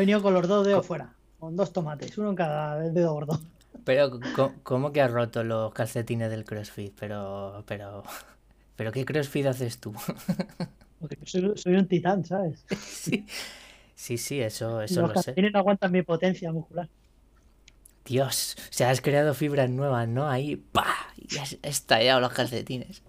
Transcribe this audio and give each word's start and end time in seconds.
venido 0.00 0.22
con 0.22 0.34
los 0.34 0.48
dos 0.48 0.66
dedos 0.66 0.86
fuera, 0.86 1.16
con 1.38 1.56
dos 1.56 1.72
tomates, 1.72 2.16
uno 2.18 2.30
en 2.30 2.36
cada 2.36 2.78
dedo 2.90 3.12
gordo. 3.14 3.40
Pero, 3.84 4.20
¿cómo 4.62 4.92
que 4.92 5.00
has 5.02 5.10
roto 5.10 5.42
los 5.44 5.72
calcetines 5.72 6.30
del 6.30 6.44
CrossFit? 6.44 6.94
Pero, 6.98 7.64
pero, 7.66 8.04
pero 8.76 8.92
¿qué 8.92 9.04
CrossFit 9.04 9.46
haces 9.46 9.80
tú? 9.80 9.94
Porque 10.98 11.16
soy, 11.26 11.52
soy 11.56 11.74
un 11.74 11.88
titán, 11.88 12.24
¿sabes? 12.24 12.64
Sí, 12.86 13.26
sí, 13.94 14.18
sí, 14.18 14.40
eso, 14.40 14.82
eso 14.82 15.02
los 15.02 15.10
lo 15.10 15.16
sé. 15.16 15.40
calcetines 15.40 15.52
no 15.52 15.58
aguantan 15.58 15.90
mi 15.92 16.02
potencia 16.02 16.52
muscular. 16.52 16.88
Dios, 18.04 18.56
o 18.58 18.72
sea, 18.72 18.90
has 18.90 19.00
creado 19.00 19.34
fibras 19.34 19.70
nuevas, 19.70 20.08
¿no? 20.08 20.28
Ahí, 20.28 20.56
¡pa! 20.56 20.86
Y 21.16 21.38
has 21.38 21.58
estallado 21.62 22.20
los 22.20 22.32
calcetines. 22.32 23.02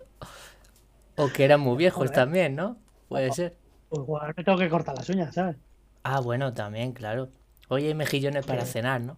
O 1.15 1.31
que 1.33 1.45
eran 1.45 1.61
muy 1.61 1.77
viejos 1.77 2.11
Joder. 2.11 2.11
también, 2.11 2.55
¿no? 2.55 2.77
Puede 3.07 3.31
ser. 3.31 3.57
Pues 3.89 4.01
igual 4.01 4.33
me 4.35 4.43
tengo 4.43 4.57
que 4.57 4.69
cortar 4.69 4.95
las 4.95 5.07
uñas, 5.09 5.33
¿sabes? 5.35 5.57
Ah, 6.03 6.19
bueno, 6.19 6.53
también, 6.53 6.93
claro. 6.93 7.29
Hoy 7.67 7.85
hay 7.87 7.93
mejillones 7.93 8.45
para 8.45 8.65
Sí. 8.65 8.73
cenar, 8.73 9.01
¿no? 9.01 9.17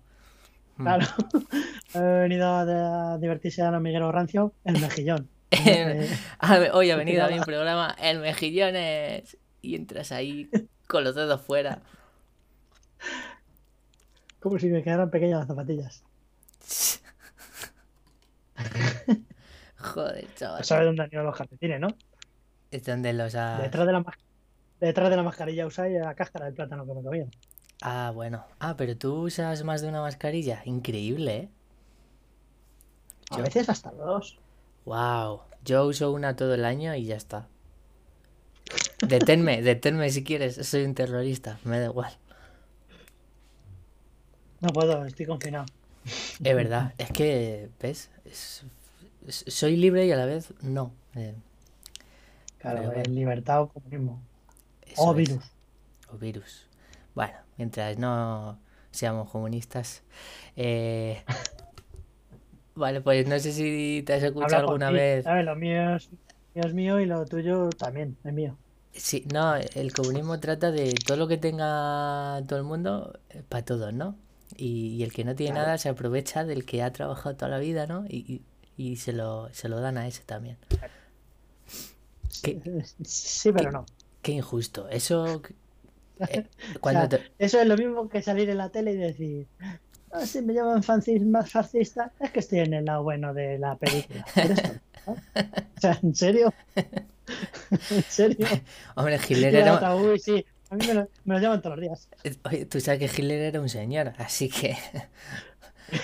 Mm. 0.77 0.83
Claro. 0.83 1.05
He 1.93 1.99
venido 1.99 2.47
a, 2.47 3.17
divertirse 3.19 3.61
a 3.61 3.67
Ana 3.69 3.79
Miguel 3.79 4.11
Rancio, 4.11 4.53
el 4.65 4.79
mejillón. 4.79 5.29
Eh, 5.65 6.09
Hoy 6.73 6.89
ha 6.89 6.95
venido 6.95 7.23
a 7.23 7.27
mi 7.27 7.39
programa 7.45 7.95
El 8.01 8.19
Mejillones 8.19 9.37
y 9.61 9.75
entras 9.75 10.11
ahí 10.11 10.49
con 10.87 11.03
los 11.03 11.13
dedos 11.13 11.41
fuera. 11.41 11.79
como 14.39 14.57
si 14.57 14.67
me 14.69 14.81
quedaran 14.81 15.11
pequeñas 15.11 15.39
las 15.41 15.47
zapatillas. 15.47 16.03
Joder, 19.77 20.25
chaval. 20.35 20.63
¿Sabes 20.63 20.85
dónde 20.87 21.03
han 21.03 21.09
ido 21.11 21.23
los 21.23 21.35
calcetines, 21.37 21.79
no? 21.79 21.87
Es 22.71 22.83
donde 22.85 23.13
los 23.13 23.35
has... 23.35 23.61
Detrás 23.61 23.85
de 23.85 23.93
la, 23.93 23.99
mas- 23.99 24.15
detrás 24.87 25.09
de 25.09 25.15
la 25.17 25.23
mascarilla 25.23 25.65
usáis 25.65 25.99
la 25.99 26.13
cáscara 26.15 26.45
del 26.45 26.53
plátano 26.55 26.85
que 26.85 26.93
me 26.93 27.03
comía. 27.03 27.27
Ah, 27.81 28.11
bueno. 28.13 28.45
Ah, 28.59 28.75
pero 28.77 28.97
tú 28.97 29.23
usas 29.25 29.63
más 29.63 29.81
de 29.81 29.89
una 29.89 30.01
mascarilla. 30.01 30.61
Increíble, 30.65 31.35
¿eh? 31.35 31.49
A 33.31 33.41
veces 33.41 33.67
hasta 33.69 33.91
dos. 33.91 34.39
Wow. 34.85 35.41
Yo 35.65 35.85
uso 35.85 36.11
una 36.11 36.35
todo 36.35 36.53
el 36.53 36.65
año 36.65 36.95
y 36.95 37.05
ya 37.05 37.15
está. 37.15 37.47
Deténme, 39.07 39.61
deténme 39.71 40.09
si 40.09 40.23
quieres. 40.23 40.55
Soy 40.67 40.83
un 40.83 40.95
terrorista. 40.95 41.59
Me 41.63 41.79
da 41.79 41.85
igual. 41.85 42.11
No 44.61 44.69
puedo, 44.69 45.05
estoy 45.05 45.25
confinado. 45.25 45.65
Es 46.43 46.55
verdad. 46.55 46.93
Es 46.97 47.11
que, 47.11 47.69
¿ves? 47.81 48.09
Es- 48.25 48.63
es- 49.27 49.45
soy 49.47 49.75
libre 49.77 50.05
y 50.05 50.11
a 50.11 50.17
la 50.17 50.25
vez 50.25 50.53
no. 50.61 50.91
Eh, 51.15 51.35
Claro, 52.59 52.89
Pero 52.89 53.03
en 53.03 53.15
libertad 53.15 53.61
o 53.63 53.67
comunismo. 53.67 54.21
Eso 54.93 55.09
O 55.09 55.11
es. 55.11 55.15
virus. 55.15 55.43
O 56.13 56.17
virus. 56.17 56.67
Bueno, 57.15 57.33
mientras 57.57 57.97
no 57.97 58.57
seamos 58.91 59.29
comunistas. 59.29 60.03
eh, 60.55 61.23
Vale, 62.75 63.01
pues 63.01 63.27
no 63.27 63.39
sé 63.39 63.51
si 63.53 64.03
te 64.05 64.13
has 64.13 64.23
escuchado 64.23 64.45
Habla 64.45 64.57
alguna 64.63 64.91
vez. 64.91 65.23
¿sabes? 65.23 65.45
Lo 65.45 65.55
mío 65.55 65.95
es, 65.95 66.09
mío 66.53 66.63
es 66.67 66.73
mío 66.73 66.99
y 66.99 67.05
lo 67.05 67.25
tuyo 67.25 67.69
también 67.77 68.17
es 68.23 68.33
mío. 68.33 68.57
Sí, 68.91 69.25
no, 69.33 69.55
el 69.55 69.91
comunismo 69.93 70.39
trata 70.39 70.71
de 70.71 70.93
todo 71.05 71.17
lo 71.17 71.27
que 71.27 71.37
tenga 71.37 72.41
todo 72.47 72.59
el 72.59 72.65
mundo 72.65 73.19
para 73.49 73.65
todos, 73.65 73.91
¿no? 73.93 74.15
Y, 74.55 74.89
y 74.97 75.03
el 75.03 75.11
que 75.13 75.23
no 75.25 75.35
tiene 75.35 75.53
Claro. 75.53 75.53
nada 75.53 75.77
se 75.79 75.89
aprovecha 75.89 76.43
del 76.45 76.63
que 76.65 76.83
ha 76.83 76.93
trabajado 76.93 77.35
toda 77.35 77.49
la 77.49 77.57
vida, 77.59 77.87
¿no? 77.87 78.05
Y, 78.07 78.43
y, 78.77 78.91
y 78.91 78.95
se 78.97 79.13
lo, 79.13 79.49
se 79.53 79.67
lo 79.67 79.79
dan 79.81 79.97
a 79.97 80.07
ese 80.07 80.23
también. 80.23 80.57
Sí, 83.03 83.51
pero 83.51 83.71
no. 83.71 83.85
Qué 84.23 84.31
injusto. 84.31 84.89
Eso. 84.89 85.43
eh, 86.29 86.45
O 86.75 86.79
cuando 86.79 87.01
sea, 87.01 87.09
te- 87.09 87.31
Eso 87.37 87.61
es 87.61 87.67
lo 87.67 87.77
mismo 87.77 88.09
que 88.09 88.21
salir 88.23 88.49
en 88.49 88.57
la 88.57 88.69
tele 88.69 88.93
y 88.93 88.95
decir, 88.97 89.47
"Ah, 90.11 90.25
si 90.25 90.41
me 90.41 90.53
llaman 90.53 90.81
más 91.29 91.51
fascista, 91.51 92.11
es 92.19 92.31
que 92.31 92.39
estoy 92.39 92.59
en 92.59 92.73
el 92.73 92.85
lado 92.85 93.03
bueno 93.03 93.33
de 93.35 93.59
la 93.59 93.75
película. 93.75 94.25
O 95.05 95.79
sea, 95.81 95.99
¿en 96.01 96.15
serio? 96.15 96.53
¿En 97.89 98.03
serio? 98.07 98.47
Hombre, 98.95 99.19
Hitler 99.27 99.53
era. 99.53 99.73
otra, 99.75 99.95
"Uy, 99.97 100.17
sí, 100.17 100.45
a 100.69 100.75
mí 100.75 100.87
me 100.87 100.93
lo, 100.93 101.09
me 101.25 101.35
lo 101.35 101.39
llaman 101.41 101.61
todos 101.61 101.75
los 101.77 101.81
días. 101.81 102.09
Oye, 102.45 102.65
tú 102.65 102.79
sabes 102.79 102.99
que 102.99 103.05
Hitler 103.21 103.41
era 103.41 103.59
un 103.59 103.67
señor, 103.67 104.13
así 104.17 104.47
que. 104.47 104.77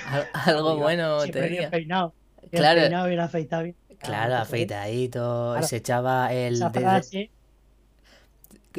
al- 0.08 0.28
Algo 0.34 0.72
Digo, 0.74 0.82
bueno 0.84 1.20
bien 1.22 1.32
tenía. 1.32 1.70
peinado. 1.70 2.14
Bien 2.52 2.62
Claro. 2.62 2.82
peinado, 2.82 3.08
bien 3.08 3.20
afeitado. 3.22 3.64
bien- 3.64 3.76
Claro, 4.00 4.24
joder. 4.32 4.42
afeitadito, 4.42 5.52
Claro. 5.54 5.68
se 5.68 5.76
echaba 5.78 6.34
el. 6.34 6.56
Esa 6.56 6.70
frase, 6.72 7.30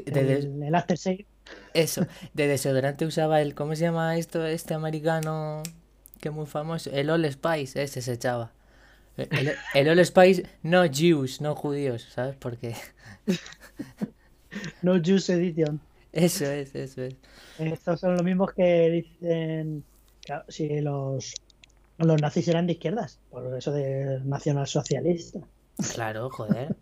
de- 0.06 0.34
el, 0.37 0.62
el 0.62 0.75
aftershave, 0.75 1.27
Eso, 1.75 2.06
de 2.34 2.47
desodorante 2.49 3.06
usaba 3.06 3.41
el, 3.43 3.55
¿cómo 3.55 3.75
se 3.77 3.83
llama 3.83 4.16
esto? 4.16 4.47
Este 4.47 4.75
americano 4.75 5.62
que 6.21 6.28
es 6.28 6.34
muy 6.34 6.47
famoso, 6.47 6.91
el 6.93 7.11
All 7.11 7.31
Spice, 7.31 7.83
ese 7.83 8.03
se 8.03 8.12
echaba. 8.15 8.53
El, 9.16 9.53
el- 9.75 9.89
All 9.89 10.05
Spice, 10.06 10.47
no 10.62 10.84
Jews, 10.91 11.41
no 11.41 11.55
judíos, 11.55 12.09
¿sabes? 12.15 12.37
Porque 12.37 12.75
no 14.83 15.00
Juice 15.03 15.33
Edition. 15.34 15.81
eso 16.12 16.44
es, 16.47 16.75
eso 16.75 17.03
es. 17.03 17.15
Estos 17.59 18.00
son 18.00 18.15
los 18.15 18.25
mismos 18.25 18.53
que 18.55 18.91
dicen, 18.91 19.84
claro, 20.25 20.44
si 20.49 20.81
los, 20.81 21.34
los 21.99 22.21
nazis 22.21 22.49
eran 22.49 22.66
de 22.66 22.72
izquierdas, 22.75 23.21
por 23.31 23.56
eso 23.56 23.72
de 23.72 24.21
nacionalsocialista. 24.25 25.41
Claro, 25.94 26.31
joder. 26.31 26.77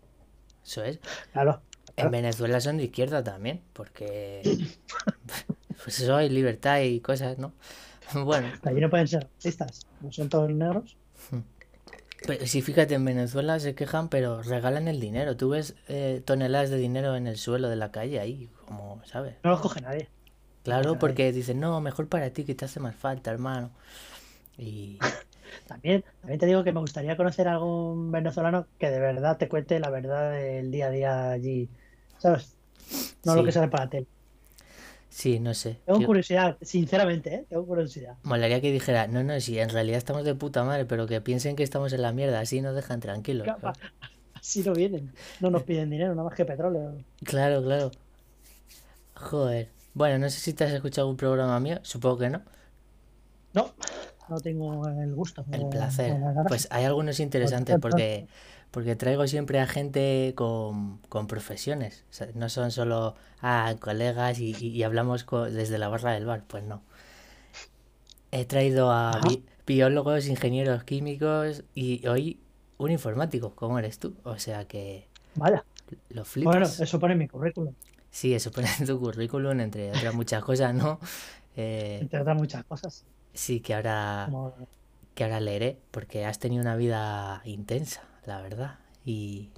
Eso 0.65 0.83
es. 0.83 0.99
Claro, 1.33 1.61
En 1.99 2.11
Venezuela 2.11 2.59
son 2.61 2.77
de 2.77 2.85
izquierda 2.85 3.23
también, 3.23 3.61
porque 3.73 4.41
pues 5.83 5.99
eso 5.99 6.15
hay 6.15 6.29
libertad 6.29 6.81
y 6.81 6.99
cosas, 6.99 7.37
¿no? 7.37 7.53
Bueno, 8.13 8.47
allí 8.63 8.81
no 8.81 8.89
pueden 8.89 9.07
ser 9.07 9.27
racistas, 9.35 9.85
no 10.01 10.11
son 10.11 10.29
todos 10.29 10.49
negros. 10.49 10.97
pero 12.25 12.47
sí, 12.47 12.63
fíjate, 12.63 12.95
en 12.95 13.05
Venezuela 13.05 13.59
se 13.59 13.75
quejan, 13.75 14.09
pero 14.09 14.41
regalan 14.41 14.87
el 14.87 14.99
dinero. 14.99 15.37
Tú 15.37 15.49
ves 15.49 15.75
eh, 15.87 16.23
toneladas 16.25 16.71
de 16.71 16.77
dinero 16.77 17.15
en 17.15 17.27
el 17.27 17.37
suelo 17.37 17.69
de 17.69 17.75
la 17.75 17.91
calle 17.91 18.19
ahí, 18.19 18.49
como, 18.65 18.99
¿sabes? 19.05 19.35
No 19.43 19.51
los 19.51 19.61
coge 19.61 19.81
nadie. 19.81 20.09
Claro, 20.63 20.97
porque 20.97 21.31
dicen, 21.31 21.59
no, 21.59 21.79
mejor 21.81 22.07
para 22.07 22.31
ti 22.31 22.45
que 22.45 22.55
te 22.55 22.65
hace 22.65 22.79
más 22.79 22.95
falta, 22.95 23.31
hermano. 23.31 23.71
Y 24.57 24.97
También, 25.67 26.03
también 26.21 26.39
te 26.39 26.45
digo 26.45 26.63
que 26.63 26.71
me 26.71 26.79
gustaría 26.79 27.17
conocer 27.17 27.47
a 27.47 27.53
algún 27.53 28.11
venezolano 28.11 28.67
que 28.77 28.89
de 28.89 28.99
verdad 28.99 29.37
te 29.37 29.49
cuente 29.49 29.79
la 29.79 29.89
verdad 29.89 30.31
del 30.31 30.71
día 30.71 30.87
a 30.87 30.89
día 30.89 31.31
allí, 31.31 31.69
¿sabes? 32.19 32.55
No 33.25 33.35
lo 33.35 33.43
que 33.43 33.51
sale 33.51 33.67
para 33.67 33.85
la 33.85 33.89
tele. 33.89 34.07
sí, 35.09 35.39
no 35.39 35.53
sé. 35.53 35.77
Tengo 35.85 35.99
Yo- 35.99 36.05
curiosidad, 36.07 36.57
sinceramente, 36.61 37.33
¿eh? 37.35 37.45
Tengo 37.49 37.65
curiosidad. 37.65 38.15
Molaría 38.23 38.61
que 38.61 38.71
dijera, 38.71 39.07
no, 39.07 39.23
no, 39.23 39.39
si 39.39 39.59
en 39.59 39.69
realidad 39.69 39.97
estamos 39.97 40.23
de 40.23 40.35
puta 40.35 40.63
madre, 40.63 40.85
pero 40.85 41.07
que 41.07 41.19
piensen 41.21 41.55
que 41.55 41.63
estamos 41.63 41.91
en 41.93 42.01
la 42.01 42.13
mierda, 42.13 42.39
así 42.39 42.61
nos 42.61 42.75
dejan 42.75 42.99
tranquilos. 42.99 43.47
Así 44.35 44.63
no 44.63 44.71
vienen. 44.73 45.11
No 45.41 45.49
nos 45.51 45.63
piden 45.63 45.89
dinero, 45.89 46.15
nada 46.15 46.23
más 46.29 46.33
que 46.37 46.45
petróleo. 46.45 46.95
Claro, 47.25 47.61
claro. 47.61 47.91
Joder. 49.15 49.67
Bueno, 49.93 50.17
no 50.17 50.29
sé 50.29 50.39
si 50.39 50.53
te 50.53 50.63
has 50.63 50.71
escuchado 50.71 51.07
algún 51.07 51.17
programa 51.17 51.59
mío, 51.59 51.79
supongo 51.81 52.19
que 52.19 52.29
no. 52.29 52.41
No, 53.53 53.73
no 54.29 54.39
tengo 54.39 54.87
el 54.87 55.13
gusto. 55.13 55.43
El 55.51 55.67
placer. 55.67 56.15
Pues 56.47 56.69
hay 56.71 56.85
algunos 56.85 57.19
interesantes 57.19 57.77
porque, 57.81 58.27
porque 58.71 58.95
traigo 58.95 59.27
siempre 59.27 59.59
a 59.59 59.67
gente 59.67 60.33
con, 60.35 60.99
con 61.09 61.27
profesiones. 61.27 62.05
O 62.11 62.13
sea, 62.13 62.27
no 62.35 62.49
son 62.49 62.71
solo 62.71 63.15
a 63.41 63.75
colegas 63.79 64.39
y, 64.39 64.55
y- 64.59 64.83
hablamos 64.83 65.25
desde 65.51 65.77
la 65.77 65.89
barra 65.89 66.13
del 66.13 66.25
bar. 66.25 66.43
Pues 66.47 66.63
no. 66.63 66.83
He 68.31 68.45
traído 68.45 68.91
a 68.91 69.19
bi- 69.19 69.43
biólogos, 69.65 70.27
ingenieros 70.27 70.83
químicos 70.83 71.63
y 71.73 72.05
hoy 72.07 72.39
un 72.77 72.91
informático, 72.91 73.55
como 73.55 73.79
eres 73.79 73.99
tú. 73.99 74.15
O 74.23 74.37
sea 74.37 74.65
que 74.67 75.07
Vaya, 75.35 75.63
lo 76.09 76.25
bueno, 76.43 76.65
flipas. 76.65 76.79
eso 76.79 76.99
pone 76.99 77.13
en 77.13 77.19
mi 77.19 77.27
currículum, 77.27 77.73
Sí, 78.11 78.33
eso 78.33 78.51
pone 78.51 78.67
en 78.79 78.85
tu 78.87 78.99
currículum, 78.99 79.59
entre 79.59 79.91
otras 79.91 80.13
muchas 80.13 80.43
cosas, 80.43 80.73
¿no? 80.73 80.99
Eh, 81.55 81.99
entre 82.01 82.19
otras 82.21 82.37
muchas 82.37 82.63
cosas. 82.65 83.05
sí, 83.33 83.59
que 83.61 83.73
ahora, 83.75 84.25
Como, 84.25 84.53
que 85.15 85.23
ahora 85.25 85.39
leeré, 85.41 85.79
porque 85.91 86.25
has 86.25 86.39
tenido 86.39 86.61
una 86.63 86.75
vida 86.77 87.41
intensa, 87.45 88.03
la 88.29 88.41
verdad. 88.41 88.75
Y, 89.05 89.49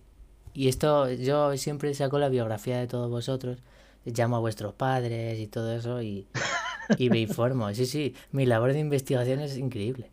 y 0.53 0.67
esto, 0.69 1.11
yo 1.11 1.55
siempre 1.57 1.93
saco 1.93 2.17
la 2.19 2.29
biografía 2.29 2.79
de 2.79 2.87
todos 2.87 3.09
vosotros, 3.09 3.59
llamo 4.05 4.37
a 4.37 4.39
vuestros 4.39 4.73
padres 4.73 5.39
y 5.39 5.47
todo 5.47 5.71
eso 5.75 6.01
y, 6.01 6.25
y 6.97 7.09
me 7.09 7.19
informo. 7.19 7.71
Sí, 7.73 7.85
sí, 7.85 8.15
mi 8.31 8.45
labor 8.45 8.73
de 8.73 8.79
investigación 8.79 9.39
es 9.41 9.57
increíble. 9.57 10.09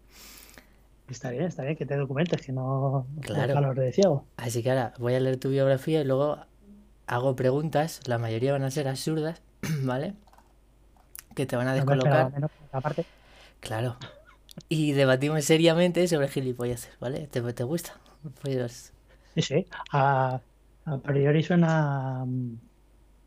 está 1.11 1.31
bien, 1.31 1.45
está 1.45 1.63
bien 1.63 1.77
que 1.77 1.87
te 1.87 1.97
documentes, 1.97 2.45
que 2.45 2.53
no 2.53 3.07
Claro. 3.23 3.55
calor 3.55 3.77
de 3.79 3.93
ciego. 3.93 4.25
Así 4.37 4.63
que 4.63 4.71
ahora 4.71 4.93
voy 4.99 5.15
a 5.15 5.21
leer 5.21 5.39
tu 5.39 5.49
biografía 5.51 6.01
y 6.01 6.05
luego 6.05 6.39
hago 7.07 7.37
preguntas, 7.37 8.01
la 8.07 8.19
mayoría 8.19 8.53
van 8.53 8.65
a 8.65 8.71
ser 8.71 8.89
absurdas, 8.89 9.41
¿vale? 9.85 10.15
Que 11.35 11.47
te 11.47 11.57
van 11.57 11.69
a 11.69 11.75
descolocar. 11.75 12.33
aparte, 12.73 13.05
Claro. 13.61 13.97
Y 14.69 14.93
debatimos 14.93 15.45
seriamente 15.45 16.07
sobre 16.09 16.29
gilipolleces, 16.29 16.91
¿vale? 17.01 17.29
¿Te, 17.29 17.41
te 17.53 17.65
gusta? 17.65 17.95
Pues 18.43 18.93
sí, 19.35 19.43
sí. 19.43 19.67
A, 19.93 20.41
a 20.85 20.99
priori 21.03 21.43
suena 21.43 22.25
mm, 22.27 22.57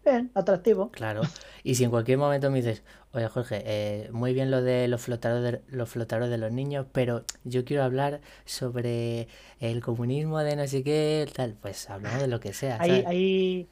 Bien, 0.05 0.31
atractivo. 0.35 0.91
Claro. 0.91 1.21
Y 1.63 1.75
si 1.75 1.83
en 1.83 1.91
cualquier 1.91 2.17
momento 2.17 2.49
me 2.51 2.57
dices, 2.57 2.83
oye 3.13 3.27
Jorge, 3.27 3.61
eh, 3.65 4.09
muy 4.11 4.33
bien 4.33 4.51
lo 4.51 4.61
de 4.61 4.87
los 4.87 5.01
flotadores 5.01 5.63
de, 5.67 5.75
los 5.77 5.89
flotadores 5.89 6.29
de 6.29 6.37
los 6.37 6.51
niños, 6.51 6.87
pero 6.91 7.23
yo 7.43 7.65
quiero 7.65 7.83
hablar 7.83 8.21
sobre 8.45 9.27
el 9.59 9.81
comunismo 9.81 10.39
de 10.39 10.55
no 10.55 10.67
sé 10.67 10.83
qué, 10.83 11.27
tal, 11.33 11.55
pues 11.61 11.89
hablamos 11.89 12.21
de 12.21 12.27
lo 12.27 12.39
que 12.39 12.53
sea. 12.53 12.77
¿Hay, 12.79 12.91
hay, 13.05 13.69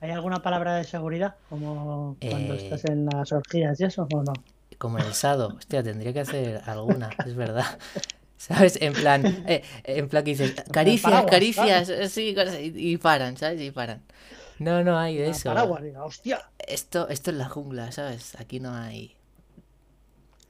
¿Hay 0.00 0.10
alguna 0.10 0.42
palabra 0.42 0.76
de 0.76 0.84
seguridad? 0.84 1.36
Como 1.48 2.16
cuando 2.28 2.54
Eh, 2.54 2.56
estás 2.56 2.84
en 2.86 3.06
las 3.06 3.30
orgías 3.32 3.80
y 3.80 3.84
eso, 3.84 4.08
¿o 4.10 4.22
no? 4.22 4.32
Como 4.78 4.98
el 4.98 5.14
sado, 5.14 5.54
hostia, 5.56 5.82
tendría 5.82 6.12
que 6.12 6.20
hacer 6.20 6.60
alguna, 6.66 7.10
es 7.24 7.34
verdad. 7.34 7.64
¿Sabes? 8.38 8.78
En 8.82 8.92
plan, 8.92 9.24
eh, 9.48 9.62
en 9.84 10.08
plan 10.08 10.22
que 10.24 10.30
dices, 10.30 10.54
caricias, 10.72 11.02
paraguas, 11.10 11.30
caricias, 11.30 11.88
eh, 11.88 12.08
sí, 12.08 12.34
y, 12.60 12.92
y 12.92 12.96
paran, 12.98 13.36
¿sabes? 13.36 13.60
Y 13.60 13.70
paran. 13.70 14.02
No, 14.58 14.82
no 14.84 14.98
hay 14.98 15.16
de 15.16 15.30
eso. 15.30 15.48
paraguas, 15.50 15.82
diga, 15.82 16.04
hostia. 16.04 16.48
Esto, 16.58 17.08
esto 17.08 17.30
es 17.30 17.36
la 17.36 17.48
jungla, 17.48 17.92
¿sabes? 17.92 18.34
Aquí 18.38 18.60
no 18.60 18.74
hay. 18.74 19.14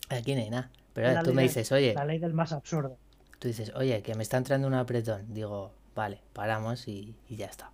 Aquí 0.09 0.35
no 0.35 0.43
hay 0.43 0.51
nada. 0.51 0.71
Pero 0.93 1.09
ahora 1.09 1.23
tú 1.23 1.35
me 1.35 1.43
dices, 1.43 1.71
oye, 1.73 1.95
La 1.95 2.05
ley 2.05 2.19
del 2.19 2.33
más 2.33 2.53
absurdo. 2.53 2.97
tú 3.39 3.49
dices, 3.49 3.73
oye, 3.75 4.03
que 4.03 4.15
me 4.15 4.23
está 4.23 4.37
entrando 4.37 4.67
un 4.67 4.75
apretón. 4.75 5.33
Digo, 5.35 5.73
vale, 5.95 6.21
paramos 6.33 6.89
y, 6.89 7.15
y 7.29 7.37
ya 7.37 7.47
está. 7.47 7.71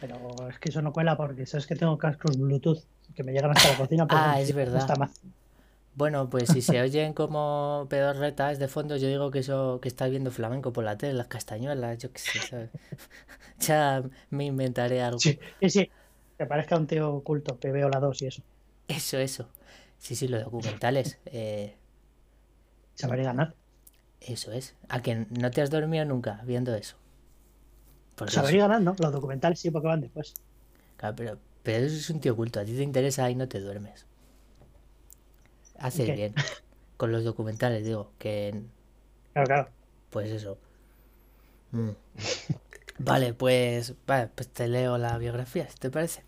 Pero 0.00 0.48
es 0.48 0.58
que 0.58 0.70
eso 0.70 0.80
no 0.82 0.92
cuela 0.92 1.16
porque 1.16 1.44
sabes 1.46 1.66
que 1.66 1.76
tengo 1.76 1.98
cascos 1.98 2.36
Bluetooth 2.38 2.82
que 3.14 3.22
me 3.22 3.32
llegan 3.32 3.50
hasta 3.50 3.70
la 3.70 3.76
cocina. 3.76 4.06
pero 4.06 4.20
Ah, 4.20 4.40
es 4.40 4.54
verdad. 4.54 4.80
está 4.80 4.96
mal. 4.96 5.10
Bueno, 5.94 6.30
pues 6.30 6.48
si 6.48 6.62
se 6.62 6.80
oyen 6.80 7.12
como 7.12 7.86
pedorretas 7.90 8.58
de 8.58 8.68
fondo, 8.68 8.96
yo 8.96 9.08
digo 9.08 9.30
que 9.30 9.40
eso, 9.40 9.80
que 9.82 9.88
estás 9.88 10.10
viendo 10.10 10.30
flamenco 10.30 10.72
por 10.72 10.84
la 10.84 10.96
tele, 10.96 11.14
las 11.14 11.26
castañuelas, 11.26 11.98
yo 11.98 12.12
qué 12.12 12.18
sé, 12.18 12.38
¿sabes? 12.40 12.70
Ya 13.60 14.02
me 14.30 14.46
inventaré 14.46 15.02
algo. 15.02 15.18
Sí, 15.18 15.38
sí, 15.60 15.68
sí. 15.70 15.90
Que 16.38 16.46
parezca 16.46 16.76
un 16.76 16.86
tío 16.86 17.12
oculto 17.12 17.58
que 17.58 17.70
veo 17.72 17.88
la 17.90 18.00
2 18.00 18.22
y 18.22 18.26
eso. 18.28 18.42
Eso, 18.88 19.18
eso. 19.18 19.48
Sí, 19.98 20.14
sí, 20.14 20.28
los 20.28 20.42
documentales. 20.44 21.18
eh, 21.26 21.76
Saber 22.94 23.22
ganar. 23.22 23.54
eso 24.20 24.52
es. 24.52 24.76
¿A 24.88 25.02
que 25.02 25.26
no 25.30 25.50
te 25.50 25.60
has 25.60 25.70
dormido 25.70 26.04
nunca 26.06 26.40
viendo 26.46 26.74
eso? 26.74 26.96
Porque 28.16 28.32
Saber 28.32 28.54
eso- 28.54 28.62
ganar, 28.68 28.80
¿no? 28.80 28.94
Los 28.98 29.12
documentales 29.12 29.58
sí, 29.60 29.70
porque 29.70 29.88
van 29.88 30.00
después. 30.00 30.34
Claro, 30.96 31.16
pero, 31.16 31.38
pero 31.62 31.84
eso 31.86 31.96
es 31.96 32.08
un 32.10 32.20
tío 32.20 32.32
oculto. 32.32 32.60
A 32.60 32.64
ti 32.64 32.74
te 32.74 32.82
interesa 32.82 33.28
y 33.30 33.34
no 33.34 33.48
te 33.48 33.60
duermes. 33.60 34.06
Haces 35.80 36.06
¿Qué? 36.06 36.12
bien. 36.14 36.34
Con 36.96 37.10
los 37.10 37.24
documentales, 37.24 37.84
digo, 37.84 38.12
que 38.18 38.62
Claro, 39.32 39.46
claro. 39.46 39.68
pues 40.10 40.30
eso. 40.30 40.58
Mm. 41.72 41.90
Vale, 42.98 43.34
pues, 43.34 43.94
vale, 44.06 44.28
pues 44.34 44.48
te 44.48 44.68
leo 44.68 44.98
la 44.98 45.16
biografía, 45.18 45.68
si 45.68 45.76
te 45.78 45.90
parece. 45.90 46.22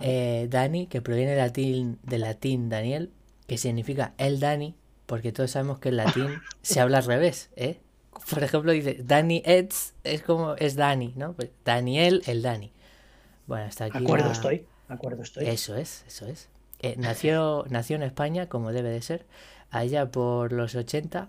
Eh, 0.00 0.46
Dani, 0.50 0.86
que 0.86 1.02
proviene 1.02 1.30
del 1.32 1.38
latín, 1.40 1.98
del 2.02 2.20
latín 2.22 2.68
Daniel, 2.68 3.10
que 3.46 3.58
significa 3.58 4.14
el 4.18 4.38
Dani, 4.40 4.74
porque 5.06 5.32
todos 5.32 5.50
sabemos 5.52 5.78
que 5.78 5.88
el 5.90 5.96
latín 5.96 6.28
se 6.62 6.80
habla 6.80 6.98
al 6.98 7.04
revés, 7.04 7.50
¿eh? 7.56 7.80
Por 8.28 8.42
ejemplo, 8.44 8.72
dice 8.72 8.98
Dani 9.02 9.42
Eds, 9.44 9.94
es 10.04 10.22
como 10.22 10.54
es 10.54 10.76
Dani, 10.76 11.14
¿no? 11.16 11.32
Pues 11.32 11.50
Daniel, 11.64 12.22
el 12.26 12.42
Dani. 12.42 12.72
Bueno, 13.46 13.64
hasta 13.66 13.86
aquí. 13.86 13.98
Acuerdo 13.98 14.26
la- 14.26 14.32
estoy. 14.32 14.66
Acuerdo 14.88 15.22
estoy. 15.22 15.46
Eso 15.46 15.76
es, 15.76 16.04
eso 16.06 16.26
es. 16.26 16.48
Eh, 16.80 16.94
nació, 16.98 17.64
nació 17.68 17.96
en 17.96 18.02
España, 18.02 18.48
como 18.48 18.72
debe 18.72 18.90
de 18.90 19.02
ser, 19.02 19.26
allá 19.70 20.10
por 20.10 20.52
los 20.52 20.74
80, 20.74 21.28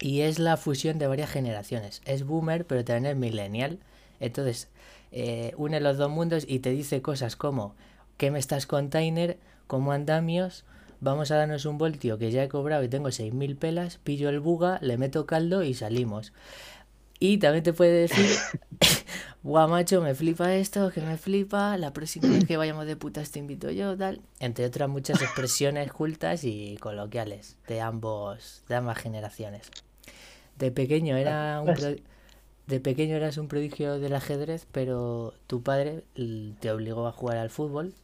y 0.00 0.22
es 0.22 0.38
la 0.38 0.56
fusión 0.56 0.98
de 0.98 1.06
varias 1.06 1.30
generaciones. 1.30 2.00
Es 2.04 2.24
boomer, 2.24 2.66
pero 2.66 2.84
también 2.84 3.12
es 3.12 3.16
millennial. 3.16 3.78
Entonces, 4.20 4.68
eh, 5.10 5.52
une 5.56 5.80
los 5.80 5.98
dos 5.98 6.10
mundos 6.10 6.44
y 6.48 6.60
te 6.60 6.70
dice 6.70 7.02
cosas 7.02 7.36
como, 7.36 7.74
¿qué 8.16 8.30
me 8.30 8.38
estás 8.38 8.66
container? 8.66 9.38
¿Cómo 9.66 9.92
andamios? 9.92 10.64
Vamos 11.00 11.32
a 11.32 11.36
darnos 11.36 11.64
un 11.66 11.78
voltio 11.78 12.16
que 12.16 12.30
ya 12.30 12.44
he 12.44 12.48
cobrado 12.48 12.84
y 12.84 12.88
tengo 12.88 13.10
6.000 13.10 13.56
pelas, 13.56 13.98
pillo 13.98 14.28
el 14.28 14.38
buga, 14.38 14.78
le 14.82 14.96
meto 14.98 15.26
caldo 15.26 15.64
y 15.64 15.74
salimos. 15.74 16.32
Y 17.24 17.38
también 17.38 17.62
te 17.62 17.72
puede 17.72 17.92
decir, 18.08 18.26
guau 19.44 19.68
macho, 19.68 20.00
me 20.02 20.12
flipa 20.14 20.54
esto, 20.56 20.90
que 20.90 21.00
me 21.00 21.16
flipa, 21.16 21.76
la 21.76 21.92
próxima 21.92 22.26
vez 22.28 22.44
que 22.44 22.56
vayamos 22.56 22.84
de 22.86 22.96
putas 22.96 23.30
te 23.30 23.38
invito 23.38 23.70
yo, 23.70 23.96
tal. 23.96 24.20
Entre 24.40 24.64
otras 24.66 24.88
muchas 24.88 25.22
expresiones 25.22 25.92
cultas 25.92 26.42
y 26.42 26.76
coloquiales 26.80 27.58
de 27.68 27.80
ambos, 27.80 28.62
de 28.68 28.74
ambas 28.74 28.98
generaciones. 28.98 29.70
De 30.58 30.72
pequeño 30.72 31.16
era 31.16 31.60
un 31.60 31.66
Pues- 31.66 31.78
pro- 31.80 31.96
de 32.66 32.80
pequeño 32.80 33.14
eras 33.14 33.38
un 33.38 33.46
prodigio 33.46 34.00
del 34.00 34.14
ajedrez, 34.16 34.66
pero 34.72 35.34
tu 35.46 35.62
padre 35.62 36.02
l- 36.16 36.54
te 36.58 36.72
obligó 36.72 37.06
a 37.06 37.12
jugar 37.12 37.36
al 37.38 37.50
fútbol, 37.50 37.94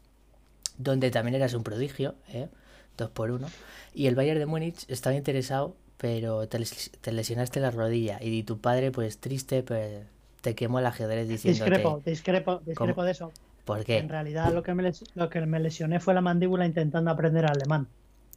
donde 0.76 1.10
también 1.10 1.34
eras 1.34 1.54
un 1.54 1.64
prodigio, 1.64 2.14
¿eh? 2.28 2.48
Dos 2.96 3.10
por 3.10 3.32
uno. 3.32 3.48
Y 3.94 4.06
el 4.06 4.14
Bayern 4.14 4.38
de 4.38 4.46
Múnich 4.46 4.84
estaba 4.88 5.16
interesado, 5.16 5.74
pero 5.98 6.48
te, 6.48 6.58
les- 6.60 6.92
te 7.00 7.12
lesionaste 7.12 7.60
la 7.60 7.70
rodilla. 7.72 8.18
Y 8.22 8.44
tu 8.44 8.60
padre, 8.60 8.92
pues 8.92 9.18
triste, 9.20 9.62
pues 9.62 10.04
te 10.42 10.54
quemó 10.56 10.80
el 10.80 10.86
ajedrez 10.86 11.28
diciéndote... 11.28 11.70
Discrepo, 11.72 12.00
discrepo, 12.04 12.58
discrepo 12.60 13.02
¿Cómo? 13.02 13.04
de 13.04 13.10
eso. 13.12 13.34
¿Por 13.64 13.84
En 13.94 14.08
qué? 14.08 14.08
realidad 14.08 14.52
lo 14.52 14.62
que, 14.62 14.74
me 14.74 14.82
les- 14.84 15.04
lo 15.14 15.28
que 15.30 15.40
me 15.46 15.60
lesioné 15.60 16.00
fue 16.00 16.14
la 16.14 16.20
mandíbula 16.20 16.66
intentando 16.66 17.10
aprender 17.10 17.46
alemán. 17.46 17.92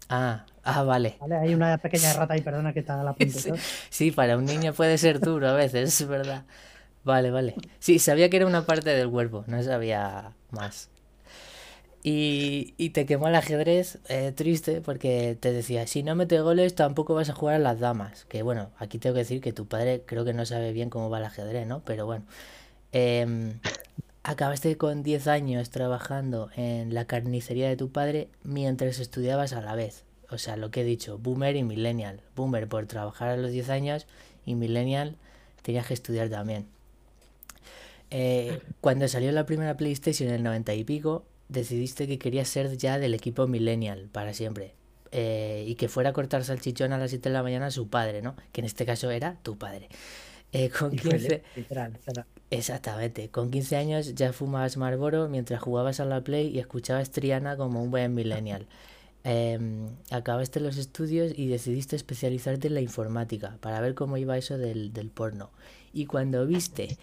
Ah, 0.09 0.45
ah, 0.63 0.83
vale. 0.83 1.17
¿vale? 1.19 1.35
Hay 1.37 1.53
una 1.53 1.77
pequeña 1.77 2.11
rata 2.13 2.33
ahí, 2.33 2.41
perdona 2.41 2.73
que 2.73 2.83
te 2.83 2.91
haga 2.91 3.03
la 3.03 3.15
punta. 3.17 3.39
Sí, 3.89 4.11
para 4.11 4.37
un 4.37 4.45
niño 4.45 4.73
puede 4.73 4.97
ser 4.97 5.21
duro 5.21 5.47
a 5.49 5.53
veces, 5.53 6.01
es 6.01 6.07
verdad. 6.07 6.45
Vale, 7.05 7.31
vale. 7.31 7.61
Sí, 7.79 7.99
sabía 7.99 8.29
que 8.31 8.37
era 8.37 8.47
una 8.47 8.67
parte 8.67 8.91
del 8.91 9.11
cuerpo, 9.11 9.45
no 9.47 9.63
sabía 9.63 10.33
más. 10.51 10.90
Y, 12.03 12.73
y 12.77 12.91
te 12.91 13.05
quemó 13.05 13.27
el 13.27 13.35
ajedrez, 13.35 13.99
eh, 14.09 14.31
triste, 14.35 14.81
porque 14.81 15.37
te 15.39 15.53
decía, 15.53 15.85
si 15.85 16.01
no 16.01 16.15
metes 16.15 16.41
goles 16.41 16.73
tampoco 16.73 17.13
vas 17.13 17.29
a 17.29 17.33
jugar 17.33 17.55
a 17.55 17.59
las 17.59 17.79
damas. 17.79 18.25
Que 18.25 18.41
bueno, 18.41 18.71
aquí 18.77 18.97
tengo 18.97 19.13
que 19.13 19.19
decir 19.19 19.41
que 19.41 19.53
tu 19.53 19.67
padre 19.67 20.03
creo 20.05 20.25
que 20.25 20.33
no 20.33 20.45
sabe 20.45 20.73
bien 20.73 20.89
cómo 20.89 21.09
va 21.09 21.19
el 21.19 21.25
ajedrez, 21.25 21.67
¿no? 21.67 21.81
Pero 21.85 22.05
bueno. 22.05 22.25
Em, 22.91 23.59
acabaste 24.23 24.77
con 24.77 25.03
10 25.03 25.27
años 25.27 25.69
trabajando 25.69 26.49
en 26.55 26.93
la 26.93 27.05
carnicería 27.05 27.69
de 27.69 27.77
tu 27.77 27.91
padre 27.91 28.29
mientras 28.43 28.99
estudiabas 28.99 29.53
a 29.53 29.61
la 29.61 29.75
vez. 29.75 30.03
O 30.29 30.37
sea, 30.37 30.55
lo 30.57 30.71
que 30.71 30.81
he 30.81 30.83
dicho, 30.85 31.17
boomer 31.17 31.55
y 31.55 31.63
millennial. 31.63 32.21
Boomer 32.35 32.67
por 32.67 32.85
trabajar 32.87 33.29
a 33.29 33.37
los 33.37 33.51
10 33.51 33.69
años 33.69 34.07
y 34.45 34.55
millennial 34.55 35.17
tenías 35.61 35.87
que 35.87 35.93
estudiar 35.93 36.29
también. 36.29 36.67
Eh, 38.11 38.61
cuando 38.81 39.07
salió 39.07 39.31
la 39.31 39.45
primera 39.45 39.77
PlayStation 39.77 40.29
en 40.29 40.35
el 40.35 40.43
90 40.43 40.73
y 40.73 40.83
pico, 40.83 41.23
decidiste 41.51 42.07
que 42.07 42.17
querías 42.19 42.47
ser 42.49 42.77
ya 42.77 42.97
del 42.99 43.13
equipo 43.13 43.47
millennial 43.47 44.09
para 44.11 44.33
siempre. 44.33 44.73
Eh, 45.11 45.65
y 45.67 45.75
que 45.75 45.89
fuera 45.89 46.11
a 46.11 46.13
cortar 46.13 46.43
salchichón 46.45 46.93
a 46.93 46.97
las 46.97 47.09
7 47.11 47.27
de 47.29 47.33
la 47.33 47.43
mañana 47.43 47.69
su 47.69 47.89
padre, 47.89 48.21
¿no? 48.21 48.35
Que 48.53 48.61
en 48.61 48.65
este 48.65 48.85
caso 48.85 49.11
era 49.11 49.37
tu 49.43 49.57
padre. 49.57 49.89
Eh, 50.53 50.69
con 50.69 50.93
Y 50.93 50.97
fue 50.99 51.11
15, 51.17 51.43
li- 51.55 51.61
literal, 51.61 51.93
literal. 51.93 52.25
Exactamente, 52.49 53.29
con 53.29 53.51
15 53.51 53.75
años 53.77 54.15
ya 54.15 54.33
fumabas 54.33 54.77
Marlboro 54.77 55.29
mientras 55.29 55.61
jugabas 55.61 55.99
a 55.99 56.05
la 56.05 56.21
Play 56.23 56.47
y 56.47 56.59
escuchabas 56.59 57.11
Triana 57.11 57.57
como 57.57 57.81
un 57.83 57.91
buen 57.91 58.13
millennial. 58.13 58.67
Em, 59.23 59.85
acabaste 60.09 60.59
los 60.59 60.77
estudios 60.77 61.31
y 61.37 61.45
decidiste 61.47 61.95
especializarte 61.95 62.69
en 62.69 62.73
la 62.73 62.81
informática 62.81 63.57
para 63.61 63.79
ver 63.79 63.93
cómo 63.93 64.17
iba 64.17 64.35
eso 64.35 64.57
del, 64.57 64.93
del 64.93 65.11
porno. 65.11 65.51
Y 65.93 66.07
cuando 66.07 66.47
viste 66.47 66.97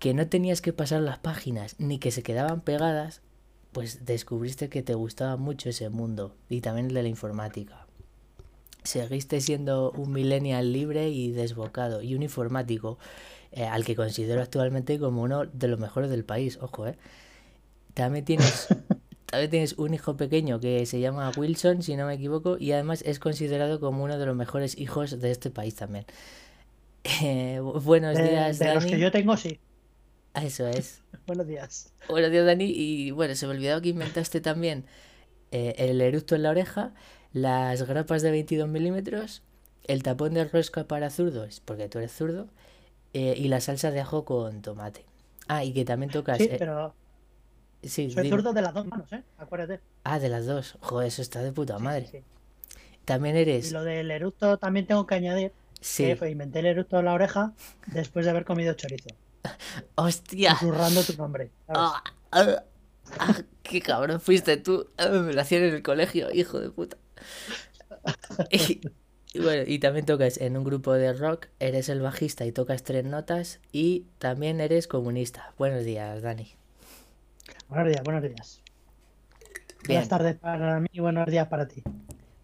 que 0.00 0.12
no 0.12 0.26
tenías 0.26 0.60
que 0.60 0.72
pasar 0.72 1.02
las 1.02 1.18
páginas 1.18 1.76
ni 1.78 1.98
que 2.00 2.10
se 2.10 2.24
quedaban 2.24 2.62
pegadas, 2.62 3.20
pues 3.72 4.04
descubriste 4.06 4.68
que 4.68 4.82
te 4.82 4.94
gustaba 4.94 5.36
mucho 5.36 5.68
ese 5.70 5.88
mundo 5.90 6.36
y 6.48 6.60
también 6.60 6.88
el 6.88 6.94
de 6.94 7.02
la 7.02 7.08
informática. 7.08 7.86
Seguiste 8.84 9.40
siendo 9.40 9.92
un 9.92 10.12
millennial 10.12 10.72
libre 10.72 11.08
y 11.10 11.30
desbocado 11.30 12.02
y 12.02 12.14
un 12.16 12.22
informático 12.22 12.98
eh, 13.52 13.64
al 13.64 13.84
que 13.84 13.94
considero 13.96 14.42
actualmente 14.42 14.98
como 14.98 15.22
uno 15.22 15.46
de 15.46 15.68
los 15.68 15.78
mejores 15.78 16.10
del 16.10 16.24
país, 16.24 16.58
ojo, 16.60 16.86
eh. 16.88 16.96
También 17.94 18.24
tienes, 18.24 18.68
también 19.26 19.50
tienes 19.50 19.74
un 19.78 19.94
hijo 19.94 20.16
pequeño 20.16 20.60
que 20.60 20.86
se 20.86 21.00
llama 21.00 21.30
Wilson, 21.36 21.82
si 21.82 21.96
no 21.96 22.06
me 22.06 22.14
equivoco, 22.14 22.56
y 22.58 22.72
además 22.72 23.02
es 23.06 23.18
considerado 23.18 23.80
como 23.80 24.04
uno 24.04 24.18
de 24.18 24.26
los 24.26 24.36
mejores 24.36 24.78
hijos 24.78 25.20
de 25.20 25.30
este 25.30 25.50
país 25.50 25.74
también. 25.76 26.06
Eh, 27.22 27.58
bu- 27.60 27.80
buenos 27.82 28.16
De, 28.16 28.22
días, 28.22 28.58
de 28.58 28.74
los 28.74 28.86
que 28.86 28.98
yo 28.98 29.10
tengo, 29.10 29.36
sí. 29.36 29.60
Eso 30.34 30.66
es. 30.68 31.01
Buenos 31.26 31.46
días. 31.46 31.92
Buenos 32.08 32.30
días, 32.30 32.44
Dani. 32.46 32.64
Y 32.74 33.10
bueno, 33.12 33.34
se 33.34 33.46
me 33.46 33.52
olvidaba 33.52 33.80
que 33.80 33.90
inventaste 33.90 34.40
también 34.40 34.84
eh, 35.50 35.74
el 35.78 36.00
eructo 36.00 36.34
en 36.34 36.42
la 36.42 36.50
oreja, 36.50 36.92
las 37.32 37.82
grapas 37.86 38.22
de 38.22 38.30
22 38.30 38.68
milímetros, 38.68 39.42
el 39.84 40.02
tapón 40.02 40.34
de 40.34 40.44
rosca 40.44 40.84
para 40.84 41.10
zurdos, 41.10 41.60
porque 41.64 41.88
tú 41.88 41.98
eres 41.98 42.12
zurdo, 42.12 42.48
eh, 43.14 43.34
y 43.36 43.48
la 43.48 43.60
salsa 43.60 43.90
de 43.90 44.00
ajo 44.00 44.24
con 44.24 44.62
tomate. 44.62 45.04
Ah, 45.48 45.64
y 45.64 45.72
que 45.72 45.84
también 45.84 46.10
tocas. 46.10 46.38
Sí, 46.38 46.44
eh, 46.44 46.56
pero 46.58 46.94
sí, 47.82 48.10
soy 48.10 48.24
dime. 48.24 48.36
zurdo 48.36 48.52
de 48.52 48.62
las 48.62 48.74
dos 48.74 48.86
manos, 48.86 49.12
¿eh? 49.12 49.22
Acuérdate. 49.38 49.80
Ah, 50.04 50.18
de 50.18 50.28
las 50.28 50.46
dos. 50.46 50.76
Joder, 50.80 51.08
eso 51.08 51.22
está 51.22 51.42
de 51.42 51.52
puta 51.52 51.78
madre. 51.78 52.06
sí, 52.06 52.18
sí. 52.18 52.24
También 53.04 53.36
Y 53.36 53.40
eres. 53.40 53.72
lo 53.72 53.82
del 53.82 54.10
eructo 54.12 54.58
también 54.58 54.86
tengo 54.86 55.06
que 55.06 55.16
añadir 55.16 55.52
Sí. 55.80 56.04
que 56.04 56.14
fue, 56.14 56.30
inventé 56.30 56.60
el 56.60 56.66
eructo 56.66 57.00
en 57.00 57.06
la 57.06 57.12
oreja 57.14 57.52
después 57.88 58.24
de 58.24 58.30
haber 58.30 58.44
comido 58.44 58.72
chorizo, 58.74 59.08
¡Hostia! 59.96 60.56
susurrando 60.56 61.02
tu 61.02 61.16
nombre. 61.16 61.50
Ah, 61.68 62.02
ah, 62.30 62.62
ah, 63.18 63.36
qué 63.62 63.80
cabrón 63.80 64.20
fuiste 64.20 64.56
tú. 64.56 64.88
Ah, 64.98 65.08
me 65.08 65.32
lo 65.32 65.40
hacían 65.40 65.62
en 65.62 65.74
el 65.74 65.82
colegio, 65.82 66.28
hijo 66.32 66.60
de 66.60 66.70
puta. 66.70 66.96
Y, 68.50 68.80
y 69.34 69.38
bueno, 69.40 69.62
y 69.66 69.78
también 69.78 70.04
tocas 70.04 70.38
en 70.38 70.56
un 70.56 70.64
grupo 70.64 70.92
de 70.92 71.12
rock, 71.12 71.46
eres 71.60 71.88
el 71.88 72.00
bajista 72.00 72.44
y 72.44 72.52
tocas 72.52 72.82
tres 72.82 73.04
notas 73.04 73.60
y 73.70 74.06
también 74.18 74.60
eres 74.60 74.88
comunista. 74.88 75.54
Buenos 75.56 75.84
días, 75.84 76.20
Dani. 76.22 76.52
Buenos 77.68 77.88
días, 77.88 78.02
buenos 78.02 78.22
días. 78.22 78.62
Bien. 79.84 79.98
Buenas 80.00 80.08
tardes 80.08 80.36
para 80.36 80.80
mí 80.80 80.88
y 80.92 81.00
buenos 81.00 81.26
días 81.26 81.48
para 81.48 81.66
ti. 81.66 81.82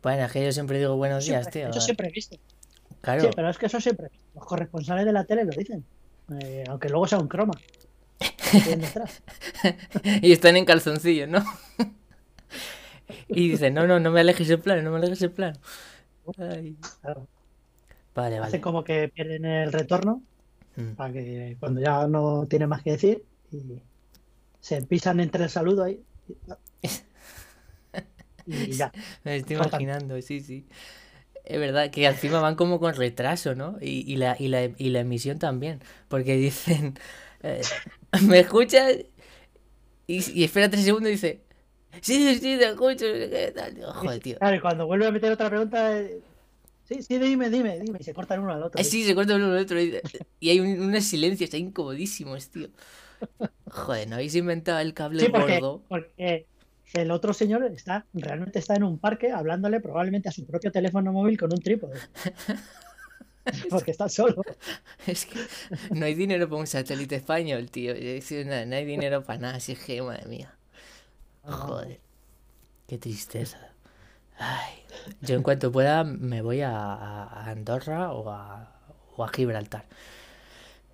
Bueno, 0.03 0.25
es 0.25 0.33
que 0.33 0.45
yo 0.45 0.53
siempre 0.53 0.79
digo 0.79 0.97
buenos 0.97 1.27
días, 1.27 1.51
tío. 1.51 1.69
Eso 1.69 1.81
siempre 1.81 2.09
he 2.09 2.13
visto. 2.13 2.37
Claro, 3.01 3.23
Sí, 3.23 3.29
pero 3.35 3.51
es 3.51 3.59
que 3.59 3.67
eso 3.67 3.81
siempre. 3.81 4.11
Los 4.35 4.45
corresponsales 4.45 5.05
de 5.05 5.13
la 5.13 5.25
tele 5.25 5.45
lo 5.45 5.53
dicen. 5.53 5.85
Eh, 6.41 6.65
aunque 6.69 6.89
luego 6.89 7.07
sea 7.07 7.19
un 7.19 7.29
croma. 7.29 7.55
Y 10.23 10.33
están 10.33 10.57
en 10.57 10.65
calzoncillos, 10.65 11.29
¿no? 11.29 11.45
y 13.29 13.49
dicen, 13.51 13.75
no, 13.75 13.87
no, 13.87 14.01
no 14.01 14.11
me 14.11 14.21
alejes 14.21 14.49
el 14.51 14.61
plano, 14.61 14.83
no 14.83 14.91
me 14.91 14.99
alejes 14.99 15.23
el 15.23 15.33
plano. 15.33 15.59
Ay. 16.39 16.77
Claro. 17.01 17.27
Vale, 18.15 18.39
Hacen 18.39 18.61
como 18.61 18.85
que 18.85 19.09
pierden 19.09 19.45
el 19.45 19.73
retorno 19.73 20.23
Mm. 20.77 20.95
para 20.97 21.13
que 21.13 21.57
cuando 21.61 21.81
ya 21.81 22.09
no 22.09 22.47
tienen 22.49 22.69
más 22.69 22.83
que 22.83 22.91
decir 22.93 23.25
y 23.53 23.81
se 24.61 24.83
pisan 24.83 25.21
entre 25.21 25.45
el 25.45 25.51
saludo 25.51 25.85
ahí 25.85 26.03
y 28.47 28.73
ya. 28.73 28.93
Me 29.25 29.37
estoy 29.37 29.57
Cortan. 29.57 29.57
imaginando, 29.57 30.21
sí, 30.23 30.41
sí. 30.41 30.67
Es 31.49 31.59
verdad 31.61 31.91
que 31.91 32.07
encima 32.07 32.41
van 32.41 32.57
como 32.57 32.79
con 32.81 32.95
retraso, 32.95 33.55
¿no? 33.55 33.79
Y, 33.81 34.05
y 34.13 34.17
la, 34.17 34.37
y, 34.39 34.49
la, 34.49 34.65
y 34.65 34.91
la 34.91 35.01
emisión 35.01 35.39
también. 35.39 35.81
Porque 36.09 36.37
dicen, 36.37 36.95
eh, 37.43 37.71
¿me 38.23 38.41
escuchas? 38.41 38.97
Y, 40.07 40.41
y 40.41 40.45
espera 40.45 40.71
tres 40.71 40.85
segundos 40.85 41.09
y 41.11 41.13
dice, 41.13 41.43
sí, 42.03 42.35
sí, 42.37 42.41
te 42.59 42.69
escucho. 42.71 43.07
Joder, 43.95 44.21
tío. 44.21 44.39
Claro, 44.39 44.57
y 44.57 44.61
cuando 44.61 44.87
vuelve 44.87 45.07
a 45.07 45.11
meter 45.13 45.33
otra 45.33 45.49
pregunta, 45.49 45.99
eh, 46.01 46.23
sí, 46.85 47.03
sí, 47.03 47.19
dime, 47.19 47.51
dime, 47.51 47.79
dime, 47.81 47.99
y 48.01 48.05
se 48.05 48.15
cortan 48.15 48.41
uno 48.41 48.53
al 48.53 48.63
otro. 48.63 48.81
Eh, 48.81 48.85
Sí, 48.85 49.05
se 49.05 49.15
corta 49.15 49.37
uno 49.37 49.47
al 49.47 49.59
otro. 49.59 49.81
Y, 49.81 50.01
y 50.41 50.51
hay 50.51 50.61
un- 50.61 50.81
unos 50.81 51.05
silencios 51.05 51.53
ahí 51.55 51.61
incomodísimos, 51.61 52.51
tío. 52.51 52.69
Joder, 53.71 54.09
¿no 54.09 54.17
habéis 54.17 54.35
inventado 54.35 54.81
el 54.81 54.93
cable 54.95 55.25
Sí, 55.25 55.29
porque, 55.29 55.61
gordo? 55.61 55.83
porque 55.89 56.49
el 56.95 57.11
otro 57.11 57.33
señor 57.35 57.65
está 57.65 58.07
realmente 58.15 58.59
está 58.59 58.75
en 58.77 58.85
un 58.85 58.99
parque 58.99 59.31
hablándole 59.33 59.81
probablemente 59.81 60.29
a 60.29 60.33
su 60.33 60.47
propio 60.47 60.73
teléfono 60.73 61.13
móvil 61.13 61.39
con 61.39 61.53
un 61.53 61.61
trípode. 61.61 61.99
Porque 63.71 63.91
está 63.93 64.09
solo. 64.09 64.43
Es 65.07 65.27
que 65.27 65.41
no 65.91 66.05
hay 66.07 66.15
dinero 66.15 66.49
para 66.49 66.61
un 66.61 66.67
satélite 66.67 67.17
español, 67.17 67.71
tío. 67.71 67.93
Es 67.95 68.31
No, 68.33 68.77
hay 68.77 68.85
dinero 68.85 69.25
para 69.25 69.39
nada, 69.41 69.55
así 69.57 69.75
que, 69.77 70.03
madre 70.03 70.27
mía. 70.27 70.59
Joder, 71.43 72.01
qué 72.87 72.99
tristeza. 72.99 73.59
Ay, 74.39 74.75
yo 75.21 75.35
en 75.37 75.43
cuanto 75.43 75.73
pueda 75.73 76.05
me 76.05 76.43
voy 76.43 76.63
a, 76.63 76.71
a 76.73 77.51
Andorra 77.51 78.13
o 78.13 78.31
a, 78.31 78.81
o 79.17 79.25
a 79.25 79.29
Gibraltar. 79.29 79.87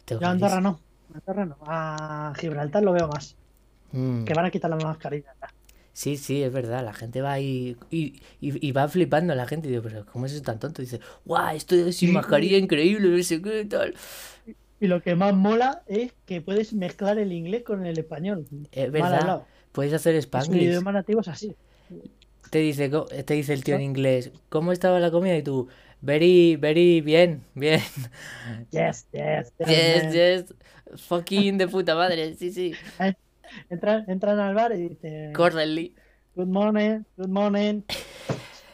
Tengo 0.04 0.20
Yo 0.20 0.26
a 0.26 0.30
Andorra 0.30 0.60
no. 0.60 0.80
a 1.12 1.18
Andorra 1.18 1.46
no. 1.46 1.56
A 1.66 2.32
Gibraltar 2.36 2.82
lo 2.82 2.92
veo 2.92 3.08
más. 3.08 3.36
Mm, 3.92 4.24
Que 4.24 4.34
van 4.34 4.46
a 4.46 4.50
quitar 4.50 4.70
las 4.70 4.80
mascarillas. 4.80 5.36
Sí, 5.94 6.18
sí, 6.18 6.42
es 6.42 6.52
verdad. 6.52 6.84
La 6.84 6.92
gente 6.94 7.22
va 7.22 7.32
ahí 7.34 7.78
y, 7.90 8.22
y, 8.40 8.68
y 8.68 8.72
va 8.72 8.88
flipando 8.88 9.34
la 9.34 9.46
gente. 9.46 9.68
Y 9.68 9.72
digo, 9.72 9.82
pero 9.84 10.06
¿cómo 10.06 10.26
es 10.26 10.32
eso 10.34 10.42
tan 10.42 10.58
tonto? 10.60 10.82
dice, 10.82 11.00
guau, 11.24 11.56
esto 11.56 11.76
es 11.76 11.96
sin 11.98 12.12
mascarilla 12.12 12.58
increíble, 12.58 13.08
no 13.16 13.22
sé 13.22 13.40
qué 13.42 13.64
tal. 13.66 13.94
Y 14.80 14.86
lo 14.88 15.02
que 15.02 15.14
más 15.16 15.34
mola 15.34 15.82
es 15.86 16.12
que 16.26 16.40
puedes 16.40 16.72
mezclar 16.74 17.18
el 17.18 17.32
inglés 17.32 17.64
con 17.64 17.86
el 17.86 17.98
español. 17.98 18.46
Es 18.72 18.90
verdad. 18.92 19.38
Puedes 19.72 19.92
hacer 19.94 20.14
Es 20.14 20.24
Spanglish. 20.26 20.62
idioma 20.68 20.92
nativo 20.92 21.20
es 21.22 21.28
así. 21.28 21.56
Te 22.50 22.58
dice, 22.58 22.88
te 23.24 23.34
dice 23.34 23.52
el 23.52 23.64
tío 23.64 23.74
en 23.74 23.80
inglés, 23.82 24.30
¿cómo 24.48 24.70
estaba 24.72 25.00
la 25.00 25.10
comida? 25.10 25.36
Y 25.36 25.42
tú, 25.42 25.68
very, 26.00 26.56
very, 26.56 27.00
bien, 27.00 27.42
bien. 27.54 27.80
Yes, 28.72 29.06
yes, 29.12 29.52
yes, 29.58 29.68
Yes, 29.68 30.12
yes. 30.12 30.54
Fucking 30.96 31.58
de 31.58 31.68
puta 31.68 31.94
madre, 31.94 32.34
sí, 32.34 32.52
sí. 32.52 32.78
Entran, 33.70 34.04
entran 34.08 34.38
al 34.40 34.54
bar 34.54 34.72
y 34.74 34.88
dicen, 34.88 35.32
Correly. 35.32 35.94
good 36.34 36.46
morning, 36.48 37.00
good 37.16 37.28
morning. 37.28 37.82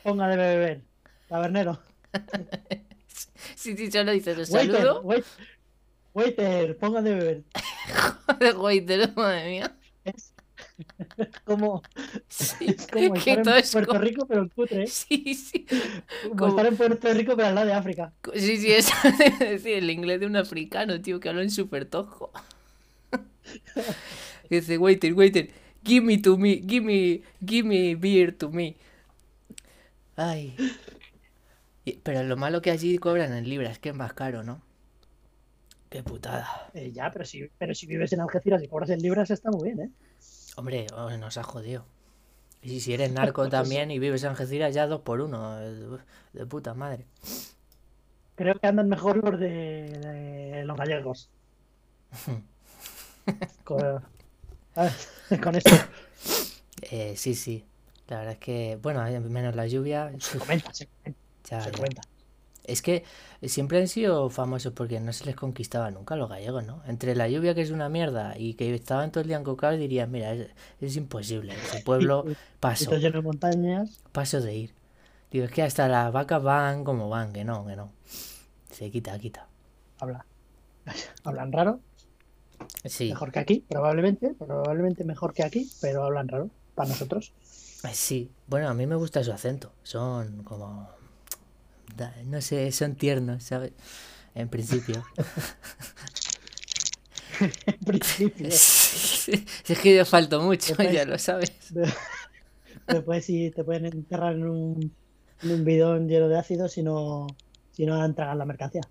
Ponga 0.03 0.29
de 0.29 0.37
beber. 0.37 0.81
Tabernero. 1.29 1.79
Sí, 3.57 3.77
sí, 3.77 3.91
solo 3.91 4.13
dices 4.13 4.39
el 4.39 4.55
Waiter, 4.55 4.77
saludo. 4.77 5.01
wait, 5.03 5.25
waiter, 6.15 6.77
ponga 6.79 7.03
de 7.03 7.15
beber. 7.15 7.43
Joder, 8.27 8.57
waiter, 8.57 9.13
madre 9.15 9.49
mía. 9.51 9.77
Es 10.05 10.33
como, 11.45 11.83
Sí, 12.29 12.67
es 12.69 12.87
como 12.87 13.13
qué 13.15 13.33
estar 13.33 13.39
en 13.39 13.45
tosco. 13.63 13.73
Puerto 13.73 13.99
Rico, 13.99 14.27
pero 14.27 14.43
en 14.43 14.49
cutre. 14.49 14.83
¿eh? 14.85 14.87
Sí, 14.87 15.35
sí. 15.35 15.67
Como 16.23 16.37
como- 16.37 16.49
estar 16.51 16.67
en 16.67 16.77
Puerto 16.77 17.13
Rico, 17.13 17.37
pero 17.37 17.49
al 17.49 17.55
lado 17.55 17.67
de 17.67 17.75
África. 17.75 18.13
Sí, 18.35 18.57
sí, 18.57 18.73
es 18.73 18.91
decir, 19.39 19.75
el 19.75 19.91
inglés 19.91 20.21
de 20.21 20.27
un 20.27 20.37
africano, 20.37 21.01
tío, 21.03 21.21
que 21.21 21.29
habla 21.29 21.43
en 21.43 21.51
súper 21.51 21.85
tojo. 21.85 22.31
Dice, 24.50 24.78
waiter, 24.78 25.14
waiter, 25.14 25.49
give 25.85 26.04
me 26.04 26.19
to 26.19 26.37
me, 26.37 26.57
give 26.66 26.85
me, 26.85 27.23
give 27.45 27.66
me 27.66 27.95
beer 27.95 28.33
to 28.37 28.50
me. 28.50 28.76
Ay. 30.16 30.54
Pero 32.02 32.23
lo 32.23 32.37
malo 32.38 32.62
que 32.62 32.71
allí 32.71 32.97
cobran 32.99 33.33
en 33.35 33.47
libras, 33.49 33.78
que 33.78 33.90
es 33.90 33.95
más 33.95 34.14
caro, 34.14 34.42
¿no? 34.42 34.62
Qué 35.90 36.02
putada. 36.02 36.71
Eh, 36.73 36.92
ya, 36.92 37.11
pero 37.12 37.25
si, 37.25 37.49
pero 37.59 37.75
si 37.75 37.87
vives 37.87 38.12
en 38.12 38.21
Algeciras 38.21 38.62
y 38.62 38.69
cobras 38.69 38.90
en 38.90 39.02
libras, 39.02 39.30
está 39.30 39.50
muy 39.50 39.64
bien, 39.73 39.80
¿eh? 39.80 39.90
Hombre, 40.57 40.87
oh, 40.95 41.11
nos 41.16 41.37
ha 41.38 41.42
jodido. 41.42 41.87
Y 42.62 42.80
si 42.80 42.95
eres 42.95 43.12
narco 43.12 43.49
también 43.50 43.90
y 43.90 44.00
vives 44.00 44.25
en 44.25 44.30
Algeciras, 44.30 44.75
ya 44.75 44.88
dos 44.88 45.02
por 45.02 45.23
uno. 45.23 45.61
eh, 45.62 45.99
De 46.35 46.47
puta 46.47 46.75
madre. 46.75 47.07
Creo 48.35 48.59
que 48.59 48.66
andan 48.66 48.88
mejor 48.88 49.19
los 49.19 49.38
de, 49.38 49.49
de 49.49 50.64
los 50.64 50.76
gallegos. 50.76 51.30
Con 55.43 55.55
esto 55.57 55.77
Eh, 56.83 57.15
sí, 57.17 57.35
sí. 57.35 57.65
La 58.09 58.19
verdad 58.19 58.33
es 58.35 58.39
que, 58.41 58.79
bueno, 58.83 59.00
hay 59.03 59.19
menos 59.21 59.55
la 59.57 59.67
lluvia. 59.67 60.12
se 60.21 60.39
comenta, 60.39 60.73
se 60.73 60.87
comenta, 60.87 61.21
ya, 61.45 61.61
se 61.61 61.71
ya. 61.71 61.73
comenta. 61.73 62.03
Es 62.65 62.83
que 62.83 63.05
siempre 63.43 63.79
han 63.81 63.89
sido 63.89 64.31
famosos 64.31 64.73
porque 64.75 65.00
no 65.00 65.12
se 65.12 65.25
les 65.27 65.37
conquistaba 65.37 65.91
nunca 65.91 66.15
a 66.15 66.19
los 66.19 66.29
gallegos, 66.31 66.65
¿no? 66.67 66.83
Entre 66.87 67.17
la 67.17 67.29
lluvia, 67.29 67.55
que 67.55 67.62
es 67.62 67.71
una 67.71 67.89
mierda, 67.89 68.37
y 68.39 68.55
que 68.55 68.75
estaban 68.75 69.12
todo 69.12 69.23
el 69.23 69.29
día 69.29 69.39
encocados, 69.39 69.79
dirían, 69.81 70.11
mira, 70.11 70.33
es, 70.35 70.49
es 70.81 70.97
imposible. 70.97 71.62
Ese 71.62 71.81
pueblo, 71.81 72.27
paso, 72.61 72.97
lleno 72.97 73.19
de 73.19 73.23
montañas. 73.23 74.00
paso 74.12 74.41
de 74.41 74.55
ir. 74.57 74.75
Digo, 75.31 75.47
es 75.47 75.53
que 75.53 75.62
hasta 75.62 75.89
las 75.89 76.12
vacas 76.12 76.43
van 76.43 76.85
como 76.85 77.09
van, 77.11 77.33
que 77.33 77.45
no, 77.45 77.67
que 77.67 77.77
no. 77.77 77.93
Se 78.71 78.91
quita, 78.91 79.19
quita. 79.19 79.49
Habla. 79.99 80.27
Hablan 81.25 81.53
raro, 81.53 81.83
Sí, 82.85 83.12
mejor 83.12 83.33
que 83.33 83.39
aquí, 83.41 83.67
probablemente, 83.69 84.35
probablemente 84.39 85.05
mejor 85.05 85.35
que 85.35 85.43
aquí, 85.45 85.71
pero 85.81 86.05
hablan 86.05 86.29
raro 86.29 86.50
para 86.75 86.89
nosotros. 86.91 87.35
sí. 87.93 88.31
Bueno, 88.47 88.69
a 88.69 88.75
mí 88.75 88.87
me 88.87 88.97
gusta 88.97 89.23
su 89.25 89.33
acento. 89.33 89.73
Son 89.83 90.43
como... 90.45 90.89
No 92.27 92.41
sé, 92.41 92.71
son 92.73 92.95
tiernos, 92.95 93.43
¿sabes? 93.45 93.73
En 94.35 94.49
principio. 94.49 95.05
En 97.67 97.79
principio, 97.85 98.49
es 98.49 99.79
que 99.83 99.97
yo 99.97 100.05
falto 100.05 100.41
mucho, 100.41 100.75
ya 100.83 101.05
lo 101.05 101.19
sabes. 101.19 101.50
de- 101.69 102.00
después 102.89 103.25
si 103.27 103.50
te 103.53 103.65
pueden 103.65 103.87
enterrar 103.87 104.35
en 104.35 104.47
un, 104.49 104.97
en 105.43 105.53
un 105.53 105.65
bidón 105.65 106.09
lleno 106.09 106.29
de 106.29 106.39
ácido 106.39 106.69
si 106.69 106.83
no, 106.83 107.27
si 107.71 107.87
no 107.87 107.95
han 108.03 108.15
tragado 108.15 108.39
la 108.39 108.47
mercancía 108.47 108.83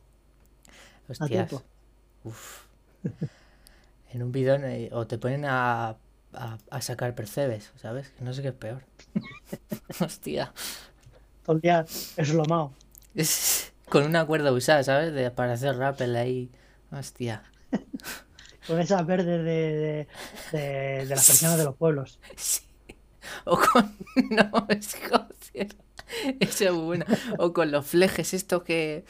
a 1.20 1.28
Hostias. 1.28 1.28
tiempo. 1.28 1.62
Uf. 2.24 2.66
En 4.10 4.24
un 4.24 4.32
bidón 4.32 4.66
eh, 4.66 4.90
o 4.92 5.08
te 5.08 5.18
ponen 5.18 5.46
a, 5.46 5.98
a, 6.34 6.58
a 6.70 6.82
sacar 6.82 7.16
percebes, 7.16 7.72
¿sabes? 7.78 8.14
No 8.20 8.34
sé 8.34 8.42
qué 8.42 8.50
es 8.50 8.54
peor. 8.56 8.84
Hostia. 10.00 10.54
Todo 11.44 11.56
el 11.58 11.62
día 11.62 11.86
es 12.16 12.30
lo 12.34 12.46
malo. 12.46 12.74
Es 13.14 13.74
con 13.90 14.04
una 14.06 14.26
cuerda 14.26 14.52
usada, 14.52 14.84
¿sabes? 14.84 15.14
De, 15.14 15.30
para 15.32 15.54
hacer 15.54 15.76
rappel 15.78 16.16
ahí. 16.16 16.52
Hostia. 16.92 17.44
Con 18.66 18.80
esas 18.80 19.06
verdes 19.06 19.44
de, 19.44 19.44
de, 19.44 20.08
de, 20.52 21.06
de 21.06 21.16
las 21.16 21.26
personas 21.26 21.58
de 21.58 21.64
los 21.64 21.76
pueblos. 21.76 22.20
Sí. 22.36 22.62
O 23.46 23.58
con... 23.58 23.98
No, 24.32 24.68
es 24.70 24.96
hostia, 25.12 25.68
Esa 26.40 26.66
es 26.66 26.72
muy 26.72 26.84
buena. 26.86 27.06
O 27.38 27.54
con 27.54 27.72
los 27.72 27.86
flejes, 27.86 28.34
esto 28.36 28.64
que... 28.64 29.06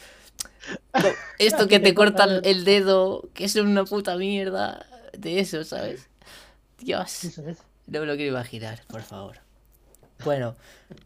Esto 1.38 1.68
que 1.68 1.80
te 1.80 1.94
cortan 1.96 2.42
el 2.44 2.66
dedo, 2.66 3.30
que 3.34 3.46
es 3.46 3.56
una 3.56 3.86
puta 3.86 4.18
mierda. 4.18 4.86
De 5.18 5.40
eso, 5.40 5.64
¿sabes? 5.64 6.10
Dios. 6.80 7.24
Eso 7.24 7.48
es. 7.48 7.58
No 7.88 8.02
me 8.02 8.06
lo 8.06 8.16
quiero 8.16 8.32
imaginar, 8.32 8.82
por 8.88 9.02
favor. 9.02 9.38
Bueno, 10.24 10.56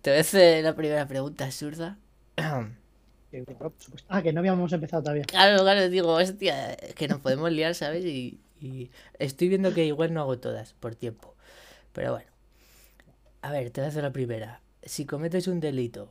te 0.01 0.09
voy 0.09 0.17
a 0.17 0.21
hacer 0.21 0.63
la 0.63 0.75
primera 0.75 1.07
pregunta 1.07 1.45
absurda. 1.45 1.97
Ah, 2.37 4.21
que 4.21 4.33
no 4.33 4.39
habíamos 4.39 4.71
empezado 4.73 5.03
todavía. 5.03 5.23
Claro, 5.25 5.61
claro, 5.61 5.89
digo, 5.89 6.13
hostia, 6.13 6.75
que 6.95 7.07
nos 7.07 7.19
podemos 7.19 7.51
liar, 7.51 7.73
¿sabes? 7.73 8.05
Y, 8.05 8.39
y 8.59 8.91
estoy 9.19 9.49
viendo 9.49 9.73
que 9.73 9.85
igual 9.85 10.13
no 10.13 10.21
hago 10.21 10.39
todas 10.39 10.73
por 10.73 10.95
tiempo. 10.95 11.35
Pero 11.93 12.11
bueno. 12.11 12.27
A 13.41 13.51
ver, 13.51 13.71
te 13.71 13.81
voy 13.81 13.87
a 13.87 13.89
hacer 13.89 14.03
la 14.03 14.13
primera. 14.13 14.61
Si 14.83 15.05
cometes 15.05 15.47
un 15.47 15.59
delito 15.59 16.09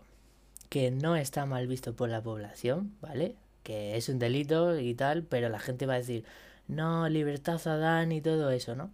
que 0.69 0.91
no 0.91 1.17
está 1.17 1.45
mal 1.47 1.67
visto 1.67 1.95
por 1.95 2.09
la 2.09 2.23
población, 2.23 2.97
¿vale? 3.01 3.37
Que 3.63 3.97
es 3.97 4.09
un 4.09 4.19
delito 4.19 4.79
y 4.79 4.95
tal, 4.95 5.23
pero 5.23 5.49
la 5.49 5.59
gente 5.59 5.87
va 5.87 5.95
a 5.95 5.99
decir, 5.99 6.25
no, 6.73 7.09
libertad 7.09 7.61
Adán 7.67 8.13
y 8.13 8.21
todo 8.21 8.51
eso, 8.51 8.75
¿no? 8.75 8.91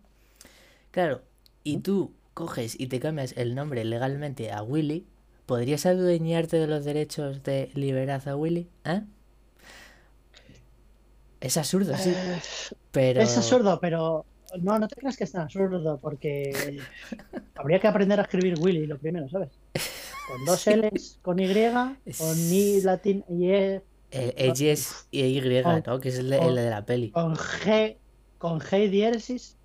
Claro, 0.90 1.23
y 1.64 1.78
tú 1.78 2.12
coges 2.35 2.78
y 2.78 2.87
te 2.87 3.00
cambias 3.00 3.35
el 3.37 3.54
nombre 3.54 3.85
legalmente 3.85 4.52
a 4.52 4.62
Willy, 4.62 5.06
¿podrías 5.47 5.87
adueñarte 5.87 6.56
de 6.56 6.66
los 6.66 6.85
derechos 6.85 7.42
de 7.42 7.70
libertad 7.75 8.28
a 8.28 8.37
Willy? 8.37 8.68
¿Eh? 8.85 9.02
Es 11.40 11.56
absurdo, 11.56 11.97
sí. 11.97 12.11
Eh, 12.11 12.40
Pero... 12.90 13.20
Es 13.20 13.37
absurdo, 13.37 13.78
pero 13.80 14.25
no, 14.61 14.78
no 14.78 14.88
te 14.88 14.97
creas 14.97 15.16
que 15.16 15.25
es 15.25 15.32
tan 15.32 15.42
absurdo, 15.42 15.99
porque 16.00 16.80
habría 17.54 17.78
que 17.78 17.87
aprender 17.87 18.18
a 18.18 18.23
escribir 18.23 18.58
Willy 18.58 18.87
lo 18.87 18.99
primero, 18.99 19.28
¿sabes? 19.28 19.50
Con 20.26 20.44
dos 20.44 20.66
L's, 20.66 21.18
con 21.23 21.38
Y, 21.38 21.47
con 22.16 22.38
I 22.38 22.80
latín 22.82 23.25
y 23.28 23.50
E, 23.50 23.82
El 24.11 24.33
X 24.37 24.61
es 24.62 25.07
Y, 25.11 25.41
¿no? 25.87 26.00
Que 26.00 26.09
es 26.09 26.19
el 26.19 26.31
de, 26.31 26.38
el 26.38 26.55
de 26.55 26.71
la 26.71 26.85
peli. 26.85 27.11
con 27.11 27.37
G, 27.37 27.97
con 28.38 28.61
G 28.61 28.85
y 28.85 28.88
diéresis, 28.88 29.57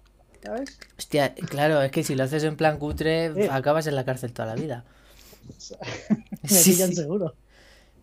¿sabes? 0.43 0.77
Hostia, 0.97 1.33
claro, 1.35 1.81
es 1.81 1.91
que 1.91 2.03
si 2.03 2.15
lo 2.15 2.23
haces 2.23 2.43
en 2.43 2.57
plan 2.57 2.77
cutre, 2.77 3.33
Sí. 3.33 3.47
acabas 3.49 3.87
en 3.87 3.95
la 3.95 4.03
cárcel 4.05 4.33
toda 4.33 4.47
la 4.47 4.55
vida. 4.55 4.83
Me 6.41 6.49
Sí, 6.49 6.73
sí. 6.73 6.93
seguro. 6.95 7.35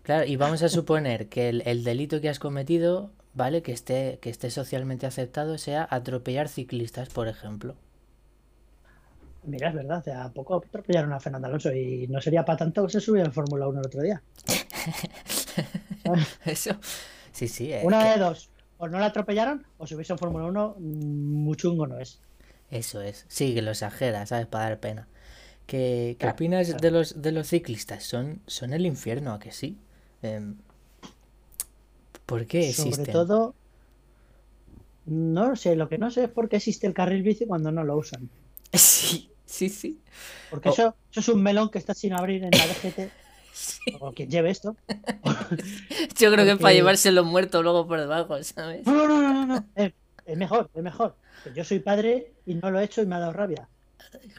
Claro, 0.02 0.24
y 0.24 0.36
vamos 0.36 0.62
a 0.62 0.68
suponer 0.70 1.28
que 1.28 1.48
el, 1.50 1.62
el 1.66 1.84
delito 1.84 2.20
que 2.22 2.28
has 2.30 2.38
cometido, 2.38 3.12
¿vale? 3.34 3.62
Que 3.62 3.72
esté, 3.72 4.18
que 4.22 4.30
esté 4.30 4.50
socialmente 4.50 5.06
aceptado 5.06 5.58
sea 5.58 5.86
atropellar 5.90 6.48
ciclistas, 6.48 7.10
por 7.10 7.28
ejemplo. 7.28 7.76
Mira, 9.44 9.68
es 9.68 9.74
verdad, 9.74 9.98
hace 9.98 10.12
poco 10.34 10.56
atropellaron 10.56 11.12
a 11.12 11.20
Fernando 11.20 11.48
Alonso 11.48 11.72
y 11.72 12.06
no 12.08 12.20
sería 12.20 12.44
para 12.44 12.58
tanto 12.58 12.84
que 12.86 12.92
se 12.92 13.00
subió 13.00 13.24
en 13.24 13.32
Fórmula 13.32 13.68
1 13.68 13.80
el 13.80 13.86
otro 13.86 14.02
día. 14.02 14.22
Eso, 16.44 16.78
sí, 17.32 17.48
sí, 17.48 17.72
eh, 17.72 17.82
Una 17.82 17.98
que- 17.98 18.08
de 18.10 18.18
dos, 18.18 18.50
o 18.78 18.88
no 18.88 18.98
la 18.98 19.06
atropellaron 19.06 19.66
o 19.76 19.86
si 19.86 19.94
hubiese 19.94 20.12
en 20.12 20.18
Fórmula 20.18 20.46
1, 20.46 20.76
mm, 20.78 21.44
muy 21.44 21.56
chungo 21.56 21.86
no 21.86 21.98
es. 21.98 22.22
eso 22.70 23.02
es. 23.02 23.24
Sí, 23.28 23.54
que 23.54 23.62
lo 23.62 23.70
exagera, 23.72 24.26
¿sabes? 24.26 24.46
Para 24.46 24.64
dar 24.64 24.80
pena. 24.80 25.08
¿Qué, 25.66 26.16
qué 26.20 26.28
opinas 26.28 26.68
claro. 26.68 26.80
de 26.80 26.90
los, 26.92 27.22
de 27.22 27.32
los 27.32 27.48
ciclistas? 27.48 28.04
¿Son, 28.04 28.42
son 28.46 28.72
el 28.74 28.86
infierno, 28.86 29.32
a 29.34 29.40
que 29.40 29.52
sí? 29.52 29.78
Em, 30.22 30.56
¿Por 32.26 32.46
qué 32.46 32.68
existen? 32.70 33.06
Sobre 33.06 33.12
todo, 33.12 33.54
no 35.04 35.56
sé, 35.56 35.76
lo 35.76 35.88
que 35.88 35.98
no 35.98 36.10
sé 36.10 36.24
es 36.24 36.30
por 36.30 36.48
qué 36.48 36.56
existe 36.56 36.86
el 36.86 36.94
carril 36.94 37.22
bici 37.22 37.46
cuando 37.46 37.70
no 37.72 37.84
lo 37.84 37.96
usan. 37.98 38.30
Sí, 38.72 39.30
sí, 39.44 39.68
sí. 39.68 40.00
Porque 40.48 40.68
Oh. 40.68 40.72
eso, 40.72 40.96
eso 41.10 41.20
es 41.20 41.28
un 41.28 41.42
melón 41.42 41.70
que 41.70 41.78
está 41.78 41.94
sin 41.94 42.12
abrir 42.12 42.44
en 42.44 42.56
la 42.56 42.66
DGT, 42.66 43.14
Sí. 43.52 43.96
o 44.00 44.12
quien 44.12 44.30
lleve 44.30 44.50
esto. 44.50 44.76
Yo 46.18 46.32
creo 46.32 46.44
que 46.44 46.52
es 46.52 46.58
para 46.58 46.74
llevárselo 46.74 47.24
muerto 47.24 47.62
luego 47.62 47.86
por 47.86 48.00
debajo, 48.00 48.42
¿sabes? 48.42 48.86
No, 48.86 49.06
no, 49.06 49.20
no, 49.20 49.32
no, 49.32 49.46
no. 49.46 49.64
Es, 49.74 49.92
es 50.26 50.36
mejor, 50.36 50.70
es 50.74 50.82
mejor. 50.82 51.16
Yo 51.54 51.64
soy 51.64 51.80
padre 51.80 52.32
y 52.46 52.54
no 52.54 52.70
lo 52.70 52.80
he 52.80 52.84
hecho 52.84 53.02
y 53.02 53.06
me 53.06 53.16
ha 53.16 53.20
dado 53.20 53.32
rabia. 53.32 53.68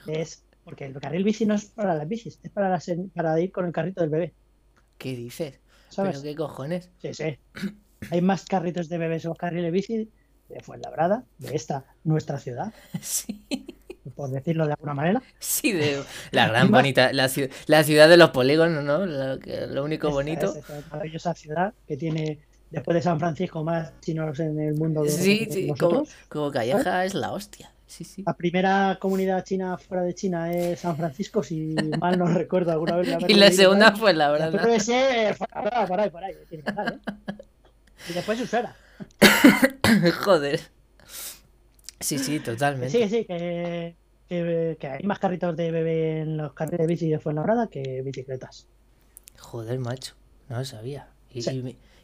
Es 0.08 0.44
porque 0.64 0.86
el 0.86 1.00
carril 1.00 1.24
bici 1.24 1.46
no 1.46 1.56
es 1.56 1.66
para 1.66 1.96
las 1.96 2.08
bicis, 2.08 2.40
es 2.44 2.52
para, 2.52 2.70
las, 2.70 2.90
para 3.14 3.40
ir 3.40 3.52
con 3.52 3.66
el 3.66 3.72
carrito 3.72 4.02
del 4.02 4.10
bebé, 4.10 4.34
¿Qué 4.98 5.16
dices? 5.16 5.60
¿sabes? 5.90 6.20
¿Pero 6.20 6.24
qué 6.24 6.36
cojones? 6.36 6.90
Sí, 7.02 7.14
sí. 7.14 7.38
Hay 8.12 8.22
más 8.22 8.46
carritos 8.46 8.88
de 8.88 8.98
bebés 8.98 9.26
o 9.26 9.34
carriles 9.34 9.72
bici 9.72 10.10
de 10.50 10.60
Fuenlabrada, 10.62 11.24
de 11.40 11.56
esta 11.56 11.86
nuestra 12.04 12.38
ciudad, 12.40 12.74
Sí, 13.02 13.44
por 14.16 14.30
decirlo 14.30 14.66
de 14.66 14.74
alguna 14.74 14.94
manera. 14.94 15.22
sí, 15.40 15.72
de 15.72 16.02
la 16.32 16.48
gran 16.48 16.72
bonita, 16.72 17.14
la, 17.14 17.30
la 17.68 17.84
ciudad 17.84 18.10
de 18.10 18.18
los 18.18 18.32
polígonos, 18.32 18.84
¿no? 18.84 19.06
Lo, 19.06 19.36
lo 19.68 19.84
único 19.84 20.08
Esta- 20.08 20.16
bonito. 20.16 20.46
es 20.48 20.56
esta 20.58 20.82
maravillosa 20.92 21.34
ciudad 21.36 21.74
que 21.88 21.98
tiene, 21.98 22.40
después 22.70 22.96
de 22.96 23.02
San 23.02 23.20
Francisco, 23.20 23.64
más 23.64 23.92
chinos 24.02 24.40
en 24.40 24.60
el 24.60 24.74
mundo 24.76 25.04
de 25.04 25.10
Sí, 25.10 25.46
de 25.46 25.52
sí, 25.52 25.68
como, 25.78 25.92
nosotros. 25.94 26.16
como 26.30 26.52
Calleja 26.52 27.06
es 27.06 27.14
la 27.14 27.32
hostia. 27.32 27.72
Sí, 27.86 28.06
sí. 28.06 28.24
La 28.26 28.34
primera 28.34 28.98
comunidad 29.02 29.44
china 29.44 29.78
fuera 29.78 30.02
de 30.04 30.16
China 30.16 30.50
es 30.54 30.80
San 30.80 30.96
Francisco, 30.96 31.44
si 31.44 31.76
mal 32.00 32.18
no 32.18 32.26
recuerdo 32.34 32.72
alguna 32.72 32.96
vez. 32.96 33.08
de 33.08 33.26
Y 33.28 33.34
la 33.36 33.52
segunda 33.52 33.90
ahí. 33.90 34.00
fue 34.00 34.14
la 34.14 34.28
La 34.30 34.50
verdad. 34.50 34.62
Fuenlabrada, 35.36 35.88
por 35.88 36.00
ahí, 36.00 36.10
por 36.10 36.24
ahí. 36.24 36.34
tiene 36.48 36.64
que 36.64 36.70
estar, 36.70 36.94
¿eh? 36.94 37.00
Y 38.10 38.14
después 38.14 38.40
Usera. 38.42 38.76
Joder. 40.24 40.62
Sí, 42.00 42.18
sí, 42.18 42.40
totalmente. 42.40 42.90
Sí, 42.90 43.10
sí, 43.10 43.26
que, 43.26 43.96
que, 44.32 44.78
que 44.80 44.88
hay 44.88 45.04
más 45.04 45.20
carritos 45.20 45.58
de 45.58 45.72
bebé 45.72 46.22
en 46.22 46.38
los 46.38 46.54
carriles 46.54 46.80
de 46.80 46.88
bici 46.88 47.10
de 47.10 47.20
Fuenlabrada 47.20 47.68
que 47.68 48.02
bicicletas. 48.02 48.66
Joder, 49.38 49.78
macho. 49.80 50.14
No 50.48 50.60
lo 50.60 50.66
sabía. 50.66 51.10
Y, 51.30 51.42
Sí. 51.42 51.52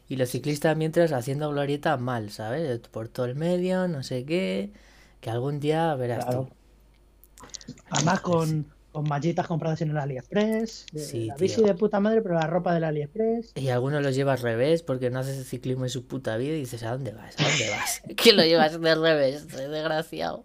y- 0.08 0.12
y 0.12 0.16
los 0.16 0.28
ciclistas 0.28 0.76
mientras 0.76 1.12
haciendo 1.12 1.50
glorieta 1.50 1.96
mal, 1.96 2.30
¿sabes? 2.30 2.80
Por 2.88 3.08
todo 3.08 3.24
el 3.26 3.34
medio, 3.34 3.88
no 3.88 4.02
sé 4.02 4.24
qué. 4.26 4.72
Que 5.20 5.30
algún 5.30 5.58
día 5.60 5.94
verás 5.94 6.24
Claro. 6.26 6.48
tú. 6.48 7.46
Además 7.90 8.20
con, 8.20 8.66
con 8.92 9.04
mallitas 9.08 9.46
compradas 9.46 9.80
en 9.82 9.90
el 9.90 9.96
AliExpress. 9.98 10.86
de- 10.92 11.00
Sí, 11.00 11.26
la 11.26 11.36
bici 11.36 11.56
tío. 11.56 11.66
de 11.66 11.74
puta 11.74 11.98
madre, 12.00 12.20
pero 12.22 12.34
la 12.34 12.46
ropa 12.46 12.74
del 12.74 12.84
AliExpress. 12.84 13.52
Y 13.54 13.68
algunos 13.70 14.02
los 14.02 14.14
lleva 14.14 14.32
al 14.34 14.38
revés 14.40 14.82
porque 14.82 15.08
no 15.10 15.18
haces 15.20 15.46
ciclismo 15.48 15.84
en 15.84 15.90
su 15.90 16.06
puta 16.06 16.36
vida 16.36 16.54
y 16.54 16.60
dices, 16.60 16.82
¿a 16.82 16.90
dónde 16.92 17.12
vas? 17.12 17.34
¿A 17.38 17.44
dónde 17.48 17.70
vas? 17.70 18.02
que 18.16 18.32
lo 18.32 18.42
llevas 18.44 18.78
de 18.80 18.94
revés, 18.94 19.48
desgraciado. 19.48 20.44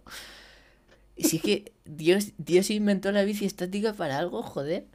Y 1.16 1.24
sí 1.24 1.38
que 1.38 1.72
Dios, 1.84 2.32
Dios 2.38 2.70
inventó 2.70 3.12
la 3.12 3.22
bici 3.24 3.44
estática 3.44 3.92
para 3.92 4.18
algo, 4.18 4.42
joder. 4.42 4.86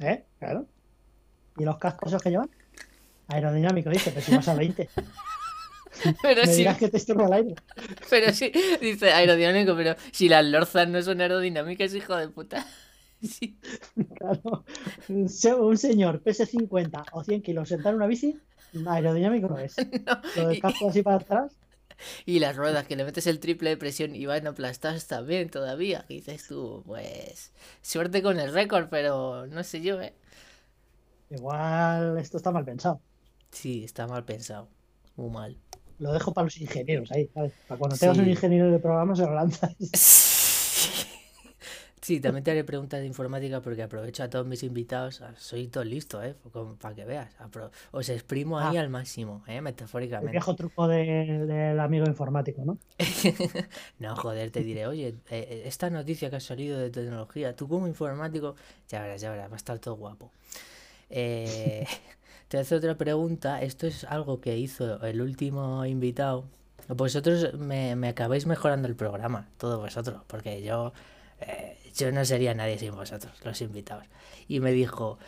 ¿Eh? 0.00 0.24
Claro. 0.38 0.66
¿Y 1.56 1.64
los 1.64 1.78
cascos 1.78 2.08
esos 2.12 2.22
que 2.22 2.30
llevan? 2.30 2.50
Aerodinámico, 3.28 3.90
dice, 3.90 4.10
pero 4.10 4.24
si 4.24 4.34
vas 4.36 4.48
a 4.48 4.54
20. 4.54 4.88
Pero 6.22 6.42
Me 6.46 6.54
dirás 6.54 6.78
que 6.78 6.88
te 6.88 6.96
estorba 6.98 7.26
el 7.26 7.32
aire. 7.32 7.54
pero 8.08 8.32
sí, 8.32 8.52
dice 8.80 9.10
aerodinámico, 9.10 9.74
pero 9.74 9.96
si 10.12 10.28
las 10.28 10.44
lorzas 10.44 10.86
no 10.88 11.02
son 11.02 11.20
aerodinámicas, 11.20 11.92
hijo 11.94 12.14
de 12.16 12.28
puta. 12.28 12.64
Sí. 13.20 13.58
Claro. 14.14 14.64
Un 15.08 15.28
se- 15.28 15.52
un 15.54 15.76
señor 15.76 16.20
pese 16.22 16.46
50 16.46 17.02
o 17.10 17.24
100 17.24 17.42
kilos 17.42 17.68
sentar 17.68 17.90
en 17.90 17.96
una 17.96 18.06
bici, 18.06 18.38
aerodinámico 18.86 19.48
no 19.48 19.58
es. 19.58 19.74
No, 20.06 20.20
Lo 20.36 20.48
del 20.48 20.58
y- 20.58 20.60
casco 20.60 20.88
así 20.88 21.02
para 21.02 21.16
atrás. 21.16 21.57
Y 22.26 22.38
las 22.38 22.56
ruedas, 22.56 22.86
que 22.86 22.96
le 22.96 23.04
metes 23.04 23.26
el 23.26 23.40
triple 23.40 23.70
de 23.70 23.76
presión 23.76 24.14
y 24.14 24.26
van 24.26 24.46
aplastadas 24.46 25.06
también 25.06 25.50
todavía. 25.50 26.04
Que 26.06 26.14
dices 26.14 26.46
tú, 26.46 26.82
pues, 26.86 27.52
suerte 27.82 28.22
con 28.22 28.38
el 28.38 28.52
récord, 28.52 28.88
pero 28.88 29.46
no 29.46 29.64
sé 29.64 29.80
yo, 29.80 30.00
¿eh? 30.00 30.14
Igual 31.30 32.18
esto 32.18 32.36
está 32.36 32.50
mal 32.50 32.64
pensado. 32.64 33.00
Sí, 33.50 33.84
está 33.84 34.06
mal 34.06 34.24
pensado. 34.24 34.68
Muy 35.16 35.30
mal. 35.30 35.56
Lo 35.98 36.12
dejo 36.12 36.32
para 36.32 36.44
los 36.44 36.60
ingenieros 36.60 37.10
ahí, 37.10 37.28
¿sabes? 37.34 37.52
Para 37.66 37.78
cuando 37.78 37.96
tengas 37.96 38.18
un 38.18 38.28
ingeniero 38.28 38.70
de 38.70 38.78
programa 38.78 39.16
se 39.16 39.22
lo 39.22 39.34
lanzas. 39.34 39.74
Sí, 42.08 42.20
también 42.20 42.42
te 42.42 42.50
haré 42.52 42.64
preguntas 42.64 43.00
de 43.00 43.06
informática 43.06 43.60
porque 43.60 43.82
aprovecho 43.82 44.22
a 44.22 44.30
todos 44.30 44.46
mis 44.46 44.62
invitados. 44.62 45.22
Soy 45.36 45.66
todo 45.68 45.84
listo, 45.84 46.22
¿eh? 46.22 46.34
Para 46.80 46.94
que 46.94 47.04
veas. 47.04 47.28
Os 47.90 48.08
exprimo 48.08 48.58
ahí 48.58 48.78
Ah. 48.78 48.80
al 48.80 48.88
máximo, 48.88 49.44
¿eh? 49.46 49.56
El 49.56 49.62
Metafóricamente. 49.62 50.30
viejo 50.32 50.56
truco 50.56 50.88
de- 50.88 51.44
del 51.46 51.78
amigo 51.78 52.06
informático, 52.06 52.64
¿no? 52.64 52.78
No, 53.98 54.16
joder, 54.16 54.50
te 54.50 54.62
diré, 54.62 54.86
oye, 54.86 55.08
eh, 55.08 55.14
eh, 55.30 55.62
esta 55.66 55.90
noticia 55.90 56.30
que 56.30 56.36
ha 56.36 56.40
salido 56.40 56.78
de 56.78 56.88
tecnología, 56.88 57.54
tú 57.54 57.68
como 57.68 57.86
informático, 57.86 58.54
ya 58.88 59.02
verás, 59.02 59.20
ya 59.20 59.30
verás, 59.30 59.50
va 59.50 59.54
a 59.54 59.56
estar 59.58 59.78
todo 59.78 59.96
guapo. 59.96 60.30
Eh, 61.10 61.86
te 62.48 62.56
hace 62.56 62.74
otra 62.74 62.96
pregunta, 62.96 63.60
esto 63.60 63.86
es 63.86 64.04
algo 64.04 64.40
que 64.40 64.56
hizo 64.56 64.98
el 65.02 65.20
último 65.20 65.84
invitado. 65.84 66.46
Vosotros 66.88 67.52
me, 67.52 67.96
me 67.96 68.08
acabáis 68.08 68.46
mejorando 68.46 68.88
el 68.88 68.96
programa, 68.96 69.46
todos 69.58 69.78
vosotros, 69.78 70.22
porque 70.26 70.62
yo, 70.62 70.94
eh, 71.40 71.78
yo 71.96 72.12
no 72.12 72.24
sería 72.24 72.54
nadie 72.54 72.78
sin 72.78 72.94
vosotros, 72.94 73.32
los 73.44 73.60
invitados. 73.62 74.04
Y 74.48 74.60
me 74.60 74.72
dijo, 74.72 75.18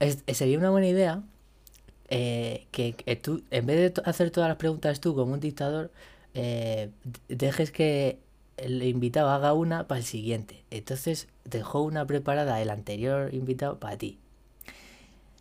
"Es- 0.00 0.24
sería 0.28 0.58
una 0.58 0.70
buena 0.70 0.88
idea 0.88 1.22
eh, 2.08 2.66
que, 2.72 2.94
que 2.94 3.16
tú, 3.16 3.42
en 3.50 3.66
vez 3.66 3.94
de 3.94 4.02
hacer 4.04 4.30
todas 4.30 4.48
las 4.48 4.56
preguntas 4.58 5.00
tú 5.00 5.14
como 5.14 5.32
un 5.34 5.40
dictador, 5.40 5.90
eh, 6.34 6.90
dejes 7.28 7.70
que 7.72 8.18
el 8.56 8.82
invitado 8.82 9.30
haga 9.30 9.52
una 9.54 9.86
para 9.88 10.00
el 10.00 10.04
siguiente. 10.06 10.64
Entonces 10.70 11.28
dejó 11.44 11.82
una 11.82 12.06
preparada 12.06 12.60
el 12.62 12.70
anterior 12.70 13.32
invitado 13.34 13.78
para 13.80 13.96
ti. 13.98 14.18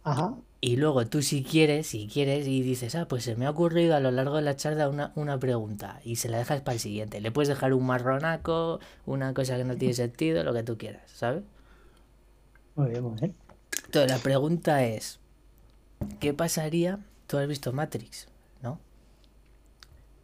Ajá. 0.03 0.35
Y 0.61 0.75
luego 0.77 1.05
tú 1.07 1.21
si 1.21 1.43
quieres, 1.43 1.87
si 1.87 2.07
quieres, 2.07 2.45
y 2.47 2.61
dices, 2.61 2.95
ah, 2.95 3.07
pues 3.07 3.23
se 3.23 3.35
me 3.35 3.45
ha 3.45 3.49
ocurrido 3.49 3.95
a 3.95 3.99
lo 4.01 4.11
largo 4.11 4.35
de 4.37 4.41
la 4.41 4.55
charla 4.57 4.89
una, 4.89 5.11
una 5.15 5.39
pregunta, 5.39 6.01
y 6.03 6.17
se 6.17 6.27
la 6.29 6.37
dejas 6.37 6.61
para 6.61 6.73
el 6.75 6.79
siguiente. 6.81 7.21
Le 7.21 7.31
puedes 7.31 7.47
dejar 7.49 7.73
un 7.73 7.85
marronaco, 7.85 8.79
una 9.05 9.33
cosa 9.33 9.57
que 9.57 9.63
no 9.63 9.77
tiene 9.77 9.93
sentido, 9.95 10.43
lo 10.43 10.53
que 10.53 10.63
tú 10.63 10.77
quieras, 10.77 11.03
¿sabes? 11.11 11.43
Muy 12.75 12.89
bien, 12.89 13.03
muy 13.03 13.17
bien. 13.19 13.37
Entonces 13.85 14.09
la 14.09 14.19
pregunta 14.19 14.85
es, 14.85 15.19
¿qué 16.19 16.33
pasaría? 16.33 16.99
Tú 17.27 17.37
has 17.37 17.47
visto 17.47 17.73
Matrix, 17.73 18.27
¿no? 18.61 18.79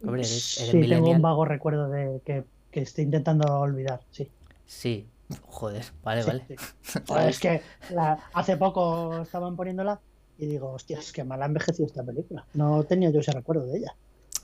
Hombre, 0.04 0.24
eres, 0.24 0.52
eres 0.56 0.78
Sí, 0.78 0.86
tengo 0.88 1.10
un 1.10 1.20
vago 1.22 1.44
recuerdo 1.44 1.88
de 1.90 2.20
que, 2.24 2.44
que 2.70 2.80
estoy 2.82 3.04
intentando 3.04 3.58
olvidar, 3.60 4.00
sí. 4.10 4.32
Sí, 4.66 5.08
joder, 5.42 5.84
vale, 6.02 6.22
sí, 6.22 6.24
vale. 6.24 6.46
sí. 6.46 6.60
Joder, 7.06 7.28
es 7.28 7.38
que 7.38 7.66
la- 7.88 8.24
hace 8.32 8.56
poco 8.56 9.22
estaban 9.22 9.56
poniéndola 9.56 10.02
y 10.38 10.46
digo, 10.46 10.72
hostia, 10.72 10.98
es 10.98 11.12
que 11.12 11.24
mal 11.24 11.42
ha 11.42 11.46
envejecido 11.46 11.86
esta 11.86 12.02
película. 12.02 12.44
No 12.54 12.84
tenía 12.84 13.10
yo 13.10 13.20
ese 13.20 13.32
recuerdo 13.32 13.66
de 13.66 13.78
ella. 13.78 13.94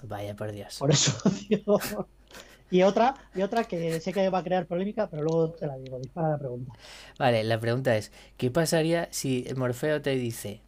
Vaya, 0.03 0.35
por 0.35 0.53
Dios. 0.53 0.79
Por 0.79 0.91
eso, 0.91 1.13
tío. 1.49 1.79
Y 2.71 2.83
otra, 2.85 3.15
y 3.35 3.43
otra 3.43 3.65
que 3.65 4.01
sé 4.01 4.15
que 4.15 4.31
va 4.31 4.39
a 4.39 4.43
crear 4.43 4.67
polémica, 4.67 5.09
pero 5.11 5.23
luego 5.23 5.51
te 5.51 5.67
la 5.67 5.77
digo, 5.77 5.99
dispara 5.99 6.31
la 6.31 6.39
pregunta. 6.39 6.73
Vale, 7.19 7.45
la 7.45 7.61
pregunta 7.61 7.95
es, 7.97 8.13
¿qué 8.39 8.51
pasaría 8.51 9.09
si 9.11 9.47
Morfeo 9.55 10.01
te 10.01 10.17
dice, 10.17 10.63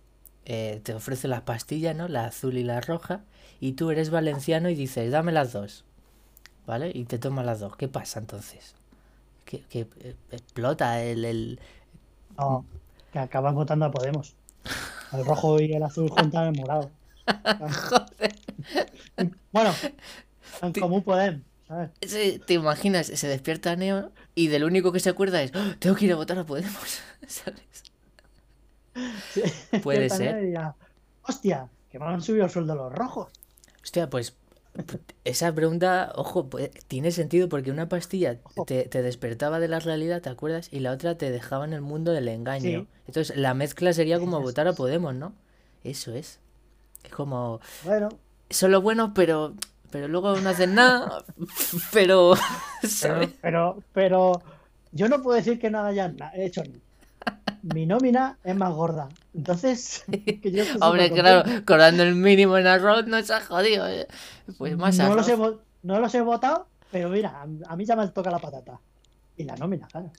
eh, 0.45 0.81
te 0.85 0.93
ofrece 0.93 1.29
las 1.29 1.41
pastillas, 1.41 1.97
¿no? 1.97 2.07
La 2.09 2.27
azul 2.27 2.59
y 2.59 2.63
la 2.63 2.83
roja, 2.83 3.25
y 3.59 3.73
tú 3.73 3.91
eres 3.91 4.11
valenciano 4.11 4.69
y 4.69 4.75
dices, 4.75 5.11
dame 5.11 5.33
las 5.33 5.55
dos, 5.55 5.87
¿vale? 6.67 6.91
Y 6.95 7.05
te 7.07 7.19
tomas 7.19 7.47
las 7.47 7.61
dos. 7.61 7.75
¿Qué 7.77 7.89
pasa 7.89 8.21
entonces? 8.21 8.75
Que, 9.47 9.61
que, 9.61 9.87
eh, 10.01 10.15
explota 10.31 11.03
el, 11.03 11.25
el... 11.25 11.61
No, 12.37 12.67
que 13.15 13.19
acabas 13.19 13.55
votando 13.55 13.87
a 13.87 13.91
Podemos. 13.91 14.37
El 15.15 15.25
rojo 15.25 15.61
y 15.61 15.73
el 15.73 15.83
azul 15.83 16.09
juntan 16.11 16.55
el 16.55 16.61
morado. 16.61 16.91
Bueno, 19.53 19.73
en 20.63 20.73
común 20.73 21.03
Podemos, 21.03 21.43
¿sabes? 21.69 21.91
¿Te 22.47 22.55
imaginas? 22.55 23.07
Se 23.07 23.29
despierta 23.29 23.77
Neo 23.77 24.11
y 24.35 24.49
del 24.49 24.65
único 24.65 24.91
que 24.93 24.99
se 25.01 25.11
acuerda 25.11 25.41
es, 25.43 25.53
"Oh, 25.55 25.75
tengo 25.79 25.95
que 25.97 26.07
ir 26.07 26.13
a 26.13 26.17
votar 26.17 26.39
a 26.39 26.45
Podemos, 26.45 27.01
¿sabes? 27.29 27.85
Sí, 29.33 29.43
Puede 29.83 30.11
ser. 30.11 30.41
diría, 30.41 30.75
Hostia, 31.23 31.69
que 31.91 31.99
me 31.99 32.07
han 32.07 32.21
subido 32.21 32.45
el 32.47 32.51
sueldo 32.51 32.75
los 32.75 32.93
rojos. 32.93 33.29
Hostia, 33.83 34.11
pues 34.11 34.35
esa 35.25 35.55
pregunta, 35.55 36.13
ojo, 36.17 36.49
pues, 36.49 36.71
tiene 36.89 37.11
sentido 37.13 37.49
porque 37.49 37.71
una 37.71 37.89
pastilla 37.89 38.39
te, 38.67 38.85
te 38.85 39.03
despertaba 39.03 39.61
de 39.61 39.69
la 39.69 39.79
realidad, 39.81 40.21
¿te 40.21 40.31
acuerdas? 40.31 40.69
Y 40.73 40.81
la 40.81 40.93
otra 40.93 41.17
te 41.17 41.31
dejaba 41.31 41.65
en 41.65 41.73
el 41.73 41.81
mundo 41.81 42.13
del 42.13 42.29
engaño. 42.29 42.81
Sí. 42.81 42.89
Entonces, 43.07 43.37
la 43.37 43.55
mezcla 43.55 43.93
sería 43.93 44.19
como 44.19 44.39
Eso 44.39 44.43
votar 44.43 44.67
a. 44.67 44.73
Podemos, 44.73 45.15
¿no? 45.15 45.33
Eso 45.85 46.13
es. 46.15 46.41
Es 47.05 47.11
como, 47.13 47.61
Bueno, 47.85 48.09
son 48.51 48.71
los 48.73 48.83
buenos, 48.83 49.13
pero, 49.15 49.55
pero 49.91 50.09
luego 50.09 50.37
no 50.41 50.49
hacen 50.49 50.75
nada, 50.75 51.25
pero, 51.93 52.35
pero, 53.03 53.29
pero, 53.41 53.83
pero 53.93 54.43
yo 54.93 55.09
no 55.09 55.23
puedo 55.23 55.37
decir 55.37 55.59
que 55.59 55.71
no 55.71 55.85
hayan 55.85 56.17
hecho. 56.35 56.63
Mi 57.73 57.87
nómina 57.87 58.39
es 58.45 58.55
más 58.55 58.75
gorda. 58.75 59.09
Entonces, 59.35 60.05
que 60.43 60.51
yo 60.53 60.65
Hombre, 60.81 61.11
claro, 61.11 61.49
cobrando 61.67 62.03
el 62.03 62.15
mínimo 62.15 62.59
en 62.59 62.67
arroz 62.67 63.07
no 63.07 63.23
se 63.23 63.33
ha 63.33 63.41
jodido. 63.41 63.89
eh. 63.89 64.07
Pues 64.59 64.77
más 64.77 64.99
no, 64.99 65.05
arroz. 65.05 65.17
los 65.17 65.29
he, 65.29 65.37
no 65.83 65.99
los 66.01 66.15
he 66.15 66.21
votado, 66.21 66.67
pero 66.93 67.09
mira, 67.09 67.43
a, 67.67 67.77
mí 67.77 67.85
ya 67.87 67.97
me 67.97 68.07
toca 68.09 68.31
la 68.31 68.39
patata. 68.39 68.79
Y 69.37 69.45
la 69.45 69.57
nómina, 69.57 69.87
claro. 69.89 70.11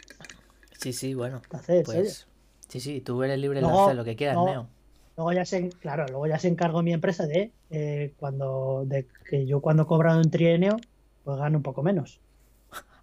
Sí, 0.79 0.91
sí, 0.91 1.13
bueno, 1.13 1.41
Entonces, 1.43 1.84
pues... 1.86 2.27
Sí, 2.67 2.79
sí, 2.79 2.99
tú 3.01 3.21
eres 3.21 3.38
libre 3.39 3.60
de 3.62 3.67
Luego- 3.67 3.86
hacer 3.86 3.95
lo 3.95 4.03
que 4.03 4.15
quieras, 4.15 4.36
luego- 4.36 4.49
Neo. 4.49 4.67
luego 5.15 5.31
ya 5.34 5.45
se, 5.45 5.69
claro, 5.69 6.05
luego 6.08 6.25
ya 6.27 6.39
se 6.39 6.47
encargó 6.47 6.81
mi 6.81 6.93
empresa 6.93 7.27
de 7.27 7.51
eh, 7.69 8.13
cuando 8.17 8.84
de 8.88 9.08
que 9.29 9.45
yo 9.45 9.62
cuando 9.62 9.84
he 9.84 9.86
cobrado 9.86 10.17
un 10.19 10.31
trienio, 10.31 10.77
pues 11.23 11.38
gano 11.38 11.58
un 11.58 11.63
poco 11.63 11.84
menos. 11.84 12.19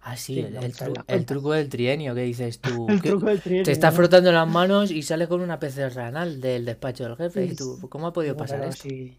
Ah, 0.05 0.17
sí, 0.17 0.39
el, 0.39 0.57
el 0.57 0.73
tru- 0.73 1.03
el 1.07 1.25
truco 1.25 1.53
del 1.53 1.69
trienio 1.69 2.13
que 2.13 2.21
dices 2.21 2.59
tú. 2.59 2.87
El 2.89 3.01
truco 3.01 3.27
del 3.27 3.39
trienio. 3.41 3.63
te 3.63 3.71
estás 3.71 3.95
frotando 3.95 4.31
las 4.33 4.47
manos 4.47 4.91
y 4.91 5.01
sales 5.01 5.29
con 5.29 5.39
una 5.41 5.59
PCR 5.59 5.97
anal 6.01 6.41
del 6.41 6.65
despacho 6.65 7.05
del 7.05 7.15
jefe. 7.15 7.47
Sí, 7.47 7.53
Y 7.53 7.55
tú. 7.55 7.79
¿cómo 7.89 8.07
ha 8.07 8.13
podido 8.13 8.35
pasar 8.35 8.63
esto? 8.65 8.83
Si, 8.83 9.17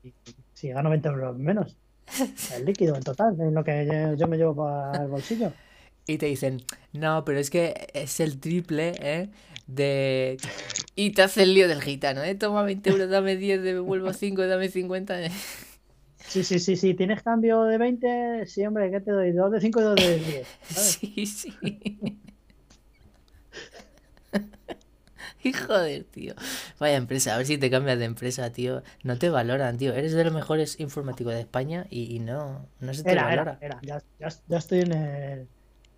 si 0.52 0.68
gano 0.68 0.90
20 0.90 1.08
euros 1.08 1.38
menos. 1.38 1.76
El 2.54 2.66
líquido 2.66 2.96
en 2.96 3.02
total, 3.02 3.34
es 3.40 3.52
lo 3.52 3.64
que 3.64 3.86
yo, 3.86 4.14
yo 4.14 4.28
me 4.28 4.36
llevo 4.36 4.54
para 4.56 5.02
el 5.04 5.08
bolsillo. 5.08 5.52
Y 6.06 6.18
te 6.18 6.26
dicen, 6.26 6.60
no, 6.92 7.24
pero 7.24 7.38
es 7.38 7.48
que 7.48 7.88
es 7.94 8.20
el 8.20 8.38
triple, 8.38 8.92
¿eh? 9.00 9.30
De... 9.66 10.36
Y 10.94 11.12
te 11.12 11.22
hace 11.22 11.44
el 11.44 11.54
lío 11.54 11.66
del 11.66 11.80
gitano, 11.80 12.22
¿eh? 12.22 12.34
Toma 12.34 12.62
20 12.62 12.90
euros, 12.90 13.08
dame 13.08 13.36
10, 13.36 13.62
devuelvo 13.62 14.12
5, 14.12 14.46
dame 14.46 14.68
50. 14.68 15.16
Sí, 16.26 16.42
sí, 16.44 16.58
sí, 16.58 16.76
sí. 16.76 16.94
¿Tienes 16.94 17.22
cambio 17.22 17.62
de 17.64 17.78
20? 17.78 18.46
Sí, 18.46 18.64
hombre, 18.66 18.90
¿qué 18.90 19.00
te 19.00 19.10
doy? 19.12 19.32
Dos 19.32 19.50
de 19.52 19.60
5 19.60 19.80
y 19.80 19.84
dos 19.84 19.98
de 20.00 20.18
10. 20.20 20.48
¿sabes? 20.74 20.96
Sí, 21.14 21.26
sí. 21.26 21.80
Joder, 25.68 26.04
tío. 26.04 26.34
Vaya 26.78 26.96
empresa, 26.96 27.34
a 27.34 27.38
ver 27.38 27.46
si 27.46 27.58
te 27.58 27.70
cambias 27.70 27.98
de 27.98 28.04
empresa, 28.06 28.50
tío. 28.52 28.82
No 29.02 29.18
te 29.18 29.30
valoran, 29.30 29.76
tío. 29.78 29.92
Eres 29.94 30.12
de 30.12 30.24
los 30.24 30.32
mejores 30.32 30.80
informáticos 30.80 31.34
de 31.34 31.40
España 31.40 31.86
y, 31.90 32.14
y 32.14 32.18
no, 32.20 32.66
no 32.80 32.94
se 32.94 33.04
te 33.04 33.14
Era, 33.14 33.24
valora. 33.24 33.42
era, 33.42 33.58
era. 33.60 33.78
Ya, 33.84 34.02
ya, 34.18 34.28
ya 34.46 34.58
estoy 34.58 34.80
en, 34.80 34.92
el- 34.92 35.48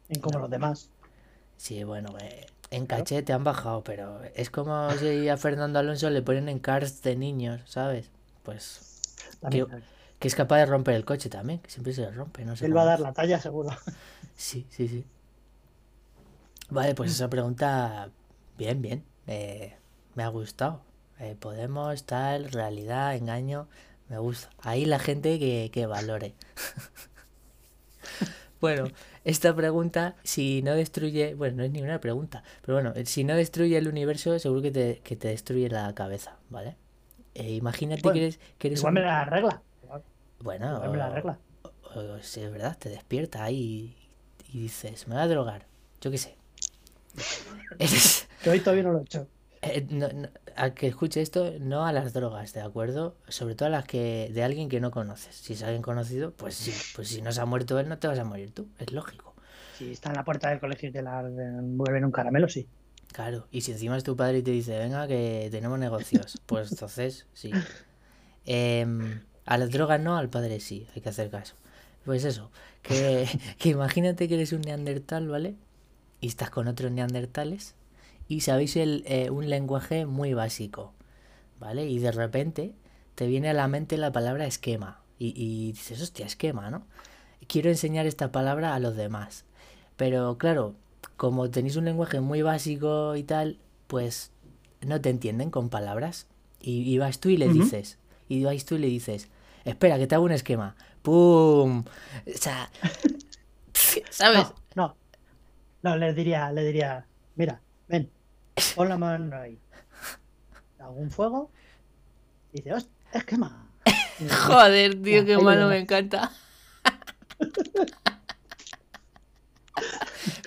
en 0.09 0.21
como 0.21 0.39
los 0.41 0.51
demás. 0.51 0.93
Sí, 1.57 1.85
bueno, 1.85 2.19
eh, 2.19 2.47
en 2.71 2.87
caché 2.87 3.23
te 3.23 3.33
han 3.33 3.45
bajado, 3.45 3.83
pero 3.85 4.23
es 4.35 4.51
como 4.51 4.97
si 4.97 5.29
a 5.29 5.37
Fernando 5.37 5.79
Alonso 5.79 6.11
le 6.11 6.23
ponen 6.23 6.49
en 6.49 6.59
cars 6.59 7.03
de 7.03 7.17
niños, 7.17 7.63
¿sabes? 7.67 8.11
Pues 8.43 8.85
También. 9.41 9.67
que 9.67 9.83
es 10.27 10.35
capaz 10.35 10.59
de 10.59 10.67
romper 10.67 10.95
el 10.95 11.05
coche 11.05 11.29
también, 11.31 11.61
que 11.61 11.71
siempre 11.71 11.93
se 11.93 12.03
le 12.03 12.11
rompe, 12.13 12.45
no 12.45 12.57
sé 12.57 12.67
Él 12.67 12.77
va 12.77 12.83
a 12.83 12.85
dar 12.85 13.01
la 13.01 13.13
talla, 13.15 13.41
seguro. 13.41 13.71
Sí, 14.37 14.67
sí, 14.71 14.89
sí. 14.89 15.05
Vale, 16.71 16.95
pues 16.95 17.13
esa 17.13 17.29
pregunta, 17.31 18.11
bien, 18.59 18.83
bien. 18.83 19.05
eh, 19.27 19.75
me 20.15 20.23
ha 20.25 20.29
gustado. 20.29 20.81
Eh, 21.21 21.37
Podemos, 21.39 22.05
tal, 22.05 22.51
realidad, 22.51 23.15
engaño, 23.17 23.69
me 24.09 24.19
gusta. 24.19 24.51
Ahí 24.63 24.85
la 24.85 24.99
gente 24.99 25.39
que, 25.39 25.71
que 25.73 25.87
valore. 25.87 26.35
Bueno, 28.61 28.93
esta 29.25 29.55
pregunta, 29.55 30.17
si 30.25 30.63
no 30.63 30.75
destruye, 30.75 31.35
bueno, 31.35 31.59
no 31.59 31.65
es 31.65 31.71
ni 31.71 31.83
una 31.83 32.01
pregunta, 32.01 32.43
pero 32.63 32.77
bueno, 32.81 32.95
si 33.05 33.23
no 33.25 33.35
destruye 33.37 33.77
el 33.77 33.89
universo, 33.89 34.39
seguro 34.39 34.63
que 34.63 34.71
te, 34.71 35.01
que 35.05 35.17
te 35.17 35.29
destruye 35.29 35.69
la 35.69 35.95
cabeza, 35.95 36.37
¿vale? 36.49 36.77
Eh, 37.35 37.53
imagínate 37.53 38.03
Bueno, 38.03 38.13
que 38.13 38.19
eres, 38.27 38.41
que 38.59 38.69
eres 38.69 38.81
Igual 38.81 38.93
un- 38.95 38.95
me 38.95 39.01
la 39.03 39.21
arregla. 39.23 39.63
Bueno, 40.41 40.79
la 40.95 41.07
o- 41.07 41.11
arregla. 41.11 41.39
o- 41.63 42.01
o 42.01 42.23
si 42.23 42.41
es 42.43 42.51
verdad, 42.53 42.77
te 42.79 42.89
despierta 42.91 43.45
ahí 43.45 43.97
y, 44.53 44.59
y 44.59 44.63
dices, 44.63 45.09
me 45.09 45.15
voy 45.15 45.25
a 45.25 45.29
drogar, 45.29 45.67
yo 46.01 46.11
qué 46.11 46.19
sé. 46.19 46.37
Eres, 47.79 48.29
Que 48.43 48.51
hoy 48.51 48.61
todavía 48.61 48.85
no 48.85 48.93
lo 48.93 48.99
he 49.01 49.03
hecho. 49.03 49.27
eh, 49.63 49.87
no- 49.91 50.09
no- 50.09 50.29
al 50.55 50.75
que 50.75 50.87
escuche 50.87 51.21
esto, 51.21 51.53
no 51.61 51.85
a 51.87 51.93
las 51.93 52.13
drogas, 52.13 52.53
¿de 52.55 52.61
acuerdo? 52.61 53.17
Sobre 53.29 53.55
todo 53.55 53.67
a 53.67 53.71
las 53.71 53.85
que 53.85 54.31
de 54.33 54.43
alguien 54.43 54.69
que 54.69 54.81
no 54.81 54.91
conoces. 54.91 55.35
Si 55.37 55.53
es 55.55 55.63
alguien 55.63 55.83
conocido, 55.83 56.33
pues 56.33 56.55
sí, 56.55 56.73
pues 56.95 57.09
si 57.09 57.21
no 57.23 57.33
se 57.33 57.41
ha 57.41 57.47
muerto 57.47 57.79
él, 57.79 57.89
no 57.89 57.99
te 57.99 58.07
vas 58.09 58.19
a 58.19 58.25
morir 58.25 58.53
tú, 58.53 58.69
es 58.79 58.93
lógico. 58.93 59.35
Si 59.73 59.93
está 59.93 60.11
en 60.11 60.17
la 60.17 60.25
puerta 60.25 60.49
del 60.51 60.61
colegio 60.61 60.89
y 60.89 60.93
te 60.93 61.03
la 61.03 61.23
mueven 61.23 62.05
un 62.05 62.13
caramelo, 62.13 62.49
sí. 62.49 62.67
Claro, 63.13 63.47
y 63.51 63.63
si 63.63 63.73
encima 63.73 63.97
es 63.97 64.05
tu 64.05 64.17
padre 64.17 64.39
y 64.39 64.43
te 64.43 64.51
dice, 64.51 64.79
venga, 64.79 65.07
que 65.09 65.49
tenemos 65.51 65.79
negocios, 65.79 66.41
pues 66.47 66.71
entonces 66.73 67.27
sí. 67.33 67.53
Em, 68.47 69.21
a 69.47 69.59
las 69.59 69.71
drogas 69.71 70.01
no, 70.01 70.17
al 70.17 70.29
padre 70.29 70.61
sí, 70.61 70.87
hay 70.95 71.01
que 71.01 71.09
hacer 71.09 71.31
caso. 71.31 71.55
Pues 72.05 72.25
eso, 72.25 72.51
que, 72.83 73.27
que 73.59 73.71
imagínate 73.71 74.29
que 74.29 74.35
eres 74.35 74.53
un 74.53 74.61
neandertal, 74.61 75.29
¿vale? 75.29 75.55
Y 76.21 76.27
estás 76.29 76.51
con 76.51 76.69
otros 76.69 76.93
neandertales 76.93 77.75
y 78.29 78.41
sabéis 78.41 78.77
el, 78.77 79.05
eh, 79.07 79.31
un 79.31 79.49
lenguaje 79.49 80.07
muy 80.07 80.35
básico, 80.35 80.93
¿vale? 81.61 81.87
Y 81.87 81.99
de 81.99 82.13
repente 82.13 82.75
te 83.15 83.27
viene 83.27 83.49
a 83.49 83.55
la 83.55 83.69
mente 83.69 83.97
la 83.97 84.13
palabra 84.13 84.47
esquema 84.47 85.01
y, 85.19 85.33
y 85.37 85.73
dices, 85.73 86.03
hostia, 86.03 86.27
esquema, 86.27 86.71
¿no? 86.71 86.85
Quiero 87.47 87.71
enseñar 87.71 88.07
esta 88.07 88.33
palabra 88.33 88.75
a 88.75 88.81
los 88.81 88.97
demás. 88.97 89.45
Pero 89.97 90.37
claro, 90.39 90.75
como 91.17 91.51
tenéis 91.51 91.77
un 91.77 91.85
lenguaje 91.85 92.21
muy 92.21 92.43
básico 92.43 93.15
y 93.15 93.23
tal, 93.23 93.59
pues 93.87 94.33
no 94.81 95.01
te 95.01 95.11
entienden 95.11 95.51
con 95.51 95.69
palabras. 95.69 96.27
Y, 96.61 96.83
y 96.83 96.99
vas 96.99 97.21
tú 97.21 97.29
y 97.29 97.37
le 97.37 97.49
dices, 97.49 97.99
y 98.29 98.45
vas 98.45 98.65
tú 98.65 98.75
y 98.75 98.79
le 98.79 98.89
dices, 98.89 99.29
espera, 99.71 99.99
que 99.99 100.07
te 100.07 100.15
hago 100.15 100.25
un 100.25 100.33
esquema. 100.33 100.75
¡Pum! 101.03 101.85
O 102.27 102.39
sea, 102.39 102.69
¿sabes? 104.11 104.47
No, 104.75 104.87
no. 104.89 104.97
No, 105.83 105.97
le 105.97 106.13
diría, 106.15 106.51
le 106.53 106.65
diría, 106.65 107.07
mira, 107.37 107.61
ven, 107.89 108.11
pon 108.75 108.89
la 108.89 108.99
mano 108.99 109.37
ahí. 109.37 109.59
Hago 110.79 110.93
un 110.95 111.11
fuego. 111.11 111.51
Y 112.53 112.59
dice, 112.59 112.73
"Host- 112.75 112.91
es 113.13 113.25
quema. 113.25 113.69
Y- 114.19 114.29
Joder, 114.29 115.03
tío, 115.03 115.25
qué 115.27 115.37
malo, 115.39 115.69
me 115.69 115.79
encanta. 115.79 116.33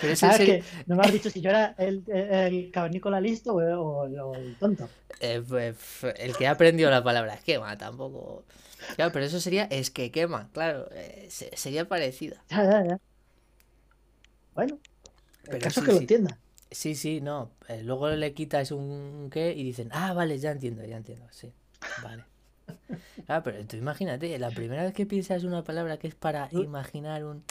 Pero 0.01 0.15
¿Sabes 0.15 0.37
que 0.39 0.63
No 0.87 0.95
me 0.95 1.03
has 1.03 1.11
dicho 1.13 1.29
si 1.29 1.39
yo 1.41 1.49
era 1.51 1.75
el, 1.77 2.03
el, 2.07 2.33
el 2.33 2.71
cavernícola 2.71 3.21
listo 3.21 3.53
o, 3.53 3.59
o- 3.59 4.07
o 4.29 4.35
el 4.35 4.55
tonto. 4.55 4.89
eh, 5.19 5.43
pues, 5.47 5.75
el 6.17 6.35
que 6.35 6.47
ha 6.47 6.51
aprendido 6.51 6.89
la 6.89 7.03
palabra 7.03 7.33
esquema 7.35 7.77
tampoco. 7.77 8.43
Claro, 8.95 9.11
pero 9.11 9.25
eso 9.25 9.39
sería 9.39 9.65
es 9.65 9.89
que 9.91 10.11
quema, 10.11 10.49
claro, 10.53 10.87
eh, 10.91 11.27
se- 11.29 11.55
sería 11.57 11.87
parecida. 11.87 12.43
Ya, 12.51 12.63
ya, 12.63 12.83
ya. 12.85 12.99
Bueno, 14.53 14.79
el 15.47 15.59
caso 15.61 15.79
sí, 15.79 15.81
es 15.81 15.85
que 15.85 15.91
lo 15.93 15.99
sí. 15.99 15.99
entienda. 15.99 16.39
Sí, 16.71 16.95
sí, 16.95 17.21
no. 17.21 17.51
eh, 17.69 17.83
luego 17.83 18.09
le 18.11 18.33
quitas 18.33 18.71
un 18.71 19.29
qué 19.31 19.53
y 19.53 19.63
dicen, 19.63 19.89
ah, 19.93 20.13
vale, 20.13 20.37
ya 20.39 20.51
entiendo, 20.51 20.83
ya 20.85 20.97
entiendo, 20.97 21.27
sí. 21.31 21.53
Vale. 21.97 22.25
Ah, 23.27 23.43
pero 23.43 23.65
tú 23.67 23.77
imagínate, 23.77 24.37
la 24.39 24.51
primera 24.51 24.83
vez 24.83 24.93
que 24.93 25.05
piensas 25.05 25.43
una 25.43 25.63
palabra 25.63 25.97
que 25.97 26.07
es 26.07 26.15
para 26.15 26.49
imaginar 26.53 27.25
un... 27.25 27.43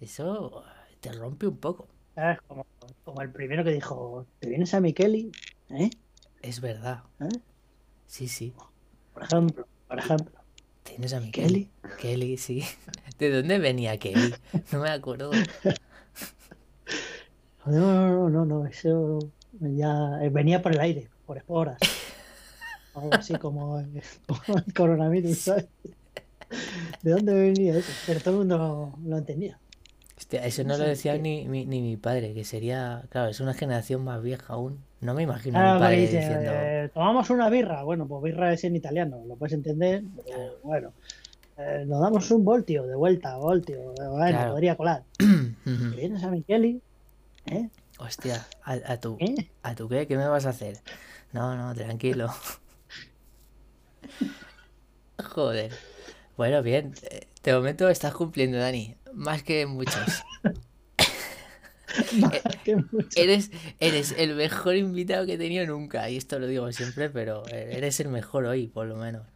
Eso 0.00 0.64
te 1.00 1.12
rompe 1.12 1.46
un 1.46 1.58
poco. 1.58 1.88
¿Sabes? 2.14 2.40
Como, 2.48 2.66
como 3.04 3.22
el 3.22 3.32
primero 3.32 3.64
que 3.64 3.70
dijo, 3.72 4.26
¿te 4.40 4.48
vienes 4.48 4.74
a 4.74 4.80
Mikeli? 4.80 5.32
¿Eh? 5.70 5.90
Es 6.42 6.60
verdad. 6.60 7.02
¿Eh? 7.20 7.28
Sí, 8.06 8.28
sí. 8.28 8.54
Por 9.12 9.22
ejemplo, 9.24 9.66
por 9.88 9.98
ejemplo. 9.98 10.43
Tienes 10.84 11.12
a 11.14 11.20
mi 11.20 11.30
Kelly. 11.32 11.68
Kelly. 11.98 12.36
Sí. 12.36 12.62
¿De 13.18 13.30
dónde 13.30 13.58
venía 13.58 13.98
Kelly? 13.98 14.34
No 14.72 14.80
me 14.80 14.90
acuerdo. 14.90 15.30
No, 17.66 17.70
no, 18.10 18.28
no, 18.28 18.44
no, 18.44 18.66
eso 18.66 19.18
ya 19.58 20.18
eh, 20.22 20.28
venía 20.28 20.60
por 20.60 20.72
el 20.72 20.80
aire, 20.80 21.08
por 21.24 21.38
esporas. 21.38 21.78
Algo 22.94 23.14
así 23.14 23.34
como, 23.36 23.78
el- 23.80 24.02
como 24.26 24.58
el 24.58 24.74
coronavirus, 24.74 25.38
¿sabes? 25.38 25.66
¿De 27.02 27.10
dónde 27.12 27.32
venía 27.32 27.78
eso? 27.78 27.90
Pero 28.06 28.20
todo 28.20 28.34
el 28.34 28.38
mundo 28.40 28.92
lo 29.06 29.16
entendía. 29.16 29.58
Hostia, 30.18 30.44
eso 30.44 30.62
no 30.62 30.74
No 30.76 30.78
lo 30.78 30.84
decía 30.84 31.16
ni, 31.16 31.48
mi- 31.48 31.64
ni 31.64 31.80
mi 31.80 31.96
padre, 31.96 32.34
que 32.34 32.44
sería... 32.44 33.04
Claro, 33.08 33.30
es 33.30 33.40
una 33.40 33.54
generación 33.54 34.04
más 34.04 34.22
vieja 34.22 34.52
aún. 34.52 34.78
No 35.04 35.14
me 35.14 35.22
imagino 35.22 35.58
a 35.58 35.60
Ah, 35.60 35.64
mi 35.74 35.78
porque 35.78 35.84
padre 35.84 36.00
dice, 36.00 36.16
diciendo... 36.18 36.50
eh, 36.52 36.90
tomamos 36.94 37.30
una 37.30 37.50
birra. 37.50 37.82
Bueno, 37.84 38.08
pues 38.08 38.22
birra 38.22 38.52
es 38.52 38.64
en 38.64 38.74
italiano, 38.76 39.22
lo 39.26 39.36
puedes 39.36 39.52
entender. 39.52 40.02
pero 40.26 40.58
bueno, 40.62 40.92
Eh, 41.56 41.84
nos 41.86 42.00
damos 42.00 42.28
un 42.32 42.44
voltio, 42.44 42.84
de 42.84 42.96
vuelta, 42.96 43.36
voltio. 43.36 43.76
Bueno, 43.92 44.38
Claro. 44.38 44.52
podría 44.52 44.76
colar. 44.76 45.04
Ujú. 45.20 45.90
¿Te 45.90 45.96
vienes 45.96 46.24
a 46.24 46.30
Micheli? 46.30 46.82
¿Eh? 47.46 47.68
Hostia, 47.98 48.44
¿a, 48.64 48.72
a 48.92 48.96
tú? 48.98 49.16
¿Eh? 49.20 49.36
¿A 49.62 49.74
tú 49.76 49.88
qué? 49.88 50.08
¿Qué 50.08 50.16
me 50.16 50.26
vas 50.26 50.46
a 50.46 50.50
hacer? 50.50 50.78
No, 51.32 51.54
no, 51.56 51.72
tranquilo. 51.74 52.28
Joder. 55.34 55.72
Bueno, 56.36 56.62
bien. 56.62 56.92
De 57.44 57.52
momento 57.54 57.88
estás 57.88 58.14
cumpliendo, 58.14 58.58
Dani. 58.58 58.96
Más 59.12 59.42
que 59.44 59.66
muchos. 59.66 60.22
Mucho. 62.92 63.08
Eres, 63.16 63.50
eres 63.80 64.14
el 64.16 64.34
mejor 64.34 64.76
invitado 64.76 65.26
que 65.26 65.34
he 65.34 65.38
tenido 65.38 65.66
nunca. 65.66 66.08
Y 66.10 66.16
esto 66.16 66.38
lo 66.38 66.46
digo 66.46 66.70
siempre, 66.72 67.10
pero 67.10 67.46
eres 67.48 68.00
el 68.00 68.08
mejor 68.08 68.46
hoy, 68.46 68.68
por 68.68 68.86
lo 68.86 68.96
menos. 68.96 69.26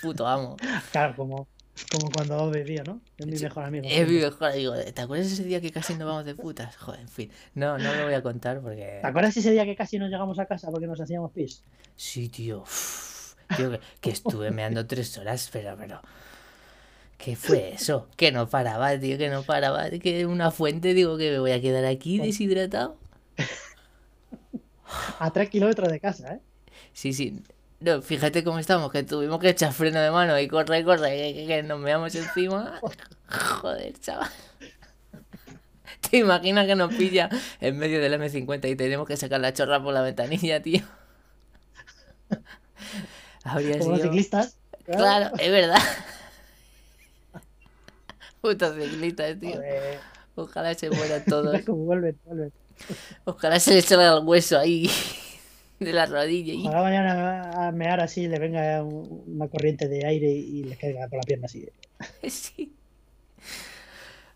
Puto 0.00 0.26
amo. 0.26 0.56
Claro, 0.92 1.14
como, 1.16 1.48
como 1.90 2.10
cuando 2.10 2.50
bebía, 2.50 2.82
¿no? 2.84 3.00
Es 3.18 3.26
mi 3.26 3.38
mejor 3.38 3.64
amigo. 3.64 3.86
Es 3.88 4.08
mi 4.08 4.18
mejor 4.18 4.50
amigo. 4.50 4.74
¿Te 4.74 5.00
acuerdas 5.00 5.26
ese 5.26 5.44
día 5.44 5.60
que 5.60 5.70
casi 5.70 5.94
nos 5.94 6.06
vamos 6.06 6.24
de 6.24 6.34
putas? 6.34 6.76
Joder, 6.76 7.00
en 7.00 7.08
fin. 7.08 7.30
No, 7.54 7.78
no 7.78 7.94
lo 7.94 8.04
voy 8.04 8.14
a 8.14 8.22
contar 8.22 8.60
porque... 8.60 8.98
¿Te 9.00 9.06
acuerdas 9.06 9.36
ese 9.36 9.52
día 9.52 9.64
que 9.64 9.76
casi 9.76 9.98
no 9.98 10.08
llegamos 10.08 10.38
a 10.38 10.46
casa 10.46 10.70
porque 10.70 10.86
nos 10.86 11.00
hacíamos 11.00 11.32
pis? 11.32 11.62
Sí, 11.94 12.28
tío. 12.28 12.62
uf, 12.62 13.34
tío, 13.56 13.70
que, 13.70 13.80
que 14.00 14.10
estuve 14.10 14.50
meando 14.50 14.86
tres 14.86 15.16
horas, 15.18 15.48
pero, 15.52 15.76
pero. 15.76 16.00
¿Qué 17.18 17.34
fue 17.34 17.72
eso? 17.74 18.08
Que 18.16 18.30
no 18.30 18.48
paraba, 18.48 18.98
tío, 18.98 19.16
que 19.18 19.28
no 19.30 19.42
paraba. 19.42 19.88
Que 19.90 20.26
una 20.26 20.50
fuente, 20.50 20.92
digo 20.94 21.16
que 21.16 21.30
me 21.30 21.38
voy 21.38 21.52
a 21.52 21.60
quedar 21.60 21.84
aquí 21.84 22.18
deshidratado. 22.18 22.96
A 25.18 25.30
tres 25.32 25.48
kilómetros 25.50 25.88
de 25.90 25.98
casa, 26.00 26.34
¿eh? 26.34 26.40
Sí, 26.92 27.12
sí. 27.12 27.42
No, 27.80 28.00
fíjate 28.02 28.44
cómo 28.44 28.58
estamos, 28.58 28.90
que 28.92 29.02
tuvimos 29.02 29.38
que 29.40 29.50
echar 29.50 29.72
freno 29.72 30.00
de 30.00 30.10
mano 30.10 30.38
y 30.38 30.48
corre, 30.48 30.84
corre, 30.84 31.10
que, 31.10 31.34
que- 31.34 31.46
que 31.46 31.62
nos 31.62 31.78
meamos 31.80 32.14
encima. 32.14 32.80
Joder, 33.28 33.98
chaval. 33.98 34.30
¿Te 36.10 36.18
imaginas 36.18 36.66
que 36.66 36.76
nos 36.76 36.94
pilla 36.94 37.28
en 37.60 37.76
medio 37.78 38.00
del 38.00 38.14
M50 38.14 38.70
y 38.70 38.76
tenemos 38.76 39.06
que 39.08 39.16
sacar 39.16 39.40
la 39.40 39.52
chorra 39.52 39.82
por 39.82 39.92
la 39.92 40.02
ventanilla, 40.02 40.62
tío? 40.62 40.82
Habría 43.44 43.78
Como 43.78 43.96
sido... 43.96 44.06
ciclistas. 44.06 44.56
Claro, 44.84 45.32
es 45.38 45.50
verdad. 45.50 45.80
Putos 48.40 48.74
ciclistas, 48.76 49.38
tío. 49.38 49.54
Joder, 49.56 49.98
Ojalá 50.36 50.74
se 50.74 50.90
mueran 50.90 51.24
todos. 51.28 51.60
como 51.62 51.84
vuelven, 51.84 52.18
vuelven. 52.24 52.52
Ojalá 53.24 53.58
se 53.58 53.74
les 53.74 53.84
salga 53.86 54.16
el 54.18 54.24
hueso 54.24 54.58
ahí 54.58 54.90
de 55.80 55.92
la 55.92 56.06
rodilla. 56.06 56.52
y- 56.54 56.60
Ojalá 56.66 56.80
vayan 56.82 57.06
a, 57.06 57.72
mear 57.72 58.00
así, 58.00 58.28
le 58.28 58.38
venga 58.38 58.82
un- 58.82 59.24
una 59.26 59.48
corriente 59.48 59.88
de 59.88 60.04
aire 60.06 60.30
y 60.30 60.64
les 60.64 60.78
caiga 60.78 61.08
por 61.08 61.18
la 61.18 61.22
pierna 61.24 61.46
así. 61.46 61.68
Sí. 62.28 62.72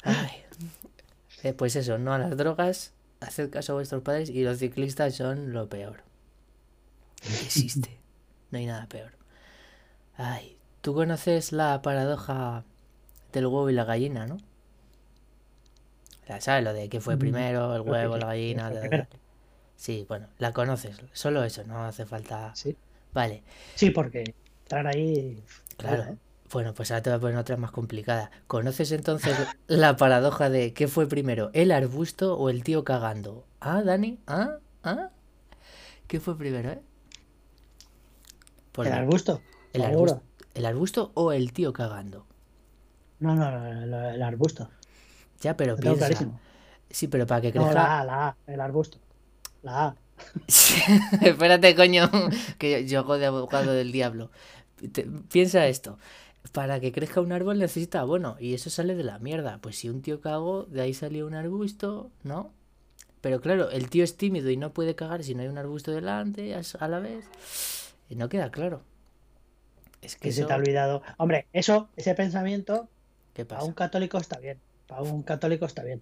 Ay. 0.02 0.30
Eh, 1.42 1.52
pues 1.52 1.76
eso, 1.76 1.98
no 1.98 2.12
a 2.14 2.18
las 2.18 2.36
drogas, 2.36 2.92
haced 3.20 3.50
caso 3.50 3.72
a 3.72 3.76
vuestros 3.76 4.02
padres 4.02 4.30
y 4.30 4.42
los 4.42 4.58
ciclistas 4.58 5.14
son 5.14 5.52
lo 5.52 5.68
peor. 5.68 6.02
existe. 7.22 7.98
No 8.50 8.58
hay 8.58 8.66
nada 8.66 8.86
peor. 8.88 9.12
Ay, 10.16 10.56
tú 10.80 10.94
conoces 10.94 11.52
la 11.52 11.80
paradoja 11.82 12.64
del 13.32 13.46
huevo 13.46 13.70
y 13.70 13.72
la 13.74 13.84
gallina, 13.84 14.26
¿no? 14.26 14.36
Sabes, 16.38 16.64
lo 16.64 16.72
de 16.72 16.88
qué 16.88 17.00
fue 17.00 17.16
primero, 17.16 17.74
el 17.74 17.82
huevo, 17.82 18.16
la 18.16 18.26
gallina. 18.26 18.72
Sí, 19.76 20.04
bueno, 20.08 20.28
la 20.38 20.52
conoces. 20.52 20.96
Solo 21.12 21.42
eso, 21.42 21.64
no 21.64 21.84
hace 21.84 22.06
falta. 22.06 22.54
Sí, 22.54 22.76
Vale, 23.12 23.42
sí 23.74 23.90
porque 23.90 24.34
entrar 24.62 24.86
ahí. 24.86 25.42
claro. 25.76 26.02
¿eh? 26.12 26.16
Bueno, 26.52 26.74
pues 26.74 26.90
ahora 26.90 27.02
te 27.02 27.10
voy 27.10 27.16
a 27.16 27.20
poner 27.20 27.36
otra 27.38 27.56
más 27.56 27.70
complicada. 27.70 28.30
¿Conoces 28.48 28.92
entonces 28.92 29.36
la 29.68 29.96
paradoja 29.96 30.50
de 30.50 30.72
qué 30.74 30.88
fue 30.88 31.06
primero, 31.08 31.50
el 31.52 31.70
arbusto 31.72 32.36
o 32.36 32.50
el 32.50 32.64
tío 32.64 32.84
cagando? 32.84 33.44
¿Ah, 33.60 33.82
Dani? 33.82 34.18
¿Ah? 34.26 34.58
¿Ah? 34.82 35.10
¿Qué 36.08 36.20
fue 36.20 36.36
primero, 36.36 36.70
eh? 36.70 36.80
Por 38.72 38.86
El 38.86 38.92
la- 38.92 38.98
arbusto. 38.98 39.42
el 39.72 39.82
arbusto, 39.82 40.22
¿El 40.54 40.66
arbusto 40.66 41.12
o 41.14 41.32
el 41.32 41.52
tío 41.52 41.72
cagando? 41.72 42.26
No, 43.20 43.34
no, 43.36 43.50
no, 43.50 43.66
el, 43.84 43.94
el 44.16 44.22
arbusto. 44.22 44.68
Ya, 45.42 45.56
pero 45.56 45.76
Lo 45.76 45.80
tengo 45.82 45.96
piensa. 45.96 45.98
clarísimo. 45.98 46.40
Sí, 46.90 47.08
pero 47.08 47.26
para 47.26 47.40
que 47.42 47.52
No, 47.54 47.62
crezca. 47.62 47.74
la 47.74 48.00
A, 48.00 48.04
la 48.04 48.28
A, 48.28 48.36
el 48.46 48.60
arbusto. 48.60 48.98
La 49.62 49.86
A. 49.88 49.96
Espérate, 51.20 51.74
coño, 51.74 52.10
que 52.58 52.86
yo, 52.86 53.00
hago 53.00 53.18
de 53.18 53.26
abogado 53.26 53.72
del 53.72 53.92
diablo. 53.92 54.30
Te- 54.92 55.06
piensa 55.30 55.66
esto. 55.66 55.98
Para 56.52 56.80
que 56.80 56.92
crezca 56.92 57.20
un 57.20 57.32
árbol 57.32 57.58
necesita 57.58 58.00
abono 58.00 58.36
y 58.40 58.54
eso 58.54 58.70
sale 58.70 58.94
de 58.94 59.04
la 59.04 59.18
mierda. 59.18 59.58
Pues 59.60 59.76
si 59.78 59.88
un 59.88 60.02
tío 60.02 60.20
cagó, 60.20 60.64
de 60.64 60.80
ahí 60.82 60.94
salió 60.94 61.26
un 61.26 61.34
arbusto, 61.34 62.10
¿no? 62.24 62.52
Pero 63.20 63.40
claro, 63.40 63.70
el 63.70 63.90
tío 63.90 64.04
es 64.04 64.16
tímido 64.16 64.50
y 64.50 64.56
no 64.56 64.72
puede 64.72 64.94
cagar 64.96 65.24
si 65.24 65.34
no 65.34 65.42
hay 65.42 65.48
un 65.48 65.58
arbusto 65.58 65.92
delante 65.92 66.54
a 66.56 66.88
la 66.88 67.00
vez. 67.00 67.26
Y 68.10 68.16
no 68.16 68.28
queda 68.28 68.50
claro. 68.50 68.82
Es 70.02 70.16
que 70.16 70.28
Que 70.28 70.32
se 70.32 70.44
te 70.44 70.52
ha 70.52 70.56
olvidado. 70.56 71.02
Hombre, 71.18 71.46
eso, 71.52 71.88
ese 71.96 72.14
pensamiento, 72.14 72.88
¿Qué 73.40 73.54
para 73.54 73.64
un 73.64 73.72
católico 73.72 74.18
está 74.18 74.38
bien. 74.38 74.58
Para 74.86 75.02
un 75.02 75.22
católico 75.22 75.66
está 75.66 75.82
bien. 75.82 76.00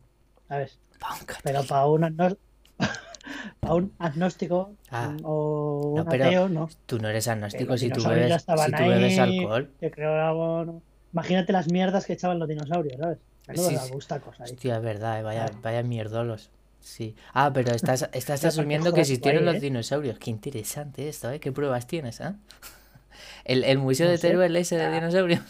¿Sabes? 0.48 0.78
Pa' 0.98 1.14
un 1.14 1.26
Pero 1.42 1.64
para 1.64 1.86
un, 1.86 2.02
agnos- 2.04 2.36
para 3.60 3.74
un 3.74 3.92
agnóstico 3.98 4.72
Ah, 4.90 5.14
o 5.22 5.92
no, 5.96 6.02
un 6.02 6.08
pero 6.08 6.24
ateo, 6.26 6.48
no. 6.48 6.68
Tú 6.86 6.98
no 6.98 7.08
eres 7.08 7.28
agnóstico 7.28 7.76
si 7.76 7.90
tú 7.90 8.02
bebes, 8.08 8.42
si 8.42 8.72
tú 8.72 8.82
bebes 8.88 9.18
alcohol. 9.18 9.70
que 9.80 9.92
algo- 10.04 10.82
Imagínate 11.12 11.52
las 11.52 11.70
mierdas 11.70 12.04
que 12.06 12.12
echaban 12.14 12.38
los 12.38 12.48
dinosaurios, 12.48 12.98
¿sabes? 13.00 13.18
Sí, 13.54 13.76
arbustacos 13.76 14.38
ahí. 14.40 14.50
Hostia, 14.52 14.76
es 14.76 14.82
verdad, 14.82 15.20
eh, 15.20 15.22
vaya, 15.22 15.50
vaya 15.62 15.82
mierdolos. 15.82 16.50
Sí. 16.80 17.14
Ah, 17.32 17.50
pero 17.52 17.72
estás, 17.72 18.02
estás 18.12 18.40
Pero 18.40 18.48
asumiendo 18.50 18.92
que 18.92 19.00
existieron 19.00 19.44
los 19.46 19.56
¿eh? 19.56 19.60
dinosaurios. 19.60 20.18
Qué 20.18 20.30
interesante 20.30 21.08
esto, 21.08 21.30
¿eh? 21.30 21.40
¿Qué 21.40 21.50
pruebas 21.50 21.86
tienes, 21.86 22.20
ah? 22.20 22.36
El, 23.44 23.64
el 23.64 23.78
museo 23.78 24.06
No 24.06 24.12
de. 24.12 24.18
Teruel 24.18 24.54
ese 24.56 24.76
de 24.76 24.84
Ah. 24.84 24.92
dinosaurios. 24.92 25.40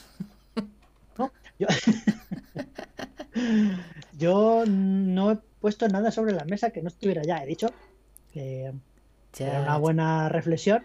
Yo... 1.58 1.66
Yo 4.12 4.64
no 4.66 5.30
he 5.32 5.36
puesto 5.60 5.88
nada 5.88 6.10
sobre 6.10 6.32
la 6.32 6.44
mesa 6.44 6.70
que 6.70 6.82
no 6.82 6.88
estuviera 6.88 7.22
ya. 7.24 7.42
He 7.42 7.46
dicho 7.46 7.68
que 8.32 8.72
Ya, 9.38 9.46
era 9.46 9.60
una 9.60 9.78
buena 9.78 10.28
reflexión 10.30 10.84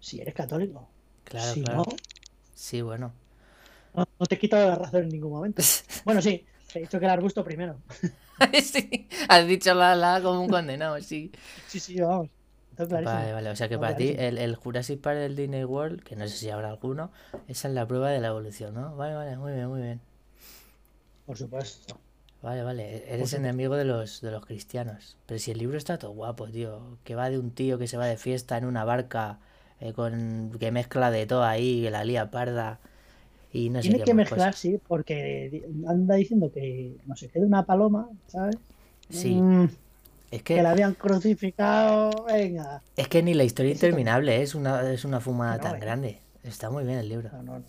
si 0.00 0.20
eres 0.20 0.34
católico. 0.34 0.88
claro, 1.24 1.54
si 1.54 1.60
claro. 1.60 1.84
no, 1.86 2.02
Sí, 2.54 2.82
bueno. 2.82 3.12
no, 3.94 4.04
no 4.18 4.26
te 4.26 4.34
he 4.36 4.38
quitado 4.38 4.68
la 4.68 4.76
razón 4.76 5.04
en 5.04 5.08
ningún 5.10 5.32
momento. 5.32 5.62
Bueno, 6.04 6.22
sí, 6.22 6.46
he 6.74 6.80
dicho 6.80 6.98
que 6.98 7.04
el 7.06 7.10
arbusto 7.12 7.44
primero. 7.44 7.82
sí, 8.62 9.08
has 9.28 9.46
dicho 9.46 9.74
la 9.74 9.94
la 9.94 10.20
como 10.22 10.40
un 10.42 10.48
condenado, 10.48 11.00
sí. 11.00 11.32
Sí, 11.66 11.80
sí, 11.80 12.00
vamos. 12.00 12.30
Clarísimo. 12.86 13.26
Vale, 13.26 13.32
vale. 13.32 13.50
O 13.50 13.56
sea 13.56 13.68
que 13.68 13.78
para 13.78 13.96
ti 13.96 14.14
el, 14.18 14.38
el 14.38 14.54
Jurassic 14.56 15.00
Park 15.00 15.18
del 15.18 15.36
Disney 15.36 15.64
World, 15.64 16.02
que 16.02 16.16
no 16.16 16.26
sé 16.28 16.36
si 16.36 16.50
habrá 16.50 16.70
alguno, 16.70 17.10
esa 17.48 17.68
es 17.68 17.74
la 17.74 17.86
prueba 17.86 18.10
de 18.10 18.20
la 18.20 18.28
evolución, 18.28 18.74
¿no? 18.74 18.96
Vale, 18.96 19.14
vale, 19.14 19.36
muy 19.36 19.52
bien, 19.52 19.68
muy 19.68 19.80
bien. 19.82 20.00
Por 21.24 21.36
supuesto. 21.36 22.00
Vale, 22.42 22.62
vale, 22.68 22.84
e-, 22.96 23.14
eres 23.14 23.32
enemigo 23.32 23.76
de 23.76 23.84
los, 23.84 24.20
de 24.20 24.30
los 24.30 24.44
cristianos. 24.46 25.16
Pero 25.26 25.38
si 25.40 25.50
el 25.50 25.58
libro 25.58 25.76
está 25.78 25.98
todo 25.98 26.12
guapo, 26.12 26.48
tío. 26.48 26.98
Que 27.04 27.14
va 27.14 27.30
de 27.30 27.38
un 27.38 27.50
tío 27.52 27.78
que 27.78 27.86
se 27.88 27.96
va 27.96 28.06
de 28.06 28.16
fiesta 28.16 28.56
en 28.58 28.64
una 28.64 28.84
barca 28.84 29.40
eh, 29.80 29.92
con 29.92 30.52
que 30.60 30.70
mezcla 30.72 31.10
de 31.10 31.26
todo 31.26 31.44
ahí, 31.44 31.82
que 31.82 31.90
la 31.90 32.04
lía 32.04 32.30
parda 32.30 32.80
y 33.52 33.70
no 33.70 33.82
sé 33.82 33.94
Tiene 33.94 33.96
qué 33.96 34.06
que 34.06 34.14
mezclar, 34.14 34.54
cosas. 34.54 34.56
sí, 34.56 34.78
porque 34.86 35.64
anda 35.86 36.16
diciendo 36.16 36.50
que 36.50 36.96
no 37.06 37.14
sé 37.16 37.28
qué 37.30 37.38
de 37.40 37.46
una 37.46 37.64
paloma, 37.64 38.08
¿sabes? 38.26 38.56
Sí, 39.10 39.46
Mm, 39.46 39.66
es 40.30 40.42
que 40.42 40.56
que 40.56 40.62
la 40.62 40.70
habían 40.72 40.94
crucificado. 40.94 42.10
Venga. 42.26 42.82
es 42.96 43.08
que 43.08 43.22
ni 43.22 43.34
la 43.34 43.44
historia 43.44 43.72
Eso 43.72 43.80
también. 43.86 44.08
interminable 44.08 44.42
es 44.42 44.54
una 44.54 44.90
es 44.92 45.04
una 45.04 45.20
fumada 45.20 45.56
No, 45.56 45.62
tan 45.62 45.76
eh. 45.76 45.80
grande. 45.80 46.22
Está 46.42 46.70
muy 46.70 46.84
bien 46.84 46.98
el 46.98 47.08
libro. 47.08 47.30
No, 47.32 47.42
no, 47.42 47.58
no. 47.60 47.66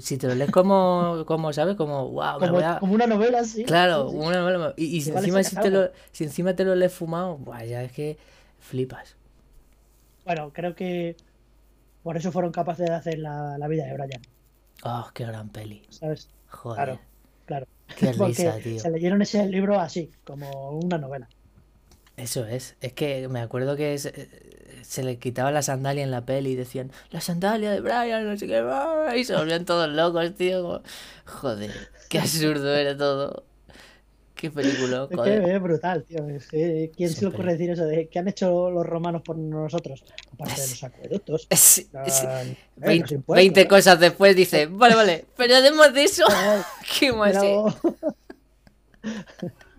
Si 0.00 0.18
te 0.18 0.28
lo 0.28 0.34
lees 0.36 0.50
como, 0.52 1.24
como 1.26 1.52
¿sabes? 1.52 1.76
Como, 1.76 2.10
wow, 2.10 2.38
Como, 2.38 2.52
voy 2.52 2.62
a... 2.62 2.78
como 2.78 2.94
una 2.94 3.06
novela, 3.08 3.42
sí. 3.44 3.64
Claro, 3.64 4.08
sí, 4.08 4.16
sí. 4.16 4.22
una 4.24 4.38
novela- 4.40 4.74
Y, 4.76 4.84
y 4.96 5.00
si, 5.00 5.10
encima 5.10 5.42
si, 5.42 5.56
te 5.56 5.70
lo, 5.70 5.90
si 6.12 6.24
encima 6.24 6.54
te 6.54 6.64
lo 6.64 6.76
lees 6.76 6.92
fumado, 6.94 7.36
buah, 7.38 7.64
ya 7.64 7.82
es 7.82 7.90
que 7.92 8.16
flipas. 8.60 9.16
Bueno, 10.24 10.52
creo 10.52 10.74
que 10.76 11.16
por 12.02 12.16
eso 12.16 12.32
fueron 12.32 12.52
capaces 12.52 12.86
de 12.88 12.94
hacer 12.94 13.18
la, 13.18 13.58
la 13.58 13.68
vida 13.68 13.84
de 13.86 13.94
Brian, 13.94 14.22
Oh, 14.84 15.08
qué 15.14 15.24
gran 15.26 15.50
peli. 15.50 15.82
¿sabes? 15.90 16.28
Joder, 16.48 16.76
Claro, 16.84 17.00
claro. 17.46 17.66
qué 17.96 18.12
risa, 18.12 18.58
tío. 18.62 18.78
se 18.80 18.90
leyeron 18.90 19.22
ese 19.22 19.46
libro 19.46 19.78
así, 19.80 20.10
como 20.24 20.70
una 20.78 20.98
novela. 20.98 21.28
Eso 22.20 22.44
es. 22.46 22.76
Es 22.80 22.92
que 22.92 23.28
me 23.28 23.40
acuerdo 23.40 23.76
que 23.76 23.96
se, 23.98 24.28
se 24.82 25.02
le 25.02 25.18
quitaba 25.18 25.50
la 25.50 25.62
sandalia 25.62 26.02
en 26.04 26.10
la 26.10 26.24
peli 26.26 26.50
y 26.50 26.54
decían, 26.56 26.90
la 27.10 27.20
sandalia 27.20 27.70
de 27.70 27.80
Brian, 27.80 28.26
no 28.26 28.36
sé 28.36 28.46
qué, 28.46 28.58
ah", 28.58 29.14
y 29.16 29.24
se 29.24 29.34
volvían 29.34 29.64
todos 29.64 29.88
locos, 29.88 30.34
tío. 30.34 30.62
como, 30.62 30.82
Joder, 31.24 31.70
qué 32.08 32.18
absurdo 32.18 32.74
era 32.74 32.96
todo. 32.96 33.44
Qué 34.34 34.50
película, 34.50 35.02
Es 35.02 35.08
que 35.10 35.16
joder. 35.16 35.50
es 35.50 35.62
brutal, 35.62 36.02
tío. 36.04 36.26
Es 36.28 36.46
que, 36.48 36.90
¿Quién 36.96 37.10
se 37.10 37.20
le 37.22 37.26
ocurre 37.28 37.52
decir 37.52 37.70
eso 37.70 37.84
de 37.84 38.08
qué 38.08 38.18
han 38.20 38.28
hecho 38.28 38.70
los 38.70 38.86
romanos 38.86 39.20
por 39.22 39.36
nosotros? 39.36 40.02
Aparte 40.32 40.60
de 40.62 40.68
los 40.68 40.82
acueductos. 40.84 41.46
Sí, 41.50 41.88
sí. 42.08 42.26
eh, 42.26 42.56
los 42.76 42.86
Veinte, 42.86 43.14
impuestos, 43.16 43.36
20 43.42 43.60
¿eh? 43.60 43.68
cosas 43.68 44.00
después 44.00 44.34
dice, 44.34 44.64
vale, 44.70 44.94
vale, 44.94 45.24
pero 45.36 45.56
además 45.56 45.92
de 45.92 46.04
eso, 46.04 46.24
¿qué 46.98 47.12
más 47.12 47.32
pero- 47.32 47.66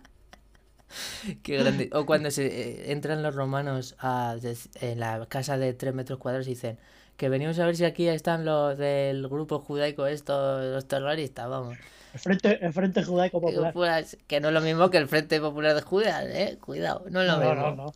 Qué 1.44 1.58
grande. 1.58 1.90
O 1.94 2.06
cuando 2.06 2.32
se 2.32 2.46
eh, 2.48 2.92
entran 2.92 3.24
los 3.24 3.36
romanos 3.36 3.96
a, 4.00 4.36
en 4.82 5.00
la 5.00 5.26
casa 5.28 5.58
de 5.58 5.74
3 5.74 5.94
metros 5.94 6.20
cuadrados 6.20 6.48
y 6.48 6.52
dicen 6.52 6.80
que 7.18 7.30
venimos 7.30 7.60
a 7.60 7.66
ver 7.66 7.76
si 7.76 7.86
aquí 7.86 8.08
están 8.08 8.46
los 8.46 8.78
del 8.78 9.28
grupo 9.28 9.60
judaico, 9.60 10.08
estos, 10.08 10.64
los 10.66 10.88
terroristas, 10.88 11.50
vamos. 11.50 11.78
El 12.14 12.20
frente, 12.22 12.66
el 12.66 12.72
frente 12.74 13.04
judaico 13.04 13.42
popular. 13.42 13.74
pues, 13.74 14.18
que 14.28 14.40
no 14.40 14.50
es 14.50 14.54
lo 14.54 14.62
mismo 14.62 14.90
que 14.90 14.98
el 14.98 15.08
Frente 15.08 15.40
Popular 15.40 15.76
de 15.76 15.82
Judas, 15.82 16.26
¿eh? 16.30 16.58
Cuidado, 16.62 17.06
no 17.10 17.22
es 17.22 17.28
lo 17.28 17.38
No, 17.38 17.38
mismo. 17.38 17.56
no, 17.56 17.76
no. 17.76 17.94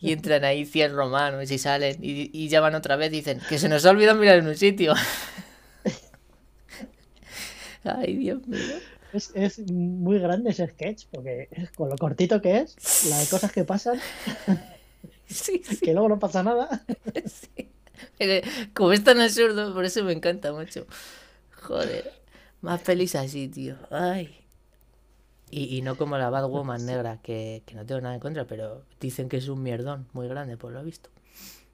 Y 0.00 0.12
entran 0.12 0.44
ahí 0.44 0.64
100 0.66 0.94
romanos 0.96 1.50
y 1.50 1.58
salen 1.58 1.98
y, 2.02 2.30
y 2.32 2.48
llaman 2.48 2.74
otra 2.74 2.96
vez 2.96 3.08
y 3.12 3.16
dicen 3.16 3.40
que 3.48 3.58
se 3.58 3.68
nos 3.68 3.86
ha 3.86 3.90
olvidado 3.90 4.18
mirar 4.18 4.38
en 4.38 4.48
un 4.48 4.56
sitio. 4.56 4.94
Ay, 7.84 8.16
Dios 8.16 8.46
mío. 8.46 8.60
Es, 9.12 9.30
es 9.34 9.58
muy 9.70 10.18
grande 10.18 10.50
ese 10.50 10.66
sketch, 10.68 11.06
porque 11.10 11.48
con 11.76 11.90
lo 11.90 11.96
cortito 11.96 12.40
que 12.40 12.58
es, 12.60 12.76
las 13.10 13.28
cosas 13.28 13.52
que 13.52 13.64
pasan, 13.64 14.00
Sí, 15.26 15.62
sí. 15.64 15.76
que 15.78 15.92
luego 15.92 16.08
no 16.08 16.18
pasa 16.18 16.42
nada. 16.42 16.84
Sí. 17.26 17.68
Pero 18.18 18.46
como 18.74 18.92
es 18.92 19.04
tan 19.04 19.20
absurdo, 19.20 19.72
por 19.74 19.84
eso 19.84 20.02
me 20.02 20.12
encanta 20.12 20.52
mucho. 20.52 20.86
Joder. 21.62 22.12
Más 22.60 22.80
pelis 22.80 23.14
así, 23.14 23.48
tío. 23.48 23.76
Ay. 23.90 24.34
Y, 25.50 25.76
y 25.76 25.82
no 25.82 25.96
como 25.96 26.16
la 26.18 26.30
Bad 26.30 26.48
Woman 26.48 26.84
negra, 26.86 27.20
que, 27.22 27.62
que 27.66 27.74
no 27.74 27.84
tengo 27.86 28.00
nada 28.00 28.14
en 28.14 28.20
contra, 28.20 28.46
pero 28.46 28.84
dicen 29.00 29.28
que 29.28 29.36
es 29.36 29.48
un 29.48 29.62
mierdón 29.62 30.08
muy 30.14 30.26
grande, 30.26 30.56
por 30.56 30.72
lo 30.72 30.82
visto. 30.82 31.10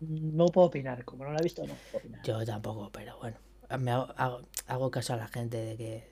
No 0.01 0.47
puedo 0.47 0.67
opinar, 0.67 1.05
como 1.05 1.25
no 1.25 1.33
lo 1.33 1.39
he 1.39 1.43
visto, 1.43 1.63
no 1.67 1.75
puedo 1.91 1.99
opinar. 2.05 2.23
Yo 2.25 2.45
tampoco, 2.45 2.91
pero 2.93 3.17
bueno. 3.19 3.37
Me 3.79 3.91
hago, 3.91 4.09
hago, 4.17 4.41
hago 4.67 4.91
caso 4.91 5.13
a 5.15 5.17
la 5.17 5.29
gente 5.29 5.57
de 5.59 5.77
que. 5.77 6.05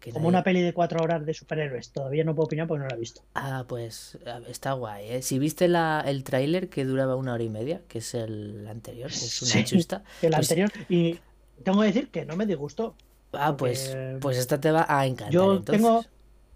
que 0.00 0.10
Como 0.12 0.24
nadie- 0.24 0.28
una 0.28 0.42
peli 0.44 0.62
de 0.62 0.72
cuatro 0.72 1.02
horas 1.02 1.24
de 1.26 1.34
superhéroes, 1.34 1.90
todavía 1.92 2.24
no 2.24 2.34
puedo 2.34 2.46
opinar 2.46 2.66
porque 2.66 2.82
no 2.82 2.88
la 2.88 2.94
he 2.96 2.98
visto. 2.98 3.22
Ah, 3.34 3.64
pues 3.68 4.18
a 4.26 4.38
ver, 4.38 4.50
está 4.50 4.72
guay, 4.72 5.08
¿eh? 5.08 5.22
Si 5.22 5.38
viste 5.38 5.68
la, 5.68 6.02
el 6.06 6.24
tráiler 6.24 6.68
que 6.70 6.84
duraba 6.84 7.16
una 7.16 7.34
hora 7.34 7.42
y 7.42 7.50
media, 7.50 7.82
que 7.88 7.98
es 7.98 8.14
el 8.14 8.66
anterior, 8.68 9.08
que 9.10 9.16
es 9.16 9.42
una 9.42 9.50
Sí. 9.52 9.64
chusta. 9.64 10.02
La 10.22 10.36
pues- 10.38 10.50
anterior, 10.50 10.70
y 10.88 11.18
tengo 11.62 11.80
que 11.80 11.86
decir 11.88 12.10
que 12.10 12.24
no 12.24 12.36
me 12.36 12.46
disgustó. 12.46 12.94
Ah, 13.32 13.56
pues, 13.56 13.96
pues 14.20 14.38
esta 14.38 14.60
te 14.60 14.70
va 14.70 14.86
a 14.88 15.06
encantar. 15.06 15.32
Yo 15.32 15.56
entonces. 15.56 15.76
tengo, 15.82 16.04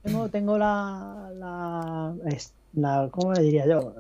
tengo, 0.03 0.29
tengo 0.31 0.59
la, 0.59 1.29
la, 1.35 2.15
la, 2.75 3.09
¿cómo 3.11 3.33
le 3.33 3.43
diría 3.43 3.67
yo? 3.67 3.95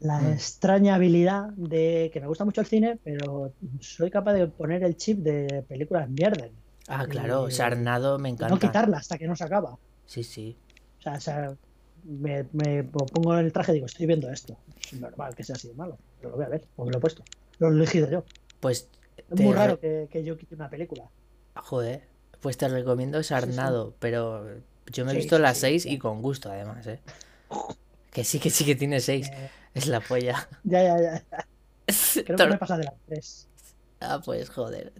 La 0.00 0.18
Mm. 0.20 0.32
extraña 0.32 0.94
habilidad 0.96 1.50
de 1.56 2.10
que 2.12 2.20
me 2.20 2.26
gusta 2.26 2.44
mucho 2.44 2.60
el 2.62 2.66
cine, 2.66 2.98
pero 3.04 3.54
soy 3.80 4.10
capaz 4.10 4.32
de 4.34 4.48
poner 4.48 4.82
el 4.82 4.96
chip 4.96 5.18
de 5.20 5.62
películas 5.68 6.08
mierden. 6.10 6.52
Ah, 6.88 7.06
claro, 7.08 7.50
Sarnado 7.50 8.18
me 8.18 8.28
encanta. 8.28 8.50
No 8.54 8.58
quitarla 8.58 8.98
hasta 8.98 9.18
que 9.18 9.26
no 9.28 9.36
se 9.36 9.44
acaba. 9.44 9.78
Sí, 10.06 10.22
sí. 10.24 10.56
O 10.98 11.02
sea, 11.02 11.14
o 11.14 11.20
sea, 11.20 11.56
me, 12.04 12.44
me 12.52 12.84
pongo 12.84 13.38
en 13.38 13.46
el 13.46 13.52
traje 13.52 13.72
y 13.72 13.74
digo, 13.76 13.86
estoy 13.86 14.06
viendo 14.06 14.30
esto. 14.30 14.56
Es 14.92 14.98
normal 15.00 15.34
que 15.34 15.44
sea 15.44 15.56
así 15.56 15.68
de 15.68 15.74
malo, 15.74 15.98
pero 16.16 16.30
lo 16.30 16.36
voy 16.36 16.44
a 16.46 16.48
ver, 16.48 16.68
porque 16.74 16.90
lo 16.92 16.98
he 16.98 17.00
puesto. 17.00 17.24
Lo 17.58 17.68
he 17.68 17.70
elegido 17.72 18.10
yo. 18.10 18.24
Pues, 18.60 18.88
Es 19.16 19.36
Te 19.36 19.42
muy 19.42 19.54
raro 19.54 19.78
que, 19.80 20.08
que 20.10 20.24
yo 20.24 20.36
quite 20.36 20.54
una 20.54 20.68
película. 20.70 21.10
joder, 21.54 22.08
pues 22.40 22.56
te 22.56 22.68
recomiendo 22.68 23.22
Sarnado, 23.22 23.94
pero 24.00 24.44
yo 24.86 25.04
me 25.04 25.12
he 25.12 25.14
Sí, 25.14 25.18
visto 25.22 25.38
las 25.38 25.58
seis 25.58 25.86
y 25.86 25.98
con 25.98 26.22
gusto, 26.22 26.50
además, 26.50 26.86
¿eh? 26.86 27.00
Que 28.12 28.24
sí, 28.24 28.40
que 28.40 28.50
sí 28.50 28.64
que 28.64 28.74
tiene 28.74 29.00
seis. 29.00 29.30
Eh, 29.30 29.50
Es 29.74 29.86
la 29.86 30.00
polla. 30.00 30.48
ya, 30.62 30.82
ya, 30.82 31.00
ya. 31.00 31.26
Creo 32.24 32.40
que 32.40 32.46
me 32.46 32.58
pasa 32.58 32.76
de 32.78 32.84
las 32.84 32.94
tres. 33.06 33.48
Ah, 34.00 34.20
pues 34.24 34.48
joder. 34.48 34.92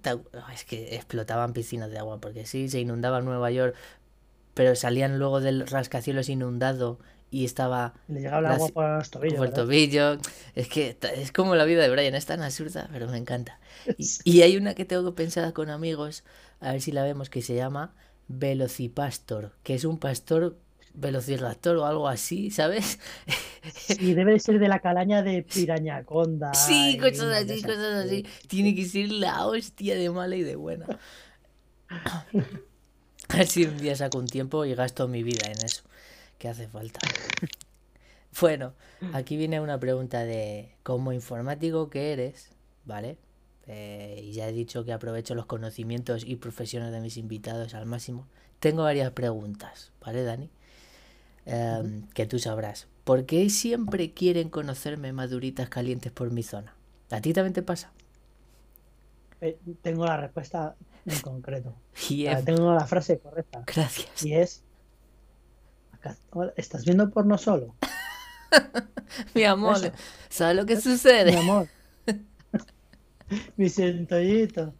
Es 0.52 0.64
que 0.64 0.94
explotaban 0.96 1.52
piscinas 1.52 1.90
de 1.90 1.98
agua, 1.98 2.20
porque 2.20 2.46
sí, 2.46 2.68
se 2.68 2.80
inundaba 2.80 3.20
Nueva 3.22 3.50
York, 3.50 3.74
pero 4.54 4.74
salían 4.76 5.18
luego 5.18 5.40
del 5.40 5.66
rascacielos 5.66 6.28
inundado 6.28 7.00
y 7.30 7.44
estaba 7.44 7.94
le 8.08 8.20
llegaba 8.20 8.40
el 8.40 8.46
agua 8.46 8.68
por 8.70 8.96
los 8.98 9.10
tobillos. 9.10 9.38
por 9.38 9.52
tobillo. 9.52 10.18
Es 10.54 10.68
que 10.68 10.98
es 11.14 11.32
como 11.32 11.54
la 11.54 11.64
vida 11.64 11.82
de 11.82 11.90
Brian, 11.90 12.14
es 12.14 12.26
tan 12.26 12.42
absurda, 12.42 12.88
pero 12.92 13.08
me 13.08 13.18
encanta. 13.18 13.60
Y, 13.98 14.20
y 14.24 14.42
hay 14.42 14.56
una 14.56 14.74
que 14.74 14.84
tengo 14.84 15.14
pensada 15.14 15.52
con 15.52 15.70
amigos, 15.70 16.24
a 16.60 16.72
ver 16.72 16.80
si 16.82 16.92
la 16.92 17.04
vemos, 17.04 17.30
que 17.30 17.42
se 17.42 17.54
llama 17.54 17.94
Velocipastor, 18.28 19.52
que 19.62 19.74
es 19.74 19.84
un 19.84 19.98
pastor 19.98 20.58
velociraptor 20.94 21.76
o 21.76 21.86
algo 21.86 22.08
así, 22.08 22.50
¿sabes? 22.50 22.98
Sí, 23.74 24.14
debe 24.14 24.32
de 24.32 24.40
ser 24.40 24.58
de 24.58 24.68
la 24.68 24.80
calaña 24.80 25.22
de 25.22 25.42
Pirañaconda. 25.42 26.52
Sí, 26.54 26.98
cosas 26.98 27.44
así, 27.44 27.62
cosas 27.62 28.08
sí. 28.08 28.24
así. 28.24 28.46
Tiene 28.48 28.74
que 28.74 28.84
ser 28.86 29.10
la 29.10 29.46
hostia 29.46 29.96
de 29.96 30.10
mala 30.10 30.36
y 30.36 30.42
de 30.42 30.56
buena. 30.56 30.86
A 31.88 33.36
ver 33.36 33.46
si 33.46 33.64
un 33.64 33.78
día 33.78 33.94
saco 33.96 34.18
un 34.18 34.26
tiempo 34.26 34.64
y 34.64 34.74
gasto 34.74 35.06
mi 35.08 35.22
vida 35.22 35.46
en 35.46 35.64
eso, 35.64 35.82
que 36.38 36.48
hace 36.48 36.68
falta. 36.68 37.00
Bueno, 38.40 38.74
aquí 39.12 39.36
viene 39.36 39.60
una 39.60 39.78
pregunta 39.78 40.24
de, 40.24 40.74
como 40.82 41.12
informático 41.12 41.90
que 41.90 42.12
eres, 42.12 42.50
¿vale? 42.84 43.18
Eh, 43.66 44.20
y 44.24 44.32
ya 44.32 44.48
he 44.48 44.52
dicho 44.52 44.84
que 44.84 44.92
aprovecho 44.92 45.34
los 45.34 45.46
conocimientos 45.46 46.24
y 46.24 46.36
profesiones 46.36 46.92
de 46.92 47.00
mis 47.00 47.16
invitados 47.16 47.74
al 47.74 47.86
máximo. 47.86 48.26
Tengo 48.58 48.84
varias 48.84 49.10
preguntas, 49.12 49.92
¿vale, 50.00 50.22
Dani? 50.22 50.50
Em, 51.50 52.06
que 52.14 52.26
tú 52.26 52.38
sabrás. 52.38 52.86
¿Por 53.04 53.26
qué 53.26 53.50
siempre 53.50 54.12
quieren 54.12 54.50
conocerme 54.50 55.12
maduritas 55.12 55.68
calientes 55.68 56.12
por 56.12 56.30
mi 56.30 56.42
zona? 56.42 56.74
¿A 57.10 57.20
ti 57.20 57.32
también 57.32 57.52
te 57.54 57.62
pasa? 57.62 57.90
Eh, 59.40 59.58
Tengo 59.82 60.06
la 60.06 60.16
respuesta 60.16 60.76
en 61.06 61.20
concreto. 61.20 61.74
Ah, 62.28 62.40
Tengo 62.44 62.72
la 62.72 62.86
frase 62.86 63.18
correcta. 63.18 63.62
gracias. 63.66 64.22
Y 64.24 64.34
es. 64.34 64.62
¿Estás 66.56 66.84
viendo 66.84 67.10
porno 67.10 67.36
solo? 67.36 67.74
Mi 69.34 69.44
amor, 69.44 69.76
Eso. 69.76 69.92
¿sabes 70.28 70.56
lo 70.56 70.66
que 70.66 70.76
Mi 70.76 70.80
sucede? 70.82 71.36
amor. 71.36 71.68
Mi 73.56 73.68
centollito. 73.68 74.72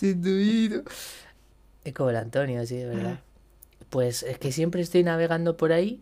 Duda. 0.00 0.82
Es 1.84 1.92
como 1.94 2.10
el 2.10 2.16
Antonio, 2.16 2.64
sí, 2.66 2.76
de 2.76 2.86
verdad. 2.86 3.20
Pues 3.90 4.22
es 4.22 4.38
que 4.38 4.52
siempre 4.52 4.80
estoy 4.82 5.02
navegando 5.02 5.56
por 5.56 5.72
ahí 5.72 6.00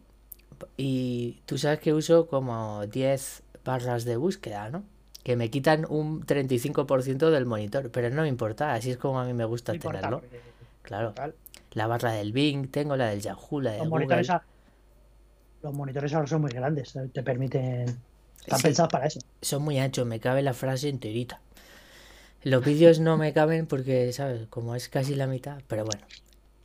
y 0.76 1.40
tú 1.46 1.56
sabes 1.58 1.80
que 1.80 1.94
uso 1.94 2.26
como 2.28 2.86
10 2.86 3.42
barras 3.64 4.04
de 4.04 4.16
búsqueda, 4.16 4.68
¿no? 4.70 4.84
Que 5.22 5.36
me 5.36 5.50
quitan 5.50 5.86
un 5.88 6.24
35% 6.24 7.30
del 7.30 7.46
monitor, 7.46 7.90
pero 7.90 8.10
no 8.10 8.22
me 8.22 8.28
importa, 8.28 8.74
así 8.74 8.90
es 8.90 8.96
como 8.98 9.20
a 9.20 9.24
mí 9.24 9.32
me 9.34 9.44
gusta 9.44 9.72
No 9.72 9.76
importa, 9.76 9.98
tenerlo. 10.00 10.20
porque, 10.20 10.40
Claro, 10.82 11.08
total, 11.08 11.34
la 11.72 11.86
barra 11.86 12.12
del 12.12 12.32
Bing, 12.32 12.68
tengo 12.70 12.96
la 12.96 13.08
del 13.10 13.20
Yahoo, 13.20 13.60
la 13.60 13.72
de 13.72 13.78
Los 13.78 13.88
Google. 13.88 14.04
monitores, 14.06 14.30
a- 14.30 14.42
los 15.62 15.74
monitores 15.74 16.14
ahora 16.14 16.26
son 16.26 16.40
muy 16.42 16.50
grandes. 16.50 16.94
eh, 16.96 17.08
Te 17.12 17.22
permiten. 17.22 17.98
Están 18.40 18.58
Sí. 18.58 18.62
pensados 18.64 18.90
para 18.92 19.06
eso. 19.06 19.20
Son 19.42 19.62
muy 19.62 19.78
anchos, 19.78 20.06
me 20.06 20.20
cabe 20.20 20.40
la 20.42 20.54
frase 20.54 20.88
enterita. 20.88 21.40
Los 22.42 22.64
vídeos 22.64 23.00
no 23.00 23.16
me 23.18 23.32
caben 23.34 23.66
porque, 23.66 24.12
¿sabes? 24.12 24.46
Como 24.48 24.74
es 24.76 24.88
casi 24.88 25.14
la 25.14 25.26
mitad, 25.26 25.60
pero 25.66 25.84
bueno, 25.84 26.06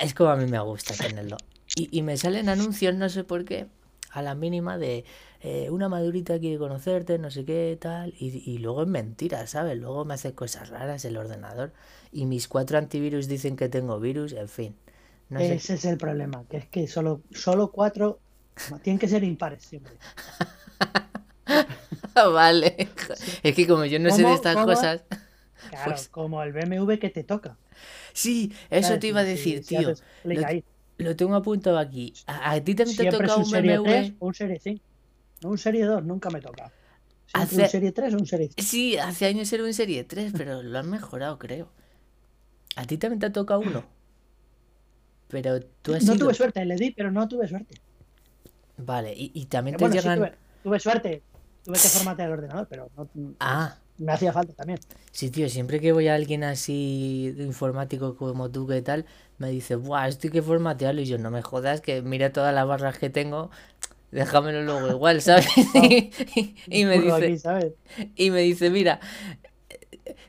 es 0.03 0.13
como 0.13 0.29
a 0.31 0.35
mí 0.35 0.45
me 0.45 0.59
gusta 0.59 0.93
tenerlo. 0.95 1.37
Y, 1.75 1.89
y 1.97 2.01
me 2.03 2.17
salen 2.17 2.49
anuncios, 2.49 2.95
no 2.95 3.09
sé 3.09 3.23
por 3.23 3.45
qué, 3.45 3.67
a 4.11 4.21
la 4.21 4.35
mínima 4.35 4.77
de 4.77 5.05
eh, 5.41 5.69
una 5.71 5.89
madurita 5.89 6.39
quiere 6.39 6.57
conocerte, 6.57 7.17
no 7.19 7.31
sé 7.31 7.45
qué, 7.45 7.77
tal, 7.81 8.13
y, 8.17 8.27
y 8.49 8.57
luego 8.59 8.83
es 8.83 8.87
mentira, 8.87 9.47
¿sabes? 9.47 9.77
Luego 9.77 10.05
me 10.05 10.13
hace 10.13 10.33
cosas 10.33 10.69
raras 10.69 11.03
el 11.05 11.17
ordenador 11.17 11.73
y 12.11 12.25
mis 12.25 12.47
cuatro 12.47 12.77
antivirus 12.77 13.27
dicen 13.27 13.55
que 13.55 13.69
tengo 13.69 13.99
virus, 13.99 14.33
en 14.33 14.49
fin. 14.49 14.75
No 15.29 15.39
sé. 15.39 15.55
Ese 15.55 15.73
es 15.75 15.85
el 15.85 15.97
problema, 15.97 16.43
que 16.49 16.57
es 16.57 16.67
que 16.67 16.87
solo, 16.87 17.21
solo 17.31 17.71
cuatro 17.71 18.19
tienen 18.83 18.99
que 18.99 19.07
ser 19.07 19.23
impares 19.23 19.63
siempre. 19.63 19.93
vale. 22.15 22.89
Es 23.41 23.55
que 23.55 23.67
como 23.67 23.85
yo 23.85 23.99
no 23.99 24.11
sé 24.11 24.23
de 24.23 24.33
estas 24.33 24.55
¿Cómo? 24.55 24.67
cosas, 24.67 25.01
Claro, 25.69 25.91
Pues- 25.91 26.09
como 26.09 26.43
el 26.43 26.53
BMW 26.53 26.97
que 26.99 27.09
te 27.09 27.23
toca. 27.23 27.57
Sí, 28.13 28.53
eso 28.69 28.97
¿sabes? 28.97 28.99
te 28.99 29.07
iba 29.07 29.21
a 29.21 29.23
decir, 29.23 29.63
si 29.63 29.65
tío. 29.65 29.97
Lo, 30.31 30.43
lo 30.97 31.15
tengo 31.15 31.35
apuntado 31.35 31.77
aquí. 31.79 32.13
¿A, 32.27 32.51
a 32.53 32.63
ti 32.63 32.75
también 32.75 32.95
te 32.97 33.05
Siempre 33.05 33.27
es 33.27 33.35
toca 33.35 33.37
un 33.37 33.45
un 33.45 33.45
Serie 33.45 33.79
BMW? 33.79 33.79
3 33.79 34.13
o 34.19 34.27
un 34.27 34.33
Serie 34.33 34.59
5. 34.59 34.85
No 35.41 35.49
un 35.49 35.57
Serie 35.57 35.85
2, 35.85 36.03
nunca 36.05 36.29
me 36.31 36.41
toca. 36.41 36.73
Hace- 37.33 37.55
un 37.57 37.65
Serie 37.67 37.91
3 37.93 38.13
o 38.15 38.19
un 38.19 38.27
Serie 38.27 38.49
5. 38.49 38.69
Sí, 38.69 38.97
hace 38.97 39.25
años 39.27 39.51
era 39.53 39.63
un 39.65 39.73
Serie 39.73 40.03
3, 40.05 40.33
pero 40.37 40.63
lo 40.63 40.79
han 40.79 40.89
mejorado, 40.89 41.39
creo. 41.39 41.71
¿A 42.75 42.83
ti 42.85 42.97
también 42.99 43.19
te 43.19 43.25
ha 43.27 43.31
tocado 43.31 43.61
uno? 43.61 43.81
Pero 45.27 45.59
tú 45.81 45.93
has 45.95 46.05
No 46.07 46.15
sido... 46.15 46.19
tuve 46.19 46.35
suerte, 46.35 46.63
le 46.65 46.77
di, 46.77 46.91
pero 46.93 47.09
no 47.11 47.27
tuve 47.27 47.47
suerte. 47.47 47.81
Vale, 48.77 49.13
y, 49.15 49.31
y 49.33 49.45
también 49.47 49.75
Eh, 49.75 49.77
te 49.77 49.87
Bueno, 49.87 49.97
sí 49.97 50.11
llegan... 50.11 50.11
tuve, 50.11 50.39
tuve 50.61 50.79
suerte. 50.79 51.25
Tuve 51.63 51.79
que 51.79 51.89
formatear 51.89 52.27
el 52.29 52.33
ordenador, 52.33 52.67
pero 52.69 52.89
no, 52.95 53.09
Ah, 53.39 53.82
me 53.97 54.11
hacía 54.13 54.33
falta 54.33 54.53
también. 54.53 54.79
sí, 55.11 55.29
tío, 55.31 55.49
siempre 55.49 55.79
que 55.79 55.91
voy 55.91 56.07
a 56.07 56.15
alguien 56.15 56.43
así 56.43 57.31
de 57.35 57.43
informático 57.43 58.15
como 58.15 58.49
tú, 58.51 58.67
que 58.67 58.81
tal, 58.81 59.05
me 59.37 59.49
dice, 59.49 59.75
buah, 59.75 60.07
esto 60.07 60.27
hay 60.27 60.31
que 60.31 60.41
formatearlo. 60.41 61.01
Y 61.01 61.05
yo, 61.05 61.17
no 61.17 61.31
me 61.31 61.41
jodas, 61.41 61.81
que 61.81 62.01
mira 62.01 62.31
todas 62.33 62.53
las 62.53 62.67
barras 62.67 62.97
que 62.97 63.09
tengo, 63.09 63.51
déjamelo 64.11 64.63
luego 64.63 64.89
igual, 64.89 65.21
¿sabes? 65.23 65.47
y, 65.75 66.13
y 66.69 66.85
me 66.85 66.99
dice, 66.99 67.13
aquí, 67.15 67.37
¿sabes? 67.37 67.73
y 68.15 68.31
me 68.31 68.41
dice, 68.41 68.69
mira, 68.69 68.99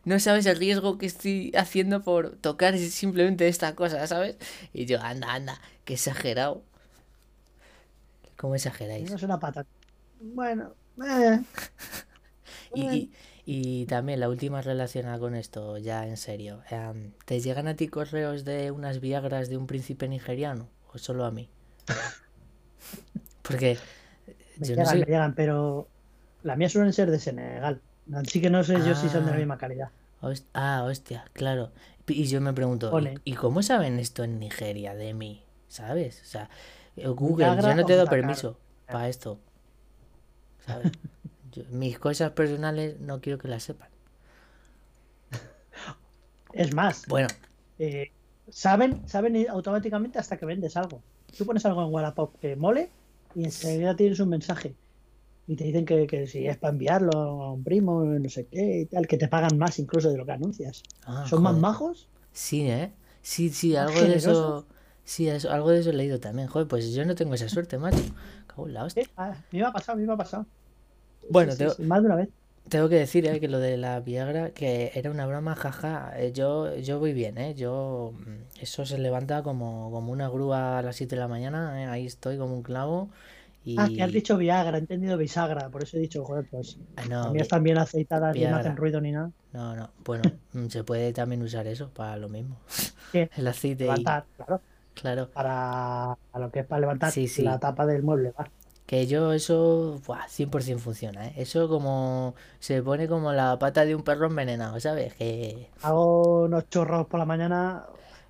no 0.04 0.18
sabes 0.20 0.46
el 0.46 0.56
riesgo 0.56 0.98
que 0.98 1.06
estoy 1.06 1.52
haciendo 1.56 2.02
por 2.02 2.36
tocar 2.36 2.76
simplemente 2.78 3.48
esta 3.48 3.74
cosa, 3.74 4.06
¿sabes? 4.06 4.36
Y 4.72 4.86
yo, 4.86 5.00
anda, 5.00 5.32
anda, 5.34 5.60
qué 5.84 5.94
exagerado. 5.94 6.62
¿Cómo 8.36 8.54
exageráis? 8.54 9.10
No 9.10 9.16
es 9.16 9.22
una 9.22 9.38
patata. 9.38 9.68
Bueno, 10.20 10.74
eh, 11.04 11.40
Y, 12.74 12.82
y, 12.96 13.12
y 13.46 13.86
también 13.86 14.20
la 14.20 14.28
última 14.28 14.60
relacionada 14.62 15.18
con 15.18 15.34
esto, 15.34 15.78
ya 15.78 16.06
en 16.06 16.16
serio. 16.16 16.62
em, 16.70 17.12
¿Te 17.24 17.40
llegan 17.40 17.68
a 17.68 17.76
ti 17.76 17.88
correos 17.88 18.44
de 18.44 18.70
unas 18.70 19.00
viagras 19.00 19.48
de 19.48 19.56
un 19.56 19.66
príncipe 19.66 20.08
nigeriano? 20.08 20.68
¿O 20.92 20.98
solo 20.98 21.24
a 21.24 21.30
mí? 21.30 21.48
Porque 23.42 23.76
me 24.58 24.66
yo 24.68 24.76
no 24.76 24.82
llegan, 24.82 24.98
me 25.00 25.06
llegan, 25.06 25.34
pero 25.34 25.88
las 26.42 26.56
mías 26.56 26.72
suelen 26.72 26.92
ser 26.92 27.10
de 27.10 27.18
Senegal. 27.18 27.80
Así 28.14 28.40
que 28.40 28.50
no 28.50 28.62
sé 28.64 28.78
yo 28.86 28.94
si 28.94 29.08
son 29.08 29.24
de 29.24 29.30
la 29.30 29.36
Ah. 29.36 29.38
misma 29.40 29.58
calidad. 29.58 29.88
Host- 30.20 30.46
Ah, 30.54 30.84
hostia, 30.86 31.24
claro. 31.32 31.72
Y 32.06 32.24
yo 32.26 32.40
me 32.40 32.52
pregunto, 32.52 32.92
¿y, 33.24 33.32
cómo 33.34 33.62
saben 33.62 33.98
esto 33.98 34.24
en 34.24 34.38
Nigeria 34.38 34.94
de 34.94 35.14
mí? 35.14 35.44
¿Sabes? 35.68 36.20
O 36.22 36.24
sea, 36.26 36.50
eh, 36.96 37.08
Google, 37.08 37.46
Viagra 37.46 37.70
yo 37.70 37.74
no 37.76 37.86
te 37.86 37.96
doy 37.96 38.06
permiso 38.06 38.58
para 38.86 39.08
esto. 39.08 39.38
¿Sabes? 40.66 40.92
Yo- 41.54 41.62
mis 41.70 41.98
cosas 41.98 42.32
personales 42.32 43.00
no 43.00 43.20
quiero 43.20 43.38
que 43.38 43.48
las 43.48 43.62
sepan. 43.62 43.88
Es 46.52 46.72
más, 46.74 47.06
Bueno, 47.08 47.28
eh, 47.78 48.12
saben, 48.48 49.08
saben 49.08 49.48
automáticamente 49.48 50.18
hasta 50.18 50.36
que 50.36 50.46
vendes 50.46 50.76
algo. 50.76 51.02
Tú 51.36 51.44
pones 51.44 51.64
algo 51.66 51.82
en 51.84 51.92
Wallapop 51.92 52.38
que 52.40 52.54
mole 52.54 52.90
y 53.34 53.44
enseguida 53.44 53.96
tienes 53.96 54.20
un 54.20 54.28
mensaje. 54.28 54.74
Y 55.46 55.56
te 55.56 55.64
dicen 55.64 55.84
que, 55.84 56.06
que 56.06 56.26
si 56.26 56.46
es 56.46 56.56
para 56.56 56.72
enviarlo 56.72 57.12
a 57.12 57.52
un 57.52 57.64
primo, 57.64 58.04
no 58.04 58.28
sé 58.30 58.46
qué 58.46 58.80
y 58.82 58.86
tal, 58.86 59.06
que 59.08 59.18
te 59.18 59.28
pagan 59.28 59.58
más 59.58 59.78
incluso 59.78 60.10
de 60.10 60.16
lo 60.16 60.24
que 60.24 60.32
anuncias. 60.32 60.82
ah, 61.06 61.26
Son 61.28 61.42
más 61.42 61.56
majos. 61.56 62.08
Sí, 62.32 62.62
¿eh? 62.70 62.92
Sí, 63.20 63.50
sí, 63.50 63.74
algo 63.76 64.00
de 64.00 64.14
eso. 64.16 64.66
Sí, 65.04 65.28
eso- 65.28 65.50
algo 65.50 65.70
de 65.70 65.80
eso 65.80 65.90
he 65.90 65.94
leído 65.94 66.18
también. 66.20 66.48
Joder, 66.48 66.66
pues 66.68 66.94
yo 66.94 67.04
no 67.04 67.14
tengo 67.14 67.34
esa 67.34 67.48
suerte, 67.48 67.76
macho. 67.78 67.98
Cago 68.46 68.68
en 68.68 68.74
la 68.74 68.84
hostia. 68.84 69.02
Eh, 69.02 69.08
ah, 69.16 69.34
me 69.50 69.58
iba 69.58 69.68
a 69.68 69.72
pasar, 69.72 69.96
me 69.96 70.04
iba 70.04 70.14
a 70.14 70.16
pasar. 70.16 70.46
Bueno, 71.28 71.52
Sí, 71.52 71.58
tengo, 71.58 71.74
sí, 71.76 71.82
más 71.84 72.00
de 72.02 72.06
una 72.06 72.16
vez. 72.16 72.28
tengo 72.68 72.88
que 72.88 72.96
decir, 72.96 73.26
¿eh? 73.26 73.40
que 73.40 73.48
lo 73.48 73.58
de 73.60 73.76
la 73.76 74.00
Viagra, 74.00 74.52
que 74.52 74.92
era 74.94 75.10
una 75.10 75.26
broma, 75.26 75.54
jaja. 75.56 76.12
eh, 76.18 76.32
yo, 76.32 76.76
yo 76.76 76.98
voy 76.98 77.12
bien, 77.14 77.38
¿eh? 77.38 77.54
Yo. 77.54 78.12
mm, 78.14 78.60
Eso 78.62 78.86
se 78.86 78.98
levanta 78.98 79.42
como, 79.42 79.90
como 79.92 80.12
una 80.12 80.28
grúa 80.28 80.78
a 80.78 80.82
las 80.82 80.96
7 80.96 81.16
de 81.16 81.20
la 81.22 81.28
mañana, 81.28 81.82
¿eh? 81.82 81.86
Ahí 81.86 82.06
estoy 82.06 82.38
como 82.38 82.54
un 82.54 82.62
clavo. 82.62 83.10
Y. 83.64 83.74
Ah, 83.76 83.90
que 83.92 84.02
has 84.02 84.10
dicho 84.12 84.36
Viagra, 84.36 84.76
he 84.78 84.80
entendido 84.80 85.16
bisagra, 85.18 85.70
por 85.70 85.82
eso 85.82 85.96
he 85.96 86.00
dicho, 86.00 86.24
joder, 86.24 86.46
pues 86.50 86.80
Ah, 86.96 87.04
no, 87.06 87.32
vi- 87.32 87.40
están 87.40 87.62
bien 87.62 87.78
aceitadas 87.78 88.36
y 88.40 88.46
no 88.48 88.56
hacen 88.56 88.76
ruido 88.76 89.00
ni 89.00 89.12
nada. 89.12 89.30
no, 89.52 89.74
no. 89.76 89.90
Bueno, 90.04 90.24
mm, 90.52 90.68
se 90.68 90.84
puede 90.84 91.12
también 91.12 91.42
usar 91.42 91.66
eso 91.66 91.90
para 91.92 92.16
lo 92.16 92.28
mismo. 92.28 92.60
¿Qué? 93.12 93.30
El 93.36 93.48
aceite 93.48 93.92
y. 93.92 94.04
Levantar, 94.04 94.28
claro, 94.36 94.62
Claro. 94.94 95.30
para 95.32 96.12
a 96.12 96.38
lo 96.40 96.50
que 96.50 96.60
es 96.60 96.66
para 96.66 96.80
levantar 96.80 97.14
Sí, 97.14 97.28
sí. 97.28 97.44
la 97.44 97.58
tapa 97.58 97.86
del 97.86 98.02
mueble. 98.02 98.32
va. 98.32 98.52
Que 98.86 99.06
yo 99.06 99.32
eso, 99.32 100.00
buah, 100.06 100.28
100% 100.28 100.78
funciona, 100.78 101.28
¿eh? 101.28 101.34
Eso 101.38 101.68
como 101.68 102.34
se 102.60 102.82
pone 102.82 103.08
como 103.08 103.32
la 103.32 103.58
pata 103.58 103.84
de 103.86 103.94
un 103.94 104.02
perro 104.02 104.26
envenenado, 104.26 104.78
¿sabes? 104.80 105.14
Que... 105.14 105.70
Hago 105.82 106.42
unos 106.44 106.68
chorros 106.68 107.06
por 107.06 107.18
la 107.18 107.24
mañana 107.26 107.86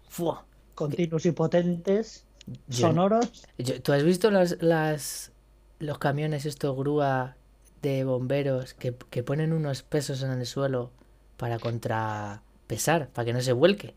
¡fua! 0.08 0.46
continuos 0.74 1.26
y 1.26 1.32
potentes, 1.32 2.24
Yo- 2.68 2.88
sonoros. 2.88 3.44
yo- 3.58 3.80
¿tú 3.82 3.92
has 3.92 4.02
visto 4.04 4.30
las, 4.30 4.62
las, 4.62 5.32
los 5.80 5.98
camiones, 5.98 6.46
estos 6.46 6.76
grúa 6.76 7.36
de 7.82 8.04
bomberos 8.04 8.74
que, 8.74 8.94
que 9.10 9.22
ponen 9.22 9.52
unos 9.52 9.82
pesos 9.82 10.22
en 10.22 10.30
el 10.32 10.46
suelo 10.46 10.90
para 11.36 11.58
contrapesar, 11.58 13.08
para 13.10 13.24
que 13.26 13.32
no 13.32 13.40
se 13.40 13.52
vuelque? 13.52 13.94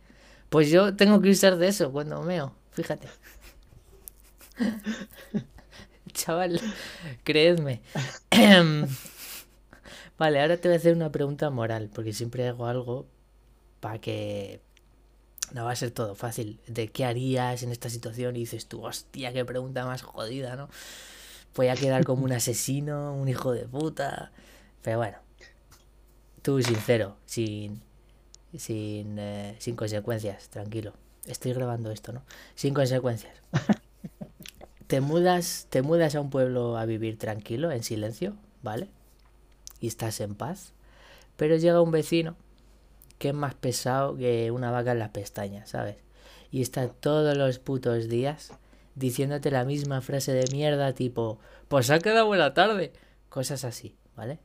Pues 0.50 0.70
yo 0.70 0.96
tengo 0.96 1.22
que 1.22 1.30
usar 1.32 1.58
de 1.58 1.68
eso 1.68 1.92
cuando 1.92 2.22
meo, 2.24 2.54
fíjate. 2.72 3.08
Chaval, 6.18 6.60
creedme. 7.24 7.82
Vale, 10.18 10.42
ahora 10.42 10.58
te 10.58 10.68
voy 10.68 10.76
a 10.76 10.80
hacer 10.80 10.96
una 10.96 11.12
pregunta 11.12 11.50
moral, 11.52 11.90
porque 11.94 12.12
siempre 12.12 12.48
hago 12.48 12.66
algo 12.66 13.06
para 13.80 14.00
que 14.02 14.62
no 15.54 15.66
va 15.66 15.72
a 15.72 15.76
ser 15.76 15.92
todo 15.92 16.16
fácil. 16.16 16.60
De 16.68 16.88
qué 16.90 17.06
harías 17.06 17.62
en 17.62 17.72
esta 17.72 17.90
situación 17.90 18.36
y 18.36 18.40
dices 18.40 18.66
tú, 18.68 18.84
hostia, 18.84 19.32
qué 19.32 19.46
pregunta 19.46 19.86
más 19.86 20.02
jodida, 20.02 20.56
¿no? 20.56 20.70
Voy 21.56 21.68
a 21.68 21.76
quedar 21.76 22.04
como 22.04 22.26
un 22.26 22.32
asesino, 22.34 23.14
un 23.14 23.28
hijo 23.30 23.52
de 23.52 23.68
puta. 23.68 24.32
Pero 24.82 24.98
bueno, 24.98 25.18
tú 26.42 26.62
sincero, 26.64 27.16
sin, 27.26 27.82
sin, 28.58 29.20
eh, 29.20 29.56
sin 29.60 29.76
consecuencias, 29.76 30.50
tranquilo. 30.50 30.94
Estoy 31.28 31.54
grabando 31.54 31.92
esto, 31.92 32.12
¿no? 32.12 32.24
Sin 32.56 32.74
consecuencias. 32.74 33.36
Te 34.88 35.02
mudas, 35.02 35.68
te 35.70 35.82
mudas 35.82 36.16
a 36.16 36.22
un 36.22 36.30
pueblo 36.30 36.78
a 36.78 36.86
vivir 36.86 37.18
tranquilo, 37.18 37.72
en 37.72 37.84
silencio, 37.84 38.36
¿vale? 38.64 38.90
Y 39.82 39.88
estás 39.88 40.20
en 40.22 40.36
paz. 40.36 40.74
Pero 41.36 41.58
llega 41.58 41.82
un 41.82 41.92
vecino 41.92 42.36
que 43.20 43.30
es 43.30 43.34
más 43.34 43.54
pesado 43.56 44.16
que 44.16 44.52
una 44.52 44.72
vaca 44.72 44.92
en 44.94 45.00
las 45.00 45.10
pestañas, 45.10 45.70
¿sabes? 45.70 45.98
Y 46.52 46.62
está 46.62 46.88
todos 46.88 47.38
los 47.38 47.60
putos 47.60 48.08
días 48.08 48.54
diciéndote 48.96 49.52
la 49.52 49.64
misma 49.66 50.02
frase 50.02 50.34
de 50.34 50.46
mierda 50.52 50.94
tipo, 50.94 51.40
pues 51.68 51.90
ha 51.90 52.00
quedado 52.00 52.26
buena 52.28 52.54
tarde. 52.54 52.94
Cosas 53.30 53.64
así, 53.66 53.96
¿vale? 54.16 54.40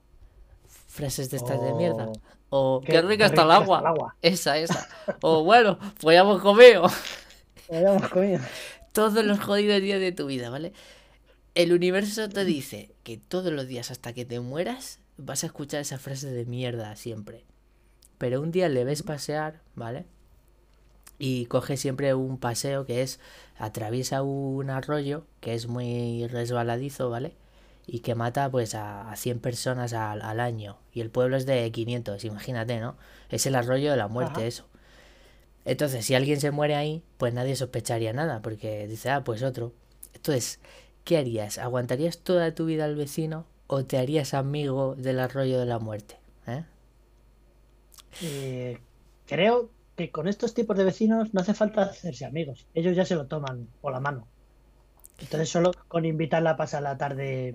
Frases 0.88 1.30
de 1.30 1.36
estas 1.38 1.60
de 1.62 1.72
mierda. 1.72 2.08
Oh, 2.50 2.76
O 2.76 2.80
qué, 2.80 3.00
rica 3.00 3.26
está 3.26 3.42
el 3.42 3.50
agua. 3.50 3.78
está 3.78 3.88
el 3.88 3.94
agua. 3.96 4.16
Esa, 4.20 4.58
esa. 4.58 4.88
O 5.22 5.44
bueno, 5.44 5.78
pues 6.00 6.14
ya 6.14 6.20
hemos 6.20 6.42
comido. 6.42 6.84
Habíamos 7.70 8.08
comido. 8.08 8.40
Todos 8.92 9.24
los 9.24 9.40
jodidos 9.40 9.80
días 9.80 10.00
de 10.00 10.12
tu 10.12 10.26
vida, 10.26 10.50
¿vale? 10.50 10.72
El 11.54 11.72
universo 11.72 12.28
te 12.28 12.44
dice 12.44 12.90
que 13.04 13.16
todos 13.16 13.52
los 13.52 13.66
días 13.66 13.90
hasta 13.90 14.12
que 14.12 14.24
te 14.24 14.40
mueras 14.40 15.00
vas 15.18 15.42
a 15.44 15.46
escuchar 15.46 15.80
esa 15.80 15.98
frase 15.98 16.30
de 16.30 16.44
mierda 16.46 16.94
siempre. 16.96 17.44
Pero 18.18 18.40
un 18.40 18.50
día 18.52 18.68
le 18.68 18.84
ves 18.84 19.02
pasear, 19.02 19.60
¿vale? 19.74 20.06
Y 21.18 21.46
coge 21.46 21.76
siempre 21.76 22.14
un 22.14 22.38
paseo 22.38 22.84
que 22.84 23.02
es, 23.02 23.20
atraviesa 23.56 24.22
un 24.22 24.70
arroyo 24.70 25.26
que 25.40 25.54
es 25.54 25.68
muy 25.68 26.26
resbaladizo, 26.26 27.10
¿vale? 27.10 27.34
Y 27.86 28.00
que 28.00 28.14
mata 28.14 28.50
pues 28.50 28.74
a, 28.74 29.10
a 29.10 29.16
100 29.16 29.40
personas 29.40 29.92
al, 29.92 30.22
al 30.22 30.40
año. 30.40 30.78
Y 30.92 31.00
el 31.00 31.10
pueblo 31.10 31.36
es 31.36 31.46
de 31.46 31.70
500, 31.70 32.24
imagínate, 32.24 32.80
¿no? 32.80 32.96
Es 33.28 33.46
el 33.46 33.54
arroyo 33.54 33.90
de 33.90 33.96
la 33.96 34.08
muerte, 34.08 34.40
Ajá. 34.40 34.46
eso. 34.46 34.64
Entonces, 35.64 36.04
si 36.04 36.14
alguien 36.14 36.40
se 36.40 36.50
muere 36.50 36.74
ahí, 36.74 37.02
pues 37.18 37.32
nadie 37.34 37.56
sospecharía 37.56 38.12
nada, 38.12 38.42
porque 38.42 38.86
dice, 38.88 39.10
ah, 39.10 39.22
pues 39.24 39.42
otro. 39.42 39.72
Entonces, 40.14 40.60
¿qué 41.04 41.18
harías? 41.18 41.58
¿Aguantarías 41.58 42.18
toda 42.18 42.54
tu 42.54 42.66
vida 42.66 42.84
al 42.84 42.96
vecino 42.96 43.46
o 43.68 43.84
te 43.84 43.98
harías 43.98 44.34
amigo 44.34 44.94
del 44.96 45.20
arroyo 45.20 45.60
de 45.60 45.66
la 45.66 45.78
muerte? 45.78 46.16
¿Eh? 46.46 46.64
Eh, 48.22 48.78
creo 49.26 49.70
que 49.96 50.10
con 50.10 50.28
estos 50.28 50.54
tipos 50.54 50.76
de 50.76 50.84
vecinos 50.84 51.32
no 51.32 51.40
hace 51.40 51.54
falta 51.54 51.82
hacerse 51.82 52.24
amigos. 52.24 52.66
Ellos 52.74 52.96
ya 52.96 53.04
se 53.04 53.14
lo 53.14 53.26
toman 53.26 53.68
por 53.80 53.92
la 53.92 54.00
mano. 54.00 54.26
Entonces 55.18 55.48
solo 55.48 55.72
con 55.88 56.04
invitarla 56.04 56.50
a 56.50 56.56
pasar 56.56 56.82
la 56.82 56.96
tarde, 56.98 57.54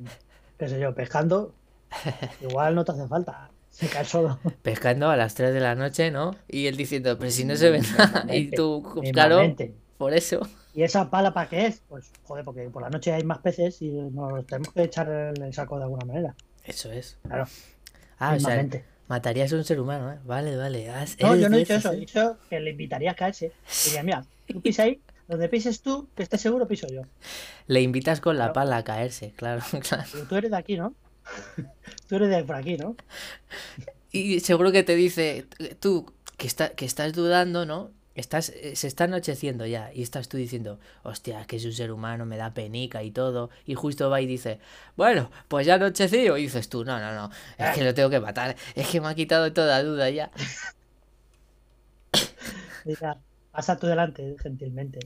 qué 0.58 0.70
sé 0.70 0.80
yo, 0.80 0.96
pescando, 0.96 1.54
igual 2.42 2.76
no 2.76 2.86
te 2.86 2.94
hace 2.94 3.08
falta. 3.08 3.50
Se. 3.78 4.40
Pescando 4.64 5.10
a 5.10 5.16
las 5.16 5.36
3 5.36 5.54
de 5.54 5.60
la 5.60 5.76
noche, 5.76 6.10
¿no? 6.12 6.36
Y 6.48 6.66
él 6.68 6.76
diciendo, 6.78 7.18
pero 7.18 7.30
si 7.30 7.46
no 7.46 7.56
se 7.56 7.70
ve 7.70 7.82
nada. 7.98 8.26
Y 8.36 8.50
tú, 8.52 8.84
claro, 9.14 9.42
por 9.98 10.14
eso. 10.14 10.40
¿Y 10.74 10.84
esa 10.84 11.10
pala 11.10 11.34
para 11.34 11.50
qué 11.50 11.68
es? 11.68 11.82
Pues, 11.88 12.12
joder, 12.24 12.44
porque 12.46 12.70
por 12.70 12.82
la 12.82 12.90
noche 12.90 13.14
hay 13.14 13.24
más 13.24 13.40
peces 13.40 13.82
y 13.82 13.90
nos 13.90 14.46
tenemos 14.46 14.74
que 14.74 14.84
echar 14.84 15.10
el 15.10 15.54
saco 15.54 15.78
de 15.78 15.84
alguna 15.84 16.06
manera. 16.06 16.36
Eso 16.64 16.92
es. 16.92 17.18
Claro, 17.28 17.46
Ah, 18.20 18.34
o 18.36 18.40
sea. 18.40 18.66
Matarías 19.08 19.54
a 19.54 19.56
un 19.56 19.64
ser 19.64 19.80
humano, 19.80 20.12
¿eh? 20.12 20.18
Vale, 20.26 20.58
vale. 20.58 20.92
No, 21.22 21.36
yo 21.36 21.48
no 21.50 21.56
he 21.56 21.60
dicho 21.60 21.76
eso, 21.76 21.92
he 21.94 21.96
¿eh? 21.98 22.00
dicho 22.00 22.38
que 22.50 22.60
le 22.60 22.72
invitaría 22.72 23.12
a 23.12 23.14
caerse. 23.16 23.52
Diría, 23.86 24.04
mira, 24.04 24.26
tú 24.48 24.60
pisa 24.60 24.84
ahí, 24.84 25.00
donde 25.28 25.48
pises 25.50 25.82
tú, 25.82 26.10
que 26.16 26.24
estés 26.24 26.42
seguro, 26.42 26.68
piso 26.68 26.88
yo. 26.92 27.04
Le 27.68 27.82
invitas 27.82 28.20
con 28.22 28.36
la 28.38 28.46
Claro. 28.46 28.54
pala 28.54 28.78
a 28.78 28.84
caerse, 28.84 29.32
claro, 29.36 29.62
claro. 29.88 30.04
Pero 30.12 30.24
tú 30.26 30.36
eres 30.36 30.52
de 30.52 30.58
aquí, 30.58 30.78
¿no? 30.78 30.94
Tú 32.08 32.16
eres 32.16 32.30
de 32.30 32.44
por 32.44 32.56
aquí, 32.56 32.78
¿no? 32.78 32.96
Y 34.12 34.40
seguro 34.40 34.72
que 34.72 34.84
te 34.84 34.96
dice, 34.96 35.46
tú, 35.80 36.12
que, 36.38 36.48
está, 36.48 36.70
que 36.70 36.86
estás 36.86 37.14
dudando, 37.14 37.66
¿no? 37.66 37.92
Estás, 38.16 38.50
eh, 38.50 38.76
se 38.76 38.88
está 38.88 39.04
anocheciendo 39.04 39.68
ya 39.68 39.92
y 39.94 40.02
estás 40.02 40.28
tú 40.28 40.38
diciendo, 40.38 40.80
hostia, 41.04 41.46
que 41.46 41.58
es 41.58 41.66
un 41.66 41.74
ser 41.74 41.92
humano, 41.92 42.26
me 42.26 42.38
da 42.38 42.54
penica 42.54 43.04
y 43.04 43.12
todo. 43.12 43.52
Y 43.66 43.76
justo 43.76 44.10
va 44.10 44.22
y 44.22 44.26
dice, 44.26 44.60
bueno, 44.96 45.30
pues 45.48 45.68
ya 45.68 45.76
anocheció. 45.76 46.38
Y 46.38 46.44
dices 46.44 46.68
tú, 46.70 46.84
no, 46.84 47.00
no, 47.00 47.14
no, 47.14 47.30
es 47.60 47.76
que 47.76 47.84
lo 47.84 47.94
tengo 47.94 48.10
que 48.10 48.20
matar. 48.20 48.56
Es 48.76 48.88
que 48.88 49.02
me 49.02 49.08
ha 49.10 49.16
quitado 49.16 49.54
toda 49.54 49.84
duda 49.84 50.10
ya. 50.10 50.32
Diría, 52.84 53.18
pasa 53.52 53.78
tú 53.78 53.88
delante, 53.88 54.36
gentilmente. 54.42 55.00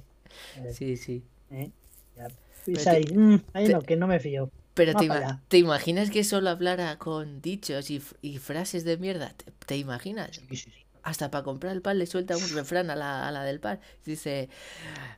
Sí, 0.73 0.97
sí. 0.97 1.23
¿eh? 1.51 1.71
Ya, 2.15 2.27
te- 2.73 2.89
ahí, 2.89 3.05
mm, 3.13 3.41
ahí 3.53 3.65
te- 3.65 3.73
no, 3.73 3.81
que 3.81 3.95
no 3.97 4.07
me 4.07 4.19
fío. 4.19 4.49
Pero 4.73 4.95
te, 4.95 5.05
pa' 5.05 5.05
ima- 5.05 5.15
allá. 5.15 5.41
¿te 5.47 5.57
imaginas 5.57 6.09
que 6.11 6.23
solo 6.23 6.49
hablara 6.49 6.97
con 6.97 7.41
dichos 7.41 7.91
y, 7.91 8.01
y 8.21 8.37
frases 8.37 8.83
de 8.85 8.97
mierda? 8.97 9.33
¿Te, 9.37 9.51
te 9.65 9.77
imaginas? 9.77 10.41
Sí, 10.49 10.55
sí, 10.55 10.71
sí. 10.71 10.85
Hasta 11.03 11.31
para 11.31 11.43
comprar 11.43 11.73
el 11.73 11.81
pan 11.81 11.99
le 11.99 12.05
suelta 12.07 12.37
un 12.37 12.49
refrán 12.49 12.89
a 12.91 12.95
la, 12.95 13.27
a 13.27 13.31
la 13.31 13.43
del 13.43 13.59
pan. 13.59 13.79
Dice, 14.05 14.49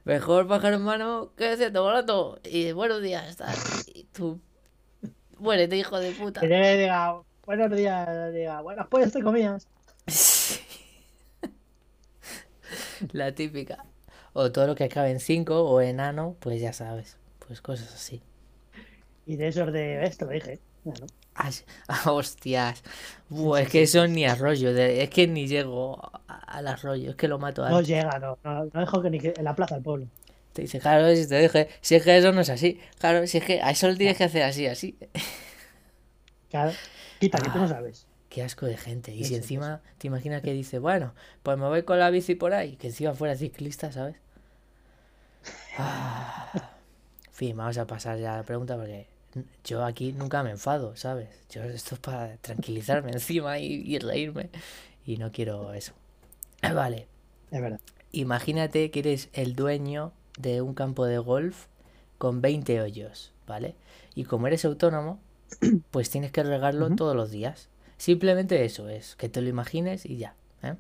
mejor 0.06 0.48
pájaro 0.48 0.78
en 0.78 0.84
mano 0.84 1.34
que 1.38 1.58
ciento 1.58 1.84
barato. 1.86 2.40
Y 2.46 2.72
buenos 2.74 3.02
días, 3.02 3.38
tal. 3.38 3.66
Y 3.86 4.06
tú, 4.14 4.42
muérete, 5.40 5.78
hijo 5.78 6.00
de 6.00 6.14
puta. 6.14 6.42
Que 6.42 6.74
y 6.76 6.78
diga, 6.78 7.22
buenos 7.46 7.72
días, 7.76 8.34
diga, 8.34 8.62
buenas 8.62 8.88
pues 8.90 9.12
te 9.12 9.24
comías. 9.24 9.68
La 13.14 13.34
típica. 13.34 13.86
O 14.34 14.52
todo 14.52 14.68
lo 14.68 14.76
que 14.76 14.86
acabe 14.86 15.12
en 15.12 15.20
5 15.20 15.64
o 15.64 15.82
en 15.82 16.00
ano, 16.00 16.36
pues 16.40 16.62
ya 16.62 16.74
sabes. 16.74 17.18
Pues 17.48 17.62
cosas 17.62 17.94
así. 17.94 18.22
Y 19.26 19.36
de 19.38 19.48
esos 19.48 19.72
de 19.72 20.04
esto 20.06 20.26
lo 20.26 20.32
dije. 20.32 20.60
Claro. 20.84 21.06
Ah, 21.36 21.50
hostias. 22.12 22.84
Buah, 23.30 23.62
es 23.62 23.70
que 23.70 23.84
eso 23.84 24.06
ni 24.08 24.26
arroyo. 24.26 24.70
Es 24.70 25.10
que 25.10 25.28
ni 25.28 25.48
llego 25.48 26.00
a- 26.28 26.58
al 26.58 26.68
arroyo. 26.68 27.12
Es 27.12 27.16
que 27.16 27.28
lo 27.28 27.40
mato 27.40 27.68
No 27.68 27.78
antes. 27.78 27.88
llega, 27.88 28.20
no, 28.20 28.38
no, 28.44 28.66
no 28.66 28.80
dejo 28.80 29.02
que 29.02 29.10
ni 29.10 29.20
que 29.20 29.34
en 29.36 29.44
la 29.46 29.56
plaza 29.56 29.76
del 29.76 29.84
pueblo. 29.84 30.08
Te 30.52 30.62
dice, 30.62 30.80
claro, 30.80 31.16
si 31.16 31.28
te 31.28 31.40
dije, 31.40 31.70
si 31.82 31.96
es 31.96 32.04
que 32.04 32.16
eso 32.18 32.32
no 32.32 32.42
es 32.42 32.50
así. 32.50 32.80
Claro, 33.00 33.26
si 33.26 33.40
es 33.40 33.44
que 33.44 33.62
a 33.62 33.72
eso 33.72 33.88
lo 33.88 33.96
tienes 33.98 34.18
que 34.18 34.26
hacer 34.26 34.44
así, 34.44 34.68
así. 34.68 34.98
Claro. 36.52 36.72
Quita, 37.20 37.40
que 37.40 37.50
tú 37.50 37.58
no 37.58 37.64
Ah. 37.64 37.70
sabes. 37.70 38.06
Qué 38.30 38.44
asco 38.44 38.66
de 38.68 38.78
gente. 38.78 39.12
Y 39.14 39.24
si 39.24 39.34
encima 39.36 39.82
te 39.98 40.06
imaginas 40.08 40.42
que 40.44 40.54
dice, 40.54 40.78
bueno, 40.80 41.14
pues 41.42 41.58
me 41.58 41.66
voy 41.68 41.82
con 41.84 41.98
la 41.98 42.10
bici 42.12 42.36
por 42.36 42.54
ahí, 42.54 42.76
que 42.76 42.88
encima 42.88 43.14
fuera 43.16 43.36
ciclista, 43.36 43.92
¿sabes? 43.92 44.16
Ah. 45.78 46.52
En 47.28 47.34
fin, 47.34 47.58
vamos 47.58 47.78
a 47.80 47.88
pasar 47.88 48.20
ya 48.20 48.36
a 48.36 48.38
la 48.38 48.44
pregunta 48.44 48.76
porque 48.76 49.08
yo 49.64 49.84
aquí 49.86 50.14
nunca 50.14 50.44
me 50.44 50.52
enfado, 50.52 50.96
¿sabes? 50.96 51.30
Yo 51.50 51.64
esto 51.64 51.96
es 51.96 52.02
para 52.02 52.38
tranquilizarme 52.38 53.12
encima 53.14 53.60
y, 53.60 53.66
y 53.86 54.00
reírme 54.00 54.50
y 55.06 55.18
no 55.18 55.32
quiero 55.32 55.74
eso. 55.74 55.94
Vale, 56.62 57.08
Es 57.52 57.62
verdad. 57.62 57.80
imagínate 58.12 58.92
que 58.92 59.00
eres 59.00 59.30
el 59.34 59.56
dueño 59.56 60.14
de 60.38 60.62
un 60.62 60.74
campo 60.74 61.06
de 61.06 61.18
golf 61.18 61.66
con 62.18 62.42
20 62.42 62.82
hoyos, 62.82 63.32
¿vale? 63.48 63.76
Y 64.16 64.24
como 64.26 64.48
eres 64.48 64.66
autónomo, 64.66 65.20
pues 65.92 66.10
tienes 66.10 66.32
que 66.32 66.44
regarlo 66.44 66.90
todos 66.96 67.16
los 67.16 67.32
días. 67.32 67.70
Simplemente 67.98 68.64
eso 68.66 68.90
es, 68.90 69.16
que 69.16 69.30
te 69.30 69.42
lo 69.42 69.50
imagines 69.50 70.06
y 70.06 70.18
ya. 70.18 70.36
¿eh? 70.64 70.76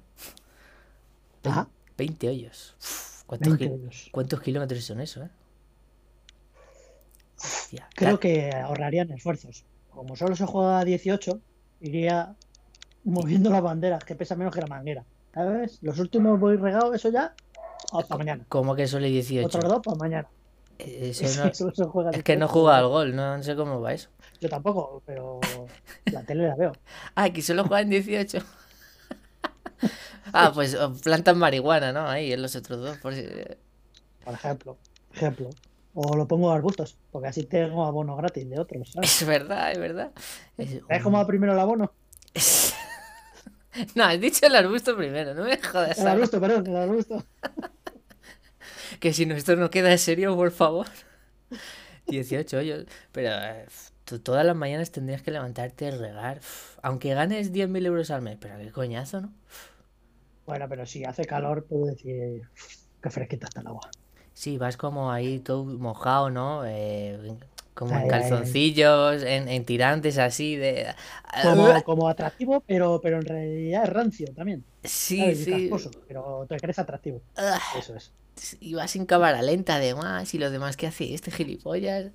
Ajá. 1.43 1.68
20 1.97 2.28
hoyos. 2.30 2.76
Uf, 2.80 3.24
¿cuántos, 3.26 3.58
20 3.58 3.58
kil- 3.58 3.74
euros. 3.74 4.10
cuántos 4.12 4.41
kilómetros 4.41 4.84
son 4.84 5.01
eso, 5.01 5.24
eh? 5.24 5.30
Hostia, 7.44 7.88
Creo 7.96 8.20
que 8.20 8.50
ahorrarían 8.52 9.12
esfuerzos. 9.12 9.66
Como 9.89 10.16
solo 10.16 10.36
se 10.36 10.46
juega 10.46 10.80
a 10.80 10.86
18, 10.86 11.39
iría 11.82 12.36
moviendo 13.04 13.50
las 13.50 13.62
banderas, 13.62 14.04
que 14.04 14.16
pesa 14.16 14.36
menos 14.36 14.54
que 14.54 14.62
la 14.62 14.68
manguera. 14.68 15.04
¿Sabes? 15.34 15.80
Los 15.82 16.00
últimos 16.00 16.39
voy 16.39 16.58
regado, 16.58 16.94
eso 16.94 17.10
ya. 17.10 17.34
Hasta 17.91 18.18
mañana. 18.18 18.46
¿Cómo 18.50 18.76
que 18.76 18.88
solo 18.88 19.06
hay 19.06 19.12
18? 19.14 19.46
Otros 19.48 19.64
dos 19.72 19.82
para 19.84 19.98
mañana. 19.98 20.28
Eh, 20.80 21.10
Eso 21.12 21.26
Eso, 21.26 21.46
no- 21.46 21.54
solo 21.54 21.76
se 21.76 21.84
juega 21.86 22.10
es 22.12 22.24
que 22.24 22.36
no 22.36 22.46
18. 22.48 22.54
juega 22.54 22.78
al 22.78 22.88
gol, 22.88 23.16
no, 23.16 23.38
no 23.38 23.44
sé 23.44 23.56
cómo 23.56 23.82
va 23.82 23.94
eso. 23.94 24.10
Yo 24.39 24.50
tampoco, 24.50 25.02
pero 25.06 25.39
la 26.06 26.24
tele 26.26 26.48
la 26.48 26.56
veo. 26.56 26.72
Ah, 27.16 27.24
aquí 27.26 27.41
solo 27.41 27.64
juegan 27.66 27.89
18. 27.89 28.39
ah, 30.34 30.52
pues 30.54 30.76
o 30.76 30.94
plantan 30.94 31.38
marihuana, 31.38 31.91
¿no? 31.91 32.08
Ahí 32.08 32.32
en 32.34 32.41
los 32.41 32.56
otros 32.56 32.80
dos. 32.80 32.98
Por 32.98 33.14
si... 33.16 33.24
Por 34.24 34.34
ejemplo. 34.34 34.78
ejemplo. 35.14 35.50
O 35.96 36.16
lo 36.16 36.28
pongo 36.28 36.52
a 36.52 36.56
arbustos, 36.56 36.98
porque 37.12 37.28
así 37.28 37.44
tengo 37.44 37.86
abono 37.86 38.16
gratis 38.16 38.50
de 38.50 38.60
otros. 38.60 38.91
¿sabes? 38.91 39.22
Es 39.22 39.28
verdad, 39.28 39.72
es 39.72 39.80
verdad. 39.80 40.12
Es 40.58 40.82
¿Sabes 40.88 41.04
cómo 41.04 41.18
va 41.18 41.28
primero 41.28 41.54
el 41.54 41.60
abono? 41.60 41.94
No, 43.96 44.04
has 44.04 44.20
dicho 44.20 44.46
el 44.46 44.56
arbusto 44.56 44.96
primero, 44.96 45.34
no 45.34 45.46
me 45.46 45.58
jodas. 45.58 45.98
El 45.98 46.08
arbusto, 46.08 46.39
perdón, 46.39 46.68
el 46.68 46.76
arbusto. 46.76 47.24
Que 49.00 49.12
si 49.12 49.26
no, 49.26 49.36
esto 49.36 49.56
no 49.56 49.70
queda 49.70 49.98
serio, 49.98 50.36
por 50.36 50.52
favor. 50.52 50.86
18 52.08 52.58
hoyos. 52.58 52.86
Pero 53.12 53.30
eh, 53.32 53.66
tú 54.06 54.20
todas 54.20 54.46
las 54.46 54.56
mañanas 54.56 54.91
tendrías 54.91 55.22
que 55.22 55.32
levantarte 55.32 55.88
y 55.88 55.91
regar. 55.91 56.41
Aunque 56.82 57.14
ganes 57.14 57.52
10.000 57.52 57.86
euros 57.86 58.12
al 58.12 58.22
mes, 58.22 58.38
pero 58.39 58.58
qué 58.58 58.72
coñazo, 58.72 59.22
¿no? 59.22 59.34
Bueno, 60.46 60.68
pero 60.70 60.86
si 60.86 61.04
hace 61.06 61.26
calor, 61.26 61.66
puedo 61.66 61.88
decir 61.88 62.41
que 63.02 63.10
fresquita 63.10 63.48
está 63.48 63.62
el 63.62 63.68
agua. 63.68 63.89
Sí, 64.34 64.58
vas 64.58 64.78
como 64.78 65.12
ahí 65.12 65.40
todo 65.40 65.64
mojado, 65.66 66.30
¿no? 66.30 66.64
Eh, 66.66 67.36
como 67.76 67.98
en 68.00 68.06
Ay, 68.06 68.08
calzoncillos, 68.08 69.24
en, 69.24 69.48
en 69.48 69.66
tirantes 69.66 70.18
así 70.18 70.56
de... 70.56 70.88
Como, 71.40 71.84
como 71.84 72.08
atractivo, 72.08 72.62
pero, 72.66 73.00
pero 73.02 73.18
en 73.20 73.26
realidad 73.26 73.84
es 73.84 73.90
rancio 73.90 74.34
también. 74.34 74.66
Sí, 74.84 75.36
¿sabes? 75.36 75.40
Sí. 75.46 75.50
casposo, 75.50 75.96
pero 76.08 76.46
te 76.48 76.60
crees 76.62 76.80
atractivo. 76.80 77.24
Ah, 77.38 77.60
Eso 77.70 77.96
es. 77.96 78.16
Y 78.60 78.74
vas 78.76 78.96
en 78.96 79.06
cámara 79.06 79.42
lenta 79.42 79.76
además, 79.76 80.34
y 80.34 80.40
lo 80.40 80.50
demás 80.52 80.76
que 80.78 80.88
hace 80.88 81.14
este 81.14 81.32
gilipollas. 81.32 82.12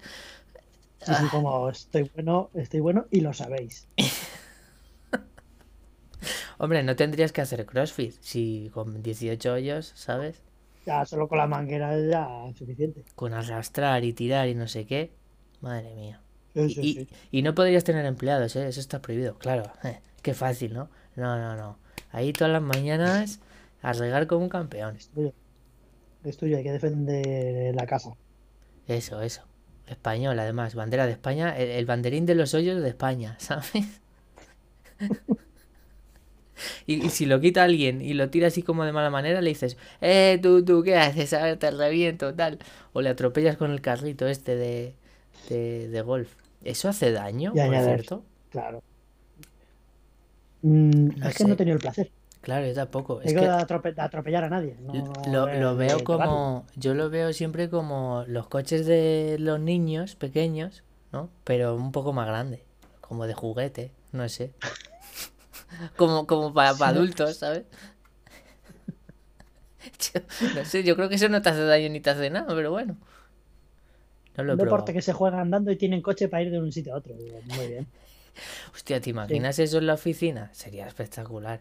Sí, 0.98 1.14
sí, 1.16 1.28
como 1.30 1.68
estoy 1.70 2.04
bueno, 2.14 2.50
estoy 2.54 2.80
bueno 2.80 3.06
y 3.10 3.20
lo 3.20 3.32
sabéis. 3.32 3.88
Hombre, 6.58 6.82
no 6.82 6.96
tendrías 6.96 7.32
que 7.32 7.40
hacer 7.40 7.66
CrossFit 7.66 8.14
si 8.20 8.70
con 8.74 9.02
18 9.02 9.52
hoyos, 9.54 9.92
¿sabes? 9.96 10.42
Ya 10.88 11.04
solo 11.04 11.28
con 11.28 11.38
la 11.38 11.46
manguera 11.46 11.94
es 11.96 12.10
ya 12.10 12.26
suficiente. 12.56 13.04
Con 13.14 13.34
arrastrar 13.34 14.04
y 14.04 14.12
tirar 14.14 14.48
y 14.48 14.54
no 14.54 14.66
sé 14.68 14.86
qué. 14.86 15.10
Madre 15.60 15.94
mía. 15.94 16.20
Sí, 16.54 16.70
sí, 16.70 16.80
Y, 16.80 16.94
sí. 16.94 17.08
y 17.30 17.42
no 17.42 17.54
podrías 17.54 17.84
tener 17.84 18.06
empleados, 18.06 18.56
¿eh? 18.56 18.66
Eso 18.68 18.80
está 18.80 19.02
prohibido. 19.02 19.36
Claro, 19.38 19.70
eh, 19.84 20.00
qué 20.22 20.34
fácil, 20.34 20.72
¿no? 20.72 20.88
No, 21.16 21.38
no, 21.38 21.56
no. 21.56 21.78
Ahí 22.10 22.32
todas 22.32 22.52
las 22.52 22.62
mañanas 22.62 23.40
a 23.82 23.92
regar 23.92 24.26
como 24.26 24.44
un 24.44 24.48
campeón. 24.48 24.96
Es 24.96 25.08
tuyo. 25.10 25.32
Es 26.24 26.36
tuyo, 26.36 26.56
hay 26.56 26.62
que 26.64 26.72
defender 26.72 27.74
la 27.74 27.86
casa. 27.86 28.16
Eso, 28.86 29.20
eso. 29.22 29.42
Español, 29.86 30.38
además. 30.38 30.74
Bandera 30.74 31.06
de 31.06 31.12
España. 31.12 31.56
El, 31.56 31.70
el 31.70 31.86
banderín 31.86 32.26
de 32.26 32.34
los 32.34 32.54
hoyos 32.54 32.82
de 32.82 32.88
España, 32.88 33.36
¿sabes? 33.40 34.00
Y, 36.86 37.04
y 37.06 37.10
si 37.10 37.26
lo 37.26 37.40
quita 37.40 37.64
alguien 37.64 38.00
y 38.00 38.14
lo 38.14 38.30
tira 38.30 38.48
así 38.48 38.62
como 38.62 38.84
de 38.84 38.92
mala 38.92 39.10
manera, 39.10 39.40
le 39.40 39.50
dices, 39.50 39.76
eh, 40.00 40.38
tú, 40.42 40.64
tú, 40.64 40.82
¿qué 40.82 40.96
haces? 40.96 41.32
A 41.34 41.42
ver, 41.44 41.58
te 41.58 41.70
reviento, 41.70 42.34
tal. 42.34 42.58
O 42.92 43.00
le 43.02 43.10
atropellas 43.10 43.56
con 43.56 43.70
el 43.70 43.80
carrito 43.80 44.26
este 44.28 44.56
de, 44.56 44.94
de, 45.48 45.88
de 45.88 46.00
golf. 46.02 46.34
¿Eso 46.64 46.88
hace 46.88 47.12
daño, 47.12 47.52
por 47.52 47.74
cierto? 47.84 48.22
Claro. 48.50 48.82
Mm, 50.62 51.08
No 51.20 51.28
es 51.28 51.36
que 51.36 51.44
no 51.44 51.52
he 51.52 51.56
tenido 51.56 51.74
el 51.76 51.80
placer. 51.80 52.10
Claro, 52.40 52.66
yo 52.66 52.74
tampoco. 52.74 53.20
Es 53.20 53.32
que 53.32 53.40
de, 53.40 53.48
atrope- 53.48 53.94
de 53.94 54.00
atropellar 54.02 54.44
a 54.44 54.48
nadie. 54.48 54.76
no 54.80 54.92
lo, 55.26 55.46
lo 55.60 55.76
veo 55.76 55.98
llevarlo. 55.98 56.04
como... 56.06 56.66
Yo 56.76 56.94
lo 56.94 57.10
veo 57.10 57.32
siempre 57.32 57.68
como 57.68 58.24
los 58.26 58.48
coches 58.48 58.86
de 58.86 59.36
los 59.38 59.60
niños 59.60 60.14
pequeños, 60.16 60.82
¿no? 61.12 61.30
Pero 61.44 61.74
un 61.74 61.92
poco 61.92 62.12
más 62.12 62.26
grande. 62.26 62.62
Como 63.00 63.26
de 63.26 63.34
juguete, 63.34 63.92
no 64.12 64.28
sé. 64.28 64.52
Como, 65.96 66.26
como 66.26 66.52
para, 66.54 66.76
para 66.76 66.90
adultos, 66.92 67.38
¿sabes? 67.38 67.64
Yo- 70.14 70.20
no 70.52 70.64
sé, 70.64 70.82
yo 70.84 70.96
creo 70.96 71.08
que 71.08 71.14
eso 71.16 71.28
no 71.28 71.42
te 71.42 71.48
hace 71.50 71.64
daño 71.64 71.88
ni 71.90 72.00
te 72.00 72.10
hace 72.10 72.30
nada, 72.30 72.54
pero 72.54 72.70
bueno. 72.70 72.96
No 74.36 74.44
lo 74.44 74.52
he 74.54 74.54
Un 74.54 74.58
deporte 74.58 74.92
probado. 74.92 74.94
que 74.94 75.00
se 75.00 75.12
juega 75.12 75.40
andando 75.40 75.70
y 75.70 75.76
tienen 75.78 76.02
coche 76.02 76.28
para 76.28 76.42
ir 76.42 76.50
de 76.50 76.58
un 76.58 76.72
sitio 76.72 76.92
a 76.92 76.98
otro. 76.98 77.14
Muy 77.44 77.68
bien. 77.68 77.86
Hostia, 78.74 79.00
¿te 79.00 79.10
imaginas 79.10 79.58
eso 79.58 79.78
en 79.78 79.86
la 79.86 79.94
oficina? 79.94 80.50
Sería 80.52 80.86
espectacular. 80.86 81.60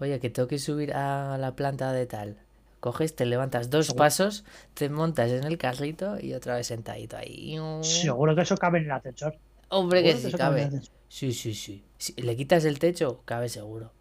Oye, 0.00 0.20
que 0.20 0.30
tengo 0.30 0.48
que 0.48 0.58
subir 0.58 0.92
a 0.94 1.36
la 1.38 1.54
planta 1.56 1.92
de 1.92 2.06
tal. 2.06 2.36
Coges, 2.80 3.16
te 3.16 3.26
levantas 3.26 3.70
dos 3.70 3.86
Seguro. 3.86 3.98
pasos, 3.98 4.44
te 4.74 4.88
montas 4.88 5.30
en 5.32 5.44
el 5.44 5.58
carrito 5.58 6.18
y 6.20 6.34
otra 6.34 6.54
vez 6.56 6.68
sentadito 6.68 7.16
ahí. 7.16 7.58
Seguro 7.80 8.34
que 8.36 8.42
eso 8.42 8.56
cabe 8.56 8.78
en 8.78 8.84
el 8.84 8.92
ascensor. 8.92 9.34
Hombre, 9.70 10.02
que 10.02 10.10
Seguro 10.10 10.18
sí 10.18 10.28
eso 10.28 10.38
cabe 10.38 10.62
en 10.62 10.70
cabe. 10.70 10.82
Sí, 11.08 11.32
sí, 11.32 11.54
sí. 11.54 11.84
Si 11.98 12.14
le 12.22 12.36
quitas 12.36 12.64
el 12.64 12.78
techo, 12.78 13.22
cabe 13.26 13.48
seguro. 13.48 13.92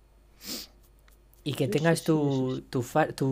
Y 1.43 1.53
que 1.53 1.68
Sí, 1.68 1.74
tengas 1.74 2.03
sí, 2.03 2.03
tu, 2.03 2.18
sí, 2.32 2.64
tu, 2.70 2.82
fa- 2.82 3.08
tu, 3.14 3.30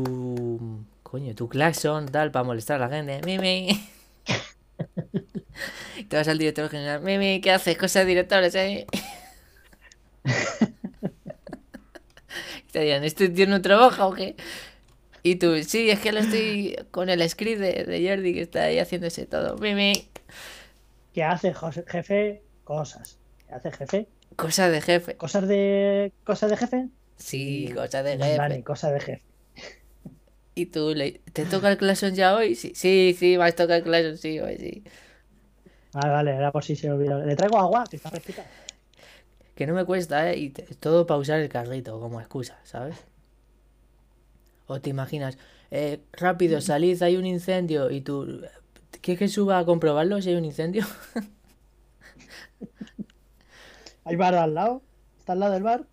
coño, 1.04 1.36
tu 1.36 1.50
claxon, 1.50 2.06
tal, 2.08 2.32
para 2.32 2.46
molestar 2.46 2.82
a 2.82 2.88
la 2.88 2.96
gente. 2.96 3.22
Mimi. 3.26 3.68
Te 6.10 6.18
vas 6.18 6.28
al 6.28 6.38
director 6.38 6.70
general. 6.70 7.02
Mimi, 7.02 7.42
¿qué 7.42 7.52
haces? 7.52 7.78
Cosas 7.78 8.04
de 8.04 8.10
directores, 8.10 8.56
¿eh? 8.56 8.88
Y 8.92 9.06
te 12.72 12.80
dirán, 12.82 13.04
¿este 13.04 13.30
tío 13.30 13.48
no 13.48 13.62
trabaja 13.62 14.08
o 14.08 14.14
qué? 14.14 14.36
Y 15.24 15.38
tú, 15.38 15.56
sí, 15.64 15.90
es 15.92 16.00
que 16.02 16.12
lo 16.14 16.20
estoy 16.22 16.76
con 16.92 17.10
el 17.10 17.28
script 17.30 17.60
de, 17.62 17.86
de 17.86 18.10
Jordi 18.10 18.34
que 18.34 18.42
está 18.42 18.64
ahí 18.66 18.80
haciéndose 18.80 19.26
todo. 19.28 19.58
Mimi. 19.58 20.10
¿Qué 21.14 21.24
hace 21.24 21.52
José- 21.52 21.84
jefe? 21.88 22.44
Cosas. 22.64 23.20
¿Qué 23.62 23.70
hace 23.70 23.78
jefe? 23.78 24.08
Cosas 24.36 24.72
de 24.72 24.82
jefe. 24.82 25.16
¿Cosas 25.16 25.48
de 25.48 26.12
cosas 26.26 26.50
de 26.50 26.58
jefe? 26.58 26.90
Sí, 27.18 27.72
cosas 27.74 28.04
de 28.04 28.18
jefe. 28.18 28.64
cosas 28.64 28.94
de 28.94 29.00
jefe. 29.00 29.24
Y 30.56 30.68
tú, 30.68 30.94
le- 30.94 31.22
¿te 31.34 31.46
toca 31.46 31.72
el 31.72 31.78
claxon 31.78 32.16
ya 32.16 32.36
hoy? 32.36 32.56
Sí, 32.56 32.74
sí, 32.76 33.16
sí, 33.18 33.38
vas 33.38 33.54
a 33.54 33.56
tocar 33.56 33.78
el 33.78 33.84
claxon, 33.84 34.18
sí, 34.18 34.40
hoy 34.40 34.58
sí. 34.58 34.84
Vale, 35.94 36.10
vale, 36.10 36.32
era 36.36 36.52
por 36.52 36.64
si 36.64 36.76
se 36.76 36.92
olvidó. 36.92 37.26
Le 37.26 37.36
traigo 37.36 37.58
agua, 37.58 37.86
que 37.90 37.96
está 37.96 38.10
fresquita. 38.10 38.46
Que 39.56 39.66
no 39.66 39.74
me 39.74 39.86
cuesta, 39.86 40.30
¿eh? 40.32 40.38
Y 40.38 40.50
te- 40.50 40.64
todo 40.76 41.06
para 41.08 41.18
usar 41.20 41.40
el 41.40 41.48
carrito 41.48 41.98
como 42.00 42.20
excusa, 42.20 42.58
¿sabes? 42.64 42.98
O 44.68 44.82
te 44.82 44.90
imaginas, 44.90 45.38
eh, 45.72 46.00
rápido, 46.14 46.60
salid, 46.60 47.02
hay 47.04 47.16
un 47.18 47.26
incendio 47.26 47.90
y 47.92 48.02
tú, 48.02 48.42
¿quieres 49.02 49.20
que 49.20 49.28
suba 49.28 49.60
a 49.60 49.66
comprobarlo 49.66 50.22
si 50.22 50.30
hay 50.30 50.36
un 50.36 50.46
incendio? 50.46 50.86
Hay 54.06 54.16
bar 54.16 54.36
al 54.36 54.54
lado. 54.54 54.82
Está 55.20 55.34
al 55.34 55.40
lado 55.40 55.54
del 55.54 55.64
bar. 55.64 55.88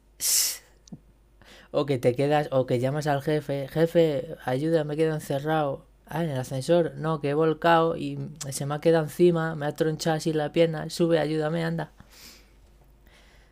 O 1.70 1.86
que 1.86 1.98
te 1.98 2.14
quedas, 2.14 2.48
o 2.52 2.66
que 2.66 2.78
llamas 2.78 3.06
al 3.06 3.22
jefe, 3.22 3.66
jefe, 3.68 4.36
ayuda, 4.44 4.84
me 4.84 4.96
quedo 4.96 5.14
encerrado. 5.14 5.86
Ah, 6.06 6.22
en 6.22 6.28
el 6.28 6.38
ascensor, 6.38 6.92
no, 6.96 7.22
que 7.22 7.30
he 7.30 7.34
volcado 7.34 7.96
y 7.96 8.18
se 8.50 8.66
me 8.66 8.74
ha 8.74 8.80
quedado 8.80 9.04
encima, 9.04 9.54
me 9.54 9.64
ha 9.64 9.72
tronchado 9.72 10.16
así 10.16 10.34
la 10.34 10.52
pierna, 10.52 10.90
sube, 10.90 11.18
ayúdame, 11.18 11.64
anda. 11.64 11.92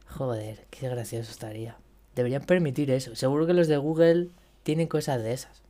Joder, 0.06 0.66
qué 0.68 0.90
gracioso 0.90 1.30
estaría. 1.30 1.78
Deberían 2.14 2.42
permitir 2.42 2.90
eso. 2.90 3.16
Seguro 3.16 3.46
que 3.46 3.54
los 3.54 3.68
de 3.68 3.78
Google 3.78 4.28
tienen 4.62 4.88
cosas 4.88 5.22
de 5.22 5.32
esas. 5.32 5.62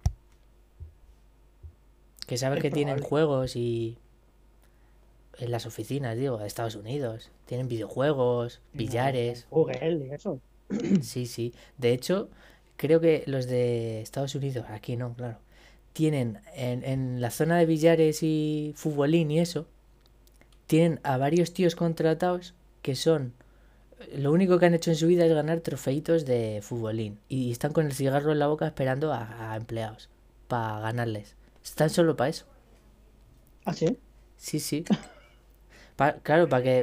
Que 2.27 2.37
saben 2.37 2.59
Es 2.59 2.63
que 2.63 2.71
tienen 2.73 3.01
juegos 3.01 3.55
y... 3.55 3.99
En 5.39 5.51
las 5.51 5.67
oficinas, 5.67 6.17
digo, 6.17 6.39
de 6.39 6.47
Estados 6.47 6.75
Unidos. 6.75 7.31
Tienen 7.47 7.69
videojuegos, 7.69 8.61
billares. 8.73 9.47
Google 9.51 10.07
y 10.07 10.11
eso. 10.13 10.41
Sí, 11.03 11.27
sí. 11.27 11.53
De 11.79 11.93
hecho, 11.93 12.29
creo 12.77 13.01
que 13.01 13.25
los 13.27 13.47
de 13.47 14.01
Estados 14.03 14.35
Unidos, 14.35 14.67
aquí 14.69 14.97
no, 14.97 15.15
claro, 15.15 15.39
tienen 15.93 16.41
en, 16.55 16.85
en 16.85 17.21
la 17.21 17.31
zona 17.31 17.59
de 17.59 17.67
billares 17.67 18.23
y 18.23 18.73
futbolín 18.77 19.31
y 19.31 19.41
eso, 19.41 19.67
tienen 20.67 21.01
a 21.03 21.17
varios 21.17 21.53
tíos 21.53 21.75
contratados 21.75 22.55
que 22.83 22.95
son, 22.95 23.35
lo 24.15 24.33
único 24.33 24.59
que 24.59 24.67
han 24.67 24.75
hecho 24.75 24.91
en 24.91 24.97
su 24.97 25.09
vida 25.09 25.27
es 25.27 25.33
ganar 25.33 25.61
trofeitos 25.61 26.25
de 26.25 26.61
futbolín 26.63 27.19
y 27.29 27.51
están 27.51 27.73
con 27.73 27.87
el 27.87 27.93
cigarro 27.93 28.33
en 28.33 28.39
la 28.39 28.47
boca 28.47 28.67
esperando 28.67 29.13
a, 29.13 29.53
a 29.53 29.57
empleados 29.57 30.09
para 30.49 30.81
ganarles. 30.81 31.35
Están 31.65 31.91
solo 31.91 32.17
para 32.17 32.31
eso. 32.31 32.47
Ah, 33.65 33.73
sí. 33.73 33.99
Sí, 34.37 34.61
sí. 34.61 34.85
Pa- 36.01 36.17
claro, 36.23 36.49
para 36.49 36.63
que 36.63 36.79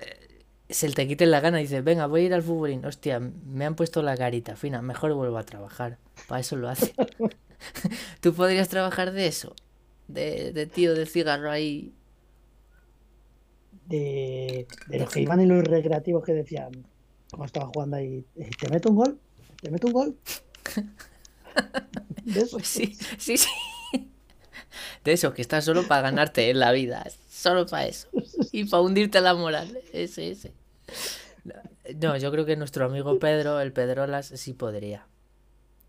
eh, 0.00 0.44
se 0.68 0.90
te 0.90 1.06
quite 1.06 1.26
la 1.26 1.40
gana 1.40 1.60
y 1.60 1.64
dices, 1.64 1.84
venga, 1.84 2.06
voy 2.06 2.22
a 2.22 2.24
ir 2.24 2.34
al 2.34 2.42
futbolín. 2.42 2.84
Hostia, 2.84 3.20
me 3.20 3.64
han 3.64 3.76
puesto 3.76 4.02
la 4.02 4.16
carita 4.16 4.56
fina, 4.56 4.82
mejor 4.82 5.12
vuelvo 5.14 5.38
a 5.38 5.44
trabajar. 5.44 5.98
Para 6.26 6.40
eso 6.40 6.56
lo 6.56 6.68
hace. 6.68 6.92
¿Tú 8.20 8.34
podrías 8.34 8.68
trabajar 8.68 9.12
de 9.12 9.26
eso? 9.28 9.54
De, 10.08 10.52
de 10.52 10.66
tío 10.66 10.94
de 10.94 11.06
cigarro 11.06 11.50
ahí. 11.50 11.92
De, 13.88 14.66
de 14.88 14.98
los 14.98 15.10
que 15.12 15.20
iban 15.20 15.40
en 15.40 15.48
los 15.48 15.62
recreativos 15.62 16.24
que 16.24 16.32
decían, 16.32 16.72
como 17.30 17.44
estaba 17.44 17.66
jugando 17.66 17.96
ahí, 17.96 18.24
"Eh, 18.34 18.50
¿te 18.58 18.68
meto 18.68 18.90
un 18.90 18.96
gol? 18.96 19.20
¿Te 19.62 19.70
meto 19.70 19.86
un 19.86 19.92
gol? 19.92 20.16
De 22.24 22.40
eso. 22.42 22.56
Pues 22.56 22.66
sí, 22.66 22.96
sí, 23.18 23.36
sí. 23.36 23.48
De 25.04 25.12
eso, 25.12 25.32
que 25.32 25.42
estás 25.42 25.64
solo 25.64 25.86
para 25.86 26.02
ganarte 26.02 26.50
en 26.50 26.58
la 26.58 26.72
vida. 26.72 27.06
Solo 27.36 27.66
para 27.66 27.86
eso. 27.86 28.08
Y 28.52 28.64
para 28.64 28.82
hundirte 28.82 29.20
la 29.20 29.34
moral. 29.34 29.78
Ese, 29.92 30.30
ese. 30.30 30.52
No, 32.00 32.16
yo 32.16 32.30
creo 32.32 32.44
que 32.44 32.56
nuestro 32.56 32.84
amigo 32.86 33.18
Pedro, 33.18 33.60
el 33.60 33.72
Pedrolas, 33.72 34.26
sí 34.26 34.52
podría. 34.54 35.06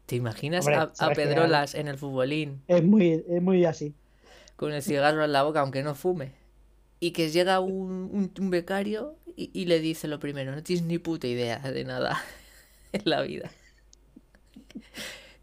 ¿Te 0.06 0.16
imaginas 0.16 0.66
Hombre, 0.68 0.76
a, 0.78 1.14
Pedrolas 1.14 1.76
en 1.76 1.88
el 1.88 1.98
futbolín 1.98 2.62
Es 2.68 2.84
muy, 2.84 3.24
es 3.28 3.42
muy 3.42 3.66
así. 3.66 3.94
con 4.56 4.74
el 4.74 4.82
cigarro 4.82 5.24
en 5.24 5.32
la 5.32 5.44
boca, 5.44 5.62
aunque 5.62 5.84
no 5.84 5.96
fume? 5.96 6.32
Y 7.00 7.12
que 7.12 7.30
llega 7.30 7.60
un, 7.60 8.10
un- 8.14 8.34
un 8.40 8.50
becario 8.50 9.16
y, 9.36 9.52
y 9.54 9.66
le 9.66 9.80
dice 9.80 10.08
lo 10.08 10.20
primero, 10.20 10.52
no 10.54 10.64
tienes 10.64 10.86
ni 10.86 10.98
puta 11.00 11.28
idea 11.28 11.60
de 11.60 11.84
nada 11.84 12.22
en 12.94 13.04
la 13.06 13.22
vida. 13.22 13.52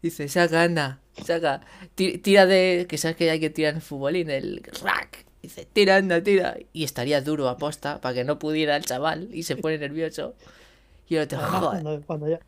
Dice, 0.01 0.27
saca, 0.27 0.63
anda, 0.63 0.99
saca, 1.23 1.61
ti- 1.95 2.17
tira 2.19 2.45
de, 2.45 2.85
que 2.87 2.97
sabes 2.97 3.17
que 3.17 3.29
hay 3.31 3.39
que 3.39 3.49
tirar 3.49 3.71
en 3.71 3.77
el 3.77 3.81
futbolín, 3.81 4.29
el 4.29 4.61
rack. 4.83 5.24
Dice, 5.45 5.65
tira, 5.71 5.97
anda, 5.97 6.21
tira. 6.23 6.57
Y 6.73 6.83
estaría 6.83 7.21
duro 7.21 7.47
a 7.49 7.57
posta 7.57 8.01
para 8.01 8.15
que 8.15 8.23
no 8.23 8.39
pudiera 8.39 8.75
el 8.75 8.83
chaval 8.85 9.29
y 9.33 9.43
se 9.43 9.55
pone 9.55 9.77
nervioso. 9.77 10.35
Y 11.07 11.15
yo 11.15 11.27
te 11.27 11.35
Además, 11.35 11.61
joder. 11.61 11.83
cuando, 11.83 12.05
cuando 12.07 12.29
ya, 12.29 12.39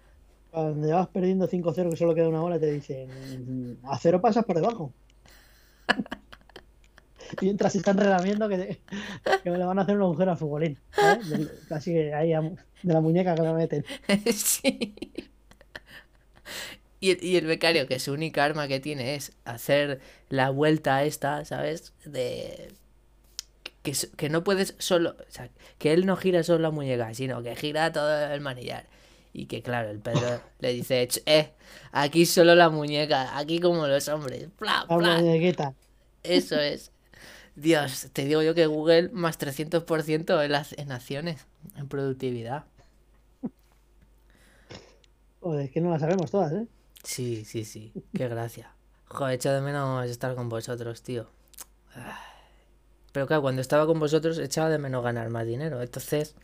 cuando 0.51 0.87
ya 0.87 0.95
vas 0.95 1.07
perdiendo 1.09 1.47
5-0, 1.47 1.89
que 1.91 1.97
solo 1.97 2.15
queda 2.15 2.29
una 2.29 2.41
bola, 2.41 2.59
te 2.59 2.71
dicen, 2.71 3.79
a 3.83 3.97
cero 3.99 4.19
pasas 4.21 4.45
por 4.45 4.55
debajo. 4.55 4.93
Mientras 7.41 7.73
se 7.73 7.79
están 7.79 7.97
relamiendo 7.97 8.47
que, 8.47 8.79
que 9.43 9.49
le 9.49 9.65
van 9.65 9.77
a 9.79 9.81
hacer 9.81 9.95
un 9.97 10.03
agujero 10.03 10.31
al 10.31 10.37
futbolín. 10.37 10.77
Del- 11.29 11.51
Casi 11.67 11.91
que 11.93 12.13
ahí 12.13 12.33
a- 12.33 12.41
de 12.41 12.93
la 12.93 13.01
muñeca 13.01 13.35
que 13.35 13.41
me 13.41 13.53
meten. 13.53 13.85
Sí. 14.33 14.93
El, 16.99 17.23
y 17.23 17.35
el 17.37 17.45
becario, 17.45 17.87
que 17.87 17.99
su 17.99 18.11
única 18.13 18.43
arma 18.43 18.67
que 18.67 18.79
tiene 18.79 19.15
es 19.15 19.33
hacer 19.45 19.99
la 20.29 20.49
vuelta 20.49 21.03
esta, 21.03 21.45
¿sabes? 21.45 21.93
De... 22.05 22.69
Que, 23.87 23.95
que 24.17 24.29
no 24.29 24.43
puedes 24.43 24.75
solo... 24.79 25.11
O 25.11 25.31
sea, 25.31 25.49
que 25.77 25.93
él 25.93 26.05
no 26.05 26.17
gira 26.17 26.43
solo 26.43 26.59
la 26.59 26.71
muñeca, 26.71 27.13
sino 27.13 27.41
que 27.41 27.55
gira 27.55 27.91
todo 27.91 28.25
el 28.33 28.41
manillar. 28.41 28.85
Y 29.33 29.45
que 29.45 29.61
claro, 29.61 29.89
el 29.89 29.99
Pedro 29.99 30.41
le 30.59 30.73
dice, 30.73 31.07
"Ch, 31.07 31.21
eh, 31.25 31.53
aquí 31.91 32.25
solo 32.25 32.55
la 32.55 32.69
muñeca, 32.69 33.37
aquí 33.37 33.59
como 33.59 33.87
los 33.87 34.07
hombres. 34.09 34.49
Bla, 34.59 34.85
La 34.89 34.97
bla". 34.97 35.17
muñequita. 35.19 35.73
Eso 36.23 36.59
es. 36.59 36.91
Dios, 37.55 38.09
te 38.13 38.25
digo 38.25 38.41
yo 38.43 38.53
que 38.55 38.67
Google 38.67 39.09
más 39.09 39.37
300% 39.39 40.43
en, 40.43 40.51
las, 40.51 40.73
en 40.73 40.91
acciones, 40.91 41.47
en 41.75 41.87
productividad. 41.87 42.65
Joder, 45.41 45.65
es 45.65 45.71
que 45.71 45.81
no 45.81 45.89
la 45.89 45.97
sabemos 45.99 46.29
todas, 46.31 46.51
¿eh? 46.53 46.67
Sí, 47.03 47.43
sí, 47.45 47.63
sí. 47.65 47.93
Qué 48.13 48.27
gracia. 48.27 48.75
Joder, 49.07 49.35
echo 49.35 49.51
de 49.51 49.61
menos 49.61 50.09
estar 50.09 50.35
con 50.35 50.49
vosotros, 50.49 51.01
tío. 51.01 51.27
Pero 53.17 53.25
claro, 53.25 53.41
cuando 53.41 53.63
estaba 53.63 53.87
con 53.87 53.99
vosotros 53.99 54.37
echaba 54.37 54.69
de 54.69 54.77
menos 54.77 55.03
ganar 55.03 55.31
más 55.31 55.43
dinero. 55.43 55.81
Entonces, 55.81 56.35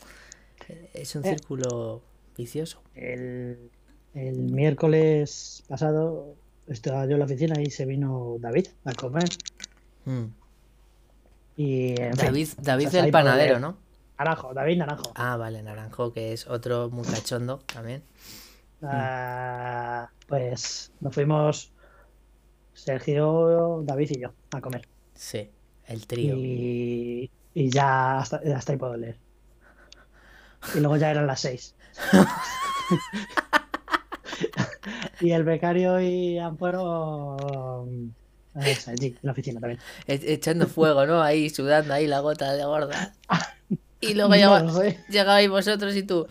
eh, 0.70 0.90
es 0.96 1.16
un 1.16 1.24
Eh. 1.24 1.30
círculo 1.30 2.02
vicioso. 2.36 2.82
El, 2.96 3.70
el 4.16 4.40
miércoles 4.40 5.62
pasado 5.68 6.34
estaba 6.66 7.06
yo 7.06 7.12
en 7.12 7.20
la 7.20 7.26
oficina 7.26 7.62
y 7.62 7.70
se 7.70 7.86
vino 7.86 8.38
David 8.40 8.70
a 8.86 8.94
comer. 8.94 9.30
Mm. 10.06 10.24
Y, 11.58 11.90
en 12.02 12.18
fin, 12.18 12.26
David, 12.26 12.48
David 12.58 13.12
panadero. 13.12 13.60
¿no? 13.60 13.78
Naranjo, 14.18 14.56
David 14.56 14.78
Naranjo. 14.80 15.12
Ah, 15.14 15.38
vale, 15.38 15.62
Naranjo, 15.62 16.12
que 16.12 16.34
es 16.34 16.48
otro 16.48 16.90
muy 16.90 17.06
cachondo 17.06 17.60
también. 17.72 18.02
Ah, 18.82 20.10
pues 20.28 20.92
nos 21.02 21.14
fuimos 21.14 21.72
Sergio, 22.74 23.84
David 23.86 24.10
y 24.10 24.22
yo 24.22 24.34
a 24.52 24.60
comer. 24.60 24.88
Sí, 25.14 25.52
el 25.88 26.08
trío. 26.08 26.36
Y, 26.36 27.30
y 27.54 27.70
ya 27.70 28.20
hasta, 28.20 28.42
hasta 28.56 28.72
ahí 28.72 28.78
puedo 28.78 28.98
leer. 28.98 29.18
Y 30.76 30.80
luego 30.80 30.98
ya 30.98 31.12
eran 31.12 31.28
las 31.28 31.42
seis. 31.42 31.76
y 35.20 35.32
el 35.32 35.44
becario 35.44 36.00
y 36.00 36.40
Ampuero 36.40 37.86
eh, 38.56 38.78
allí, 38.88 39.08
en 39.08 39.20
la 39.22 39.32
oficina 39.32 39.60
también. 39.60 39.80
E- 40.08 40.34
echando 40.34 40.68
fuego, 40.68 41.06
¿no? 41.06 41.22
Ahí 41.22 41.50
sudando 41.50 41.94
ahí 41.94 42.08
la 42.08 42.20
gota 42.20 42.54
de 42.54 42.64
gorda. 42.64 43.14
Y 44.00 44.14
luego 44.18 44.30
No 44.30 44.84
llegabais 45.10 45.50
vosotros 45.50 45.96
y 45.96 46.04
tú. 46.04 46.28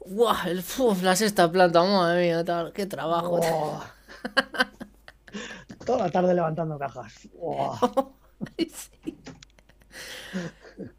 ¡Guau! 0.00 0.36
El, 0.46 0.58
uf, 0.58 1.02
la 1.02 1.16
sexta 1.16 1.50
planta, 1.50 1.82
madre 1.82 2.26
mía, 2.26 2.44
tal, 2.44 2.72
qué 2.72 2.86
trabajo. 2.86 3.40
Toda 5.84 6.06
la 6.06 6.10
tarde 6.10 6.34
levantando 6.34 6.78
cajas. 6.78 7.28
Oh. 7.40 8.12
Sí. 8.58 9.16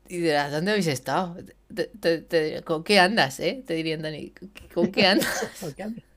Y 0.07 0.17
dirás, 0.19 0.51
¿dónde 0.51 0.71
habéis 0.71 0.87
estado? 0.87 1.35
Te- 1.73 1.87
te- 1.99 2.19
te- 2.19 2.61
¿Con 2.63 2.83
qué 2.83 2.99
andas, 2.99 3.39
eh? 3.41 3.61
Te 3.65 3.73
dirían, 3.73 4.01
Dani, 4.01 4.31
¿con 4.73 4.91
qué 4.91 5.05
andas? 5.07 5.27
¿Por 5.59 5.73
qué 5.75 5.83
andas? 5.83 6.03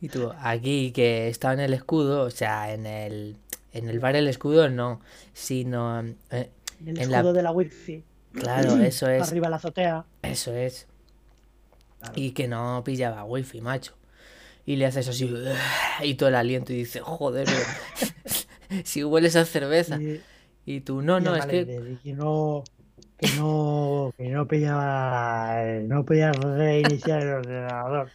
Y 0.00 0.08
tú, 0.10 0.30
aquí 0.40 0.92
que 0.92 1.28
estaba 1.28 1.54
en 1.54 1.60
el 1.60 1.72
escudo, 1.72 2.22
o 2.24 2.30
sea, 2.30 2.72
en 2.74 2.84
el, 2.86 3.36
en 3.72 3.88
el 3.88 3.98
bar 3.98 4.14
el 4.14 4.28
escudo 4.28 4.68
no, 4.68 5.00
sino, 5.32 6.00
eh, 6.30 6.50
El 6.86 6.98
En 7.00 7.10
la- 7.10 7.18
escudo 7.18 7.32
de 7.32 7.42
la 7.42 7.50
wifi. 7.50 8.04
claro, 8.34 8.76
eso 8.82 9.08
es, 9.08 9.26
Arriba 9.28 9.48
la 9.48 9.56
azotea. 9.56 10.04
eso 10.22 10.54
es. 10.54 10.86
Claro. 11.98 12.12
Y 12.16 12.32
que 12.32 12.46
no 12.46 12.82
pillaba 12.84 13.24
wifi, 13.24 13.62
macho. 13.62 13.94
Y 14.66 14.76
le 14.76 14.84
haces 14.84 15.08
así, 15.08 15.32
y 16.02 16.14
todo 16.14 16.28
el 16.28 16.34
aliento 16.34 16.74
y 16.74 16.76
dices, 16.76 17.00
joder, 17.02 17.48
si 18.84 19.04
hueles 19.04 19.36
a 19.36 19.44
cerveza. 19.44 20.00
Y- 20.00 20.20
Y 20.68 20.80
tú, 20.80 21.00
no, 21.00 21.20
no, 21.20 21.36
es 21.36 21.46
que, 21.46 21.98
que 22.02 22.12
no 22.12 22.64
que 23.18 23.28
no 23.36 24.12
que 24.16 24.28
no 24.30 24.48
pillaba 24.48 25.62
no 25.84 26.04
podía 26.04 26.32
reiniciar 26.32 27.22
el 27.22 27.28
ordenador 27.34 28.10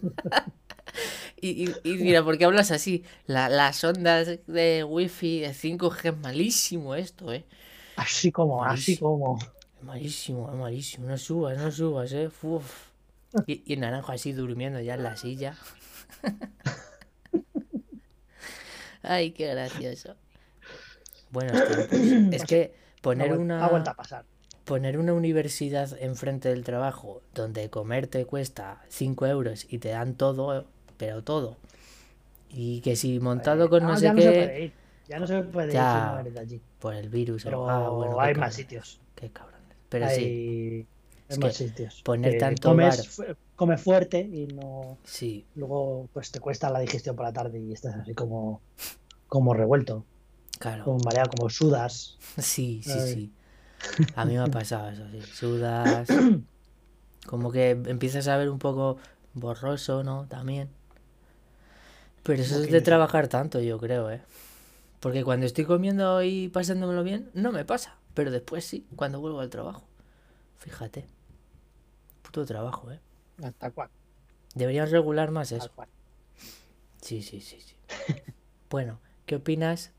y, 1.40 1.68
y, 1.68 1.74
y 1.84 1.96
mira, 1.96 2.22
¿por 2.24 2.38
qué 2.38 2.44
hablas 2.46 2.70
así? 2.70 3.04
La- 3.26 3.48
las 3.48 3.82
ondas 3.84 4.38
de 4.46 4.84
wifi 4.84 5.40
de 5.40 5.50
5G 5.54 6.08
es 6.10 6.16
malísimo 6.18 6.94
esto, 6.94 7.32
eh. 7.32 7.44
así 7.96 8.32
como 8.32 8.64
así 8.64 8.92
Malísimo. 8.92 9.08
como 9.10 9.38
Es 9.38 9.84
malísimo, 9.84 10.50
es 10.50 10.56
malísimo. 10.58 11.06
No 11.06 11.18
subas, 11.18 11.58
no 11.58 11.70
subas, 11.70 12.12
eh. 12.12 12.30
Uf. 12.42 12.88
Y, 13.46 13.62
y 13.66 13.74
el 13.74 13.80
naranjo 13.80 14.12
así 14.12 14.32
durmiendo 14.32 14.80
ya 14.80 14.94
en 14.94 15.02
la 15.04 15.16
silla. 15.16 15.56
Ay, 19.02 19.30
qué 19.32 19.46
gracioso. 19.48 20.14
Buenos 21.30 21.64
tiempos. 21.66 21.98
Es 22.34 22.44
que 22.44 22.74
poner 23.02 23.32
una, 23.36 23.64
ha 23.64 23.68
vuelto 23.68 23.90
a 23.90 23.94
pasar 23.94 24.24
poner 24.64 24.98
una 24.98 25.14
universidad 25.14 25.90
enfrente 26.00 26.48
del 26.48 26.62
trabajo 26.62 27.22
donde 27.34 27.70
comer 27.70 28.06
te 28.06 28.24
cuesta 28.24 28.82
5 28.88 29.26
euros 29.26 29.66
y 29.68 29.78
te 29.78 29.88
dan 29.88 30.14
todo, 30.14 30.64
pero 30.96 31.24
todo. 31.24 31.56
Y 32.50 32.80
que 32.82 32.94
si 32.94 33.18
montado 33.18 33.68
con 33.68 33.82
no 33.82 33.92
Ah, 33.92 33.96
sé 33.96 34.04
ya 34.04 34.12
no 34.12 34.20
se 34.20 34.30
qué, 34.30 34.38
puede 34.38 34.60
ir 34.64 34.72
ya 35.08 35.18
no 35.18 35.26
se 35.26 35.40
puede 35.42 35.66
ir 35.68 35.72
Ya. 35.74 36.22
de 36.24 36.38
allí 36.38 36.60
por 36.78 36.94
el 36.94 37.08
virus. 37.08 37.44
o- 37.44 37.48
pero 37.48 37.68
ah, 37.68 37.88
bueno, 37.90 38.20
hay 38.20 38.34
más 38.34 38.54
sitios 38.54 39.00
Qué 39.16 39.30
cabrones. 39.30 39.60
Pero 39.88 40.08
sí, 40.10 40.86
Es 41.30 41.38
más 41.38 41.52
que 41.56 41.64
sitios 41.66 42.02
poner 42.04 42.38
tanto 42.38 42.70
comes, 42.70 43.16
bar- 43.18 43.36
comes 43.56 43.82
fuerte 43.82 44.20
y 44.20 44.46
no 44.48 44.98
sí. 45.04 45.44
luego 45.54 46.08
pues 46.12 46.30
te 46.30 46.40
cuesta 46.40 46.70
la 46.70 46.80
digestión 46.80 47.16
por 47.16 47.24
la 47.26 47.32
tarde 47.32 47.60
y 47.60 47.72
estás 47.72 47.94
así 47.96 48.14
como 48.14 48.62
como 49.28 49.54
revuelto 49.54 50.06
Claro. 50.58 50.84
como 50.84 50.98
mareado 51.04 51.30
como 51.30 51.48
sudas 51.48 52.18
Sí, 52.38 52.82
sí, 52.82 52.90
Ay. 52.90 53.14
sí. 53.14 53.32
A 54.16 54.24
mí 54.26 54.34
me 54.34 54.40
ha 54.40 54.48
pasado 54.48 54.90
eso, 54.90 55.04
sí. 55.10 55.20
Sudas. 55.32 56.08
Como 57.26 57.52
que 57.52 57.70
empiezas 57.70 58.28
a 58.28 58.36
ver 58.36 58.50
un 58.50 58.58
poco 58.58 58.98
borroso, 59.34 60.02
¿no? 60.02 60.26
También. 60.28 60.70
Pero 62.22 62.42
eso 62.42 62.56
es 62.62 62.70
de 62.70 62.80
trabajar 62.82 63.28
tanto, 63.28 63.60
yo 63.60 63.78
creo, 63.78 64.10
¿eh? 64.10 64.20
Porque 65.00 65.24
cuando 65.24 65.46
estoy 65.46 65.64
comiendo 65.66 66.22
y 66.22 66.48
pasándomelo 66.48 67.04
bien, 67.04 67.30
no 67.34 67.52
me 67.52 67.64
pasa. 67.64 67.96
Pero 68.14 68.30
después 68.30 68.64
sí, 68.64 68.86
cuando 68.96 69.20
vuelvo 69.20 69.40
al 69.40 69.50
trabajo. 69.50 69.84
Fíjate. 70.58 71.06
Puto 72.30 72.46
trabajo, 72.46 72.92
¿eh? 72.92 73.00
hasta 73.42 73.70
cual, 73.72 73.90
Deberían 74.54 74.88
regular 74.90 75.32
más 75.32 75.50
eso. 75.50 75.70
cual. 75.74 75.88
Sí, 77.00 77.22
sí, 77.22 77.40
sí, 77.40 77.60
sí. 77.60 77.74
Bueno, 78.70 79.00
¿qué 79.26 79.36
opinas 79.36 79.92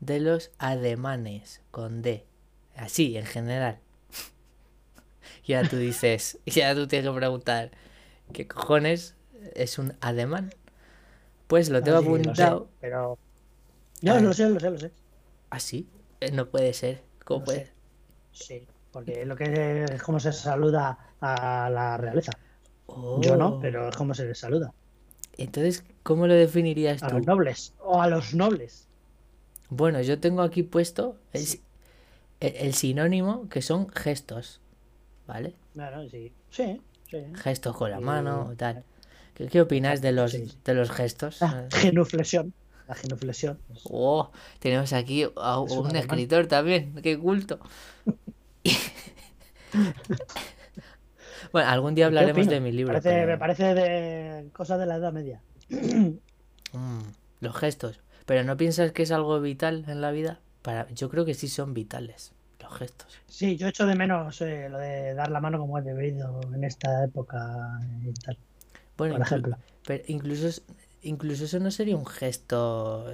de 0.00 0.20
los 0.20 0.50
ademanes 0.58 1.62
con 1.70 2.02
D? 2.02 2.26
Así, 2.76 3.16
en 3.16 3.26
general. 3.26 3.80
Ya 5.46 5.66
tú 5.68 5.76
dices, 5.76 6.38
ya 6.46 6.74
tú 6.74 6.86
tienes 6.86 7.08
que 7.10 7.16
preguntar, 7.16 7.70
¿qué 8.32 8.48
cojones 8.48 9.16
es 9.54 9.78
un 9.78 9.94
ademán? 10.00 10.50
Pues 11.48 11.70
lo 11.70 11.82
tengo 11.82 11.98
Ah, 11.98 12.00
sí, 12.02 12.18
lo 12.18 12.34
sé, 12.34 12.44
apuntado. 12.44 12.68
pero 12.80 13.18
Ah. 14.06 14.20
lo 14.20 14.32
sé, 14.32 14.48
lo 14.50 14.60
sé, 14.60 14.70
lo 14.70 14.78
sé. 14.78 14.92
Así, 15.50 15.88
Eh, 16.20 16.30
no 16.32 16.48
puede 16.50 16.72
ser. 16.72 17.02
¿Cómo 17.24 17.40
Lo 17.40 17.44
puede? 17.44 17.66
sé. 17.66 17.72
Sí, 18.32 18.68
porque 18.90 19.24
lo 19.26 19.36
que 19.36 19.84
es 19.84 20.02
como 20.02 20.20
se 20.20 20.32
saluda 20.32 21.05
a 21.20 21.70
la 21.70 21.96
realeza. 21.96 22.32
Yo 23.20 23.36
no, 23.36 23.56
Oh. 23.56 23.60
pero 23.60 23.88
es 23.88 23.96
como 23.96 24.14
se 24.14 24.24
les 24.26 24.38
saluda. 24.38 24.72
Entonces, 25.38 25.84
¿cómo 26.02 26.26
lo 26.26 26.34
definirías 26.34 27.02
A 27.02 27.08
tú? 27.08 27.18
los 27.18 27.26
nobles 27.26 27.74
o 27.80 28.00
a 28.00 28.08
los 28.08 28.34
nobles. 28.34 28.86
Bueno, 29.68 30.00
yo 30.00 30.18
tengo 30.20 30.42
aquí 30.42 30.62
puesto 30.62 31.16
el, 31.32 31.46
si- 31.46 31.62
el- 32.40 32.56
el 32.56 32.74
sinónimo 32.74 33.48
que 33.48 33.60
son 33.62 33.88
gestos, 33.88 34.60
¿vale? 35.26 35.54
Claro, 35.74 36.08
sí. 36.08 36.32
Sí, 36.50 36.80
sí. 37.10 37.18
gestos 37.34 37.76
con 37.76 37.90
la 37.90 37.98
Sí. 37.98 38.04
mano, 38.04 38.54
tal. 38.56 38.84
¿Qué, 39.34 39.48
qué 39.48 39.60
opinas 39.60 40.00
de 40.00 40.12
los, 40.12 40.32
de 40.64 40.74
los 40.74 40.90
gestos? 40.90 41.40
La 41.40 41.66
genuflexión. 41.70 42.54
La 42.88 42.94
genuflexión. 42.94 43.58
Oh, 43.90 44.30
tenemos 44.60 44.92
aquí 44.92 45.24
a 45.36 45.62
Es 45.66 45.72
un 45.72 45.86
un 45.88 45.96
escritor 45.96 46.46
también, 46.46 46.94
qué 47.02 47.18
culto. 47.18 47.58
bueno, 51.52 51.68
algún 51.68 51.94
día 51.94 52.04
¿qué 52.04 52.06
hablaremos 52.18 52.46
de 52.48 52.60
mi 52.60 52.72
libro. 52.72 52.92
Parece- 52.94 53.10
pero- 53.10 53.26
Me 53.26 53.38
parece 53.38 53.74
de 53.74 54.48
cosas 54.52 54.78
de 54.78 54.86
la 54.86 54.96
Edad 54.96 55.12
Media. 55.12 55.40
Mm, 56.72 57.00
los 57.40 57.56
gestos. 57.56 58.00
Pero 58.26 58.44
¿no 58.44 58.56
piensas 58.56 58.92
que 58.92 59.02
es 59.04 59.12
algo 59.12 59.40
vital 59.40 59.84
en 59.88 60.00
la 60.00 60.10
vida? 60.10 60.40
Para... 60.62 60.88
Yo 60.90 61.08
creo 61.08 61.24
que 61.24 61.32
sí 61.34 61.48
son 61.48 61.74
vitales, 61.74 62.32
los 62.60 62.74
gestos. 62.76 63.06
Sí, 63.28 63.56
yo 63.56 63.68
echo 63.68 63.86
de 63.86 63.94
menos 63.94 64.40
eh, 64.42 64.68
lo 64.68 64.78
de 64.78 65.14
dar 65.14 65.30
la 65.30 65.40
mano 65.40 65.58
como 65.58 65.78
es 65.78 65.84
debido 65.84 66.40
en 66.52 66.64
esta 66.64 67.04
época 67.04 67.80
y 68.04 68.12
tal, 68.14 68.36
Bueno, 68.98 69.14
por 69.14 69.22
inclu- 69.22 69.26
ejemplo. 69.26 69.56
Pero 69.86 70.04
incluso, 70.08 70.60
incluso 71.02 71.44
eso 71.44 71.60
no 71.60 71.70
sería 71.70 71.96
un 71.96 72.06
gesto. 72.06 73.06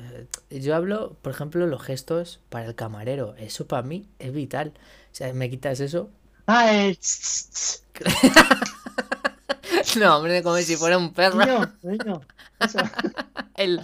eh, 0.50 0.60
Yo 0.60 0.74
hablo, 0.74 1.14
por 1.22 1.32
ejemplo, 1.32 1.66
los 1.66 1.82
gestos 1.82 2.40
para 2.48 2.64
el 2.66 2.74
camarero. 2.74 3.34
Eso 3.36 3.66
para 3.68 3.82
mí 3.82 4.08
es 4.18 4.32
vital. 4.32 4.72
O 5.12 5.14
sea, 5.14 5.32
me 5.34 5.50
quitas 5.50 5.80
eso. 5.80 6.10
Ah, 6.46 6.90
tss, 6.98 7.82
No, 9.98 10.16
hombre, 10.18 10.42
como 10.42 10.56
si 10.58 10.76
fuera 10.76 10.98
un 10.98 11.12
perro. 11.12 11.38
niño, 11.82 12.20
eso. 12.60 12.78
El. 13.56 13.80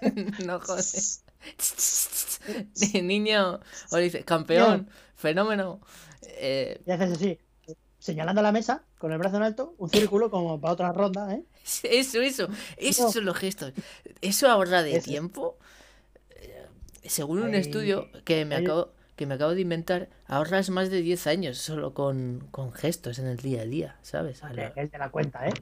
No 0.44 0.60
jodes. 0.60 1.22
Niño. 3.02 3.60
O 3.90 3.96
dice, 3.96 4.24
campeón, 4.24 4.88
fenómeno. 5.14 5.80
Eh, 6.22 6.80
Y 6.86 6.90
haces 6.90 7.12
así, 7.12 7.38
señalando 7.98 8.40
la 8.42 8.52
mesa, 8.52 8.82
con 8.98 9.12
el 9.12 9.18
brazo 9.18 9.36
en 9.36 9.42
alto, 9.42 9.74
un 9.78 9.90
círculo 9.90 10.30
como 10.30 10.60
para 10.60 10.72
otra 10.74 10.92
ronda, 10.92 11.34
¿eh? 11.34 11.44
eso, 11.84 12.20
eso. 12.20 12.48
Esos 12.78 13.06
No. 13.06 13.12
son 13.12 13.24
los 13.26 13.36
gestos. 13.36 13.72
Eso 14.22 14.48
ahorra 14.48 14.82
de 14.82 14.96
Eso. 14.96 15.04
tiempo. 15.10 15.58
Eh, 16.30 16.66
Según 17.04 17.42
un 17.42 17.54
estudio 17.54 18.08
que 18.24 18.44
me 18.46 18.56
acabo, 18.56 18.92
que 19.20 19.26
me 19.26 19.34
acabo 19.34 19.54
de 19.54 19.60
inventar, 19.60 20.08
ahorras 20.26 20.70
más 20.70 20.88
de 20.88 21.02
10 21.02 21.26
años 21.26 21.58
solo 21.58 21.92
con, 21.92 22.48
con 22.50 22.72
gestos 22.72 23.18
en 23.18 23.26
el 23.26 23.36
día 23.36 23.60
a 23.60 23.64
día, 23.66 23.96
¿sabes? 24.00 24.42
A 24.42 24.50
Él 24.50 24.88
te 24.88 24.96
la 24.96 25.10
cuenta, 25.10 25.46
¿eh? 25.46 25.52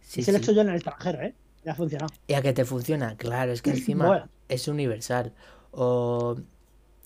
sí, 0.00 0.20
se 0.24 0.32
lo 0.32 0.38
he 0.38 0.40
hecho 0.40 0.50
yo 0.50 0.62
en 0.62 0.70
el 0.70 0.74
extranjero, 0.74 1.22
¿eh? 1.22 1.32
Ya 1.64 1.72
ha 1.72 1.74
funcionado. 1.76 2.12
Y 2.26 2.34
a 2.34 2.42
que 2.42 2.52
te 2.52 2.64
funciona, 2.64 3.16
claro, 3.16 3.52
es 3.52 3.62
que 3.62 3.70
encima 3.70 4.08
Bueno. 4.08 4.28
es 4.48 4.66
universal. 4.66 5.32
O, 5.70 6.36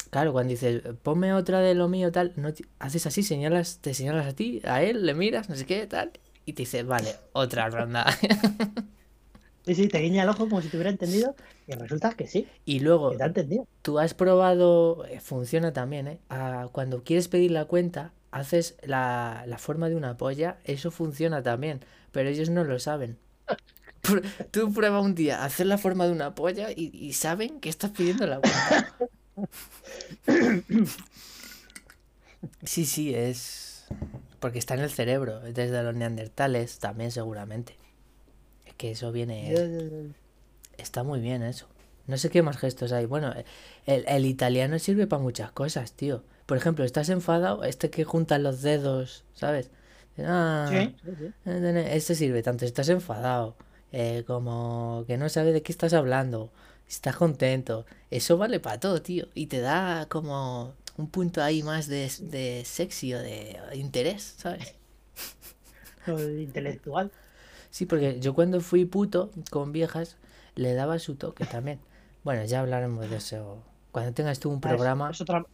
claro, 0.08 0.32
cuando 0.32 0.52
dices, 0.52 0.82
ponme 1.02 1.34
otra 1.34 1.60
de 1.60 1.74
lo 1.74 1.88
mío, 1.88 2.10
tal, 2.10 2.32
no 2.36 2.48
haces 2.78 3.06
así, 3.06 3.22
señalas, 3.22 3.80
te 3.82 3.92
señalas 3.92 4.26
a 4.28 4.32
ti, 4.32 4.62
a 4.64 4.82
él, 4.82 5.04
le 5.04 5.12
miras, 5.12 5.50
no 5.50 5.56
sé 5.56 5.66
qué, 5.66 5.86
tal, 5.86 6.12
y 6.46 6.54
te 6.54 6.62
dice, 6.62 6.84
vale, 6.84 7.16
otra 7.34 7.68
ronda. 7.68 8.06
Sí, 9.64 9.74
sí, 9.76 9.88
te 9.88 9.98
guiña 10.00 10.24
el 10.24 10.28
ojo 10.28 10.48
como 10.48 10.60
si 10.60 10.68
te 10.68 10.76
hubiera 10.76 10.90
entendido 10.90 11.36
y 11.68 11.72
resulta 11.74 12.12
que 12.14 12.26
sí, 12.26 12.48
y 12.64 12.80
luego, 12.80 13.10
que 13.12 13.16
te 13.18 13.22
ha 13.22 13.26
entendido. 13.26 13.66
tú 13.82 13.98
has 14.00 14.12
probado, 14.14 15.04
eh, 15.06 15.20
funciona 15.20 15.72
también, 15.72 16.08
¿eh? 16.08 16.18
A- 16.28 16.68
cuando 16.72 17.04
quieres 17.04 17.28
pedir 17.28 17.52
la 17.52 17.66
cuenta, 17.66 18.12
haces 18.32 18.76
la, 18.82 19.44
la 19.46 19.58
forma 19.58 19.88
de 19.88 19.94
una 19.96 20.16
polla, 20.16 20.58
eso 20.64 20.90
funciona 20.90 21.42
también, 21.44 21.80
pero 22.10 22.28
ellos 22.28 22.50
no 22.50 22.64
lo 22.64 22.78
saben. 22.80 23.18
Tú 24.50 24.72
prueba 24.72 25.00
un 25.00 25.14
día 25.14 25.44
hacer 25.44 25.66
la 25.66 25.78
forma 25.78 26.06
de 26.06 26.12
una 26.12 26.34
polla 26.34 26.70
y, 26.72 26.90
y 26.94 27.12
saben 27.14 27.60
que 27.60 27.68
estás 27.68 27.92
pidiendo 27.92 28.26
la 28.26 28.40
cuenta. 28.40 28.80
Sí, 32.64 32.86
sí, 32.86 33.14
es. 33.14 33.84
Porque 34.40 34.58
está 34.58 34.74
en 34.74 34.80
el 34.80 34.90
cerebro, 34.90 35.40
desde 35.40 35.82
los 35.82 35.94
neandertales 35.94 36.78
también 36.78 37.10
seguramente. 37.12 37.76
Que 38.82 38.90
eso 38.92 39.12
viene. 39.12 39.54
Está 40.76 41.02
muy 41.04 41.20
bien 41.20 41.42
eso. 41.42 41.66
No 42.06 42.16
sé 42.18 42.30
qué 42.30 42.42
más 42.42 42.56
gestos 42.58 42.90
hay. 42.92 43.06
Bueno, 43.06 43.32
el, 43.86 44.04
el 44.08 44.26
italiano 44.26 44.78
sirve 44.78 45.06
para 45.06 45.22
muchas 45.22 45.52
cosas, 45.52 45.92
tío. 45.92 46.24
Por 46.46 46.56
ejemplo, 46.56 46.84
estás 46.84 47.08
enfadado, 47.08 47.62
este 47.64 47.90
que 47.90 48.04
junta 48.04 48.38
los 48.38 48.62
dedos, 48.62 49.24
¿sabes? 49.34 49.70
Ah, 50.18 50.66
Sí, 50.70 50.96
sí, 51.04 51.10
sí. 51.18 51.32
este 51.46 52.14
sirve 52.14 52.42
tanto 52.42 52.60
si 52.60 52.66
estás 52.66 52.88
enfadado, 52.88 53.56
eh, 53.92 54.24
como 54.26 55.04
que 55.06 55.16
no 55.16 55.28
sabes 55.28 55.54
de 55.54 55.62
qué 55.62 55.72
estás 55.72 55.92
hablando, 55.94 56.50
si 56.86 56.94
estás 56.96 57.16
contento. 57.16 57.86
Eso 58.10 58.36
vale 58.36 58.60
para 58.60 58.80
todo, 58.80 59.00
tío. 59.00 59.28
Y 59.34 59.46
te 59.46 59.60
da 59.60 60.06
como 60.08 60.74
un 60.98 61.08
punto 61.08 61.42
ahí 61.42 61.62
más 61.62 61.86
de, 61.86 62.10
de 62.20 62.64
sexy 62.66 63.14
o 63.14 63.20
de 63.20 63.56
interés, 63.74 64.34
¿sabes? 64.38 64.74
O 66.06 66.16
de 66.16 66.42
intelectual. 66.42 67.12
Sí, 67.72 67.86
porque 67.86 68.20
yo 68.20 68.34
cuando 68.34 68.60
fui 68.62 68.86
puto 68.86 69.32
con 69.50 69.72
viejas 69.72 70.18
le 70.56 70.74
daba 70.74 71.00
su 71.00 71.16
toque 71.16 71.46
también. 71.46 71.80
Bueno, 72.24 72.44
ya 72.46 72.60
hablaremos 72.62 73.10
de 73.10 73.18
eso. 73.18 73.64
Cuando 73.92 74.14
tengas 74.14 74.40
tú 74.40 74.50
un 74.50 74.62
Ah, 74.62 74.74
es- 74.74 74.86
programa, 74.86 75.08
Es, 75.08 75.20
otra, 75.20 75.44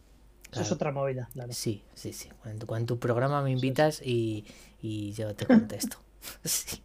es 0.55 0.71
otra 0.71 0.91
movida, 0.91 1.29
claro. 1.33 1.55
sí, 1.55 1.83
sí, 1.95 2.13
sí. 2.13 2.29
Cuando, 2.43 2.67
cuando 2.67 2.95
tu 2.95 2.99
programa 2.99 3.41
me 3.43 3.51
invitas 3.51 4.01
y, 4.03 4.45
y 4.81 5.13
yo 5.13 5.35
te 5.35 5.47
contesto. 5.47 5.97
Sí. 6.45 6.81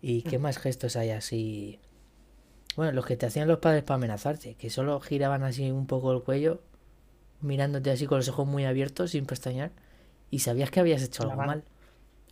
¿Y 0.00 0.22
qué 0.22 0.38
más 0.38 0.58
gestos 0.58 0.96
hay 0.96 1.10
así? 1.10 1.80
Bueno, 2.76 2.92
los 2.92 3.06
que 3.06 3.16
te 3.16 3.26
hacían 3.26 3.48
los 3.48 3.58
padres 3.60 3.84
para 3.84 3.96
amenazarte, 3.96 4.54
que 4.56 4.70
solo 4.70 5.00
giraban 5.00 5.42
así 5.44 5.70
un 5.70 5.86
poco 5.86 6.12
el 6.12 6.22
cuello, 6.22 6.60
mirándote 7.42 7.90
así 7.92 8.06
con 8.06 8.18
los 8.18 8.28
ojos 8.28 8.46
muy 8.48 8.64
abiertos, 8.66 9.12
sin 9.12 9.26
pestañear, 9.26 9.72
y 10.30 10.40
sabías 10.40 10.70
que 10.72 10.80
habías 10.80 11.02
hecho 11.02 11.22
La 11.22 11.24
algo 11.24 11.42
mano. 11.42 11.44
mal. 11.44 11.64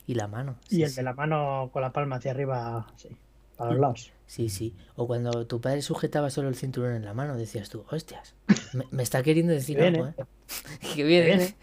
Y 0.06 0.14
la 0.14 0.28
mano. 0.28 0.58
Y 0.68 0.82
el 0.82 0.90
sí. 0.90 0.96
de 0.96 1.02
la 1.02 1.14
mano 1.14 1.70
con 1.72 1.82
la 1.82 1.92
palma 1.92 2.16
hacia 2.16 2.32
arriba, 2.32 2.92
sí, 2.96 3.08
para 3.56 3.70
los 3.70 3.80
lados. 3.80 4.12
Sí, 4.26 4.48
sí. 4.48 4.74
O 4.96 5.06
cuando 5.06 5.46
tu 5.46 5.60
padre 5.60 5.82
sujetaba 5.82 6.30
solo 6.30 6.48
el 6.48 6.56
cinturón 6.56 6.94
en 6.94 7.04
la 7.04 7.14
mano, 7.14 7.36
decías 7.36 7.68
tú, 7.70 7.84
hostias, 7.90 8.34
me, 8.72 8.84
me 8.90 9.02
está 9.02 9.22
queriendo 9.22 9.52
decir 9.54 9.80
algo, 9.82 10.06
¿eh? 10.08 10.14
Que 10.94 11.04
viene. 11.04 11.26
viene. 11.26 11.56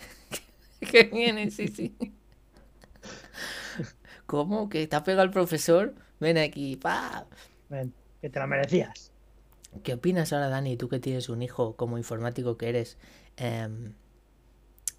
Que 0.92 1.04
viene, 1.04 1.52
sí, 1.52 1.68
sí. 1.68 1.96
¿Cómo? 4.26 4.70
¿Que 4.70 4.88
te 4.88 4.96
ha 4.96 5.04
pegado 5.04 5.24
el 5.24 5.32
profesor? 5.32 5.94
Ven 6.20 6.38
aquí, 6.38 6.76
pa. 6.78 7.28
ven, 7.70 7.94
que 8.22 8.30
te 8.30 8.40
la 8.40 8.48
merecías. 8.48 9.12
¿Qué 9.84 9.94
opinas 9.94 10.34
ahora, 10.34 10.50
Dani, 10.50 10.78
tú 10.78 10.90
que 10.90 11.00
tienes 11.00 11.30
un 11.30 11.42
hijo 11.42 11.76
como 11.76 11.98
informático 11.98 12.58
que 12.58 12.70
eres? 12.70 12.98
Em, 13.38 13.94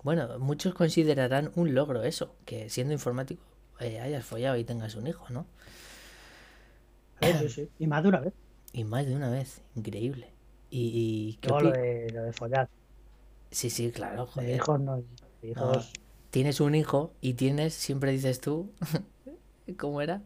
bueno, 0.03 0.39
muchos 0.39 0.75
considerarán 0.75 1.53
un 1.55 1.75
logro 1.75 2.03
eso, 2.03 2.35
que 2.45 2.69
siendo 2.71 2.93
informático 2.93 3.43
eh, 3.81 4.01
hayas 4.01 4.25
follado 4.25 4.57
y 4.57 4.65
tengas 4.65 4.95
un 4.95 5.07
hijo, 5.07 5.27
¿no? 5.31 5.47
Sí, 7.21 7.29
sí, 7.41 7.49
sí. 7.49 7.69
Y 7.79 7.87
más 7.87 8.03
de 8.03 8.09
una 8.09 8.21
vez. 8.21 8.33
Y 8.73 8.85
más 8.85 9.07
de 9.07 9.15
una 9.15 9.31
vez, 9.31 9.63
increíble. 9.77 10.33
Y, 10.71 10.91
y 10.95 11.37
¿qué 11.41 11.49
Luego 11.49 11.65
lo 11.65 11.71
de, 11.73 12.11
lo 12.13 12.23
de 12.25 12.33
follar. 12.33 12.69
Sí, 13.51 13.71
sí, 13.71 13.91
claro, 13.93 14.27
joder. 14.27 14.57
hijos 14.57 14.81
no. 14.81 15.03
hijos. 15.43 15.93
tienes 16.31 16.61
un 16.61 16.75
hijo 16.75 17.13
y 17.21 17.35
tienes, 17.35 17.75
siempre 17.75 18.11
dices 18.13 18.41
tú, 18.41 18.73
¿cómo 19.79 20.01
era? 20.01 20.23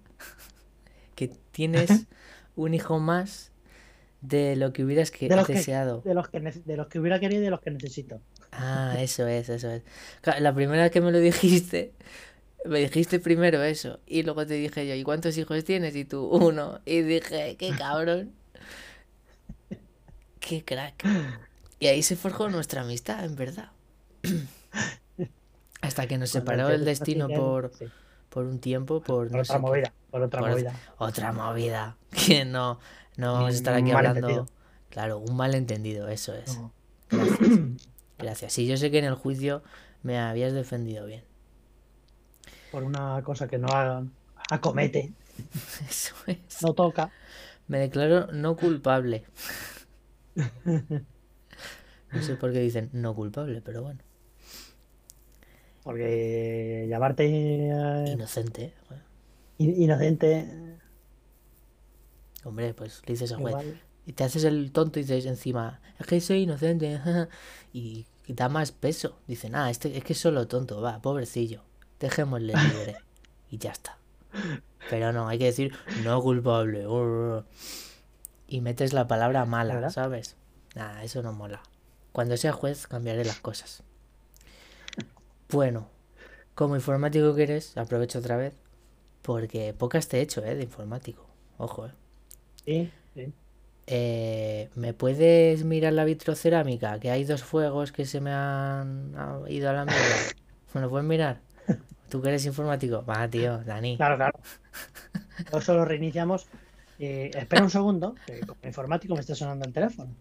Que 1.16 1.28
tienes 1.50 2.06
un 2.56 2.74
hijo 2.74 2.98
más 3.00 3.50
de 4.20 4.56
lo 4.56 4.72
que 4.72 4.84
hubieras 4.84 5.10
que, 5.10 5.28
De 5.28 5.36
los 5.36 5.46
que- 5.46 5.54
deseado. 5.54 6.00
De 6.02 6.14
los, 6.14 6.28
que, 6.28 6.40
de 6.40 6.76
los 6.76 6.86
que 6.86 6.98
hubiera 7.00 7.18
querido 7.20 7.40
y 7.42 7.44
de 7.44 7.50
los 7.50 7.60
que 7.60 7.70
necesito. 7.70 8.20
Ah, 8.58 8.96
eso 8.98 9.26
es, 9.26 9.48
eso 9.48 9.70
es. 9.70 9.82
La 10.40 10.54
primera 10.54 10.82
vez 10.84 10.92
que 10.92 11.00
me 11.00 11.12
lo 11.12 11.18
dijiste, 11.18 11.92
me 12.64 12.80
dijiste 12.80 13.20
primero 13.20 13.62
eso 13.62 14.00
y 14.06 14.22
luego 14.22 14.46
te 14.46 14.54
dije 14.54 14.86
yo, 14.86 14.94
¿y 14.94 15.02
cuántos 15.02 15.36
hijos 15.38 15.62
tienes? 15.64 15.94
Y 15.94 16.04
tú, 16.04 16.26
uno. 16.26 16.80
Y 16.84 17.02
dije, 17.02 17.56
qué 17.58 17.70
cabrón. 17.76 18.32
Qué 20.40 20.64
crack. 20.64 21.04
Y 21.80 21.88
ahí 21.88 22.02
se 22.02 22.16
forjó 22.16 22.48
nuestra 22.48 22.82
amistad, 22.82 23.24
en 23.24 23.36
verdad. 23.36 23.70
Hasta 25.80 26.06
que 26.06 26.18
nos 26.18 26.30
separó 26.30 26.70
el 26.70 26.84
destino 26.84 27.28
por, 27.28 27.72
por 28.30 28.46
un 28.46 28.58
tiempo, 28.58 29.02
por 29.02 29.28
por 29.28 29.32
no 29.36 29.42
otra 29.42 29.58
movida. 29.58 29.92
Por 30.10 30.22
otra 30.22 30.40
Por- 30.40 30.50
movida. 30.50 30.74
Otra 30.98 31.32
movida. 31.32 31.96
Que 32.26 32.44
no, 32.44 32.80
no 33.16 33.34
vamos 33.34 33.54
a 33.54 33.56
estar 33.56 33.74
aquí 33.74 33.90
hablando. 33.90 34.46
Claro, 34.88 35.18
un 35.18 35.36
malentendido, 35.36 36.08
eso 36.08 36.34
es. 36.34 36.58
Gracias. 37.10 37.95
Gracias. 38.18 38.52
Sí, 38.52 38.66
yo 38.66 38.76
sé 38.76 38.90
que 38.90 38.98
en 38.98 39.04
el 39.04 39.14
juicio 39.14 39.62
me 40.02 40.18
habías 40.18 40.52
defendido 40.52 41.06
bien. 41.06 41.24
Por 42.70 42.84
una 42.84 43.22
cosa 43.22 43.48
que 43.48 43.58
no 43.58 43.68
hagan. 43.68 44.12
Acomete. 44.50 45.12
Eso 45.88 46.14
es. 46.26 46.62
No 46.62 46.72
toca. 46.74 47.10
Me 47.68 47.78
declaro 47.78 48.28
no 48.32 48.56
culpable. 48.56 49.24
No 52.12 52.22
sé 52.22 52.36
por 52.36 52.52
qué 52.52 52.60
dicen 52.60 52.90
no 52.92 53.14
culpable, 53.14 53.60
pero 53.60 53.82
bueno. 53.82 54.00
Porque 55.82 56.86
llamarte 56.88 57.24
eh, 57.26 58.12
Inocente. 58.12 58.64
¿eh? 58.64 58.74
Bueno, 58.88 59.02
inocente. 59.58 60.78
Hombre, 62.44 62.74
pues 62.74 63.02
le 63.06 63.12
dices 63.12 63.32
al 63.32 63.40
juez. 63.40 63.52
Igual. 63.52 63.80
Y 64.06 64.12
te 64.12 64.24
haces 64.24 64.44
el 64.44 64.70
tonto 64.72 65.00
y 65.00 65.02
dices 65.02 65.26
encima, 65.26 65.80
es 65.98 66.06
que 66.06 66.20
soy 66.20 66.42
inocente. 66.42 67.00
Y 67.72 68.06
da 68.28 68.48
más 68.48 68.72
peso. 68.72 69.18
Dicen, 69.26 69.54
ah, 69.54 69.70
este 69.70 69.96
es 69.96 70.02
que 70.02 70.14
es 70.14 70.18
solo 70.18 70.48
tonto, 70.48 70.80
va, 70.80 71.00
pobrecillo. 71.00 71.62
Dejémosle 72.00 72.54
libre. 72.56 72.96
Y 73.50 73.58
ya 73.58 73.70
está. 73.72 73.98
Pero 74.90 75.12
no, 75.12 75.28
hay 75.28 75.38
que 75.38 75.44
decir 75.44 75.74
no 76.02 76.20
culpable. 76.22 76.86
urr. 76.86 77.44
Y 78.48 78.60
metes 78.60 78.92
la 78.92 79.06
palabra 79.06 79.44
mala, 79.44 79.74
¿Verdad? 79.74 79.90
¿sabes? 79.90 80.36
Nah, 80.74 81.02
eso 81.02 81.22
no 81.22 81.32
mola. 81.32 81.62
Cuando 82.12 82.36
sea 82.36 82.52
juez 82.52 82.86
cambiaré 82.86 83.24
las 83.24 83.40
cosas. 83.40 83.82
Bueno, 85.50 85.88
como 86.54 86.76
informático 86.76 87.34
que 87.34 87.42
eres, 87.44 87.76
aprovecho 87.76 88.18
otra 88.20 88.36
vez. 88.36 88.54
Porque 89.22 89.74
pocas 89.74 90.08
te 90.08 90.18
he 90.18 90.22
hecho, 90.22 90.44
¿eh? 90.44 90.54
De 90.54 90.62
informático. 90.62 91.26
Ojo, 91.58 91.86
¿eh? 91.86 91.92
Sí, 92.64 92.90
sí. 93.14 93.32
Eh, 93.86 94.68
¿Me 94.74 94.94
puedes 94.94 95.64
mirar 95.64 95.92
la 95.92 96.04
vitrocerámica? 96.04 96.98
Que 96.98 97.10
hay 97.10 97.24
dos 97.24 97.44
fuegos 97.44 97.92
que 97.92 98.04
se 98.04 98.20
me 98.20 98.32
han 98.32 99.14
ha 99.16 99.40
ido 99.48 99.70
a 99.70 99.72
la 99.72 99.84
mierda. 99.84 100.16
¿Me 100.74 100.80
lo 100.80 100.90
puedes 100.90 101.06
mirar? 101.06 101.40
¿Tú 102.08 102.20
que 102.22 102.28
eres 102.28 102.46
informático? 102.46 103.04
Va, 103.04 103.28
tío, 103.28 103.58
Dani. 103.58 103.96
Claro, 103.96 104.16
claro. 104.16 104.38
Eso 105.52 105.74
lo 105.74 105.84
reiniciamos. 105.84 106.46
Eh, 106.98 107.30
espera 107.34 107.62
un 107.62 107.70
segundo, 107.70 108.14
que 108.26 108.40
como 108.40 108.58
informático 108.62 109.14
me 109.14 109.20
está 109.20 109.34
sonando 109.34 109.66
el 109.66 109.72
teléfono. 109.72 110.14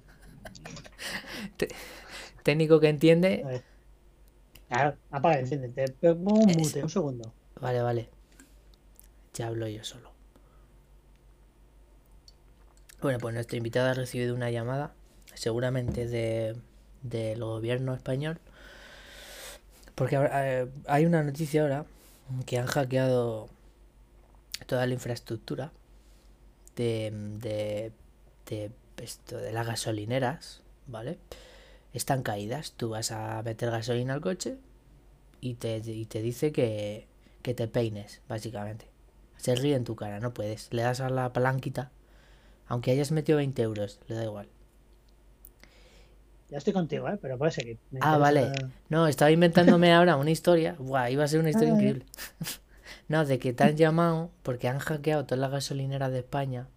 Técnico 2.44 2.80
que 2.80 2.90
entiende. 2.90 3.64
Claro, 4.68 4.98
apaga 5.12 5.40
enciende. 5.40 5.70
Te 5.70 6.16
pongo 6.16 6.40
un 6.40 6.52
mute, 6.58 6.84
un 6.84 6.90
segundo. 6.90 7.34
Vale, 7.62 7.82
vale. 7.82 8.10
Ya 9.34 9.48
hablo 9.48 9.68
yo 9.68 9.84
solo. 9.84 10.15
Bueno, 13.02 13.20
pues 13.20 13.34
nuestra 13.34 13.58
invitada 13.58 13.92
ha 13.92 13.94
recibido 13.94 14.34
una 14.34 14.50
llamada, 14.50 14.94
seguramente 15.34 16.08
de, 16.08 16.56
del 17.04 17.44
gobierno 17.44 17.94
español. 17.94 18.40
Porque 19.96 20.18
eh, 20.20 20.68
hay 20.88 21.06
una 21.06 21.24
noticia 21.24 21.62
ahora 21.62 21.86
que 22.46 22.58
han 22.58 22.66
hackeado 22.66 23.48
toda 24.66 24.86
la 24.88 24.94
infraestructura 24.94 25.72
de, 26.76 27.12
de, 27.40 27.92
de, 28.50 28.72
esto, 29.02 29.38
de 29.38 29.52
las 29.52 29.68
gasolineras, 29.68 30.62
¿vale? 30.88 31.18
Están 31.94 32.24
caídas. 32.24 32.74
Tú 32.74 32.90
vas 32.90 33.12
a 33.12 33.42
meter 33.44 33.72
gasolina 33.72 34.14
al 34.14 34.22
coche 34.22 34.58
y 35.40 35.56
te, 35.56 35.78
y 35.78 36.06
te 36.06 36.22
dice 36.22 36.52
que, 36.52 37.08
que 37.42 37.54
te 37.54 37.68
peines, 37.68 38.22
básicamente. 38.28 38.88
Se 39.38 39.56
ríe 39.56 39.76
en 39.76 39.84
tu 39.84 39.96
cara, 39.96 40.20
no 40.20 40.34
puedes. 40.34 40.74
Le 40.74 40.82
das 40.82 41.00
a 41.00 41.10
la 41.10 41.32
palanquita, 41.32 41.92
aunque 42.68 42.92
hayas 42.92 43.12
metido 43.12 43.38
20 43.38 43.62
euros, 43.62 44.00
le 44.08 44.16
da 44.16 44.24
igual. 44.24 44.48
Ya 46.50 46.60
estoy 46.60 46.74
contigo, 46.74 47.10
¿eh? 47.10 47.18
Pero 47.22 47.38
puedes 47.38 47.56
seguir. 47.56 47.80
Me 47.92 48.00
Ah, 48.04 48.18
vale. 48.18 48.52
No, 48.90 49.08
estaba 49.08 49.32
inventándome 49.32 49.92
ahora 49.94 50.16
una 50.16 50.30
historia. 50.32 50.76
Buah, 50.80 51.10
iba 51.10 51.24
a 51.24 51.28
ser 51.28 51.40
una 51.40 51.50
historia 51.50 51.74
Ah. 51.74 51.76
increíble. 51.76 52.06
No, 53.08 53.26
de 53.26 53.40
que 53.40 53.52
te 53.54 53.64
han 53.64 53.76
llamado 53.78 54.32
porque 54.44 54.68
han 54.68 54.80
hackeado 54.80 55.26
todas 55.26 55.40
las 55.40 55.52
gasolineras 55.52 56.12
de 56.12 56.20
España. 56.20 56.68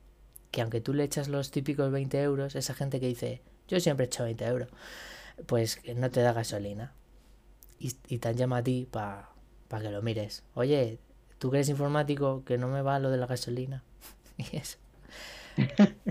Que 0.51 0.61
aunque 0.62 0.80
tú 0.80 0.93
le 0.95 1.05
echas 1.05 1.28
los 1.28 1.51
típicos 1.51 1.91
20 1.91 2.20
euros, 2.22 2.55
esa 2.55 2.72
gente 2.74 2.99
que 3.01 3.07
dice, 3.07 3.43
yo 3.66 3.78
siempre 3.80 4.05
he 4.05 4.09
hecho 4.09 4.24
20 4.24 4.45
euros, 4.47 4.68
pues 5.47 5.80
no 5.97 6.11
te 6.11 6.20
da 6.22 6.32
gasolina. 6.32 6.93
Y, 7.78 7.95
y 8.09 8.18
te 8.18 8.28
han 8.28 8.36
llamado 8.36 8.61
a 8.61 8.64
ti 8.64 8.89
para 8.91 9.28
que 9.80 9.91
lo 9.91 10.01
mires. 10.03 10.45
Oye, 10.55 10.99
tú 11.39 11.51
que 11.51 11.59
eres 11.59 11.68
informático, 11.68 12.43
que 12.45 12.57
no 12.59 12.68
me 12.68 12.80
va 12.82 12.99
lo 12.99 13.11
de 13.11 13.18
la 13.18 13.26
gasolina. 13.26 13.84
Y 14.39 14.57
eso. 14.57 14.78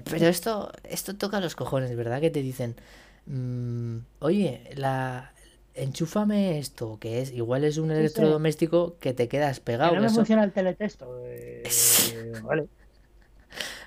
Pero 0.09 0.27
esto, 0.27 0.71
esto 0.83 1.15
toca 1.17 1.39
los 1.39 1.55
cojones, 1.55 1.95
¿verdad? 1.95 2.21
Que 2.21 2.29
te 2.31 2.41
dicen, 2.41 2.75
mm, 3.25 3.97
oye, 4.19 4.69
la, 4.75 5.33
enchúfame 5.75 6.59
esto, 6.59 6.97
que 6.99 7.21
es 7.21 7.31
igual 7.33 7.63
es 7.65 7.77
un 7.77 7.91
sí. 8.07 8.37
electrodoméstico 8.71 8.97
que 8.99 9.13
te 9.13 9.27
quedas 9.27 9.59
Que 9.81 9.91
pegado. 9.91 9.95
no 9.95 10.01
me 10.01 10.11
eso- 10.11 10.17
funciona 10.17 10.43
el 10.43 10.53
teletexto. 10.53 11.05
eh, 11.25 12.37
vale, 12.43 12.69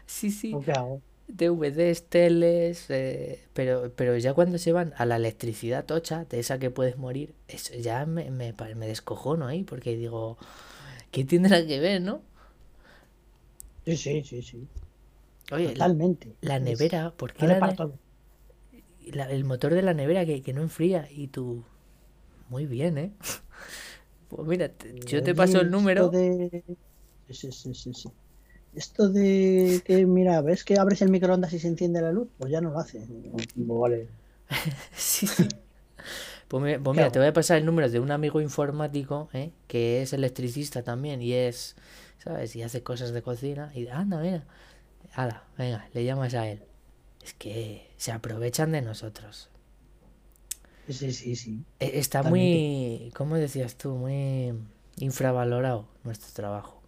Sí, 0.07 0.31
sí. 0.31 0.61
¿qué 0.65 0.73
hago? 0.73 1.03
DVDs, 1.29 2.05
teles, 2.09 2.87
eh, 2.91 3.41
pero, 3.55 3.93
pero 3.97 4.17
ya 4.19 4.35
cuando 4.35 4.59
se 4.59 4.73
van 4.73 4.95
a 4.97 5.07
la 5.07 5.17
electricidad 5.17 5.85
tocha, 5.87 6.25
de 6.27 6.41
esa 6.41 6.59
que 6.59 6.71
puedes 6.71 6.99
morir, 6.99 7.35
eso 7.49 7.75
ya 7.77 8.05
me, 8.07 8.31
me, 8.33 8.53
me 8.77 8.87
descojono 8.89 9.47
ahí, 9.47 9.65
porque 9.65 9.97
digo, 9.97 10.39
¿qué 11.13 11.25
tendrá 11.25 11.67
que 11.67 11.81
ver, 11.81 12.03
no? 12.03 12.23
Sí, 13.85 13.97
sí, 13.97 14.23
sí, 14.25 14.43
sí. 14.43 14.71
Oye, 15.51 15.77
Totalmente. 15.77 16.37
la 16.43 16.59
nevera, 16.61 17.13
¿por 17.17 17.35
qué 17.35 17.47
la 17.47 17.61
para 17.61 17.75
ne- 17.75 17.77
todo. 17.77 17.99
la- 19.13 19.31
el 19.31 19.45
motor 19.45 19.75
de 19.75 19.83
la 19.83 19.95
nevera 19.95 20.25
que, 20.27 20.43
que 20.43 20.53
no 20.53 20.63
enfría 20.63 21.09
y 21.11 21.29
tú... 21.29 21.65
Muy 22.51 22.67
bien, 22.67 22.99
¿eh? 22.99 23.13
Pues 24.29 24.47
mira, 24.49 24.69
te- 24.69 24.95
yo 25.07 25.23
te 25.23 25.35
Oye, 25.35 25.35
paso 25.35 25.61
el 25.61 25.71
esto 25.71 25.71
número. 25.71 26.15
de- 26.15 26.65
Sí, 27.29 27.35
sí, 27.35 27.53
sí, 27.53 27.75
sí, 27.75 27.95
sí. 27.95 28.09
Esto 28.73 29.09
de 29.11 29.83
que, 29.87 30.07
mira, 30.07 30.43
¿ves 30.43 30.65
que 30.65 30.79
abres 30.79 31.03
el 31.03 31.11
microondas 31.11 31.53
y 31.55 31.61
se 31.61 31.69
enciende 31.69 32.03
la 32.03 32.13
luz? 32.13 32.31
Pues 32.39 32.53
ya 32.53 32.61
no 32.63 32.71
lo 32.73 32.79
hace. 32.81 33.07
Vale. 33.57 34.11
Sí, 34.95 35.27
sí. 35.27 35.49
Pues 36.49 36.63
mira, 36.63 36.81
pues 36.83 36.95
¿Qué 36.95 36.97
mira, 36.97 37.13
te 37.13 37.19
voy 37.19 37.29
a 37.29 37.33
pasar 37.33 37.59
el 37.59 37.67
número 37.67 37.89
de 37.89 38.01
un 38.01 38.11
amigo 38.11 38.41
informático, 38.41 39.29
¿eh? 39.33 39.53
que 39.69 40.03
es 40.03 40.13
electricista 40.13 40.83
también 40.83 41.23
y 41.23 41.33
es, 41.33 41.77
¿sabes? 42.19 42.57
Y 42.57 42.63
hace 42.63 42.83
cosas 42.83 43.13
de 43.13 43.23
cocina 43.23 43.73
y 43.75 43.89
anda, 43.89 44.21
mira. 44.21 44.45
Hala, 45.15 45.45
venga, 45.59 45.89
le 45.93 46.05
llamas 46.05 46.35
a 46.35 46.49
él. 46.49 46.63
Es 47.25 47.35
que 47.35 47.91
se 47.97 48.13
aprovechan 48.13 48.73
de 48.73 48.83
nosotros. 48.83 49.49
Sí, 50.89 51.13
sí, 51.13 51.37
sí. 51.37 51.65
E- 51.79 51.99
Está 51.99 52.23
muy, 52.23 53.13
¿cómo 53.15 53.37
decías 53.37 53.77
tú? 53.77 53.91
Muy 53.95 54.55
infravalorado 54.99 55.87
nuestro 56.05 56.33
trabajo. 56.33 56.83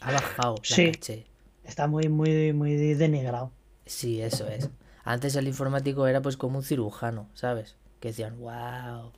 Ha 0.00 0.12
bajado 0.12 0.54
la 0.56 0.62
Sí. 0.62 0.92
caché. 0.92 1.26
Está 1.64 1.86
muy, 1.86 2.08
muy, 2.08 2.52
muy 2.52 2.74
denigrado. 2.94 3.52
Sí, 3.86 4.20
eso 4.22 4.48
es. 4.48 4.70
Antes 5.04 5.36
el 5.36 5.46
informático 5.46 6.06
era 6.06 6.20
pues 6.22 6.36
como 6.36 6.58
un 6.58 6.64
cirujano, 6.64 7.28
¿sabes? 7.34 7.76
Que 8.00 8.08
decían, 8.08 8.38
wow, 8.38 9.12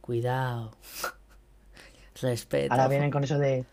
cuidado, 0.00 0.76
respeto. 2.20 2.72
Ahora 2.72 2.88
vienen 2.88 3.10
con 3.10 3.24
eso 3.24 3.38
de. 3.38 3.64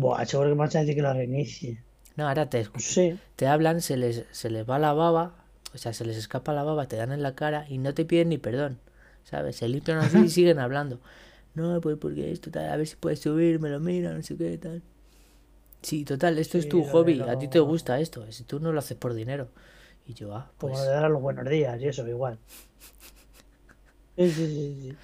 Buah, 0.00 0.26
seguro 0.26 0.50
que 0.50 0.54
vas 0.60 0.74
a 0.76 0.80
decir 0.80 0.94
que 0.96 1.02
lo 1.02 1.12
reinicie. 1.14 1.72
No, 2.16 2.28
ahora 2.28 2.48
te, 2.50 2.66
sé. 2.88 3.20
te 3.36 3.46
hablan, 3.46 3.80
se 3.80 3.96
les, 3.96 4.24
se 4.32 4.50
les 4.50 4.68
va 4.68 4.78
la 4.78 4.92
baba, 4.92 5.46
o 5.74 5.78
sea, 5.78 5.92
se 5.94 6.04
les 6.04 6.16
escapa 6.16 6.52
la 6.52 6.62
baba, 6.64 6.88
te 6.88 6.96
dan 6.96 7.12
en 7.12 7.22
la 7.22 7.34
cara 7.34 7.66
y 7.68 7.78
no 7.78 7.94
te 7.94 8.04
piden 8.04 8.28
ni 8.30 8.38
perdón, 8.38 8.80
¿sabes? 9.24 9.56
Se 9.56 9.68
limpian 9.68 9.98
así 9.98 10.24
y 10.24 10.28
siguen 10.30 10.58
hablando. 10.58 11.00
No, 11.54 11.80
pues 11.80 11.98
porque 11.98 12.32
esto 12.32 12.50
tal, 12.50 12.70
a 12.70 12.76
ver 12.76 12.86
si 12.86 12.96
puedes 12.96 13.20
subir, 13.20 13.60
me 13.60 13.70
lo 13.70 13.80
mira, 13.80 14.12
no 14.14 14.22
sé 14.22 14.36
qué 14.36 14.58
tal. 14.58 14.82
Sí, 15.82 16.04
total, 16.04 16.38
esto 16.38 16.58
es 16.58 16.64
Sí, 16.64 16.68
tu 16.68 16.78
lo 16.78 16.84
hobby, 16.84 17.20
a 17.28 17.38
ti 17.38 17.48
te 17.48 17.58
gusta 17.60 18.00
esto, 18.00 18.30
si 18.32 18.44
tú 18.44 18.60
no 18.60 18.72
lo 18.72 18.78
haces 18.78 18.96
por 18.96 19.14
dinero. 19.14 19.48
Y 20.06 20.14
yo, 20.14 20.34
ah, 20.34 20.50
Como 20.56 20.78
pues, 20.78 20.80
de 20.80 20.88
dar 20.88 21.04
a 21.04 21.08
los 21.10 21.20
buenos 21.20 21.46
días 21.46 21.78
y 21.80 21.88
eso, 21.88 22.08
igual. 22.08 22.38
Sí, 24.16 24.30
sí, 24.32 24.46
sí, 24.46 24.80
sí. 24.82 24.98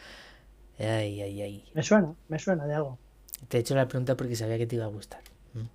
ay, 0.79 1.21
ay, 1.23 1.43
ay. 1.43 1.65
Me 1.73 1.83
suena, 1.83 2.15
me 2.29 2.39
suena 2.39 2.67
de 2.67 2.75
algo. 2.75 3.01
Te 3.47 3.57
he 3.59 3.61
hecho 3.61 3.75
la 3.75 3.87
pregunta 3.89 4.17
porque 4.17 4.35
sabía 4.37 4.59
que 4.59 4.67
te 4.67 4.77
iba 4.77 4.85
a 4.85 4.89
gustar. 4.89 5.21
Mm. 5.55 5.67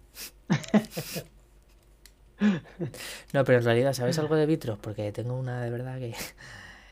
No, 3.34 3.44
pero 3.46 3.60
en 3.60 3.64
realidad, 3.64 3.94
¿sabes 3.94 4.20
algo 4.20 4.36
de 4.36 4.46
vitros? 4.46 4.78
Porque 4.80 5.12
tengo 5.12 5.38
una 5.38 5.62
de 5.64 5.70
verdad 5.70 5.98
que, 6.00 6.14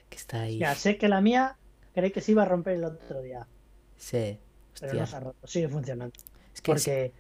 que 0.09 0.17
está 0.17 0.41
ahí. 0.41 0.59
Ya 0.59 0.75
sé 0.75 0.97
que 0.97 1.09
la 1.09 1.19
mía 1.21 1.57
creí 1.93 2.11
que 2.11 2.21
se 2.21 2.31
iba 2.31 2.43
a 2.43 2.45
romper 2.45 2.75
el 2.75 2.85
otro 2.85 3.21
día, 3.21 3.47
Sí, 3.97 4.39
pero 4.79 4.93
no 4.93 5.05
se 5.05 5.15
ha 5.15 5.19
roto, 5.19 5.47
sigue 5.47 5.67
funcionando. 5.67 6.13
Es 6.53 6.61
que 6.61 6.71
Porque 6.71 7.13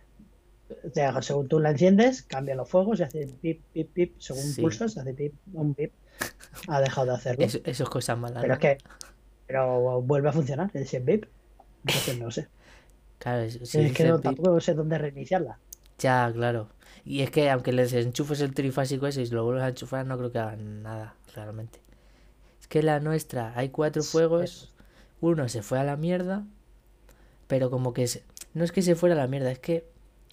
te- 0.93 1.21
según 1.21 1.47
tú 1.47 1.59
la 1.59 1.71
enciendes, 1.71 2.23
cambia 2.23 2.55
los 2.55 2.69
fuegos 2.69 2.99
y 2.99 3.03
hace 3.03 3.27
pip, 3.41 3.61
pip, 3.73 3.91
pip. 3.93 4.15
Según 4.19 4.43
Sí. 4.43 4.61
pulsas, 4.61 4.97
hace 4.97 5.13
pip, 5.13 5.33
un 5.53 5.73
pip. 5.75 5.91
Ha 6.67 6.79
dejado 6.81 7.07
de 7.07 7.13
hacerlo. 7.13 7.45
eso, 7.45 7.59
eso 7.65 7.83
es 7.83 7.89
cosa 7.89 8.15
mala. 8.15 8.39
Pero 8.41 8.47
¿no? 8.49 8.53
es 8.53 8.59
que 8.59 8.77
pero 9.47 10.01
vuelve 10.01 10.29
a 10.29 10.31
funcionar 10.31 10.71
ese 10.73 11.01
pip. 11.01 11.25
Entonces 11.85 12.17
no 12.19 12.31
sé. 12.31 12.47
Claro, 13.21 13.49
si 13.49 13.81
es 13.81 13.93
que 13.93 14.03
no, 14.05 14.19
tampoco 14.19 14.59
sé 14.59 14.73
dónde 14.73 14.97
reiniciarla. 14.97 15.59
ya, 15.99 16.31
claro. 16.33 16.69
Y 17.05 17.21
es 17.21 17.31
que 17.31 17.49
aunque 17.49 17.71
les 17.71 17.93
enchufes 17.93 18.41
el 18.41 18.53
trifásico 18.53 19.07
ese 19.07 19.21
y 19.23 19.27
lo 19.27 19.43
vuelves 19.45 19.63
a 19.63 19.69
enchufar, 19.69 20.05
no 20.05 20.17
creo 20.17 20.31
que 20.31 20.39
hagan 20.39 20.83
nada, 20.83 21.15
realmente. 21.35 21.79
Es 22.61 22.67
que 22.67 22.83
la 22.83 22.99
nuestra, 22.99 23.53
hay 23.57 23.69
cuatro 23.69 24.03
fuegos, 24.03 24.73
uno 25.21 25.49
se 25.49 25.63
fue 25.63 25.79
a 25.79 25.83
la 25.85 25.97
mierda, 25.97 26.45
pero 27.47 27.69
como 27.69 27.93
que 27.93 28.07
se- 28.07 28.23
no 28.53 28.63
es 28.63 28.71
que 28.71 28.81
se 28.81 28.95
fuera 28.95 29.15
a 29.15 29.17
la 29.19 29.27
mierda, 29.27 29.51
es 29.51 29.59
que 29.59 29.85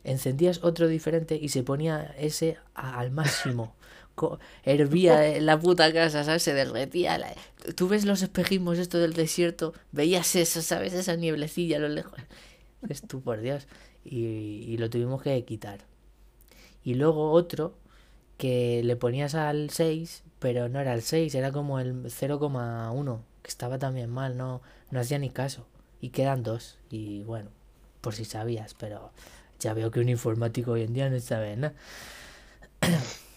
encendías 0.05 0.62
otro 0.64 0.89
diferente 0.89 1.36
y 1.41 1.49
se 1.51 1.62
ponía 1.62 2.14
ese 2.18 2.59
a- 2.74 2.99
al 3.01 3.11
máximo. 3.11 3.74
Hervía 4.64 5.26
eh, 5.28 5.41
la 5.41 5.61
puta 5.61 5.93
casa, 5.93 6.24
¿sabes? 6.24 6.43
Se 6.43 6.55
derretía. 6.55 7.18
la- 7.18 7.34
Tú 7.76 7.89
ves 7.89 8.05
los 8.05 8.22
espejismos 8.22 8.78
esto 8.78 8.99
del 8.99 9.12
desierto, 9.14 9.74
veías 9.93 10.34
eso, 10.36 10.62
¿sabes? 10.62 10.93
Esa 10.95 11.16
nieblecilla 11.16 11.76
a 11.76 11.80
lo 11.80 11.89
lejos. 11.89 12.18
Es 12.89 13.03
tú, 13.03 13.20
por 13.22 13.41
Dios. 13.41 13.66
Y, 14.05 14.26
y 14.66 14.76
lo 14.79 14.91
tuvimos 14.91 15.22
que 15.22 15.45
quitar. 15.45 15.81
Y 16.85 16.95
luego 16.95 17.33
otro 17.33 17.74
que 18.39 18.83
le 18.85 18.97
ponías 18.97 19.35
al 19.35 19.70
6, 19.70 20.22
pero 20.39 20.68
no 20.68 20.81
era 20.81 20.95
el 20.95 21.03
6, 21.03 21.35
era 21.35 21.53
como 21.53 21.79
el 21.81 22.11
0,1, 22.11 23.24
que 23.43 23.49
estaba 23.51 23.79
también 23.79 24.11
mal, 24.11 24.37
no, 24.37 24.62
no 24.91 25.01
hacía 25.01 25.18
ni 25.18 25.31
caso. 25.31 25.66
Y 26.01 26.11
quedan 26.11 26.43
dos. 26.43 26.79
Y 26.91 27.22
bueno, 27.24 27.51
por 28.01 28.14
si 28.14 28.24
sabías, 28.24 28.74
pero 28.74 29.11
ya 29.61 29.74
veo 29.74 29.91
que 29.91 30.01
un 30.01 30.09
informático 30.09 30.72
hoy 30.72 30.83
en 30.85 30.95
día 30.95 31.11
no 31.11 31.18
sabe 31.20 31.57
nada. 31.57 31.74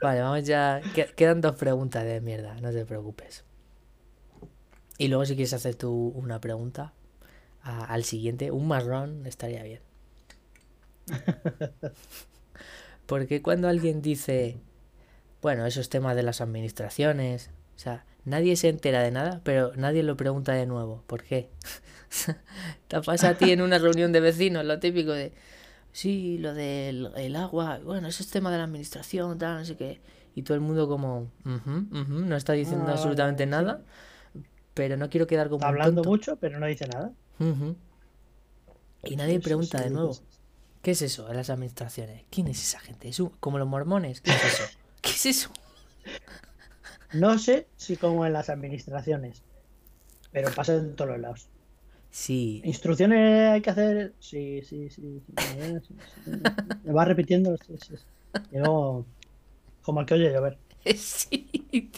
Vale, 0.00 0.20
vamos 0.20 0.44
ya. 0.44 0.80
que- 0.94 1.06
Quedan 1.16 1.40
dos 1.40 1.56
preguntas 1.56 2.04
de 2.04 2.20
mierda, 2.20 2.54
no 2.60 2.70
te 2.70 2.84
preocupes. 2.84 3.44
Y 4.98 5.08
luego 5.08 5.24
si 5.26 5.34
quieres 5.34 5.52
hacer 5.52 5.74
tú 5.74 6.12
una 6.14 6.40
pregunta 6.40 6.92
a- 7.62 7.84
al 7.84 8.04
siguiente, 8.04 8.50
un 8.50 8.68
marrón 8.68 9.26
estaría 9.26 9.62
bien. 9.62 9.80
Porque 13.06 13.42
cuando 13.42 13.68
alguien 13.68 14.00
dice, 14.02 14.56
bueno, 15.42 15.66
esos 15.66 15.88
temas 15.88 16.16
de 16.16 16.22
las 16.22 16.40
administraciones, 16.40 17.50
o 17.76 17.78
sea, 17.78 18.04
nadie 18.24 18.56
se 18.56 18.68
entera 18.68 19.02
de 19.02 19.10
nada, 19.10 19.40
pero 19.44 19.72
nadie 19.76 20.02
lo 20.02 20.16
pregunta 20.16 20.52
de 20.52 20.66
nuevo. 20.66 21.02
¿Por 21.06 21.22
qué? 21.22 21.50
Te 22.88 23.00
pasa 23.02 23.30
a 23.30 23.34
ti 23.34 23.50
en 23.50 23.60
una 23.60 23.78
reunión 23.78 24.12
de 24.12 24.20
vecinos, 24.20 24.64
lo 24.64 24.78
típico 24.78 25.12
de, 25.12 25.32
sí, 25.92 26.38
lo 26.38 26.54
del 26.54 27.10
el 27.16 27.36
agua, 27.36 27.80
bueno, 27.84 28.08
eso 28.08 28.22
es 28.22 28.30
tema 28.30 28.50
de 28.50 28.58
la 28.58 28.64
administración, 28.64 29.36
tal, 29.38 29.58
no 29.58 29.64
sé 29.64 29.76
qué. 29.76 30.00
Y 30.34 30.42
todo 30.42 30.54
el 30.54 30.60
mundo 30.62 30.88
como, 30.88 31.30
no 31.44 32.36
está 32.36 32.54
diciendo 32.54 32.90
Ah, 32.90 32.94
absolutamente 32.94 33.44
sí. 33.44 33.50
nada, 33.50 33.82
pero 34.74 34.96
no 34.96 35.10
quiero 35.10 35.26
quedar 35.26 35.48
como 35.48 35.58
Está 35.58 35.68
un 35.68 35.74
hablando 35.74 36.02
tonto. 36.02 36.10
mucho, 36.10 36.36
pero 36.36 36.58
no 36.58 36.66
dice 36.66 36.86
nada. 36.88 37.12
Y 39.04 39.16
nadie 39.16 39.34
Sí, 39.34 39.40
sí, 39.40 39.40
pregunta 39.40 39.80
de 39.80 39.90
nuevo. 39.90 40.20
¿Qué 40.82 40.92
es 40.92 41.02
eso 41.02 41.26
de 41.26 41.34
las 41.34 41.50
administraciones? 41.50 42.24
¿Quién 42.30 42.48
es 42.48 42.62
esa 42.62 42.80
gente? 42.80 43.08
¿Es 43.08 43.20
un- 43.20 43.30
como 43.40 43.58
los 43.58 43.68
mormones? 43.68 44.20
¿Qué 44.20 44.30
es 44.32 44.44
eso? 44.44 44.64
¿Qué 45.02 45.10
es 45.10 45.26
eso? 45.26 45.50
No 47.12 47.38
sé 47.38 47.66
si 47.76 47.96
como 47.96 48.26
en 48.26 48.34
las 48.34 48.50
administraciones, 48.50 49.42
pero 50.32 50.54
pasa 50.54 50.74
en 50.76 50.96
todos 50.96 51.12
los 51.12 51.20
lados. 51.20 51.48
Sí, 52.10 52.62
Instrucciones 52.64 53.50
hay 53.50 53.62
que 53.62 53.70
hacer. 53.70 54.14
Sí, 54.20 54.62
sí, 54.62 54.88
sí. 54.90 55.20
sí, 55.26 55.34
sí, 55.36 55.80
sí, 55.80 56.10
sí. 56.24 56.30
Me 56.84 56.92
va 56.92 57.04
repitiendo. 57.04 57.56
Y 58.50 58.58
luego, 58.58 59.06
como 59.82 60.00
el 60.00 60.06
que 60.06 60.14
oye 60.14 60.32
llover. 60.32 60.58
sí. 60.96 61.90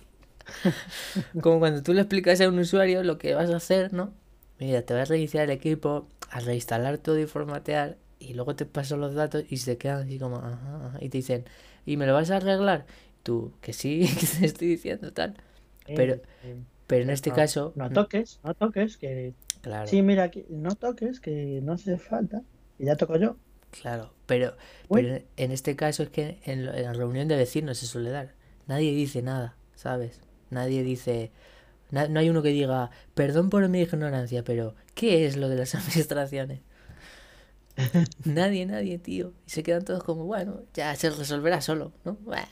Como 1.40 1.58
cuando 1.58 1.82
tú 1.82 1.92
le 1.94 2.00
explicas 2.02 2.40
a 2.40 2.48
un 2.48 2.58
usuario 2.58 3.02
lo 3.02 3.18
que 3.18 3.34
vas 3.34 3.50
a 3.50 3.56
hacer, 3.56 3.92
¿no? 3.92 4.12
Mira, 4.58 4.82
te 4.82 4.94
vas 4.94 5.10
a 5.10 5.12
reiniciar 5.12 5.44
el 5.44 5.50
equipo, 5.50 6.08
a 6.30 6.40
reinstalar 6.40 6.98
todo 6.98 7.18
y 7.18 7.26
formatear, 7.26 7.98
y 8.18 8.34
luego 8.34 8.56
te 8.56 8.64
paso 8.66 8.96
los 8.96 9.14
datos 9.14 9.44
y 9.50 9.58
se 9.58 9.76
quedan 9.78 10.02
así 10.04 10.18
como, 10.18 10.36
ajá, 10.38 10.86
ajá, 10.86 10.98
y 11.00 11.08
te 11.10 11.18
dicen, 11.18 11.44
¿y 11.84 11.96
me 11.98 12.06
lo 12.06 12.14
vas 12.14 12.30
a 12.30 12.36
arreglar? 12.36 12.86
Tú, 13.22 13.52
que 13.60 13.72
sí, 13.72 14.08
que 14.20 14.26
te 14.26 14.46
estoy 14.46 14.68
diciendo 14.68 15.12
tal. 15.12 15.34
Pero, 15.94 16.16
Eh, 16.16 16.22
eh, 16.42 16.62
pero 16.86 17.04
en 17.04 17.10
este 17.10 17.32
no, 17.32 17.34
caso, 17.34 17.74
No 17.74 17.90
toques, 17.92 18.40
no 18.44 18.54
toques, 18.54 18.96
que. 18.98 19.34
claro. 19.60 19.90
Sí, 19.90 20.02
mira, 20.02 20.24
aquí, 20.24 20.44
no 20.50 20.76
toques, 20.76 21.20
que 21.20 21.60
no 21.62 21.72
hace 21.74 21.98
falta. 21.98 22.42
Y 22.78 22.86
ya 22.86 22.96
toco 22.96 23.16
yo. 23.18 23.38
Claro, 23.70 24.12
pero, 24.26 24.56
pero 24.90 25.08
en- 25.36 25.52
este 25.52 25.76
caso 25.76 26.02
es 26.02 26.08
que 26.10 26.40
en, 26.44 26.60
en 26.68 26.82
la 26.84 26.92
reunión 26.92 27.28
de 27.28 27.36
vecinos 27.36 27.78
se 27.78 27.86
suele 27.86 28.10
dar. 28.10 28.34
Nadie 28.66 28.92
dice 28.94 29.22
nada, 29.22 29.56
¿sabes? 29.74 30.20
Nadie 30.50 30.82
dice... 30.82 31.30
na- 31.90 32.08
no 32.08 32.20
hay 32.20 32.30
uno 32.30 32.42
que 32.42 32.50
diga, 32.50 32.90
perdón 33.14 33.50
por 33.50 33.66
mi 33.68 33.80
ignorancia, 33.82 34.42
pero 34.44 34.74
¿qué 34.94 35.26
es 35.26 35.36
lo 35.36 35.48
de 35.48 35.56
las 35.56 35.74
administraciones? 35.76 36.60
nadie, 38.24 38.64
nadie, 38.66 38.98
tío. 38.98 39.32
Y 39.46 39.50
se 39.50 39.62
quedan 39.62 39.84
todos 39.84 40.02
como, 40.02 40.24
bueno, 40.24 40.62
ya 40.74 40.94
se 40.96 41.10
resolverá 41.10 41.60
solo, 41.60 41.92
¿no? 42.04 42.14
Bueno. 42.22 42.46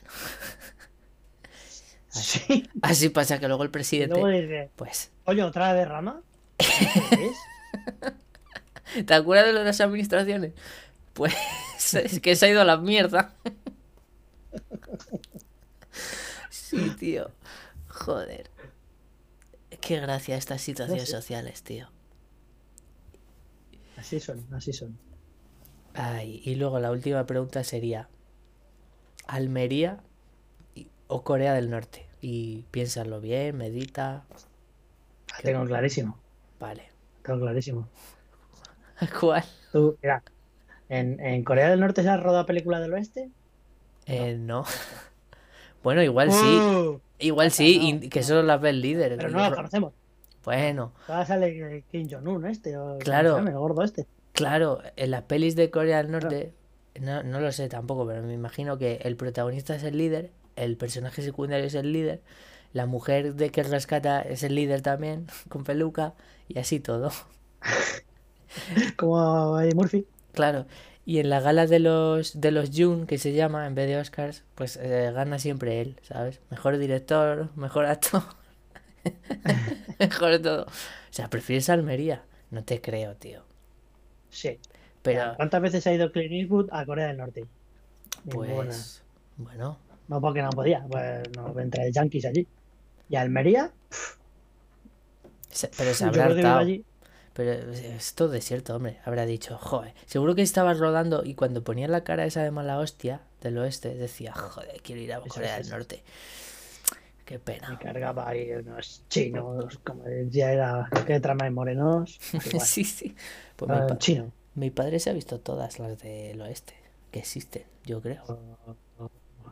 Así, 2.13 2.39
Sí. 2.47 2.71
así 2.83 3.09
pasa 3.09 3.41
que 3.41 3.49
luego 3.49 3.65
el 3.65 3.71
presidente, 3.71 4.15
luego 4.21 4.29
dice, 4.29 4.71
pues, 4.77 5.11
oye, 5.25 5.43
otra 5.43 5.73
derrama. 5.75 6.23
¿Qué 6.59 7.27
es? 8.95 9.07
¿te 9.07 9.15
acuerdas 9.15 9.47
de 9.47 9.53
lo 9.53 9.59
de 9.61 9.65
las 9.65 9.81
administraciones? 9.81 10.53
Pues 11.13 11.35
es 11.95 12.21
que 12.21 12.37
se 12.37 12.47
ha 12.47 12.51
ido 12.51 12.61
a 12.61 12.65
la 12.65 12.77
mierda. 12.77 13.35
Sí, 16.51 16.91
tío. 16.99 17.31
Joder. 17.95 18.51
Qué 19.81 20.01
gracia 20.01 20.37
estas 20.37 20.61
situaciones 20.61 21.09
sociales, 21.09 21.63
tío. 21.63 21.89
Así 23.97 24.19
son, 24.21 24.45
así 24.53 24.73
son. 24.73 24.99
Ay, 25.95 26.43
y 26.45 26.57
luego 26.57 26.81
la 26.81 26.91
última 26.91 27.25
pregunta 27.25 27.63
sería, 27.63 28.09
Almería 29.27 30.01
o 31.07 31.23
Corea 31.23 31.55
del 31.55 31.71
Norte. 31.71 32.07
Y 32.21 32.65
piénsalo 32.71 33.21
bien, 33.21 33.57
medita. 33.57 34.25
Ah, 35.33 35.39
Tengo 35.43 35.65
clarísimo. 35.65 36.19
Vale. 36.59 36.89
Tengo 37.23 37.41
clarísimo. 37.41 37.89
¿Cuál? 39.21 39.45
Tú, 39.73 39.97
mira, 40.03 40.23
en, 40.89 41.21
en 41.21 41.45
Corea 41.45 41.71
del 41.71 41.81
Norte 41.81 42.03
se 42.03 42.09
ha 42.09 42.17
rodado 42.17 42.47
película 42.47 42.81
del 42.81 42.93
oeste. 42.95 43.31
Eh, 44.07 44.37
no. 44.39 44.65
Bueno, 45.83 46.03
igual 46.03 46.33
sí. 46.33 46.59
Igual 47.19 47.51
sí, 47.51 47.79
no, 47.79 48.07
y 48.07 48.09
que 48.09 48.21
no. 48.21 48.27
solo 48.27 48.43
las 48.43 48.61
ves 48.61 48.75
líderes. 48.75 49.19
Pero 49.19 49.31
no 49.31 49.49
lo 49.49 49.57
conocemos. 49.57 49.93
Bueno, 50.45 50.93
Ahora 51.09 51.25
sale 51.25 51.85
Kim 51.91 52.09
Jong-un 52.11 52.47
este, 52.47 52.77
o 52.77 52.99
Claro. 52.99 53.39
el 53.39 53.53
gordo 53.55 53.83
este. 53.83 54.07
claro, 54.33 54.81
en 54.97 55.11
las 55.11 55.23
pelis 55.23 55.57
de 55.57 55.71
Corea 55.71 55.99
del 56.03 56.11
Norte, 56.11 56.53
no, 57.01 57.23
no 57.23 57.41
lo 57.41 57.51
sé 57.53 57.69
tampoco, 57.69 58.07
pero 58.07 58.23
me 58.23 58.35
imagino 58.35 58.77
que 58.77 58.97
el 59.05 59.17
protagonista 59.17 59.75
es 59.75 59.83
el 59.85 59.97
líder, 59.97 60.31
el 60.57 60.77
personaje 60.77 61.23
secundario 61.23 61.65
es 61.67 61.75
el 61.75 61.93
líder, 61.93 62.21
la 62.75 62.85
mujer 62.87 63.35
de 63.37 63.51
que 63.51 63.63
rescata 63.63 64.21
es 64.21 64.43
el 64.43 64.55
líder 64.55 64.83
también, 64.83 65.27
con 65.49 65.65
peluca, 65.65 66.13
y 66.49 66.59
así 66.59 66.79
todo. 66.79 67.11
Como 68.97 69.59
Eddie 69.61 69.75
Murphy. 69.75 70.07
Claro, 70.33 70.67
y 71.07 71.19
en 71.19 71.31
la 71.31 71.41
gala 71.41 71.67
de 71.67 71.79
los 71.81 72.41
de 72.41 72.51
los 72.51 72.71
Jun, 72.75 73.07
que 73.07 73.19
se 73.19 73.33
llama, 73.33 73.67
en 73.67 73.75
vez 73.75 73.87
de 73.89 73.99
Oscars, 73.99 74.45
pues 74.55 74.77
eh, 74.77 75.13
gana 75.15 75.39
siempre 75.39 75.81
él, 75.81 75.97
¿sabes? 76.03 76.41
Mejor 76.51 76.79
director, 76.79 77.51
mejor 77.57 77.87
actor, 77.87 78.23
mejor 79.99 80.39
todo. 80.41 80.65
O 80.65 81.13
sea, 81.13 81.29
prefieres 81.29 81.69
Almería, 81.71 82.25
no 82.51 82.65
te 82.65 82.81
creo, 82.81 83.15
tío. 83.17 83.43
Sí. 84.31 84.59
Pero, 85.03 85.35
¿Cuántas 85.37 85.61
veces 85.63 85.87
ha 85.87 85.93
ido 85.93 86.11
Clint 86.11 86.33
Eastwood 86.33 86.69
a 86.73 86.85
Corea 86.87 87.09
del 87.09 87.19
Norte? 87.19 87.45
Ninguna. 88.25 88.65
pues, 88.65 89.03
bueno, 89.37 89.79
No 90.09 90.21
porque 90.21 90.43
no 90.43 90.51
podía, 90.51 90.85
pues 90.91 91.23
no 91.37 91.59
entre 91.61 91.93
yankees 91.93 92.25
allí. 92.25 92.47
Y 93.09 93.17
Almería, 93.17 93.71
se- 95.51 95.71
pero 95.77 95.95
se 95.95 96.05
habrá 96.05 96.27
hartado. 96.27 96.59
allí. 96.59 96.85
Pero 97.35 97.53
es 97.73 98.15
todo 98.15 98.29
desierto, 98.29 98.75
hombre. 98.77 99.01
Habrá 99.05 99.27
dicho, 99.27 99.59
joder. 99.59 99.93
Seguro 100.07 100.35
que 100.35 100.43
estaba 100.43 100.73
rodando 100.73 101.23
y 101.25 101.35
cuando 101.35 101.63
ponía 101.65 101.89
la 101.89 102.05
cara 102.05 102.25
esa 102.25 102.43
de 102.43 102.51
mala 102.53 102.79
hostia 102.79 103.21
del 103.41 103.59
oeste, 103.59 103.95
decía, 103.95 104.33
joder, 104.33 104.81
quiero 104.83 105.01
ir 105.03 105.13
a 105.13 105.21
Corea 105.21 105.59
del. 105.59 105.69
Norte. 105.69 106.03
Qué 107.25 107.35
Me 107.35 107.41
pena. 107.41 107.79
cargaba 107.83 108.29
ahí 108.29 108.53
unos 108.53 109.03
chinos, 109.09 109.79
como 109.83 110.05
decía, 110.05 110.53
era 110.53 110.89
que 111.07 111.19
trama 111.21 111.45
de 111.47 111.51
morenos. 111.51 112.21
Igual. 112.47 112.67
sí, 112.67 112.85
sí. 112.85 113.17
Pues 113.57 113.71
mi, 113.71 113.77
Ah, 113.79 113.87
pa- 113.89 113.99
chino. 113.99 114.31
mi 114.55 114.71
padre 114.71 115.01
se 115.01 115.11
ha 115.11 115.13
visto 115.15 115.41
todas 115.41 115.79
las 115.79 115.99
del 116.01 116.41
oeste 116.41 116.75
que 117.11 117.21
existen, 117.21 117.65
yo 117.85 118.01
creo. 118.03 118.23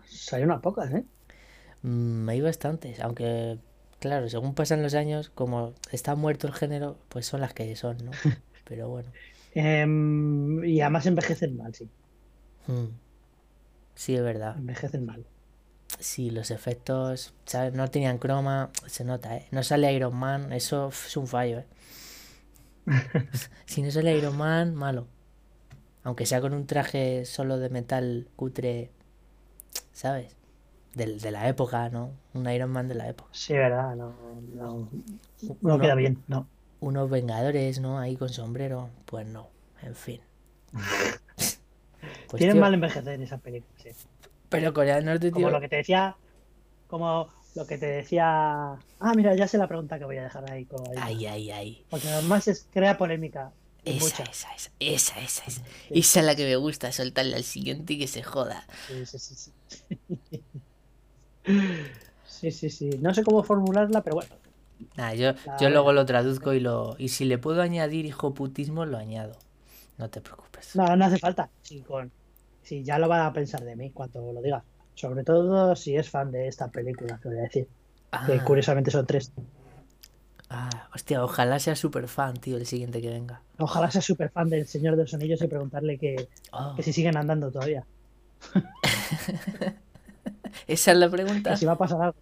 Pues 0.01 0.33
hay 0.33 0.43
unas 0.43 0.61
pocas, 0.61 0.93
¿eh? 0.93 1.05
Mm, 1.83 2.28
hay 2.28 2.41
bastantes, 2.43 3.01
aunque, 3.01 3.59
claro, 4.03 4.28
según 4.28 4.55
pasan 4.55 4.82
los 4.82 4.94
años, 4.94 5.30
como 5.30 5.74
está 5.92 6.16
muerto 6.16 6.48
el 6.48 6.53
género, 6.53 6.98
pues 7.09 7.24
son 7.24 7.40
las 7.40 7.55
que 7.55 7.74
son, 7.76 7.98
¿no? 8.05 8.11
Pero 8.64 8.88
bueno. 8.88 9.09
Em, 9.55 10.64
y 10.64 10.80
además 10.80 11.07
envejecen 11.07 11.57
mal, 11.57 11.72
sí. 11.72 11.88
Mm. 12.66 12.88
Sí, 13.94 14.16
es 14.16 14.22
verdad. 14.22 14.57
Envejecen 14.59 15.07
mal. 15.07 15.24
Sí, 16.00 16.30
los 16.30 16.50
efectos, 16.50 17.32
¿sabes? 17.46 17.74
No 17.74 17.88
tenían 17.88 18.18
croma, 18.18 18.70
se 18.86 19.05
nota, 19.05 19.36
¿eh? 19.36 19.46
No 19.53 19.62
sale 19.62 19.92
Iron 19.92 20.16
Man, 20.16 20.53
eso 20.53 20.88
es 20.88 21.16
un 21.16 21.28
fallo, 21.28 21.61
¿eh? 21.61 21.66
Si 23.66 23.82
no 23.82 23.90
sale 23.92 24.16
Iron 24.18 24.36
Man, 24.36 24.74
malo. 24.74 25.07
Aunque 26.03 26.26
sea 26.26 26.40
con 26.40 26.55
un 26.55 26.66
traje 26.66 27.24
solo 27.24 27.59
de 27.59 27.68
metal 27.70 28.26
cutre, 28.34 28.90
¿sabes? 29.92 30.36
Del, 30.95 31.20
de 31.20 31.30
la 31.30 31.49
época, 31.49 31.88
¿no? 31.88 32.12
Un 32.34 32.49
Iron 32.51 32.70
Man 32.70 32.86
de 32.88 32.95
la 32.95 33.09
época. 33.09 33.30
Sí, 33.32 33.55
verdad, 33.55 33.97
no, 33.97 34.14
no, 34.55 34.88
no 35.40 35.57
Uno- 35.62 35.78
queda 35.80 35.95
bien, 35.95 36.22
no. 36.28 36.47
Unos 36.80 37.09
Vengadores, 37.09 37.80
¿no? 37.80 37.99
Ahí 37.99 38.16
con 38.16 38.28
sombrero. 38.28 38.90
Pues 39.07 39.26
no, 39.26 39.49
en 39.82 39.95
fin. 39.95 40.20
Pues, 42.28 42.38
Tienen 42.40 42.57
tío, 42.57 42.62
mal 42.62 42.74
envejecer 42.74 43.20
esas 43.20 43.40
películas, 43.40 43.74
sí. 43.82 43.90
Pero 44.49 44.72
Corea 44.72 44.97
del 44.97 45.05
Norte, 45.05 45.30
Como 45.30 45.47
tío. 45.47 45.53
lo 45.55 45.61
que 45.61 45.68
te 45.68 45.76
decía, 45.76 46.16
como 46.88 47.28
lo 47.55 47.66
que 47.66 47.78
te 47.78 47.86
decía. 47.86 48.72
Ah, 49.01 49.12
mira, 49.14 49.34
ya 49.34 49.47
sé 49.47 49.59
la 49.59 49.68
pregunta 49.68 49.99
que 49.99 50.05
voy 50.05 50.16
a 50.16 50.24
dejar 50.24 50.51
ahí. 50.51 50.64
Como 50.64 50.90
ahí. 50.90 50.97
Ay, 51.01 51.26
ay, 51.26 51.51
ay. 51.51 51.84
Porque 51.90 52.09
además 52.09 52.49
es, 52.49 52.66
crea 52.72 52.97
polémica. 52.99 53.53
Esa, 53.84 54.22
esa, 54.24 54.55
esa, 54.55 54.70
esa, 54.80 55.20
esa, 55.20 55.45
esa. 55.45 55.51
Sí. 55.51 55.62
Esa 55.90 56.20
es 56.20 56.26
la 56.26 56.36
que 56.36 56.45
me 56.45 56.57
gusta, 56.57 56.90
soltarle 56.93 57.36
al 57.36 57.45
siguiente 57.45 57.95
y 57.95 57.99
que 57.99 58.07
se 58.09 58.22
joda. 58.22 58.64
Sí, 58.88 59.05
sí, 59.07 59.18
sí, 59.18 59.34
sí. 59.34 59.53
Sí, 62.24 62.50
sí, 62.50 62.68
sí. 62.70 62.98
No 62.98 63.14
sé 63.14 63.22
cómo 63.24 63.42
formularla, 63.44 64.03
pero 64.03 64.16
bueno. 64.16 64.30
Nah, 64.96 65.12
yo, 65.14 65.34
La- 65.44 65.55
yo 65.59 65.70
luego 65.70 65.92
lo 65.92 66.05
traduzco 66.07 66.53
y 66.53 66.61
lo. 66.61 66.96
Y 66.98 67.09
si 67.09 67.24
le 67.24 67.38
puedo 67.38 67.62
añadir 67.62 68.05
hijoputismo, 68.07 68.84
lo 68.84 68.98
añado. 68.98 69.38
No 69.98 70.11
te 70.11 70.20
preocupes. 70.20 70.78
No, 70.78 70.96
no 70.96 71.05
hace 71.05 71.18
falta. 71.18 71.50
Con... 71.86 72.12
sí, 72.62 72.84
ya 72.84 72.98
lo 72.98 73.09
van 73.09 73.22
a 73.22 73.32
pensar 73.32 73.62
de 73.64 73.76
mí 73.76 73.92
cuando 73.92 74.32
lo 74.32 74.42
diga. 74.42 74.64
Sobre 74.94 75.24
todo 75.24 75.74
si 75.76 75.96
es 75.96 76.11
fan 76.11 76.30
de 76.30 76.48
esta 76.48 76.70
película, 76.70 77.18
que 77.22 77.28
voy 77.28 77.38
a 77.38 77.42
decir. 77.42 77.68
Que 78.24 78.42
Ah, 78.42 78.42
curiosamente 78.42 78.90
son 78.90 79.07
tres. 79.07 79.32
ah, 80.50 80.88
hostia, 80.94 81.24
ojalá 81.24 81.59
sea 81.59 81.74
súper 81.76 82.07
fan, 82.09 82.36
tío, 82.36 82.57
el 82.57 82.66
siguiente 82.66 83.00
que 83.00 83.11
venga. 83.11 83.42
Ojalá 83.59 83.90
sea 83.90 84.03
súper 84.03 84.30
fan 84.30 84.50
del 84.50 84.66
Señor 84.66 84.96
de 84.96 85.03
los 85.05 85.14
Anillos 85.14 85.40
y 85.42 85.48
preguntarle 85.48 85.98
que, 85.98 86.28
Oh, 86.53 86.76
que 86.76 86.82
si 86.82 86.92
siguen 86.92 87.16
andando 87.16 87.50
todavía. 87.50 87.86
Esa 90.66 90.92
es 90.92 90.98
la 90.98 91.11
pregunta. 91.11 91.57
Si 91.57 91.66
va 91.66 91.72
a 91.72 91.78
pasar 91.78 92.00
algo. 92.03 92.16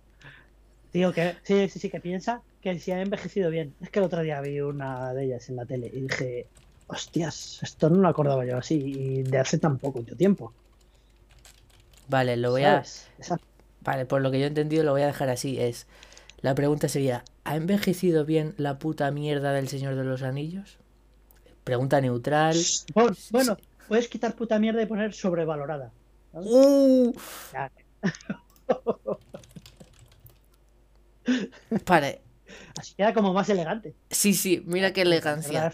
Tío, 0.93 1.13
que 1.13 1.37
sí, 1.43 1.69
sí, 1.69 1.79
sí, 1.79 1.91
que 1.91 2.01
piensa 2.01 2.43
que 2.61 2.79
si 2.79 2.93
ha 2.93 3.01
envejecido 3.01 3.51
bien. 3.51 3.75
Es 3.81 3.91
que 3.91 4.01
el 4.01 4.05
otro 4.05 4.23
día 4.23 4.41
vi 4.41 4.61
una 4.61 5.13
de 5.15 5.25
ellas 5.25 5.49
en 5.49 5.57
la 5.57 5.65
tele 5.65 5.91
y 5.93 6.01
dije, 6.01 6.47
hostias, 6.89 7.61
esto 7.63 7.89
no 7.91 8.01
lo 8.01 8.09
acordaba 8.09 8.45
yo 8.45 8.59
así 8.59 8.75
y 8.75 9.23
de 9.23 9.39
hace 9.39 9.59
tan 9.59 9.79
poco 9.79 10.03
tiempo. 10.03 10.53
Vale, 12.09 12.37
lo 12.37 12.51
voy 12.51 12.65
a. 12.65 12.83
Vale, 13.83 14.05
por 14.05 14.21
lo 14.21 14.31
que 14.31 14.39
yo 14.41 14.45
he 14.45 14.49
entendido, 14.49 14.85
lo 14.85 14.93
voy 14.93 15.03
a 15.03 15.07
dejar 15.07 15.31
así. 15.31 15.61
Es. 15.61 15.87
La 16.43 16.55
pregunta 16.55 16.89
sería: 16.89 17.25
¿Ha 17.45 17.57
envejecido 17.57 18.25
bien 18.25 18.55
la 18.57 18.79
puta 18.79 19.11
mierda 19.11 19.53
del 19.53 19.69
Señor 19.69 19.95
de 19.95 20.05
los 20.05 20.23
Anillos? 20.23 20.79
Pregunta 21.65 22.01
neutral. 22.01 22.57
Bueno, 23.31 23.57
puedes 23.87 24.09
quitar 24.09 24.35
puta 24.35 24.59
mierda 24.59 24.83
y 24.83 24.87
poner 24.87 25.15
sobrevalorada. 25.15 25.93
¿sabes? 26.33 26.49
¡Uh! 26.51 27.15
Ya. 27.53 27.71
Vale. 31.87 32.23
Así 32.79 32.95
queda 32.95 33.13
como 33.13 33.33
más 33.33 33.49
elegante. 33.49 33.95
Sí, 34.11 34.35
sí, 34.35 34.63
mira 34.67 34.93
qué 34.93 35.03
elegancia. 35.03 35.73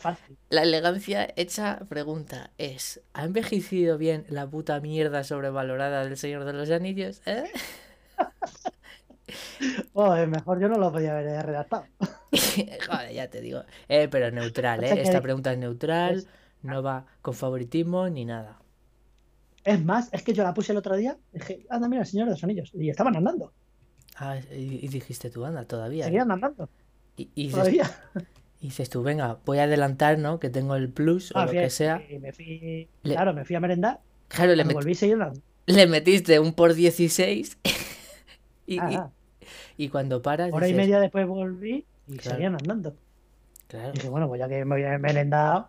La 0.51 0.63
elegancia 0.63 1.29
hecha 1.37 1.81
pregunta 1.89 2.51
es: 2.59 3.03
¿Ha 3.15 3.25
envejecido 3.25 3.99
bien 3.99 4.27
la 4.29 4.47
puta 4.47 4.81
mierda 4.81 5.25
sobrevalorada 5.25 6.05
del 6.05 6.17
Señor 6.17 6.45
de 6.45 6.53
los 6.53 6.71
Anillos? 6.71 7.23
¿Eh? 7.27 7.45
Mejor 10.29 10.61
yo 10.61 10.69
no 10.69 10.79
lo 10.79 10.93
podía 10.93 11.13
haber 11.13 11.47
redactado. 11.47 11.87
Joder, 12.87 13.13
ya 13.13 13.29
te 13.29 13.41
digo. 13.41 13.63
Eh, 13.89 14.09
pero 14.09 14.31
neutral, 14.31 14.85
¿eh? 14.85 15.01
Esta 15.01 15.21
pregunta 15.21 15.53
es 15.53 15.59
neutral, 15.59 16.27
no 16.63 16.83
va 16.83 17.07
con 17.23 17.35
favoritismo 17.35 18.09
ni 18.09 18.25
nada. 18.25 18.59
Es 19.67 19.85
más, 19.85 20.09
es 20.13 20.23
que 20.23 20.33
yo 20.33 20.43
la 20.45 20.55
puse 20.55 20.73
el 20.73 20.79
otro 20.79 20.97
día. 20.97 21.19
Dije, 21.33 21.67
anda, 21.69 21.89
mira, 21.89 22.03
el 22.03 22.07
Señor 22.09 22.27
de 22.27 22.33
los 22.33 22.43
Anillos. 22.45 22.71
Y 22.73 22.89
estaban 22.89 23.17
andando. 23.17 23.53
Ah, 24.17 24.39
y, 24.51 24.85
y 24.85 24.89
dijiste 24.89 25.29
tú, 25.29 25.45
anda, 25.45 25.65
todavía. 25.67 26.05
Seguían 26.05 26.31
andando. 26.31 26.71
Y, 27.17 27.29
y 27.35 27.51
Todavía. 27.51 27.91
y 28.61 28.69
dices 28.69 28.89
tú, 28.89 29.03
venga, 29.03 29.39
voy 29.45 29.59
a 29.59 29.65
adelantar, 29.65 30.19
¿no? 30.19 30.39
Que 30.41 30.49
tengo 30.51 30.77
el 30.77 30.89
plus 30.89 31.33
o 31.35 31.39
Ah, 31.39 31.45
lo 31.45 31.51
a- 31.51 31.55
que 31.55 31.69
sea. 31.71 32.03
Y 32.09 32.19
me 32.19 32.33
fui, 32.33 32.89
Le- 33.03 33.15
claro, 33.15 33.35
me 33.35 33.45
fui 33.45 33.57
a 33.57 33.61
merendar. 33.61 34.01
Claro, 34.29 34.55
le, 34.55 34.65
met- 34.65 34.73
volví 34.75 34.93
a 34.93 34.95
seguir 34.95 35.15
andando. 35.15 35.41
le 35.67 35.87
metiste 35.87 36.39
un 36.41 36.53
por 36.55 36.75
16 36.75 37.59
y, 38.67 38.79
Ah, 38.79 39.11
y- 39.77 39.85
y 39.85 39.89
cuando 39.89 40.23
paras 40.23 40.51
Hora 40.53 40.69
y 40.69 40.75
media 40.75 41.01
después 41.01 41.27
volví 41.27 41.85
y 42.09 42.17
Claro. 42.17 42.31
seguían 42.37 42.55
andando. 42.55 42.95
claro, 43.69 43.93
dije, 43.93 44.09
bueno, 44.09 44.29
pues 44.29 44.39
ya 44.39 44.49
que 44.49 44.65
me 44.65 44.77
había 44.77 44.97
merendado, 44.99 45.69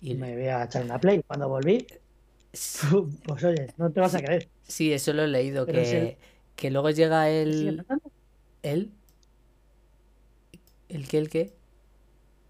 y- 0.00 0.14
me 0.14 0.34
voy 0.34 0.46
a 0.46 0.64
echar 0.64 0.84
una 0.84 0.98
play. 0.98 1.22
Cuando 1.26 1.48
volví, 1.48 1.86
pues 3.24 3.44
oye, 3.44 3.72
no 3.76 3.92
te 3.92 4.00
vas 4.00 4.14
a 4.14 4.20
creer. 4.22 4.50
sí, 4.66 4.92
eso 4.92 5.12
lo 5.12 5.22
he 5.24 5.28
leído, 5.28 5.66
Pero 5.66 5.80
que, 5.80 6.18
que 6.56 6.70
luego 6.70 6.90
llega 6.90 7.28
el... 7.30 7.86
¿El? 8.62 8.92
¿El 10.88 11.08
qué, 11.08 11.18
el 11.18 11.30
qué? 11.30 11.54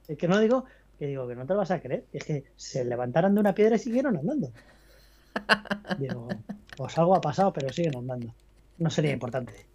Es 0.09 0.19
que 0.19 0.29
no 0.29 0.39
digo, 0.41 0.65
que 0.99 1.07
digo 1.07 1.27
que 1.29 1.35
no 1.37 1.47
te 1.47 1.53
lo 1.55 1.61
vas 1.61 1.71
a 1.71 1.81
creer. 1.81 2.07
Es 2.13 2.25
que 2.25 2.45
se 2.57 2.85
levantaron 2.85 3.35
de 3.35 3.41
una 3.41 3.55
piedra 3.55 3.77
y 3.77 3.79
siguieron 3.79 4.17
andando. 4.19 4.53
Digo, 5.97 6.45
pues 6.77 6.99
algo 6.99 7.15
ha 7.15 7.21
pasado, 7.21 7.53
pero 7.53 7.73
siguen 7.73 7.97
andando. 7.97 8.35
No 8.79 8.91
sería 8.91 9.13
importante. 9.13 9.69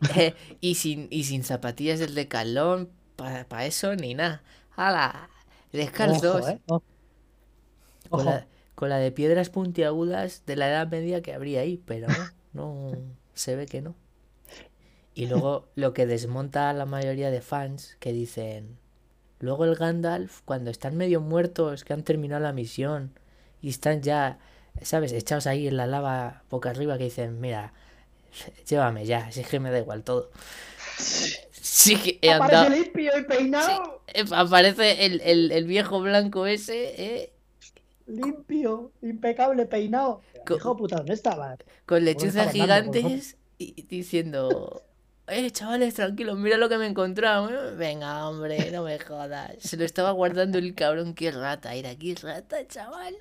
Eh, 0.16 0.34
y 0.60 0.74
sin 0.76 1.08
y 1.10 1.24
sin 1.24 1.44
zapatillas 1.44 1.98
del 2.00 2.14
decalón 2.14 2.90
para 3.16 3.66
eso 3.66 3.94
ni 3.96 4.14
nada. 4.14 4.42
¡Hala! 4.76 5.30
Descalzos. 5.72 6.22
Ojo, 6.22 6.48
¿eh? 6.48 6.60
Ojo. 6.66 6.84
Con, 8.10 8.24
Ojo. 8.24 8.26
la- 8.26 8.46
con 8.74 8.88
la 8.88 8.98
de 8.98 9.12
piedras 9.12 9.50
puntiagudas 9.50 10.42
de 10.46 10.56
la 10.56 10.68
Edad 10.68 10.88
Media 10.88 11.22
que 11.22 11.34
habría 11.34 11.60
ahí, 11.60 11.80
pero 11.86 12.08
no, 12.08 12.28
no 12.52 12.92
se 13.34 13.56
ve 13.56 13.66
que 13.66 13.82
no. 13.82 13.94
Y 15.14 15.26
luego 15.26 15.66
lo 15.74 15.92
que 15.92 16.06
desmonta 16.06 16.70
a 16.70 16.72
la 16.72 16.86
mayoría 16.86 17.30
de 17.30 17.42
fans 17.42 17.96
que 18.00 18.12
dicen, 18.12 18.78
luego 19.40 19.64
el 19.64 19.74
Gandalf, 19.76 20.40
cuando 20.44 20.70
están 20.70 20.96
medio 20.96 21.20
muertos, 21.20 21.84
que 21.84 21.92
han 21.92 22.02
terminado 22.02 22.42
la 22.42 22.52
misión 22.52 23.12
y 23.60 23.68
están 23.70 24.02
ya, 24.02 24.38
¿sabes?, 24.82 25.12
echados 25.12 25.46
ahí 25.46 25.68
en 25.68 25.76
la 25.76 25.86
lava 25.86 26.42
boca 26.50 26.70
arriba, 26.70 26.96
que 26.98 27.04
dicen, 27.04 27.40
mira, 27.40 27.74
llévame 28.68 29.04
ya, 29.06 29.30
si 29.32 29.40
es 29.40 29.48
que 29.48 29.60
me 29.60 29.70
da 29.70 29.78
igual 29.80 30.02
todo. 30.02 30.30
Sí 31.52 31.96
que 31.96 32.18
he 32.22 32.30
Aparece 32.30 32.56
andado... 32.56 32.76
limpio 32.84 33.18
y 33.18 33.22
peinado. 33.24 34.02
Eh, 34.08 34.24
Aparece 34.32 35.04
el, 35.06 35.20
el- 35.22 35.52
el 35.52 35.64
viejo 35.66 36.00
blanco 36.00 36.46
ese, 36.46 36.94
¿eh? 37.02 37.32
Limpio, 38.06 38.92
impecable, 39.02 39.66
peinado. 39.66 40.20
Co- 40.46 40.56
Hijo 40.56 40.76
puta, 40.76 40.96
¿dónde 40.96 41.14
estabas? 41.14 41.58
con 41.86 42.04
lechuzas 42.04 42.48
andando, 42.54 42.92
gigantes 42.92 43.36
y 43.58 43.82
diciendo, 43.82 44.82
eh, 45.28 45.50
chavales, 45.50 45.94
tranquilos, 45.94 46.36
mira 46.38 46.56
lo 46.56 46.68
que 46.68 46.78
me 46.78 46.86
he 46.86 46.88
encontrado. 46.88 47.48
¿eh? 47.50 47.74
Venga, 47.76 48.28
hombre, 48.28 48.70
no 48.72 48.82
me 48.84 48.98
jodas. 48.98 49.54
Se 49.60 49.76
lo 49.76 49.84
estaba 49.84 50.10
guardando 50.10 50.58
el 50.58 50.74
cabrón, 50.74 51.14
qué 51.14 51.30
rata, 51.30 51.74
era 51.74 51.94
qué 51.94 52.14
rata, 52.20 52.66
chaval. 52.66 53.16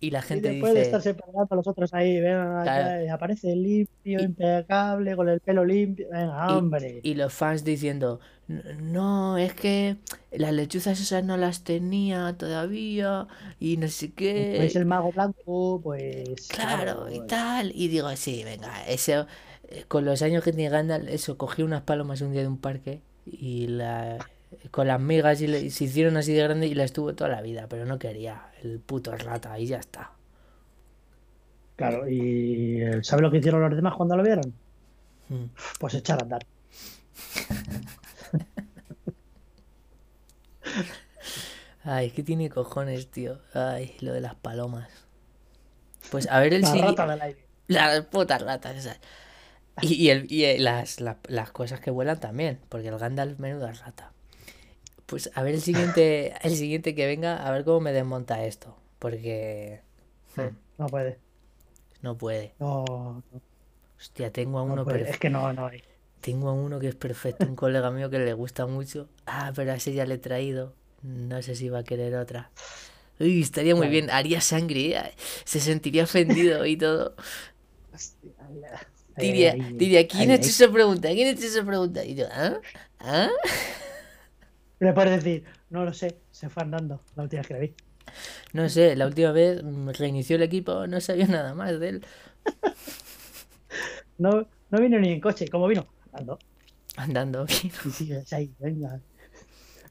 Y 0.00 0.10
la 0.10 0.18
Y 0.18 0.22
gente 0.22 0.48
después 0.50 0.74
de 0.74 0.80
dice, 0.80 0.82
estarse 0.82 1.14
pegando 1.14 1.46
a 1.50 1.56
los 1.56 1.66
otros 1.66 1.94
ahí, 1.94 2.20
venga, 2.20 2.62
Claro. 2.62 3.04
y 3.04 3.08
aparece 3.08 3.56
limpio, 3.56 4.20
Y- 4.20 4.24
impecable, 4.24 5.16
con 5.16 5.28
el 5.28 5.40
pelo 5.40 5.64
limpio. 5.64 6.08
Venga, 6.10 6.58
hombre. 6.58 7.00
y 7.02 7.14
los 7.14 7.32
fans 7.32 7.64
diciendo, 7.64 8.20
"N- 8.48 8.62
no, 8.82 9.38
es 9.38 9.54
que 9.54 9.96
las 10.32 10.52
lechuzas 10.52 11.00
esas 11.00 11.24
no 11.24 11.36
las 11.38 11.64
tenía 11.64 12.34
todavía 12.38 13.26
y 13.58 13.78
no 13.78 13.88
sé 13.88 14.12
qué. 14.12 14.54
Pues 14.58 14.76
el 14.76 14.84
mago 14.86 15.12
blanco, 15.12 15.80
pues. 15.82 16.46
Claro, 16.48 17.08
y 17.10 17.16
pues, 17.18 17.26
tal. 17.28 17.72
Y 17.74 17.88
digo, 17.88 18.14
sí, 18.16 18.44
venga, 18.44 18.86
eso, 18.86 19.26
eh, 19.68 19.84
con 19.88 20.04
los 20.04 20.20
años 20.22 20.44
que 20.44 20.52
tiene 20.52 20.70
Gandalf, 20.70 21.08
eso, 21.08 21.38
cogí 21.38 21.62
unas 21.62 21.82
palomas 21.82 22.20
un 22.20 22.32
día 22.32 22.42
de 22.42 22.48
un 22.48 22.58
parque 22.58 23.00
y 23.24 23.66
la, 23.68 24.18
con 24.70 24.86
las 24.88 25.00
migas 25.00 25.40
y, 25.40 25.46
le- 25.48 25.60
y 25.60 25.70
se 25.70 25.84
hicieron 25.84 26.16
así 26.16 26.32
de 26.34 26.42
grande 26.42 26.66
y 26.66 26.74
las 26.74 26.92
tuvo 26.92 27.14
toda 27.14 27.30
la 27.30 27.42
vida, 27.42 27.66
pero 27.68 27.86
no 27.86 27.98
quería 27.98 28.50
el 28.62 28.80
puto 28.80 29.16
rata 29.16 29.58
y 29.58 29.66
ya 29.66 29.78
está. 29.78 30.12
Claro, 31.76 32.08
y 32.08 32.80
¿sabe 33.02 33.22
lo 33.22 33.30
que 33.30 33.38
hicieron 33.38 33.60
los 33.60 33.76
demás 33.76 33.94
cuando 33.94 34.16
lo 34.16 34.22
vieron? 34.22 34.54
Mm. 35.28 35.46
Pues 35.78 35.94
echar 35.94 36.18
a 36.20 36.22
andar. 36.22 36.46
Ay, 41.84 42.10
¿qué 42.10 42.22
tiene 42.22 42.50
cojones, 42.50 43.10
tío? 43.10 43.38
Ay, 43.54 43.96
lo 44.00 44.12
de 44.12 44.20
las 44.20 44.34
palomas. 44.34 44.88
Pues 46.10 46.28
a 46.30 46.40
ver 46.40 46.54
el 46.54 46.62
La 46.62 46.68
siguiente. 46.68 47.02
Las 47.68 48.00
putas 48.06 48.42
ratas 48.42 48.76
esas. 48.76 49.00
Y, 49.80 49.94
y 49.94 50.10
el, 50.10 50.30
y 50.32 50.44
eh, 50.44 50.58
las, 50.58 51.00
la- 51.00 51.18
las 51.28 51.52
cosas 51.52 51.80
que 51.80 51.90
vuelan 51.90 52.20
también, 52.20 52.60
porque 52.68 52.88
el 52.88 52.98
Gandalf 52.98 53.38
menuda 53.38 53.72
rata. 53.72 54.12
Pues 55.06 55.30
a 55.34 55.42
ver 55.42 55.54
el 55.54 55.62
siguiente, 55.62 56.34
el 56.42 56.56
siguiente 56.56 56.94
que 56.94 57.06
venga, 57.06 57.46
a 57.46 57.50
ver 57.52 57.64
cómo 57.64 57.80
me 57.80 57.92
desmonta 57.92 58.44
esto. 58.44 58.76
Porque 58.98 59.80
hmm, 60.36 60.48
No 60.78 60.86
puede. 60.86 61.18
no 62.02 62.16
puede. 62.16 62.52
No, 62.58 62.84
no, 63.32 63.40
Hostia, 64.00 64.30
tengo 64.32 64.58
a 64.58 64.62
no 64.64 64.72
uno 64.72 64.84
perfe- 64.84 65.10
Es 65.10 65.18
que 65.18 65.30
no, 65.30 65.52
no 65.52 65.66
hay. 65.66 65.82
tengo 66.20 66.48
a 66.48 66.52
uno 66.52 66.78
que 66.80 66.88
es 66.88 66.94
perfecto, 66.94 67.46
un 67.46 67.56
colega 67.56 67.90
mío 67.90 68.10
que 68.10 68.18
le 68.18 68.32
gusta 68.32 68.66
mucho. 68.66 69.08
Ah, 69.26 69.52
pero 69.54 69.72
a 69.72 69.76
ese 69.76 69.92
ya 69.94 70.04
le 70.06 70.14
he 70.14 70.18
traído. 70.18 70.74
No 71.02 71.40
sé 71.42 71.54
si 71.54 71.68
va 71.68 71.80
a 71.80 71.84
querer 71.84 72.14
otra. 72.16 72.50
Uy, 73.20 73.40
estaría 73.42 73.74
muy 73.74 73.88
bien, 73.88 74.10
haría 74.10 74.40
sangre, 74.40 74.96
eh, 74.96 75.14
se 75.44 75.60
sentiría 75.60 76.04
ofendido 76.04 76.66
y 76.66 76.76
todo. 76.76 77.14
Hostia, 77.94 78.86
Diría, 79.16 79.56
diría, 79.78 80.06
¿quién 80.06 80.30
ha 80.30 80.34
hecho 80.34 80.50
esa 80.50 80.70
pregunta? 80.70 81.08
¿Quién 81.08 81.28
ha 81.28 81.30
hecho 81.30 81.46
esa 81.46 81.64
pregunta? 81.64 82.04
Y 82.04 82.14
yo, 82.16 82.26
¿ah? 82.30 82.60
¿Ah? 83.00 83.30
Le 84.78 84.92
puedes 84.92 85.22
decir, 85.24 85.44
no 85.70 85.84
lo 85.84 85.92
sé, 85.92 86.18
se 86.30 86.48
fue 86.48 86.62
andando 86.62 87.00
la 87.14 87.22
última 87.22 87.40
vez 87.40 87.48
que 87.48 87.54
la 87.54 87.60
vi. 87.60 87.74
No 88.52 88.68
sé, 88.68 88.94
la 88.96 89.06
última 89.06 89.32
vez 89.32 89.62
reinició 89.98 90.36
el 90.36 90.42
equipo, 90.42 90.86
no 90.86 91.00
sabía 91.00 91.26
nada 91.26 91.54
más 91.54 91.78
de 91.80 91.88
él. 91.88 92.06
No, 94.18 94.46
no 94.70 94.80
vino 94.80 94.98
ni 94.98 95.10
en 95.12 95.20
coche, 95.20 95.46
¿cómo 95.48 95.66
vino? 95.68 95.86
Andando. 96.12 96.38
Andando. 96.96 97.44
Y 97.44 97.90
sigues 97.90 98.32
ahí, 98.32 98.50
venga. 98.58 98.98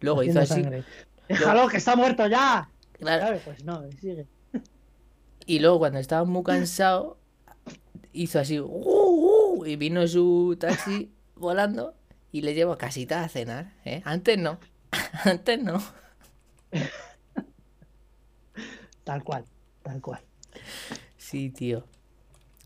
Luego 0.01 0.23
hizo 0.23 0.39
así. 0.39 0.55
sangre. 0.63 0.83
¡Déjalo, 1.29 1.67
que 1.67 1.77
está 1.77 1.95
muerto 1.95 2.27
ya! 2.27 2.67
claro. 2.93 3.39
Pues 3.45 3.63
no, 3.63 3.83
sigue. 4.01 4.25
Y 5.45 5.59
luego 5.59 5.77
cuando 5.79 5.99
estaba 5.99 6.23
muy 6.25 6.43
cansado, 6.43 7.19
hizo 8.13 8.39
así. 8.39 8.59
"Uh, 8.59 8.65
uh", 8.67 9.65
y 9.65 9.75
vino 9.75 10.07
su 10.07 10.57
taxi 10.59 11.11
volando 11.35 11.93
y 12.31 12.41
le 12.41 12.55
llevo 12.55 12.71
a 12.73 12.77
casita 12.79 13.23
a 13.23 13.29
cenar. 13.29 13.73
¿eh? 13.85 14.01
Antes 14.05 14.39
no. 14.39 14.57
Antes 15.23 15.61
no. 15.63 15.81
Tal 19.03 19.23
cual, 19.23 19.45
tal 19.83 20.01
cual. 20.01 20.21
Sí, 21.17 21.49
tío. 21.49 21.83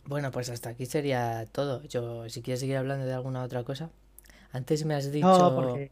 Bueno, 0.05 0.31
pues 0.31 0.49
hasta 0.49 0.69
aquí 0.69 0.85
sería 0.85 1.45
todo. 1.51 1.83
Yo, 1.83 2.29
si 2.29 2.41
quieres 2.41 2.59
seguir 2.61 2.77
hablando 2.77 3.05
de 3.05 3.13
alguna 3.13 3.43
otra 3.43 3.63
cosa. 3.63 3.89
Antes 4.51 4.85
me 4.85 4.95
has 4.95 5.11
dicho. 5.11 5.27
No, 5.27 5.55
porque 5.55 5.91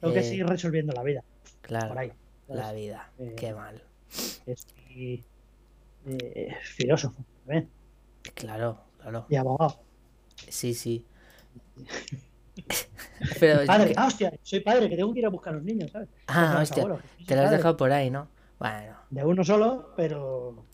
tengo 0.00 0.14
que 0.14 0.20
eh, 0.20 0.24
seguir 0.24 0.46
resolviendo 0.46 0.92
la 0.92 1.02
vida. 1.02 1.24
Claro, 1.62 1.88
Por 1.88 1.98
ahí. 1.98 2.12
la 2.48 2.72
vida. 2.72 3.10
Eh, 3.18 3.34
Qué 3.36 3.52
mal. 3.52 3.82
Eh, 6.06 6.54
filósofo 6.62 7.24
también, 7.44 7.68
Claro, 8.34 8.80
claro. 8.98 9.26
y 9.28 9.36
abogado. 9.36 9.80
Sí, 10.48 10.74
sí. 10.74 11.04
Pero 13.38 13.64
Padre, 13.66 13.92
ah, 13.96 14.06
hostia, 14.06 14.32
soy 14.42 14.60
padre, 14.60 14.88
que 14.88 14.96
tengo 14.96 15.12
que 15.12 15.18
ir 15.20 15.26
a 15.26 15.30
buscar 15.30 15.52
a 15.52 15.56
los 15.56 15.64
niños, 15.64 15.90
¿sabes? 15.90 16.08
Ah, 16.26 16.58
hostia, 16.62 16.82
abuelos, 16.84 17.02
te 17.26 17.34
lo 17.34 17.40
has 17.42 17.46
padre. 17.46 17.56
dejado 17.58 17.76
por 17.76 17.92
ahí, 17.92 18.10
¿no? 18.10 18.28
Bueno, 18.58 18.96
De 19.10 19.24
uno 19.24 19.44
solo, 19.44 19.92
pero. 19.96 20.64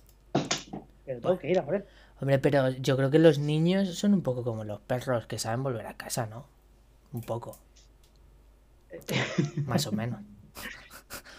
Pero 1.04 1.20
tengo 1.20 1.38
que 1.38 1.50
ir 1.50 1.58
a 1.58 1.64
por 1.64 1.74
él. 1.76 1.84
hombre, 2.20 2.38
pero 2.38 2.70
yo 2.70 2.96
creo 2.96 3.10
que 3.10 3.18
los 3.18 3.38
niños 3.38 3.96
son 3.98 4.12
un 4.14 4.22
poco 4.22 4.42
como 4.44 4.64
los 4.64 4.80
perros 4.80 5.26
que 5.26 5.38
saben 5.38 5.62
volver 5.62 5.86
a 5.86 5.94
casa, 5.96 6.26
¿no? 6.26 6.46
Un 7.12 7.22
poco. 7.22 7.58
Más 9.66 9.86
o 9.86 9.92
menos. 9.92 10.20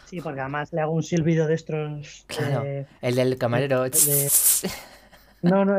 Sí, 0.06 0.22
porque 0.22 0.40
además 0.40 0.72
le 0.72 0.82
hago 0.82 0.94
un 0.94 1.04
silbido 1.04 1.48
de 1.48 1.56
estos. 1.56 2.24
Claro. 2.28 2.64
eh, 2.66 2.86
El 3.02 3.16
del 3.16 3.38
camarero. 3.38 3.84
de- 3.84 4.32
No, 5.42 5.66
no. 5.66 5.78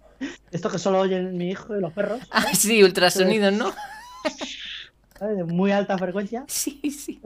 Esto 0.52 0.68
que 0.70 0.78
solo 0.78 1.00
oyen 1.00 1.36
mi 1.38 1.48
hijo 1.50 1.74
y 1.76 1.80
los 1.80 1.92
perros, 1.94 2.20
Ah, 2.30 2.44
sí, 2.54 2.82
ultrasonidos, 2.82 3.52
¿no? 3.54 3.72
¿Sabes? 5.20 5.38
De 5.38 5.44
muy 5.44 5.72
alta 5.72 5.98
frecuencia. 5.98 6.46
Sí, 6.48 6.80
sí. 6.90 7.22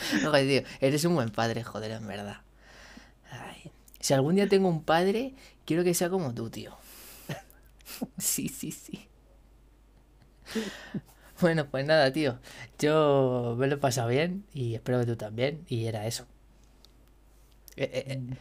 Tío, 0.48 0.62
eres 0.80 1.04
un 1.04 1.14
buen 1.14 1.30
padre, 1.30 1.62
joder, 1.64 1.92
en 1.92 2.06
verdad. 2.06 2.38
Ay, 3.30 3.72
Si 4.00 4.14
algún 4.14 4.36
día 4.36 4.48
tengo 4.48 4.68
un 4.68 4.84
padre, 4.84 5.34
quiero 5.66 5.84
que 5.84 5.94
sea 5.94 6.10
como 6.10 6.34
tú, 6.34 6.50
tío. 6.50 6.76
Sí, 8.18 8.48
sí, 8.48 8.70
sí. 8.72 9.08
Bueno, 11.40 11.66
pues 11.70 11.84
nada, 11.86 12.12
tío. 12.12 12.38
Yo 12.78 13.54
me 13.58 13.66
lo 13.66 13.74
he 13.76 13.78
pasado 13.78 14.08
bien 14.08 14.46
y 14.52 14.74
espero 14.74 15.00
que 15.00 15.06
tú 15.06 15.16
también. 15.16 15.64
Y 15.68 15.86
era 15.86 16.06
eso. 16.06 16.26
Eh, 17.76 17.90
eh, 17.92 18.04
eh, 18.12 18.36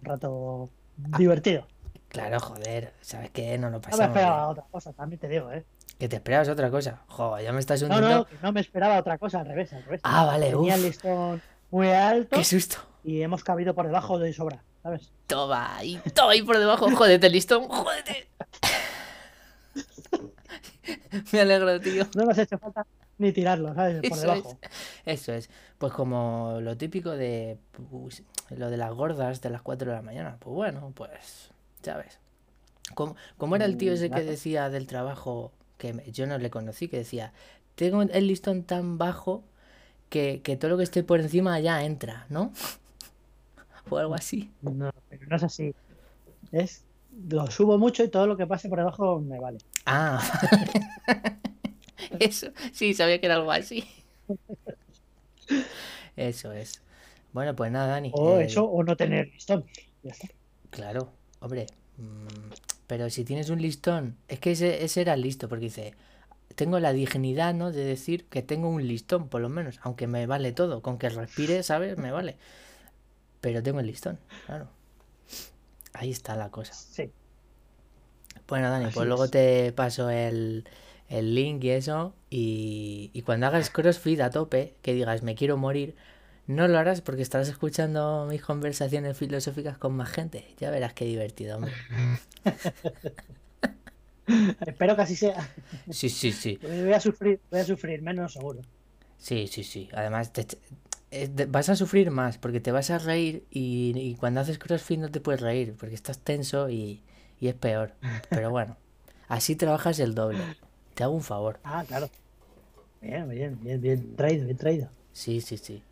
Un 0.00 0.06
rato 0.06 0.70
divertido. 0.96 1.66
claro, 2.08 2.40
joder. 2.40 2.94
¿Sabes 3.00 3.30
qué? 3.30 3.58
No 3.58 3.70
lo 3.70 3.80
No 3.90 3.96
me 3.96 4.04
pasamos 4.04 4.04
esperaba 4.04 4.48
otra 4.48 4.64
cosa, 4.70 4.92
también 4.92 5.20
te 5.20 5.28
digo, 5.28 5.50
¿eh? 5.52 5.66
Que 5.98 6.08
te 6.08 6.16
esperabas 6.16 6.48
otra 6.48 6.70
cosa. 6.70 7.02
Joder, 7.06 7.44
ya 7.44 7.52
me 7.52 7.60
estás 7.60 7.80
No, 7.82 7.86
hundiendo. 7.94 8.18
no, 8.18 8.24
que 8.26 8.36
no 8.42 8.52
me 8.52 8.60
esperaba 8.60 8.98
otra 8.98 9.18
cosa, 9.18 9.40
al 9.40 9.46
revés, 9.46 9.72
al 9.72 9.84
revés. 9.84 10.00
Ah, 10.04 10.24
vale, 10.24 10.50
Tenía 10.50 10.74
el 10.74 10.82
listón 10.82 11.42
muy 11.70 11.88
alto 11.88 12.36
Qué 12.36 12.44
susto. 12.44 12.78
y 13.04 13.22
hemos 13.22 13.44
cabido 13.44 13.74
por 13.74 13.86
debajo 13.86 14.18
de 14.18 14.32
sobra, 14.32 14.62
¿sabes? 14.82 15.12
Toma, 15.26 15.78
y 15.82 15.96
toma 16.14 16.32
ahí 16.32 16.42
por 16.42 16.58
debajo. 16.58 16.90
Jódete, 16.94 17.30
listón, 17.30 17.68
jódete. 17.68 18.28
Me 21.32 21.40
alegro, 21.40 21.80
tío. 21.80 22.06
No 22.14 22.24
nos 22.26 22.38
ha 22.38 22.42
hecho 22.42 22.58
falta 22.58 22.86
ni 23.18 23.32
tirarlo, 23.32 23.74
¿sabes? 23.74 23.96
Por 24.08 24.18
Eso 24.18 24.20
debajo. 24.20 24.58
es. 24.60 24.70
Eso 25.20 25.32
es. 25.32 25.50
Pues 25.78 25.92
como 25.92 26.58
lo 26.60 26.76
típico 26.76 27.10
de 27.10 27.58
pues, 27.90 28.22
lo 28.50 28.70
de 28.70 28.76
las 28.76 28.92
gordas 28.92 29.40
de 29.40 29.50
las 29.50 29.62
4 29.62 29.90
de 29.90 29.96
la 29.96 30.02
mañana. 30.02 30.36
Pues 30.40 30.54
bueno, 30.54 30.92
pues, 30.94 31.50
¿sabes? 31.82 32.18
¿Cómo, 32.94 33.16
cómo 33.38 33.56
era 33.56 33.64
el 33.64 33.76
tío 33.76 33.92
ese 33.92 34.10
que 34.10 34.22
decía 34.22 34.68
del 34.68 34.86
trabajo 34.86 35.52
que 35.78 36.10
yo 36.12 36.26
no 36.26 36.38
le 36.38 36.50
conocí? 36.50 36.88
Que 36.88 36.98
decía, 36.98 37.32
tengo 37.74 38.02
el 38.02 38.26
listón 38.26 38.64
tan 38.64 38.98
bajo 38.98 39.44
que, 40.10 40.40
que 40.42 40.56
todo 40.56 40.72
lo 40.72 40.76
que 40.76 40.84
esté 40.84 41.02
por 41.04 41.20
encima 41.20 41.58
ya 41.60 41.84
entra, 41.84 42.26
¿no? 42.28 42.52
O 43.90 43.98
algo 43.98 44.14
así. 44.14 44.50
No, 44.62 44.90
pero 45.10 45.26
no 45.26 45.36
es 45.36 45.42
así. 45.42 45.74
Es 46.52 46.84
lo 47.28 47.50
subo 47.50 47.78
mucho 47.78 48.02
y 48.04 48.08
todo 48.08 48.26
lo 48.26 48.36
que 48.36 48.46
pase 48.46 48.68
por 48.68 48.78
debajo 48.78 49.20
me 49.20 49.38
vale. 49.38 49.58
Ah, 49.86 50.20
eso, 52.18 52.48
sí, 52.72 52.94
sabía 52.94 53.20
que 53.20 53.26
era 53.26 53.36
algo 53.36 53.52
así. 53.52 53.84
Eso 56.16 56.52
es. 56.52 56.80
Bueno, 57.32 57.56
pues 57.56 57.72
nada, 57.72 57.88
Dani. 57.88 58.12
O 58.14 58.38
eh, 58.38 58.44
eso, 58.44 58.64
o 58.64 58.84
no 58.84 58.96
tener 58.96 59.26
listón. 59.26 59.64
Ya 60.02 60.12
está. 60.12 60.28
Claro, 60.70 61.10
hombre. 61.40 61.66
mm, 61.98 62.52
Pero 62.86 63.08
si 63.10 63.24
tienes 63.24 63.50
un 63.50 63.62
listón, 63.62 64.16
es 64.28 64.40
que 64.40 64.52
ese, 64.52 64.84
ese 64.84 65.00
era 65.00 65.14
el 65.14 65.22
listo, 65.22 65.48
porque 65.48 65.66
dice, 65.66 65.94
tengo 66.54 66.78
la 66.80 66.92
dignidad, 66.92 67.54
¿no? 67.54 67.72
De 67.72 67.84
decir 67.84 68.26
que 68.26 68.42
tengo 68.42 68.68
un 68.68 68.86
listón, 68.86 69.28
por 69.28 69.40
lo 69.40 69.48
menos, 69.48 69.80
aunque 69.82 70.06
me 70.06 70.26
vale 70.26 70.52
todo, 70.52 70.82
con 70.82 70.98
que 70.98 71.08
respire, 71.08 71.62
¿sabes? 71.62 71.98
Me 71.98 72.10
vale. 72.10 72.36
Pero 73.40 73.62
tengo 73.62 73.80
el 73.80 73.86
listón, 73.86 74.18
claro. 74.46 74.68
Ahí 75.92 76.10
está 76.10 76.36
la 76.36 76.50
cosa. 76.50 76.74
Sí. 76.74 77.10
Bueno, 78.48 78.70
Dani, 78.70 78.86
Así 78.86 78.94
pues 78.94 79.06
luego 79.06 79.28
te 79.28 79.72
paso 79.72 80.10
el, 80.10 80.64
el 81.08 81.34
link 81.34 81.62
y 81.64 81.70
eso. 81.70 82.14
Y, 82.30 83.10
y 83.12 83.22
cuando 83.22 83.46
hagas 83.46 83.70
CrossFit 83.70 84.20
a 84.20 84.30
tope, 84.30 84.74
que 84.82 84.94
digas 84.94 85.22
me 85.22 85.34
quiero 85.34 85.56
morir, 85.56 85.94
no 86.46 86.68
lo 86.68 86.78
harás 86.78 87.00
porque 87.00 87.22
estarás 87.22 87.48
escuchando 87.48 88.26
mis 88.28 88.42
conversaciones 88.42 89.16
filosóficas 89.16 89.78
con 89.78 89.94
más 89.96 90.10
gente. 90.10 90.44
Ya 90.58 90.70
verás 90.70 90.92
qué 90.94 91.04
divertido, 91.04 91.56
hombre. 91.56 91.72
Espero 94.66 94.96
que 94.96 95.02
así 95.02 95.16
sea. 95.16 95.48
Sí, 95.90 96.08
sí, 96.08 96.32
sí. 96.32 96.58
Voy 96.62 96.92
a 96.92 97.00
sufrir, 97.00 97.40
voy 97.50 97.60
a 97.60 97.64
sufrir 97.64 98.02
menos 98.02 98.32
seguro. 98.32 98.60
Sí, 99.18 99.46
sí, 99.48 99.64
sí. 99.64 99.88
Además, 99.92 100.32
te- 100.32 100.46
eh, 101.10 101.28
te- 101.28 101.46
vas 101.46 101.68
a 101.68 101.76
sufrir 101.76 102.10
más 102.10 102.38
porque 102.38 102.60
te 102.60 102.72
vas 102.72 102.90
a 102.90 102.98
reír 102.98 103.44
y, 103.50 103.92
y 103.96 104.14
cuando 104.16 104.40
haces 104.40 104.58
CrossFit 104.58 104.98
no 104.98 105.10
te 105.10 105.20
puedes 105.20 105.40
reír 105.40 105.74
porque 105.78 105.94
estás 105.94 106.18
tenso 106.18 106.70
y, 106.70 107.02
y 107.40 107.48
es 107.48 107.54
peor. 107.54 107.92
Pero 108.30 108.50
bueno, 108.50 108.76
así 109.28 109.56
trabajas 109.56 109.98
el 110.00 110.14
doble. 110.14 110.40
Te 110.94 111.04
hago 111.04 111.14
un 111.14 111.22
favor. 111.22 111.58
Ah, 111.64 111.84
claro. 111.86 112.08
Bien, 113.00 113.28
bien, 113.28 113.58
bien, 113.62 113.80
bien 113.80 114.16
traído, 114.16 114.46
bien 114.46 114.56
traído. 114.56 114.88
Sí, 115.12 115.40
sí, 115.40 115.58
sí. 115.58 115.82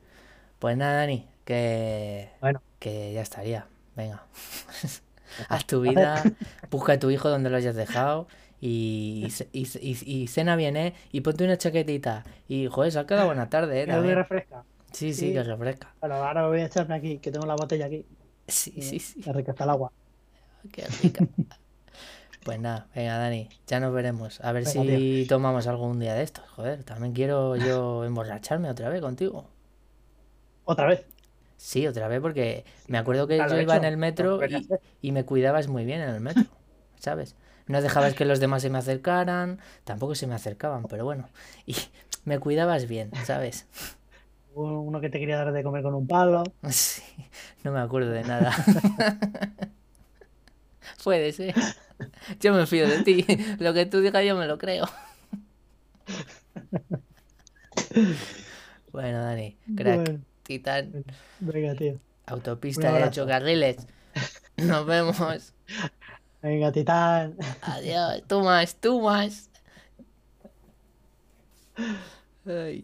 Pues 0.62 0.76
nada, 0.76 0.98
Dani, 0.98 1.26
que, 1.44 2.30
Bueno, 2.40 2.62
que 2.78 3.12
ya 3.12 3.20
estaría. 3.22 3.66
Venga. 3.96 4.22
Haz 5.48 5.66
tu 5.66 5.80
vida, 5.80 6.22
busca 6.70 6.92
a 6.92 6.98
tu 7.00 7.10
hijo 7.10 7.28
donde 7.28 7.50
lo 7.50 7.56
hayas 7.56 7.74
dejado 7.74 8.28
y, 8.60 9.26
y, 9.52 9.66
y, 9.80 9.98
y 10.22 10.28
cena 10.28 10.54
bien, 10.54 10.76
¿eh? 10.76 10.94
Y 11.10 11.22
ponte 11.22 11.42
una 11.42 11.58
chaquetita. 11.58 12.22
Y, 12.46 12.68
joder, 12.68 12.92
se 12.92 13.00
ha 13.00 13.06
quedado 13.06 13.26
buena 13.26 13.50
tarde, 13.50 13.82
¿eh? 13.82 13.86
que 13.86 13.92
me 13.92 14.14
refresca. 14.14 14.62
Sí, 14.92 15.12
sí, 15.12 15.26
Sí. 15.26 15.32
que 15.32 15.42
refresca. 15.42 15.92
Bueno, 15.98 16.14
ahora 16.14 16.46
voy 16.46 16.60
a 16.60 16.66
echarme 16.66 16.94
aquí, 16.94 17.18
que 17.18 17.32
tengo 17.32 17.44
la 17.44 17.56
botella 17.56 17.86
aquí. 17.86 18.06
Sí, 18.46 18.72
sí, 18.80 19.00
sí. 19.00 19.20
Que 19.20 19.32
rica 19.32 19.50
está 19.50 19.64
el 19.64 19.70
agua. 19.70 19.90
Qué 20.70 20.86
rica. 21.02 21.26
Pues 22.44 22.58
nada, 22.60 22.88
venga, 22.94 23.18
Dani, 23.18 23.48
ya 23.68 23.78
nos 23.80 23.92
veremos. 23.92 24.40
A 24.40 24.50
ver 24.52 24.64
Venga, 24.64 24.96
si 24.96 25.26
tomamos 25.28 25.68
algún 25.68 25.98
día 26.00 26.14
de 26.14 26.24
estos. 26.24 26.44
Joder, 26.50 26.82
también 26.82 27.12
quiero 27.14 27.54
yo 27.56 28.04
emborracharme 28.04 28.68
otra 28.68 28.88
vez 28.88 29.00
contigo. 29.00 29.48
Otra 30.72 30.86
vez. 30.86 31.04
Sí, 31.58 31.86
otra 31.86 32.08
vez, 32.08 32.20
porque 32.20 32.64
me 32.88 32.96
acuerdo 32.96 33.26
que 33.26 33.36
yo 33.36 33.60
iba 33.60 33.76
en 33.76 33.84
el 33.84 33.98
metro 33.98 34.40
y, 35.02 35.12
me 35.12 35.24
cuidabas 35.24 35.68
muy 35.68 35.84
bien 35.84 36.00
en 36.00 36.08
el 36.08 36.20
metro, 36.20 36.44
¿sabes? 36.98 37.36
No 37.66 37.82
dejabas 37.82 38.14
que 38.14 38.24
los 38.24 38.40
demás 38.40 38.62
se 38.62 38.70
me 38.70 38.78
acercaran, 38.78 39.60
tampoco 39.84 40.14
se 40.14 40.26
me 40.26 40.34
acercaban, 40.34 40.84
pero 40.84 41.04
bueno, 41.04 41.28
y 41.66 41.76
me 42.24 42.38
cuidabas 42.38 42.88
bien, 42.88 43.10
¿sabes? 43.24 43.66
Hubo 44.54 44.80
Uno 44.80 45.02
que 45.02 45.10
te 45.10 45.20
quería 45.20 45.36
dar 45.36 45.52
de 45.52 45.62
comer 45.62 45.82
con 45.82 45.94
un 45.94 46.06
palo. 46.06 46.42
Sí, 46.70 47.02
no 47.64 47.72
me 47.72 47.80
acuerdo 47.80 48.10
de 48.10 48.24
nada. 48.24 48.52
Puede 51.04 51.32
ser. 51.32 51.54
Yo 52.40 52.54
me 52.54 52.66
fío 52.66 52.88
de 52.88 53.02
ti, 53.02 53.26
lo 53.58 53.74
que 53.74 53.84
tú 53.84 54.00
digas 54.00 54.24
yo 54.24 54.36
me 54.36 54.46
lo 54.46 54.56
creo. 54.56 54.86
Bueno, 58.92 59.22
Dani, 59.22 59.56
crack, 59.74 60.04
Bueno, 60.04 60.20
titán, 60.42 61.04
venga, 61.40 61.74
tío. 61.74 62.00
Autopista 62.26 62.92
de 62.92 63.04
ocho 63.04 63.26
carriles. 63.26 63.86
Nos 64.56 64.86
vemos. 64.86 65.54
Venga, 66.42 66.72
titán. 66.72 67.36
Adiós. 67.62 68.22
Tú 68.26 68.40
más, 68.40 68.74
tú 68.76 69.00
más. 69.00 69.50
Ay. 72.46 72.80